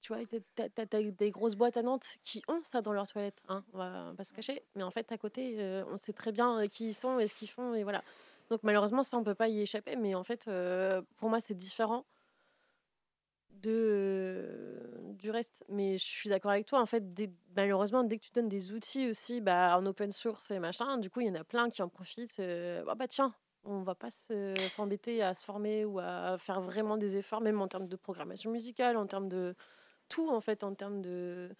tu 0.00 0.12
vois, 0.12 0.24
tu 0.26 0.62
as, 0.80 0.86
des 0.86 1.30
grosses 1.30 1.56
boîtes 1.56 1.76
à 1.76 1.82
Nantes 1.82 2.16
qui 2.24 2.42
ont 2.48 2.60
ça 2.62 2.82
dans 2.82 2.92
leurs 2.92 3.08
toilettes, 3.08 3.42
hein, 3.48 3.64
on 3.72 3.78
va 3.78 4.12
pas 4.16 4.24
se 4.24 4.32
cacher. 4.32 4.62
Mais 4.74 4.82
en 4.82 4.90
fait, 4.90 5.10
à 5.12 5.18
côté, 5.18 5.56
euh, 5.58 5.84
on 5.88 5.96
sait 5.96 6.12
très 6.12 6.32
bien 6.32 6.60
euh, 6.60 6.66
qui 6.66 6.88
ils 6.88 6.94
sont 6.94 7.18
et 7.18 7.28
ce 7.28 7.34
qu'ils 7.34 7.48
font, 7.48 7.74
et 7.74 7.82
voilà. 7.82 8.02
Donc 8.50 8.60
malheureusement, 8.62 9.02
ça, 9.02 9.18
on 9.18 9.24
peut 9.24 9.34
pas 9.34 9.48
y 9.48 9.60
échapper. 9.60 9.96
Mais 9.96 10.14
en 10.14 10.24
fait, 10.24 10.48
pour 11.18 11.28
moi, 11.28 11.40
c'est 11.40 11.54
différent 11.54 12.06
de, 13.62 14.78
du 15.18 15.30
reste. 15.30 15.64
Mais 15.68 15.98
je 15.98 16.04
suis 16.04 16.28
d'accord 16.28 16.50
avec 16.50 16.66
toi. 16.66 16.80
En 16.80 16.86
fait, 16.86 17.04
malheureusement, 17.56 18.04
dès 18.04 18.18
que 18.18 18.24
tu 18.24 18.32
donnes 18.32 18.48
des 18.48 18.72
outils 18.72 19.08
aussi 19.08 19.40
bah, 19.40 19.78
en 19.78 19.86
open 19.86 20.12
source 20.12 20.50
et 20.50 20.58
machin, 20.58 20.98
du 20.98 21.10
coup, 21.10 21.20
il 21.20 21.28
y 21.28 21.30
en 21.30 21.34
a 21.34 21.44
plein 21.44 21.68
qui 21.68 21.82
en 21.82 21.88
profitent. 21.88 22.40
Euh, 22.40 22.84
bah, 22.84 22.94
bah, 22.94 23.08
tiens, 23.08 23.34
on 23.64 23.82
va 23.82 23.94
pas 23.94 24.10
s'embêter 24.68 25.22
à 25.22 25.34
se 25.34 25.44
former 25.44 25.84
ou 25.84 25.98
à 25.98 26.38
faire 26.38 26.60
vraiment 26.60 26.96
des 26.96 27.16
efforts, 27.16 27.40
même 27.40 27.60
en 27.60 27.68
termes 27.68 27.88
de 27.88 27.96
programmation 27.96 28.50
musicale, 28.50 28.96
en 28.96 29.06
termes 29.06 29.28
de 29.28 29.54
tout, 30.08 30.28
en 30.28 30.40
fait, 30.40 30.64
en 30.64 30.74
termes 30.74 31.00
de. 31.02 31.50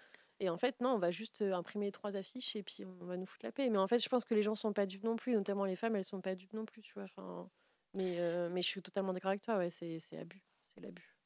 Et 0.41 0.49
en 0.51 0.57
fait, 0.59 0.81
non, 0.81 0.91
on 0.91 0.99
va 0.99 1.11
juste 1.11 1.43
imprimer 1.43 1.91
trois 1.91 2.15
affiches 2.17 2.55
et 2.57 2.63
puis 2.63 2.85
on 2.85 3.05
va 3.05 3.17
nous 3.17 3.27
foutre 3.27 3.45
la 3.45 3.53
paix. 3.53 3.69
Mais 3.71 3.79
en 3.79 3.89
fait, 3.89 3.99
je 3.99 4.09
pense 4.09 4.25
que 4.25 4.35
les 4.35 4.43
gens 4.43 4.55
sont 4.55 4.73
pas 4.73 4.87
dupes 4.87 5.05
non 5.05 5.17
plus, 5.17 5.33
notamment 5.35 5.65
les 5.65 5.77
femmes, 5.77 5.97
elles 5.97 6.05
sont 6.05 6.21
pas 6.21 6.35
dupes 6.37 6.53
non 6.53 6.65
plus, 6.65 6.81
tu 6.83 6.95
vois. 6.95 7.05
Enfin, 7.05 7.51
mais, 7.95 8.19
mais 8.51 8.63
je 8.63 8.69
suis 8.69 8.83
totalement 8.83 9.13
d'accord 9.13 9.31
avec 9.31 9.43
toi, 9.43 9.57
ouais, 9.59 9.71
c'est 9.71 9.99
abus, 10.17 10.43
c'est 10.67 10.81
l'abus. 10.81 11.17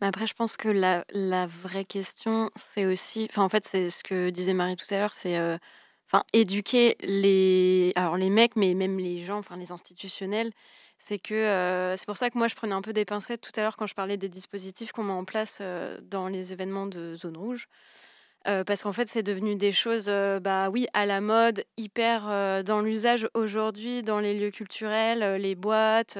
Mais 0.00 0.06
après, 0.06 0.26
je 0.26 0.32
pense 0.32 0.56
que 0.56 0.68
la, 0.68 1.04
la 1.10 1.46
vraie 1.46 1.84
question, 1.84 2.50
c'est 2.56 2.86
aussi, 2.86 3.26
enfin, 3.28 3.42
en 3.42 3.50
fait, 3.50 3.64
c'est 3.66 3.90
ce 3.90 4.02
que 4.02 4.30
disait 4.30 4.54
Marie 4.54 4.76
tout 4.76 4.86
à 4.94 4.96
l'heure, 4.98 5.12
c'est 5.12 5.38
enfin, 6.08 6.24
éduquer 6.32 6.96
les, 7.00 7.92
alors 7.96 8.16
les 8.16 8.30
mecs, 8.30 8.56
mais 8.56 8.74
même 8.74 8.98
les 8.98 9.22
gens, 9.22 9.38
enfin, 9.38 9.56
les 9.56 9.72
institutionnels. 9.72 10.52
C'est 10.98 11.18
que 11.18 11.94
c'est 11.96 12.06
pour 12.06 12.16
ça 12.16 12.30
que 12.30 12.38
moi, 12.38 12.48
je 12.48 12.54
prenais 12.54 12.74
un 12.74 12.82
peu 12.82 12.92
des 12.92 13.04
pincettes 13.04 13.40
tout 13.40 13.52
à 13.56 13.62
l'heure 13.62 13.76
quand 13.76 13.86
je 13.86 13.94
parlais 13.94 14.16
des 14.16 14.28
dispositifs 14.28 14.92
qu'on 14.92 15.04
met 15.04 15.12
en 15.12 15.24
place 15.24 15.62
dans 16.02 16.28
les 16.28 16.52
événements 16.52 16.86
de 16.86 17.14
zone 17.16 17.36
rouge. 17.36 17.68
parce 18.44 18.82
qu'en 18.82 18.92
fait, 18.92 19.08
c'est 19.08 19.22
devenu 19.22 19.56
des 19.56 19.72
choses, 19.72 20.10
bah 20.40 20.70
oui, 20.70 20.86
à 20.94 21.06
la 21.06 21.20
mode, 21.20 21.64
hyper 21.76 22.64
dans 22.64 22.80
l'usage 22.80 23.28
aujourd'hui, 23.34 24.02
dans 24.02 24.20
les 24.20 24.38
lieux 24.38 24.50
culturels, 24.50 25.36
les 25.40 25.54
boîtes. 25.54 26.18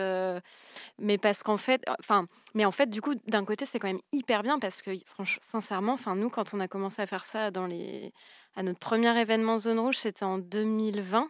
mais 0.99 1.19
parce 1.19 1.43
qu'en 1.43 1.57
fait, 1.57 1.83
enfin, 2.01 2.27
mais 2.57 2.65
en 2.65 2.71
fait, 2.71 2.89
du 2.89 3.03
coup, 3.03 3.15
d'un 3.27 3.45
côté, 3.45 3.67
c'est 3.67 3.79
quand 3.79 3.87
même 3.89 4.01
hyper 4.13 4.43
bien 4.43 4.59
parce 4.59 4.81
que, 4.81 4.91
franchement, 5.05 5.43
sincèrement, 5.43 5.93
enfin, 5.93 6.17
nous, 6.17 6.31
quand 6.31 6.55
on 6.55 6.61
a 6.61 6.69
commencé 6.69 7.03
à 7.03 7.07
faire 7.07 7.27
ça 7.27 7.51
dans 7.51 7.67
les... 7.67 8.15
à 8.55 8.63
notre 8.63 8.79
premier 8.79 9.15
événement 9.21 9.59
Zone 9.59 9.79
Rouge, 9.79 9.99
c'était 9.99 10.25
en 10.25 10.39
2020. 10.39 11.29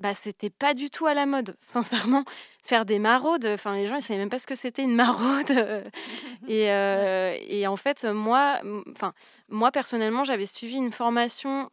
Bah, 0.00 0.14
c'était 0.14 0.48
pas 0.48 0.72
du 0.72 0.88
tout 0.88 1.06
à 1.06 1.12
la 1.12 1.26
mode, 1.26 1.56
sincèrement. 1.66 2.24
Faire 2.62 2.84
des 2.86 2.98
maraudes, 2.98 3.46
enfin, 3.46 3.74
les 3.74 3.86
gens, 3.86 3.96
ils 3.96 4.02
savaient 4.02 4.18
même 4.18 4.30
pas 4.30 4.38
ce 4.38 4.46
que 4.46 4.54
c'était 4.54 4.82
une 4.82 4.94
maraude. 4.94 5.50
et, 6.48 6.70
euh, 6.70 7.36
et 7.46 7.66
en 7.66 7.76
fait, 7.76 8.04
moi, 8.04 8.60
enfin, 8.92 9.12
moi, 9.48 9.70
personnellement, 9.70 10.24
j'avais 10.24 10.46
suivi 10.46 10.76
une 10.76 10.92
formation 10.92 11.70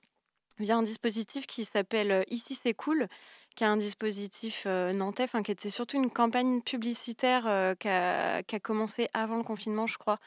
via 0.59 0.75
un 0.75 0.83
dispositif 0.83 1.45
qui 1.47 1.65
s'appelle 1.65 2.25
Ici 2.29 2.55
c'est 2.55 2.73
cool, 2.73 3.07
qui 3.55 3.63
est 3.63 3.67
un 3.67 3.77
dispositif 3.77 4.65
nantais, 4.65 5.23
enfin, 5.23 5.43
qui 5.43 5.51
était 5.51 5.69
surtout 5.69 5.97
une 5.97 6.09
campagne 6.09 6.61
publicitaire 6.61 7.43
qui 7.79 7.87
a, 7.87 8.43
qui, 8.43 8.55
a, 8.55 8.59
commencé 8.59 9.07
avant 9.13 9.37
le 9.37 9.43
confinement, 9.43 9.87
je 9.87 9.97
crois. 9.97 10.19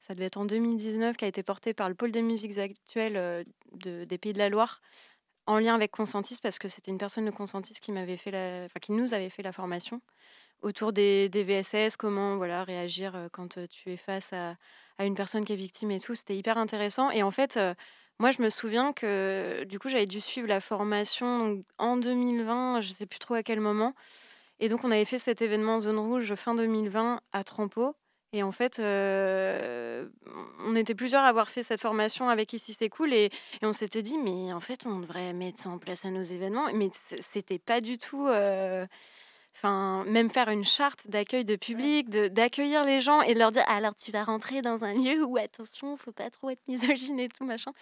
Ça 0.00 0.14
devait 0.14 0.26
être 0.26 0.38
en 0.38 0.44
2019, 0.44 1.16
qui 1.16 1.24
a 1.24 1.28
été 1.28 1.42
porté 1.42 1.72
par 1.72 1.88
le 1.88 1.94
pôle 1.94 2.10
des 2.10 2.22
musiques 2.22 2.58
actuelles 2.58 3.44
de, 3.72 4.04
des 4.04 4.18
Pays 4.18 4.32
de 4.32 4.38
la 4.38 4.48
Loire, 4.48 4.80
en 5.46 5.58
lien 5.58 5.74
avec 5.74 5.90
Consentis, 5.90 6.38
parce 6.42 6.58
que 6.58 6.68
c'était 6.68 6.90
une 6.90 6.98
personne 6.98 7.24
de 7.24 7.30
Consentis 7.30 7.74
qui, 7.80 7.92
m'avait 7.92 8.16
fait 8.16 8.30
enfin, 8.66 8.80
qui 8.80 8.92
nous 8.92 9.14
avait 9.14 9.30
fait 9.30 9.42
la 9.42 9.52
formation 9.52 10.00
autour 10.62 10.92
des, 10.92 11.28
VSS, 11.28 11.96
comment 11.96 12.36
voilà, 12.36 12.64
réagir 12.64 13.28
quand 13.32 13.58
tu 13.68 13.92
es 13.92 13.96
face 13.96 14.32
à, 14.32 14.56
à, 14.98 15.04
une 15.04 15.14
personne 15.14 15.44
qui 15.44 15.52
est 15.52 15.56
victime 15.56 15.90
et 15.90 16.00
tout. 16.00 16.14
C'était 16.14 16.36
hyper 16.36 16.58
intéressant. 16.58 17.10
Et 17.10 17.22
en 17.22 17.30
fait, 17.30 17.58
moi, 18.18 18.30
je 18.30 18.40
me 18.40 18.48
souviens 18.48 18.94
que 18.94 19.64
du 19.64 19.78
coup, 19.78 19.90
j'avais 19.90 20.06
dû 20.06 20.22
suivre 20.22 20.48
la 20.48 20.60
formation 20.60 21.62
en 21.78 21.96
2020, 21.98 22.80
je 22.80 22.88
ne 22.88 22.94
sais 22.94 23.06
plus 23.06 23.18
trop 23.18 23.34
à 23.34 23.42
quel 23.42 23.60
moment. 23.60 23.94
Et 24.58 24.68
donc, 24.68 24.84
on 24.84 24.90
avait 24.90 25.04
fait 25.04 25.18
cet 25.18 25.42
événement 25.42 25.80
Zone 25.80 25.98
Rouge 25.98 26.34
fin 26.34 26.54
2020 26.54 27.20
à 27.32 27.44
Trampo. 27.44 27.94
Et 28.36 28.42
en 28.42 28.52
fait, 28.52 28.78
euh, 28.78 30.06
on 30.66 30.76
était 30.76 30.94
plusieurs 30.94 31.22
à 31.22 31.28
avoir 31.28 31.48
fait 31.48 31.62
cette 31.62 31.80
formation 31.80 32.28
avec 32.28 32.52
Ici 32.52 32.74
c'est 32.78 32.90
cool 32.90 33.14
et, 33.14 33.30
et 33.62 33.66
on 33.66 33.72
s'était 33.72 34.02
dit, 34.02 34.18
mais 34.18 34.52
en 34.52 34.60
fait, 34.60 34.84
on 34.84 34.98
devrait 35.00 35.32
mettre 35.32 35.58
ça 35.58 35.70
en 35.70 35.78
place 35.78 36.04
à 36.04 36.10
nos 36.10 36.22
événements. 36.22 36.66
Mais 36.74 36.90
c'était 37.32 37.58
pas 37.58 37.80
du 37.80 37.96
tout. 37.96 38.26
Euh, 38.28 38.86
enfin, 39.54 40.04
même 40.04 40.28
faire 40.28 40.50
une 40.50 40.66
charte 40.66 41.08
d'accueil 41.08 41.46
de 41.46 41.56
public, 41.56 42.10
d'accueillir 42.10 42.84
les 42.84 43.00
gens 43.00 43.22
et 43.22 43.32
de 43.32 43.38
leur 43.38 43.52
dire 43.52 43.64
alors 43.68 43.94
tu 43.94 44.12
vas 44.12 44.24
rentrer 44.24 44.60
dans 44.60 44.84
un 44.84 44.92
lieu 44.92 45.24
où 45.24 45.38
attention, 45.38 45.96
faut 45.96 46.12
pas 46.12 46.28
trop 46.28 46.50
être 46.50 46.60
misogyne 46.68 47.18
et 47.18 47.30
tout 47.30 47.44
machin. 47.46 47.72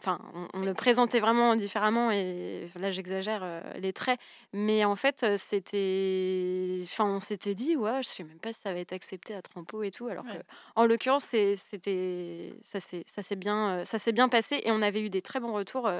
Enfin, 0.00 0.18
on, 0.52 0.60
le 0.60 0.74
présentait 0.74 1.20
vraiment 1.20 1.56
différemment 1.56 2.10
et 2.10 2.68
là 2.78 2.90
j'exagère 2.90 3.40
euh, 3.42 3.62
les 3.78 3.92
traits, 3.92 4.20
mais 4.52 4.84
en 4.84 4.96
fait 4.96 5.22
euh, 5.22 5.36
c'était, 5.38 6.80
enfin 6.82 7.06
on 7.06 7.20
s'était 7.20 7.54
dit 7.54 7.74
ouais, 7.74 8.02
je 8.02 8.08
sais 8.08 8.24
même 8.24 8.38
pas 8.38 8.52
si 8.52 8.60
ça 8.60 8.74
va 8.74 8.80
être 8.80 8.92
accepté 8.92 9.34
à 9.34 9.40
Trampo 9.40 9.82
et 9.82 9.90
tout, 9.90 10.08
alors 10.08 10.24
que 10.24 10.36
en 10.74 10.84
l'occurrence 10.84 11.24
c'était, 11.24 12.52
ça 12.62 12.80
s'est, 12.80 13.04
ça 13.06 13.22
s'est 13.22 13.36
bien, 13.36 13.78
euh, 13.78 13.84
ça 13.84 13.98
s'est 13.98 14.12
bien 14.12 14.28
passé 14.28 14.60
et 14.64 14.72
on 14.72 14.82
avait 14.82 15.00
eu 15.00 15.10
des 15.10 15.22
très 15.22 15.40
bons 15.40 15.54
retours 15.54 15.90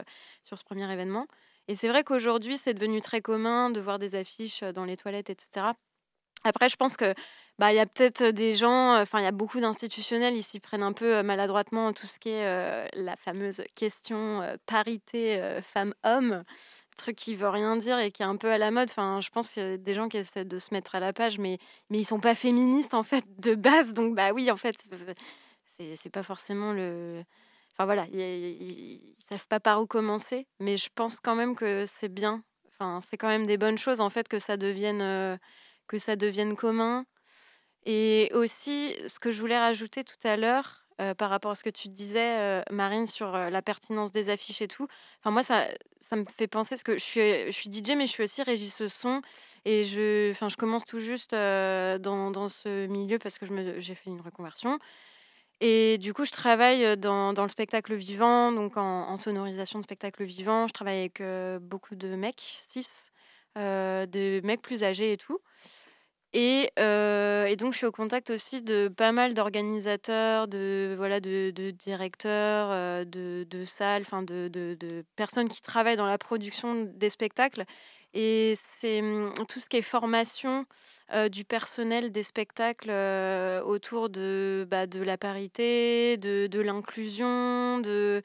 sur 0.43 0.59
ce 0.59 0.65
premier 0.65 0.91
événement. 0.93 1.27
Et 1.67 1.75
c'est 1.75 1.89
vrai 1.89 2.05
qu'aujourd'hui, 2.05 2.59
c'est 2.59 2.75
devenu 2.75 3.01
très 3.01 3.23
commun 3.23 3.71
de 3.71 3.81
voir 3.81 3.99
des 3.99 4.17
affiches 4.17 4.63
dans 4.63 4.85
les 4.85 4.99
toilettes, 4.99 5.31
etc. 5.31 5.69
Après, 6.45 6.69
je 6.69 6.77
pense 6.77 6.97
que 6.97 7.15
bah, 7.59 7.73
il 7.73 7.77
y 7.77 7.81
a 7.81 7.87
peut-être 7.87 8.25
des 8.25 8.55
gens, 8.55 9.01
enfin, 9.01 9.21
il 9.21 9.25
y 9.25 9.29
a 9.29 9.33
beaucoup 9.33 9.61
d'institutionnels, 9.61 10.35
ils 10.35 10.43
s'y 10.43 10.61
prennent 10.61 10.83
un 10.83 10.93
peu 10.93 11.23
maladroitement 11.23 11.93
tout 11.93 12.07
ce 12.07 12.19
qui 12.19 12.31
est 12.31 12.89
la 12.95 13.17
fameuse 13.17 13.63
question 13.75 14.43
parité 14.67 15.61
femme-homme, 15.63 16.45
truc 16.97 17.17
qui 17.17 17.35
veut 17.35 17.49
rien 17.49 17.77
dire 17.77 17.99
et 17.99 18.11
qui 18.11 18.23
est 18.23 18.27
un 18.27 18.37
peu 18.37 18.51
à 18.51 18.59
la 18.59 18.71
mode. 18.71 18.89
Enfin, 18.91 19.21
je 19.21 19.29
pense 19.31 19.51
qu'il 19.51 19.63
y 19.63 19.67
a 19.67 19.77
des 19.77 19.95
gens 19.95 20.09
qui 20.09 20.17
essaient 20.19 20.45
de 20.45 20.59
se 20.59 20.73
mettre 20.73 20.95
à 20.95 21.01
la 21.01 21.13
page, 21.13 21.39
mais, 21.39 21.59
mais 21.91 21.99
ils 21.99 22.05
sont 22.05 22.21
pas 22.21 22.35
féministes 22.35 22.95
en 22.95 23.03
fait 23.03 23.25
de 23.39 23.55
base. 23.55 23.93
Donc, 23.95 24.15
bah 24.15 24.33
oui, 24.33 24.51
en 24.51 24.57
fait, 24.57 24.77
c'est 25.77 26.11
pas 26.11 26.23
forcément 26.23 26.73
le 26.73 27.25
Enfin 27.77 27.87
voilà, 27.87 28.07
ils, 28.13 29.17
savent 29.29 29.49
pas 29.49 29.59
par 29.59 29.81
où 29.83 29.87
commencer, 29.87 30.47
mais 30.61 30.77
je 30.77 30.89
pense 30.95 31.19
quand 31.19 31.35
même 31.35 31.57
que 31.57 31.85
c'est 31.87 32.09
bien. 32.09 32.45
Enfin, 32.69 33.01
c'est 33.05 33.17
quand 33.17 33.29
même 33.29 33.47
des 33.47 33.57
bonnes 33.57 33.79
choses 33.79 34.01
en 34.01 34.11
fait 34.11 34.29
que 34.29 34.39
ça 34.39 34.57
devienne 34.57 35.03
euh, 35.03 35.37
que 35.89 35.99
ça 35.99 36.15
devienne 36.15 36.55
commun. 36.55 37.05
Et 37.87 38.31
aussi, 38.35 38.97
ce 39.07 39.19
que 39.19 39.31
je 39.31 39.41
voulais 39.41 39.59
rajouter 39.59 40.05
tout 40.05 40.17
à 40.27 40.37
l'heure 40.37 40.85
euh, 41.01 41.13
par 41.13 41.29
rapport 41.29 41.51
à 41.51 41.55
ce 41.55 41.65
que 41.65 41.71
tu 41.71 41.89
disais, 41.89 42.39
euh, 42.39 42.63
Marine, 42.71 43.07
sur 43.07 43.33
la 43.33 43.63
pertinence 43.63 44.13
des 44.13 44.31
affiches 44.31 44.63
et 44.63 44.69
tout. 44.69 44.87
Enfin 45.21 45.31
moi, 45.31 45.43
ça, 45.43 45.67
ça 46.01 46.17
me 46.17 46.25
fait 46.25 46.47
penser 46.47 46.77
parce 46.77 46.85
que 46.85 46.95
je 46.95 47.03
suis, 47.03 47.47
je 47.47 47.51
suis 47.51 47.71
DJ, 47.71 47.97
mais 47.97 48.07
je 48.07 48.13
suis 48.13 48.23
aussi 48.23 48.43
régisse 48.43 48.87
son 48.87 49.21
et 49.65 49.85
je, 49.85 50.31
enfin, 50.31 50.49
je 50.49 50.57
commence 50.57 50.85
tout 50.85 51.01
juste 51.01 51.33
dans, 51.33 52.31
dans, 52.31 52.49
ce 52.49 52.87
milieu 52.87 53.19
parce 53.19 53.39
que 53.39 53.47
j'ai 53.81 53.95
fait 53.95 54.11
une 54.11 54.21
reconversion. 54.21 54.79
Et 55.61 55.99
du 55.99 56.15
coup, 56.15 56.25
je 56.25 56.33
travaille 56.33 56.97
dans, 56.97 57.33
dans 57.33 57.45
le 57.45 57.49
spectacle 57.49 57.95
vivant, 57.95 58.53
donc 58.53 58.77
en, 58.77 59.17
sonorisation 59.17 59.79
de 59.79 59.85
spectacle 59.85 60.25
vivant. 60.25 60.69
Je 60.69 60.73
travaille 60.73 60.99
avec 60.99 61.23
beaucoup 61.63 61.97
de 61.97 62.09
mecs, 62.17 62.59
six, 62.61 63.11
de 63.57 64.41
mecs 64.45 64.63
plus 64.63 64.85
âgés 64.85 65.13
et 65.13 65.17
tout. 65.17 65.41
Et, 66.37 66.73
et, 66.77 67.57
donc, 67.57 67.73
je 67.73 67.79
suis 67.79 67.87
au 67.87 67.93
contact 67.93 68.31
aussi 68.31 68.61
de 68.61 68.89
pas 68.89 69.13
mal 69.13 69.35
d'organisateurs, 69.35 70.49
de, 70.49 70.95
voilà, 70.97 71.21
de, 71.21 71.71
directeurs, 71.71 73.07
de, 73.07 73.47
de 73.49 73.65
salles, 73.65 74.03
enfin 74.03 74.23
de, 74.23 75.05
personnes 75.15 75.49
qui 75.49 75.63
travaillent 75.63 75.97
dans 75.97 76.07
la 76.07 76.19
production 76.19 76.91
des 76.93 77.09
spectacles. 77.11 77.65
Et 78.15 78.55
c'est 78.79 79.01
mmh, 79.01 79.35
tout 79.49 79.61
ce 79.61 79.69
qui 79.69 79.77
est 79.77 79.83
formation 79.83 80.67
du 81.31 81.45
personnel 81.45 82.11
des 82.11 82.25
spectacles 82.25 82.91
autour 83.65 84.09
de, 84.09 84.67
bah, 84.69 84.89
de 84.89 85.03
la 85.03 85.17
parité, 85.17 86.17
de, 86.17 86.49
de 86.49 86.61
l'inclusion, 86.61 87.79
de 87.79 88.23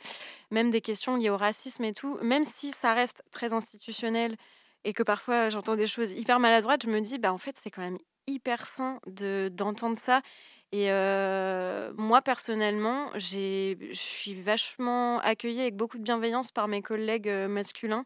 même 0.49 0.71
des 0.71 0.81
questions 0.81 1.15
liées 1.15 1.29
au 1.29 1.37
racisme 1.37 1.83
et 1.83 1.93
tout. 1.93 2.17
Même 2.23 2.43
si 2.43 2.71
ça 2.71 2.95
reste 2.95 3.21
très 3.31 3.53
institutionnel 3.53 4.35
et 4.83 4.93
que 4.93 5.03
parfois 5.03 5.49
j'entends 5.49 5.75
des 5.75 5.87
choses 5.87 6.11
hyper 6.11 6.39
maladroites, 6.39 6.83
je 6.83 6.89
me 6.89 7.01
dis, 7.01 7.17
bah, 7.17 7.33
en 7.33 7.37
fait, 7.37 7.55
c'est 7.57 7.71
quand 7.71 7.81
même 7.81 7.99
hyper 8.27 8.65
sain 8.67 8.99
de, 9.07 9.49
d'entendre 9.51 9.97
ça. 9.97 10.21
Et 10.71 10.89
moi, 11.97 12.21
personnellement, 12.21 13.09
je 13.15 13.75
suis 13.93 14.35
vachement 14.35 15.19
accueillie 15.19 15.61
avec 15.61 15.75
beaucoup 15.75 15.97
de 15.97 16.03
bienveillance 16.03 16.51
par 16.51 16.67
mes 16.67 16.81
collègues 16.81 17.29
masculins 17.49 18.05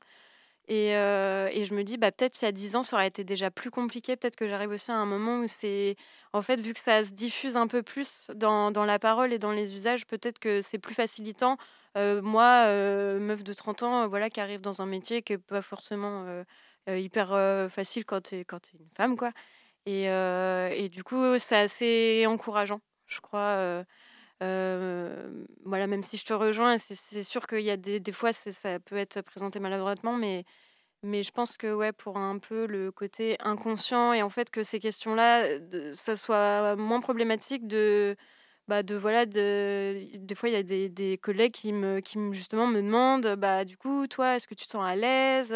et, 0.67 0.91
et, 0.91 1.65
je 1.65 1.73
me 1.73 1.83
dis, 1.83 1.97
bah, 1.97 2.11
peut-être 2.11 2.41
il 2.41 2.45
y 2.45 2.47
a 2.47 2.51
10 2.51 2.75
ans, 2.75 2.83
ça 2.83 2.95
aurait 2.95 3.07
été 3.07 3.23
déjà 3.23 3.51
plus 3.51 3.69
compliqué. 3.69 4.15
Peut-être 4.15 4.37
que 4.37 4.47
j'arrive 4.47 4.71
aussi 4.71 4.91
à 4.91 4.95
un 4.95 5.05
moment 5.05 5.39
où 5.39 5.47
c'est. 5.47 5.95
En 6.31 6.41
fait, 6.41 6.59
vu 6.59 6.73
que 6.73 6.79
ça 6.79 7.03
se 7.03 7.11
diffuse 7.11 7.57
un 7.57 7.67
peu 7.67 7.83
plus 7.83 8.27
dans, 8.33 8.71
dans 8.71 8.85
la 8.85 8.97
parole 8.99 9.33
et 9.33 9.39
dans 9.39 9.51
les 9.51 9.75
usages, 9.75 10.05
peut-être 10.07 10.39
que 10.39 10.61
c'est 10.61 10.79
plus 10.79 10.95
facilitant. 10.95 11.57
Moi, 11.95 12.67
meuf 13.19 13.43
de 13.43 13.53
30 13.53 13.83
ans, 13.83 14.07
voilà, 14.07 14.29
qui 14.29 14.39
arrive 14.41 14.61
dans 14.61 14.81
un 14.81 14.85
métier 14.85 15.21
qui 15.21 15.33
n'est 15.33 15.37
pas 15.39 15.61
forcément 15.61 16.25
hyper 16.87 17.29
facile 17.71 18.05
quand 18.05 18.21
tu 18.21 18.35
es, 18.35 18.41
es 18.41 18.77
une 18.79 18.89
femme, 18.97 19.17
quoi. 19.17 19.31
Et, 19.85 20.05
et 20.05 20.89
du 20.89 21.03
coup, 21.03 21.37
c'est 21.39 21.57
assez 21.57 22.25
encourageant, 22.27 22.81
je 23.07 23.21
crois 23.21 23.85
voilà, 25.65 25.87
même 25.87 26.03
si 26.03 26.17
je 26.17 26.25
te 26.25 26.33
rejoins, 26.33 26.77
c'est 26.77 27.23
sûr 27.23 27.47
qu'il 27.47 27.61
y 27.61 27.69
a 27.71 27.77
des, 27.77 27.99
des 27.99 28.11
fois, 28.11 28.33
ça 28.33 28.79
peut 28.79 28.97
être 28.97 29.21
présenté 29.21 29.59
maladroitement, 29.59 30.13
mais, 30.13 30.45
mais 31.03 31.23
je 31.23 31.31
pense 31.31 31.57
que 31.57 31.73
ouais, 31.73 31.91
pour 31.93 32.17
un 32.17 32.39
peu 32.39 32.67
le 32.67 32.91
côté 32.91 33.37
inconscient 33.41 34.13
et 34.13 34.21
en 34.23 34.29
fait 34.29 34.49
que 34.51 34.63
ces 34.63 34.79
questions-là, 34.79 35.59
ça 35.93 36.15
soit 36.15 36.75
moins 36.75 37.01
problématique 37.01 37.67
de, 37.67 38.15
bah 38.67 38.83
de 38.83 38.95
voilà, 38.95 39.25
de, 39.25 40.07
des 40.15 40.35
fois 40.35 40.49
il 40.49 40.53
y 40.53 40.55
a 40.55 40.63
des, 40.63 40.89
des, 40.89 41.17
collègues 41.17 41.53
qui 41.53 41.73
me, 41.73 41.99
qui 41.99 42.17
justement 42.31 42.67
me 42.67 42.81
demandent, 42.81 43.35
bah 43.35 43.65
du 43.65 43.77
coup, 43.77 44.07
toi, 44.07 44.35
est-ce 44.35 44.47
que 44.47 44.55
tu 44.55 44.65
te 44.65 44.71
sens 44.71 44.85
à 44.85 44.95
l'aise 44.95 45.53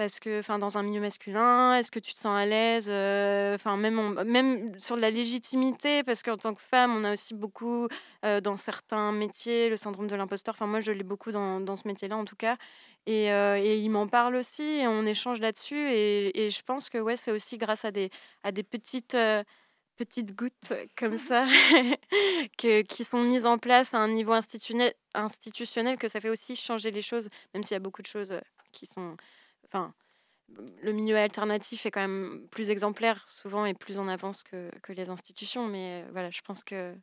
parce 0.00 0.18
que 0.18 0.38
enfin 0.38 0.58
dans 0.58 0.78
un 0.78 0.82
milieu 0.82 1.00
masculin 1.02 1.74
est-ce 1.74 1.90
que 1.90 1.98
tu 1.98 2.14
te 2.14 2.18
sens 2.18 2.34
à 2.34 2.46
l'aise 2.46 2.86
euh, 2.88 3.54
enfin 3.54 3.76
même 3.76 4.24
même 4.24 4.72
sur 4.80 4.96
la 4.96 5.10
légitimité 5.10 6.02
parce 6.04 6.22
qu'en 6.22 6.38
tant 6.38 6.54
que 6.54 6.62
femme 6.62 6.96
on 6.96 7.04
a 7.04 7.12
aussi 7.12 7.34
beaucoup 7.34 7.86
euh, 8.24 8.40
dans 8.40 8.56
certains 8.56 9.12
métiers 9.12 9.68
le 9.68 9.76
syndrome 9.76 10.06
de 10.06 10.16
l'imposteur 10.16 10.54
enfin 10.54 10.66
moi 10.66 10.80
je 10.80 10.92
l'ai 10.92 11.02
beaucoup 11.02 11.32
dans, 11.32 11.60
dans, 11.60 11.76
ce 11.76 11.86
métier 11.86 12.08
là 12.08 12.16
en 12.16 12.24
tout 12.24 12.34
cas 12.34 12.56
et, 13.04 13.30
euh, 13.30 13.58
et 13.62 13.76
il 13.78 13.90
m'en 13.90 14.08
parle 14.08 14.36
aussi 14.36 14.62
et 14.62 14.88
on 14.88 15.04
échange 15.04 15.38
là-dessus 15.38 15.90
et, 15.90 16.46
et, 16.46 16.50
je 16.50 16.62
pense 16.62 16.88
que 16.88 16.96
ouais 16.96 17.16
c'est 17.16 17.30
aussi 17.30 17.58
grâce 17.58 17.84
à 17.84 17.90
des 17.90 18.08
à 18.42 18.52
des 18.52 18.62
petites 18.62 19.14
petites 20.00 20.34
gouttes 20.34 20.72
comme 20.96 21.18
ça 21.18 21.44
que, 22.58 22.80
qui 22.82 23.04
sont 23.04 23.22
mises 23.22 23.44
en 23.44 23.58
place 23.58 23.92
à 23.92 23.98
un 23.98 24.08
niveau 24.08 24.32
institutionnel, 24.32 24.94
institutionnel 25.12 25.98
que 25.98 26.08
ça 26.08 26.22
fait 26.22 26.30
aussi 26.30 26.56
changer 26.56 26.90
les 26.90 27.02
choses 27.02 27.28
même 27.52 27.62
s'il 27.62 27.74
y 27.74 27.76
a 27.76 27.80
beaucoup 27.80 28.00
de 28.00 28.06
choses 28.06 28.32
qui 28.72 28.86
sont 28.86 29.16
enfin, 29.66 29.92
le 30.82 30.92
milieu 30.92 31.16
alternatif 31.16 31.86
est 31.86 31.90
quand 31.90 32.00
même 32.00 32.46
plus 32.50 32.70
exemplaire 32.70 33.26
souvent 33.28 33.66
et 33.66 33.74
plus 33.74 33.98
en 33.98 34.08
avance 34.08 34.42
que, 34.42 34.70
que 34.82 34.92
les 34.92 35.10
institutions. 35.10 35.66
Mais 35.66 36.04
voilà, 36.12 36.30
je 36.30 36.40
pense 36.40 36.64
que. 36.64 36.94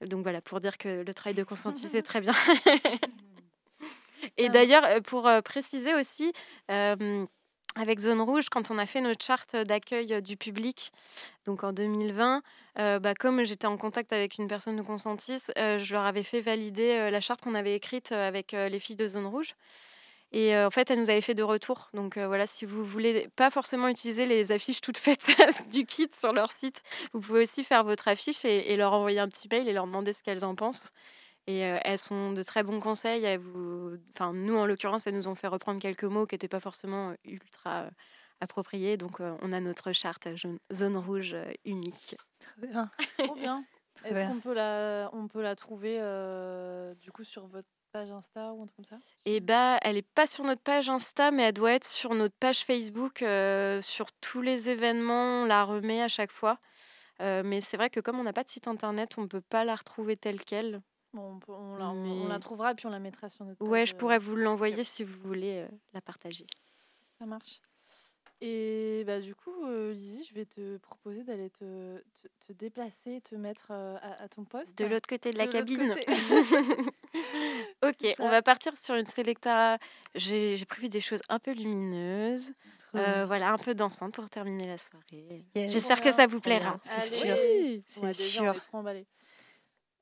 Donc 0.00 0.22
voilà, 0.22 0.40
pour 0.40 0.60
dire 0.60 0.76
que 0.76 1.02
le 1.02 1.14
travail 1.14 1.34
de 1.34 1.44
consentis, 1.44 1.88
c'est 1.90 2.02
très 2.10 2.20
bien. 2.20 2.34
et 4.36 4.48
d'ailleurs, 4.48 5.02
pour 5.02 5.30
préciser 5.44 5.94
aussi, 5.94 6.32
avec 7.74 7.98
Zone 7.98 8.20
Rouge, 8.20 8.48
quand 8.48 8.70
on 8.70 8.78
a 8.78 8.86
fait 8.86 9.00
notre 9.00 9.24
charte 9.24 9.56
d'accueil 9.56 10.22
du 10.22 10.36
public, 10.36 10.92
donc 11.44 11.64
en 11.64 11.72
2020, 11.72 12.42
bah, 12.76 13.14
comme 13.18 13.44
j'étais 13.44 13.66
en 13.66 13.76
contact 13.76 14.12
avec 14.12 14.38
une 14.38 14.46
personne 14.46 14.76
de 14.76 14.82
consentis, 14.82 15.42
je 15.56 15.92
leur 15.92 16.04
avais 16.04 16.22
fait 16.22 16.40
valider 16.40 17.10
la 17.10 17.20
charte 17.20 17.40
qu'on 17.40 17.54
avait 17.54 17.74
écrite 17.74 18.12
avec 18.12 18.52
les 18.52 18.78
filles 18.78 18.96
de 18.96 19.08
Zone 19.08 19.26
Rouge. 19.26 19.54
Et 20.32 20.56
en 20.56 20.70
fait, 20.70 20.90
elle 20.90 20.98
nous 20.98 21.10
avait 21.10 21.20
fait 21.20 21.34
de 21.34 21.44
retour. 21.44 21.90
Donc 21.94 22.18
voilà, 22.18 22.46
si 22.46 22.64
vous 22.64 22.84
voulez 22.84 23.28
pas 23.36 23.50
forcément 23.50 23.86
utiliser 23.86 24.26
les 24.26 24.50
affiches 24.50 24.80
toutes 24.80 24.98
faites 24.98 25.26
du 25.70 25.86
kit 25.86 26.10
sur 26.18 26.32
leur 26.32 26.50
site, 26.50 26.82
vous 27.12 27.20
pouvez 27.20 27.42
aussi 27.42 27.62
faire 27.62 27.84
votre 27.84 28.08
affiche 28.08 28.44
et, 28.44 28.76
leur 28.76 28.92
envoyer 28.92 29.20
un 29.20 29.28
petit 29.28 29.48
mail 29.48 29.68
et 29.68 29.72
leur 29.72 29.86
demander 29.86 30.12
ce 30.12 30.24
qu'elles 30.24 30.44
en 30.44 30.56
pensent. 30.56 30.90
Et 31.46 31.58
elles 31.58 31.98
sont 31.98 32.32
de 32.32 32.42
très 32.42 32.62
bons 32.62 32.80
conseils. 32.80 33.36
vous... 33.36 33.98
enfin, 34.14 34.32
nous, 34.32 34.56
en 34.56 34.64
l'occurrence, 34.64 35.06
elles 35.06 35.14
nous 35.14 35.28
ont 35.28 35.34
fait 35.34 35.46
reprendre 35.46 35.80
quelques 35.80 36.04
mots 36.04 36.26
qui 36.26 36.34
n'étaient 36.34 36.48
pas 36.48 36.60
forcément 36.60 37.14
ultra 37.24 37.90
appropriés. 38.40 38.96
Donc, 38.96 39.20
on 39.20 39.52
a 39.52 39.60
notre 39.60 39.92
charte 39.92 40.26
zone 40.72 40.96
rouge 40.96 41.36
unique. 41.66 42.16
Très 42.38 42.66
bien. 42.66 42.90
Trop 43.18 43.34
bien. 43.34 43.62
Est-ce 44.04 44.24
qu'on 44.26 44.40
peut 44.40 44.54
la, 44.54 45.10
on 45.12 45.28
peut 45.28 45.42
la 45.42 45.54
trouver 45.54 45.98
du 47.02 47.12
coup 47.12 47.24
sur 47.24 47.46
votre 47.46 47.68
page 47.94 48.10
Insta 48.10 48.52
ou 48.52 48.62
un 48.62 48.66
truc 48.66 48.76
comme 48.76 48.98
ça? 48.98 49.06
Et 49.24 49.36
eh 49.36 49.40
bah, 49.40 49.78
elle 49.82 49.96
est 49.96 50.02
pas 50.02 50.26
sur 50.26 50.42
notre 50.44 50.62
page 50.62 50.88
Insta, 50.90 51.30
mais 51.30 51.44
elle 51.44 51.52
doit 51.52 51.72
être 51.72 51.88
sur 51.88 52.12
notre 52.14 52.34
page 52.34 52.64
Facebook. 52.64 53.22
Euh, 53.22 53.80
sur 53.82 54.12
tous 54.20 54.42
les 54.42 54.68
événements, 54.68 55.42
on 55.42 55.44
la 55.44 55.64
remet 55.64 56.02
à 56.02 56.08
chaque 56.08 56.32
fois. 56.32 56.58
Euh, 57.20 57.42
mais 57.44 57.60
c'est 57.60 57.76
vrai 57.76 57.90
que 57.90 58.00
comme 58.00 58.18
on 58.18 58.24
n'a 58.24 58.32
pas 58.32 58.42
de 58.42 58.48
site 58.48 58.66
internet, 58.66 59.14
on 59.16 59.28
peut 59.28 59.40
pas 59.40 59.64
la 59.64 59.76
retrouver 59.76 60.16
telle 60.16 60.44
quelle. 60.44 60.82
Bon, 61.14 61.40
on, 61.48 61.76
la, 61.76 61.90
on, 61.90 62.28
la, 62.28 62.38
trouvera 62.38 62.72
et 62.72 62.74
puis 62.74 62.86
on 62.86 62.90
la 62.90 62.98
mettra 62.98 63.28
sur 63.28 63.44
notre 63.44 63.58
page. 63.58 63.68
Ouais, 63.68 63.86
je 63.86 63.94
pourrais 63.94 64.16
euh, 64.16 64.18
vous 64.18 64.36
l'envoyer 64.36 64.84
si 64.84 65.04
vous 65.04 65.18
voulez 65.22 65.66
la 65.92 66.00
partager. 66.00 66.46
Ça 67.18 67.24
marche. 67.24 67.60
Et 68.46 69.04
bah, 69.06 69.20
du 69.20 69.34
coup, 69.34 69.64
euh, 69.64 69.94
Lizzie, 69.94 70.26
je 70.28 70.34
vais 70.34 70.44
te 70.44 70.76
proposer 70.78 71.22
d'aller 71.22 71.48
te, 71.48 72.02
te, 72.46 72.52
déplacer, 72.52 73.22
te 73.22 73.34
mettre 73.34 73.68
euh, 73.70 73.96
à, 74.02 74.28
ton 74.28 74.44
poste. 74.44 74.76
De 74.76 74.84
l'autre 74.84 75.08
côté 75.08 75.30
de 75.30 75.38
la 75.38 75.46
cabine. 75.46 75.96
ok, 77.82 78.14
on 78.18 78.28
va 78.28 78.42
partir 78.42 78.76
sur 78.76 78.96
une 78.96 79.06
sélecta. 79.06 79.78
J'ai 80.14 80.62
prévu 80.66 80.90
des 80.90 81.00
choses 81.00 81.22
un 81.30 81.38
peu 81.38 81.52
lumineuses. 81.52 82.52
Euh, 82.94 83.24
voilà, 83.26 83.50
un 83.50 83.58
peu 83.58 83.74
dansante 83.74 84.12
pour 84.14 84.28
terminer 84.28 84.68
la 84.68 84.78
soirée. 84.78 85.46
J'espère 85.54 86.02
que 86.02 86.12
ça 86.12 86.26
vous 86.26 86.40
plaira. 86.40 86.78
C'est 86.82 87.14
sûr. 87.14 87.36
c'est 87.86 88.12
sûr. 88.12 88.54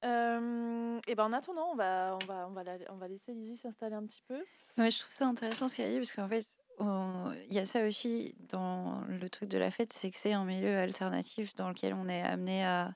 Et 0.02 1.14
ben 1.14 1.24
en 1.24 1.32
attendant, 1.32 1.70
on 1.72 1.76
va, 1.76 2.18
on 2.20 2.26
va, 2.26 2.46
on 2.48 2.52
va, 2.52 2.62
on 2.90 2.96
va 2.96 3.08
laisser 3.08 3.32
Lizzie 3.32 3.56
s'installer 3.56 3.94
un 3.94 4.04
petit 4.04 4.22
peu. 4.26 4.44
Je 4.76 4.98
trouve 5.00 5.12
ça 5.12 5.26
intéressant 5.26 5.68
ce 5.68 5.76
qu'elle 5.76 5.90
dit 5.90 5.98
parce 5.98 6.12
qu'en 6.12 6.28
fait, 6.28 6.44
il 6.80 7.54
y 7.54 7.58
a 7.58 7.64
ça 7.64 7.84
aussi 7.84 8.34
dans 8.48 9.02
le 9.08 9.28
truc 9.28 9.48
de 9.48 9.58
la 9.58 9.70
fête, 9.70 9.92
c'est 9.92 10.10
que 10.10 10.16
c'est 10.16 10.32
un 10.32 10.44
milieu 10.44 10.78
alternatif 10.78 11.54
dans 11.54 11.68
lequel 11.68 11.94
on 11.94 12.08
est 12.08 12.22
amené 12.22 12.64
à 12.64 12.94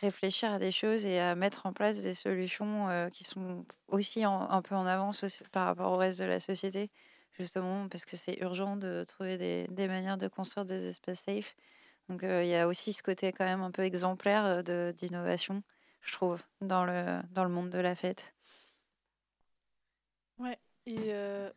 réfléchir 0.00 0.52
à 0.52 0.58
des 0.58 0.72
choses 0.72 1.06
et 1.06 1.18
à 1.18 1.34
mettre 1.34 1.66
en 1.66 1.72
place 1.72 2.02
des 2.02 2.14
solutions 2.14 2.88
euh, 2.88 3.08
qui 3.08 3.24
sont 3.24 3.64
aussi 3.88 4.24
un 4.24 4.62
peu 4.62 4.74
en 4.74 4.86
avance 4.86 5.24
par 5.52 5.66
rapport 5.66 5.92
au 5.92 5.96
reste 5.96 6.20
de 6.20 6.24
la 6.24 6.38
société, 6.38 6.90
justement 7.32 7.88
parce 7.88 8.04
que 8.04 8.16
c'est 8.16 8.38
urgent 8.40 8.76
de 8.76 9.04
trouver 9.04 9.38
des, 9.38 9.66
des, 9.70 9.88
manières 9.88 10.18
de 10.18 10.28
construire 10.28 10.66
des 10.66 10.86
espaces 10.86 11.20
safe. 11.20 11.56
Donc 12.08 12.22
euh, 12.22 12.44
il 12.44 12.50
y 12.50 12.54
a 12.54 12.68
aussi 12.68 12.92
ce 12.92 13.02
côté 13.02 13.32
quand 13.32 13.44
même 13.44 13.62
un 13.62 13.70
peu 13.70 13.82
exemplaire 13.82 14.44
euh, 14.68 14.92
d'innovation, 14.92 15.62
je 16.02 16.12
trouve, 16.12 16.40
dans 16.60 16.84
le, 16.84 17.20
dans 17.32 17.44
le 17.44 17.50
monde 17.50 17.70
de 17.70 17.78
la 17.78 17.94
fête. 17.94 18.34
Ouais, 20.38 20.58
et 20.86 21.12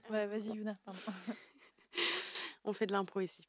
ouais, 0.09 0.25
vas-y 0.27 0.49
Yuna, 0.49 0.77
pardon. 0.85 0.99
On 2.63 2.73
fait 2.73 2.85
de 2.85 2.93
l'impro 2.93 3.21
ici. 3.21 3.41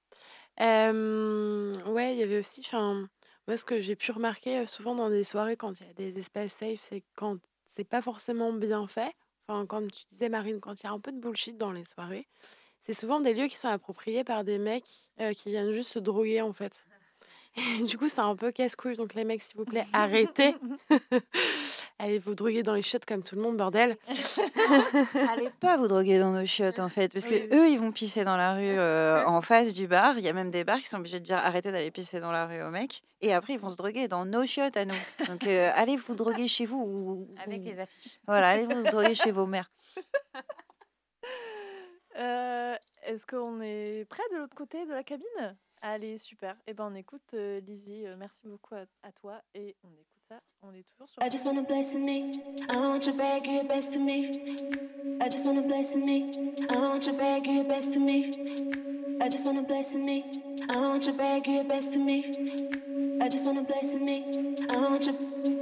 ouais, 0.59 2.15
il 2.15 2.19
y 2.19 2.23
avait 2.23 2.39
aussi, 2.39 2.63
enfin, 2.65 3.09
moi, 3.47 3.57
ce 3.57 3.65
que 3.65 3.81
j'ai 3.81 3.97
pu 3.97 4.13
remarquer 4.13 4.67
souvent 4.67 4.95
dans 4.95 5.11
des 5.11 5.25
soirées 5.25 5.57
quand 5.57 5.81
il 5.81 5.87
y 5.87 5.91
a 5.91 5.93
des 5.93 6.19
espaces 6.19 6.53
safe, 6.53 6.81
c'est 6.81 7.03
quand 7.17 7.39
c'est 7.67 7.85
pas 7.85 8.03
forcément 8.03 8.53
bien 8.53 8.87
fait. 8.87 9.15
Enfin, 9.47 9.67
comme 9.67 9.91
tu 9.91 10.05
disais, 10.11 10.29
Marine, 10.29 10.61
quand 10.61 10.81
il 10.81 10.85
y 10.85 10.87
a 10.87 10.93
un 10.93 11.01
peu 11.01 11.13
de 11.13 11.19
bullshit 11.19 11.57
dans 11.57 11.73
les 11.73 11.85
soirées, 11.85 12.29
c'est 12.83 12.95
souvent 12.95 13.21
des 13.21 13.35
lieux 13.35 13.49
qui 13.49 13.57
sont 13.57 13.69
appropriés 13.69 14.25
par 14.25 14.45
des 14.45 14.59
mecs 14.59 14.85
qui 15.37 15.49
viennent 15.49 15.73
juste 15.73 15.93
se 15.93 15.99
droguer, 15.99 16.41
en 16.41 16.53
fait. 16.53 16.87
du 17.89 17.99
coup, 17.99 18.09
c'est 18.09 18.21
un 18.21 18.37
peu 18.37 18.53
casse-couille. 18.53 18.97
Donc, 18.97 19.15
les 19.15 19.25
mecs, 19.25 19.43
s'il 19.43 19.57
vous 19.57 19.65
plaît, 19.65 19.87
arrêtez. 19.93 20.55
Allez 21.99 22.19
vous 22.19 22.35
droguer 22.35 22.63
dans 22.63 22.75
les 22.75 22.83
chiottes 22.83 23.05
comme 23.05 23.23
tout 23.23 23.35
le 23.37 23.43
monde, 23.43 23.57
bordel. 23.57 23.97
Allez 25.29 25.51
pas 25.61 25.77
vous 25.77 25.89
droguer 25.89 26.19
dans 26.19 26.31
nos 26.31 26.47
chiottes, 26.47 26.79
en 26.79 26.89
fait. 26.89 27.13
Parce 27.13 27.27
que 27.27 27.55
eux, 27.55 27.69
ils 27.69 27.79
vont 27.79 27.93
pisser 27.93 28.25
dans 28.25 28.37
la 28.37 28.55
rue 28.55 28.79
euh, 28.79 29.25
en 29.27 29.43
face 29.43 29.75
du 29.75 29.87
bar. 29.87 30.17
Il 30.17 30.25
y 30.25 30.29
a 30.29 30.33
même 30.33 30.51
des 30.51 30.65
bars 30.65 30.79
qui 30.79 30.87
sont 30.87 30.99
obligés 30.99 31.21
de 31.21 31.25
dire 31.25 31.37
arrêtez 31.37 31.73
d'aller 31.73 31.91
pisser 31.91 32.21
dans 32.21 32.33
la 32.33 32.47
rue 32.47 32.63
aux 32.63 32.71
mecs. 32.71 33.03
Et 33.21 33.35
après, 33.35 33.55
ils 33.55 33.61
vont 33.61 33.69
se 33.69 33.77
droguer 33.77 34.09
dans 34.09 34.25
nos 34.25 34.47
chiottes 34.47 34.77
à 34.77 34.85
nous. 34.85 34.95
Donc, 35.27 35.47
euh, 35.47 35.71
allez 35.75 35.97
vous 35.97 36.15
droguer 36.15 36.49
chez 36.49 36.65
vous. 36.65 36.79
Ou, 36.79 37.29
Avec 37.45 37.63
les 37.65 37.79
affiches. 37.79 38.19
Voilà, 38.27 38.51
allez 38.51 38.67
vous 38.67 38.83
droguer 38.85 39.15
chez 39.15 39.31
vos 39.31 39.47
mères. 39.47 39.71
Euh, 42.19 42.75
est-ce 43.03 43.25
qu'on 43.25 43.61
est 43.63 44.05
prêt 44.09 44.23
de 44.33 44.39
l'autre 44.39 44.55
côté 44.55 44.85
de 44.85 44.93
la 44.93 45.03
cabine? 45.03 45.57
Allez, 45.83 46.19
super. 46.19 46.57
Eh 46.67 46.75
ben, 46.75 46.91
on 46.93 46.95
écoute 46.95 47.33
euh, 47.33 47.61
Lizzie. 47.61 48.07
Euh, 48.07 48.15
merci 48.19 48.47
beaucoup 48.47 48.75
à, 48.75 48.85
à, 49.03 49.13
toi 49.13 49.41
et 49.55 49.75
on 49.83 49.89
écoute 49.89 50.23
ça. 50.29 50.41
On 50.61 50.75
est 50.75 50.83
toujours 50.83 51.09
sur. 51.09 51.23
I 51.23 51.31
just 51.31 51.47
wanna 51.47 51.63
bless 51.63 51.95
me. 51.95 52.31
I 52.71 52.77
want 52.77 53.07
you 53.07 53.17
back, 53.17 53.47
give 53.47 53.67
best 53.67 53.91
to 53.93 53.99
me. 53.99 54.31
I 55.23 55.31
just 55.31 55.47
wanna 55.47 55.63
bless 55.63 55.95
me. 55.95 56.31
I 56.69 56.77
want 56.77 57.07
you 57.07 57.17
back, 57.17 57.45
give 57.45 57.67
best 57.69 57.93
to 57.95 57.99
me. 57.99 58.31
I 59.23 59.31
just 59.31 59.47
wanna 59.47 59.63
bless 59.63 59.93
me. 59.95 60.25
I 60.69 60.77
want 60.77 61.07
you 61.07 61.15
back, 61.15 61.45
give 61.45 61.67
best 61.67 61.93
to 61.93 61.99
me. 61.99 62.25
I 63.23 63.29
just 63.31 63.45
wanna 63.47 63.63
bless 63.63 63.85
me. 63.85 64.25
I 64.69 64.77
want 64.77 65.07
you. 65.07 65.60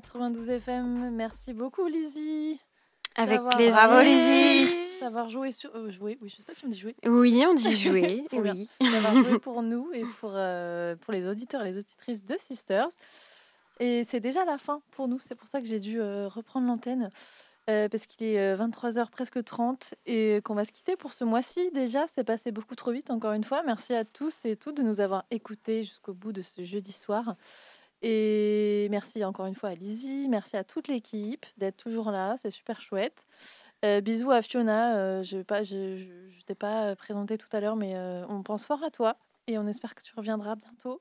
92 0.00 0.50
FM. 0.50 1.10
Merci 1.14 1.54
beaucoup, 1.54 1.86
Lizzie. 1.86 2.60
Avec 3.14 3.40
plaisir. 3.48 3.72
Bravo, 3.72 4.02
Lizzie. 4.02 4.70
D'avoir 5.00 5.30
joué 5.30 5.52
sur. 5.52 5.74
Euh, 5.74 5.90
joué, 5.90 6.18
oui, 6.20 6.28
je 6.28 6.36
sais 6.36 6.42
pas 6.42 6.52
si 6.52 6.66
on 6.66 6.68
dit 6.68 6.78
jouer. 6.78 6.94
Oui, 7.06 7.42
on 7.48 7.54
dit 7.54 7.74
jouer. 7.82 8.26
oui. 8.32 8.68
D'avoir 8.78 9.14
joué 9.24 9.38
pour 9.38 9.62
nous 9.62 9.90
et 9.94 10.04
pour, 10.20 10.32
euh, 10.34 10.96
pour 10.96 11.14
les 11.14 11.26
auditeurs 11.26 11.62
et 11.62 11.70
les 11.70 11.78
auditrices 11.78 12.22
de 12.22 12.36
Sisters. 12.36 12.88
Et 13.80 14.04
c'est 14.04 14.20
déjà 14.20 14.44
la 14.44 14.58
fin 14.58 14.82
pour 14.90 15.08
nous. 15.08 15.18
C'est 15.20 15.34
pour 15.34 15.48
ça 15.48 15.62
que 15.62 15.66
j'ai 15.66 15.80
dû 15.80 15.98
euh, 15.98 16.28
reprendre 16.28 16.66
l'antenne. 16.66 17.10
parce 17.66 18.06
qu'il 18.06 18.26
est 18.26 18.54
23h 18.54 19.08
presque 19.08 19.42
30 19.42 19.94
et 20.04 20.42
qu'on 20.44 20.54
va 20.54 20.66
se 20.66 20.72
quitter 20.72 20.96
pour 20.96 21.14
ce 21.14 21.24
mois-ci. 21.24 21.70
Déjà, 21.72 22.04
c'est 22.14 22.22
passé 22.24 22.52
beaucoup 22.52 22.74
trop 22.74 22.92
vite, 22.92 23.10
encore 23.10 23.32
une 23.32 23.44
fois. 23.44 23.62
Merci 23.64 23.94
à 23.94 24.04
tous 24.04 24.44
et 24.44 24.56
toutes 24.56 24.76
de 24.76 24.82
nous 24.82 25.00
avoir 25.00 25.24
écoutés 25.30 25.84
jusqu'au 25.84 26.12
bout 26.12 26.32
de 26.32 26.42
ce 26.42 26.64
jeudi 26.64 26.92
soir. 26.92 27.34
Et 28.02 28.88
merci 28.90 29.24
encore 29.24 29.46
une 29.46 29.54
fois 29.54 29.70
à 29.70 29.74
Lizzie, 29.74 30.28
merci 30.28 30.56
à 30.56 30.64
toute 30.64 30.88
l'équipe 30.88 31.46
d'être 31.56 31.76
toujours 31.76 32.10
là, 32.10 32.36
c'est 32.42 32.50
super 32.50 32.80
chouette. 32.80 33.26
Euh, 33.84 34.00
bisous 34.00 34.30
à 34.30 34.42
Fiona, 34.42 34.96
euh, 34.96 35.22
je 35.22 35.38
ne 35.38 35.42
t'ai 36.46 36.54
pas 36.54 36.96
présenté 36.96 37.38
tout 37.38 37.48
à 37.52 37.60
l'heure, 37.60 37.76
mais 37.76 37.94
euh, 37.94 38.24
on 38.28 38.42
pense 38.42 38.64
fort 38.64 38.82
à 38.82 38.90
toi 38.90 39.16
et 39.46 39.58
on 39.58 39.66
espère 39.66 39.94
que 39.94 40.02
tu 40.02 40.12
reviendras 40.16 40.56
bientôt. 40.56 41.00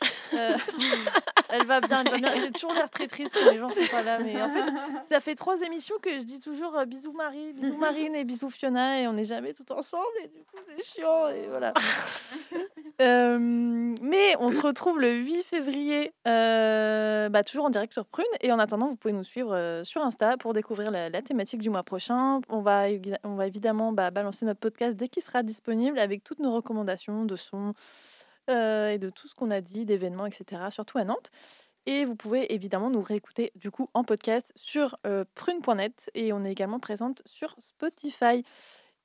Euh, 1.50 1.56
elle 1.58 1.66
va 1.66 1.80
bien, 1.80 2.02
elle 2.04 2.10
va 2.10 2.18
bien. 2.18 2.30
J'ai 2.30 2.50
toujours 2.50 2.72
l'air 2.72 2.90
très 2.90 3.06
triste 3.06 3.36
quand 3.38 3.50
les 3.50 3.58
gens 3.58 3.70
sont 3.70 3.90
pas 3.90 4.02
là, 4.02 4.18
mais 4.18 4.40
en 4.40 4.48
fait, 4.48 4.72
ça 5.08 5.20
fait 5.20 5.34
trois 5.34 5.60
émissions 5.62 5.96
que 6.00 6.18
je 6.18 6.24
dis 6.24 6.40
toujours 6.40 6.76
euh, 6.76 6.84
bisous 6.84 7.12
Marie, 7.12 7.52
bisous 7.52 7.76
Marine 7.76 8.14
et 8.14 8.24
bisous 8.24 8.50
Fiona, 8.50 9.00
et 9.00 9.06
on 9.06 9.12
n'est 9.12 9.24
jamais 9.24 9.54
tout 9.54 9.70
ensemble, 9.72 10.04
et 10.22 10.28
du 10.28 10.40
coup 10.44 10.56
c'est 10.76 10.84
chiant, 10.84 11.28
et 11.28 11.46
voilà. 11.48 11.72
Euh, 13.02 13.38
mais 13.38 14.34
on 14.38 14.50
se 14.50 14.58
retrouve 14.58 14.98
le 14.98 15.12
8 15.12 15.42
février, 15.42 16.14
bah, 16.24 17.42
toujours 17.44 17.66
en 17.66 17.70
direct 17.70 17.92
sur 17.92 18.06
Prune, 18.06 18.24
et 18.40 18.50
en 18.52 18.58
attendant, 18.58 18.88
vous 18.88 18.96
pouvez 18.96 19.12
nous 19.12 19.22
suivre 19.22 19.82
sur 19.84 20.00
Insta 20.00 20.38
pour 20.38 20.54
découvrir 20.54 20.90
la, 20.90 21.10
thématique 21.20 21.60
du 21.60 21.68
mois 21.68 21.82
prochain. 21.82 22.40
On 22.48 22.62
va, 22.62 22.84
on 23.22 23.34
va 23.34 23.46
évidemment 23.46 23.92
bah, 23.92 24.10
balancer 24.10 24.46
notre 24.46 24.60
podcast 24.60 24.96
dès 24.96 25.08
qu'il 25.08 25.22
sera 25.22 25.42
disponible 25.42 25.98
avec 25.98 26.24
toutes 26.24 26.38
nos 26.38 26.52
recommandations 26.52 27.26
de 27.26 27.36
son 27.36 27.74
euh, 28.50 28.90
et 28.90 28.98
de 28.98 29.10
tout 29.10 29.28
ce 29.28 29.34
qu'on 29.34 29.50
a 29.50 29.60
dit, 29.60 29.84
d'événements, 29.84 30.26
etc., 30.26 30.62
surtout 30.70 30.98
à 30.98 31.04
Nantes. 31.04 31.30
Et 31.86 32.04
vous 32.04 32.16
pouvez 32.16 32.52
évidemment 32.52 32.90
nous 32.90 33.00
réécouter 33.00 33.52
du 33.54 33.70
coup 33.70 33.88
en 33.94 34.02
podcast 34.02 34.52
sur 34.56 34.96
euh, 35.06 35.24
prune.net 35.36 36.10
et 36.14 36.32
on 36.32 36.44
est 36.44 36.50
également 36.50 36.80
présente 36.80 37.22
sur 37.26 37.54
Spotify. 37.58 38.42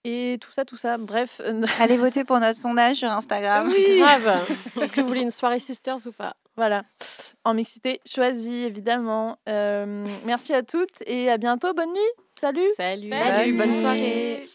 Et 0.04 0.40
tout 0.42 0.52
ça, 0.52 0.66
tout 0.66 0.78
ça, 0.78 0.98
bref. 0.98 1.42
Allez 1.80 1.98
voter 1.98 2.24
pour 2.24 2.40
notre 2.40 2.58
sondage 2.58 2.98
sur 2.98 3.12
Instagram. 3.12 3.70
Oui, 3.70 4.00
grave. 4.00 4.48
Est-ce 4.82 4.92
que 4.92 5.02
vous 5.02 5.08
voulez 5.08 5.22
une 5.22 5.32
soirée 5.32 5.60
Sisters 5.60 6.08
ou 6.08 6.12
pas? 6.12 6.36
Voilà. 6.56 6.84
En 7.44 7.54
mixité 7.54 8.02
choisie, 8.06 8.64
évidemment. 8.64 9.38
Euh, 9.48 10.06
merci 10.26 10.54
à 10.54 10.64
toutes 10.64 11.02
et 11.06 11.30
à 11.30 11.38
bientôt. 11.38 11.74
Bonne 11.74 11.94
nuit. 11.94 12.00
Salut. 12.40 12.62
Salut. 12.76 13.12
Salut. 13.12 13.58
Bonne 13.58 13.74
soirée. 13.76 14.48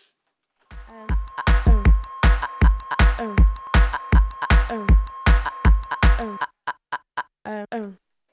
Um. 6.18 6.38
uh, 6.66 7.22
uh, 7.44 7.66
uh. 7.72 8.05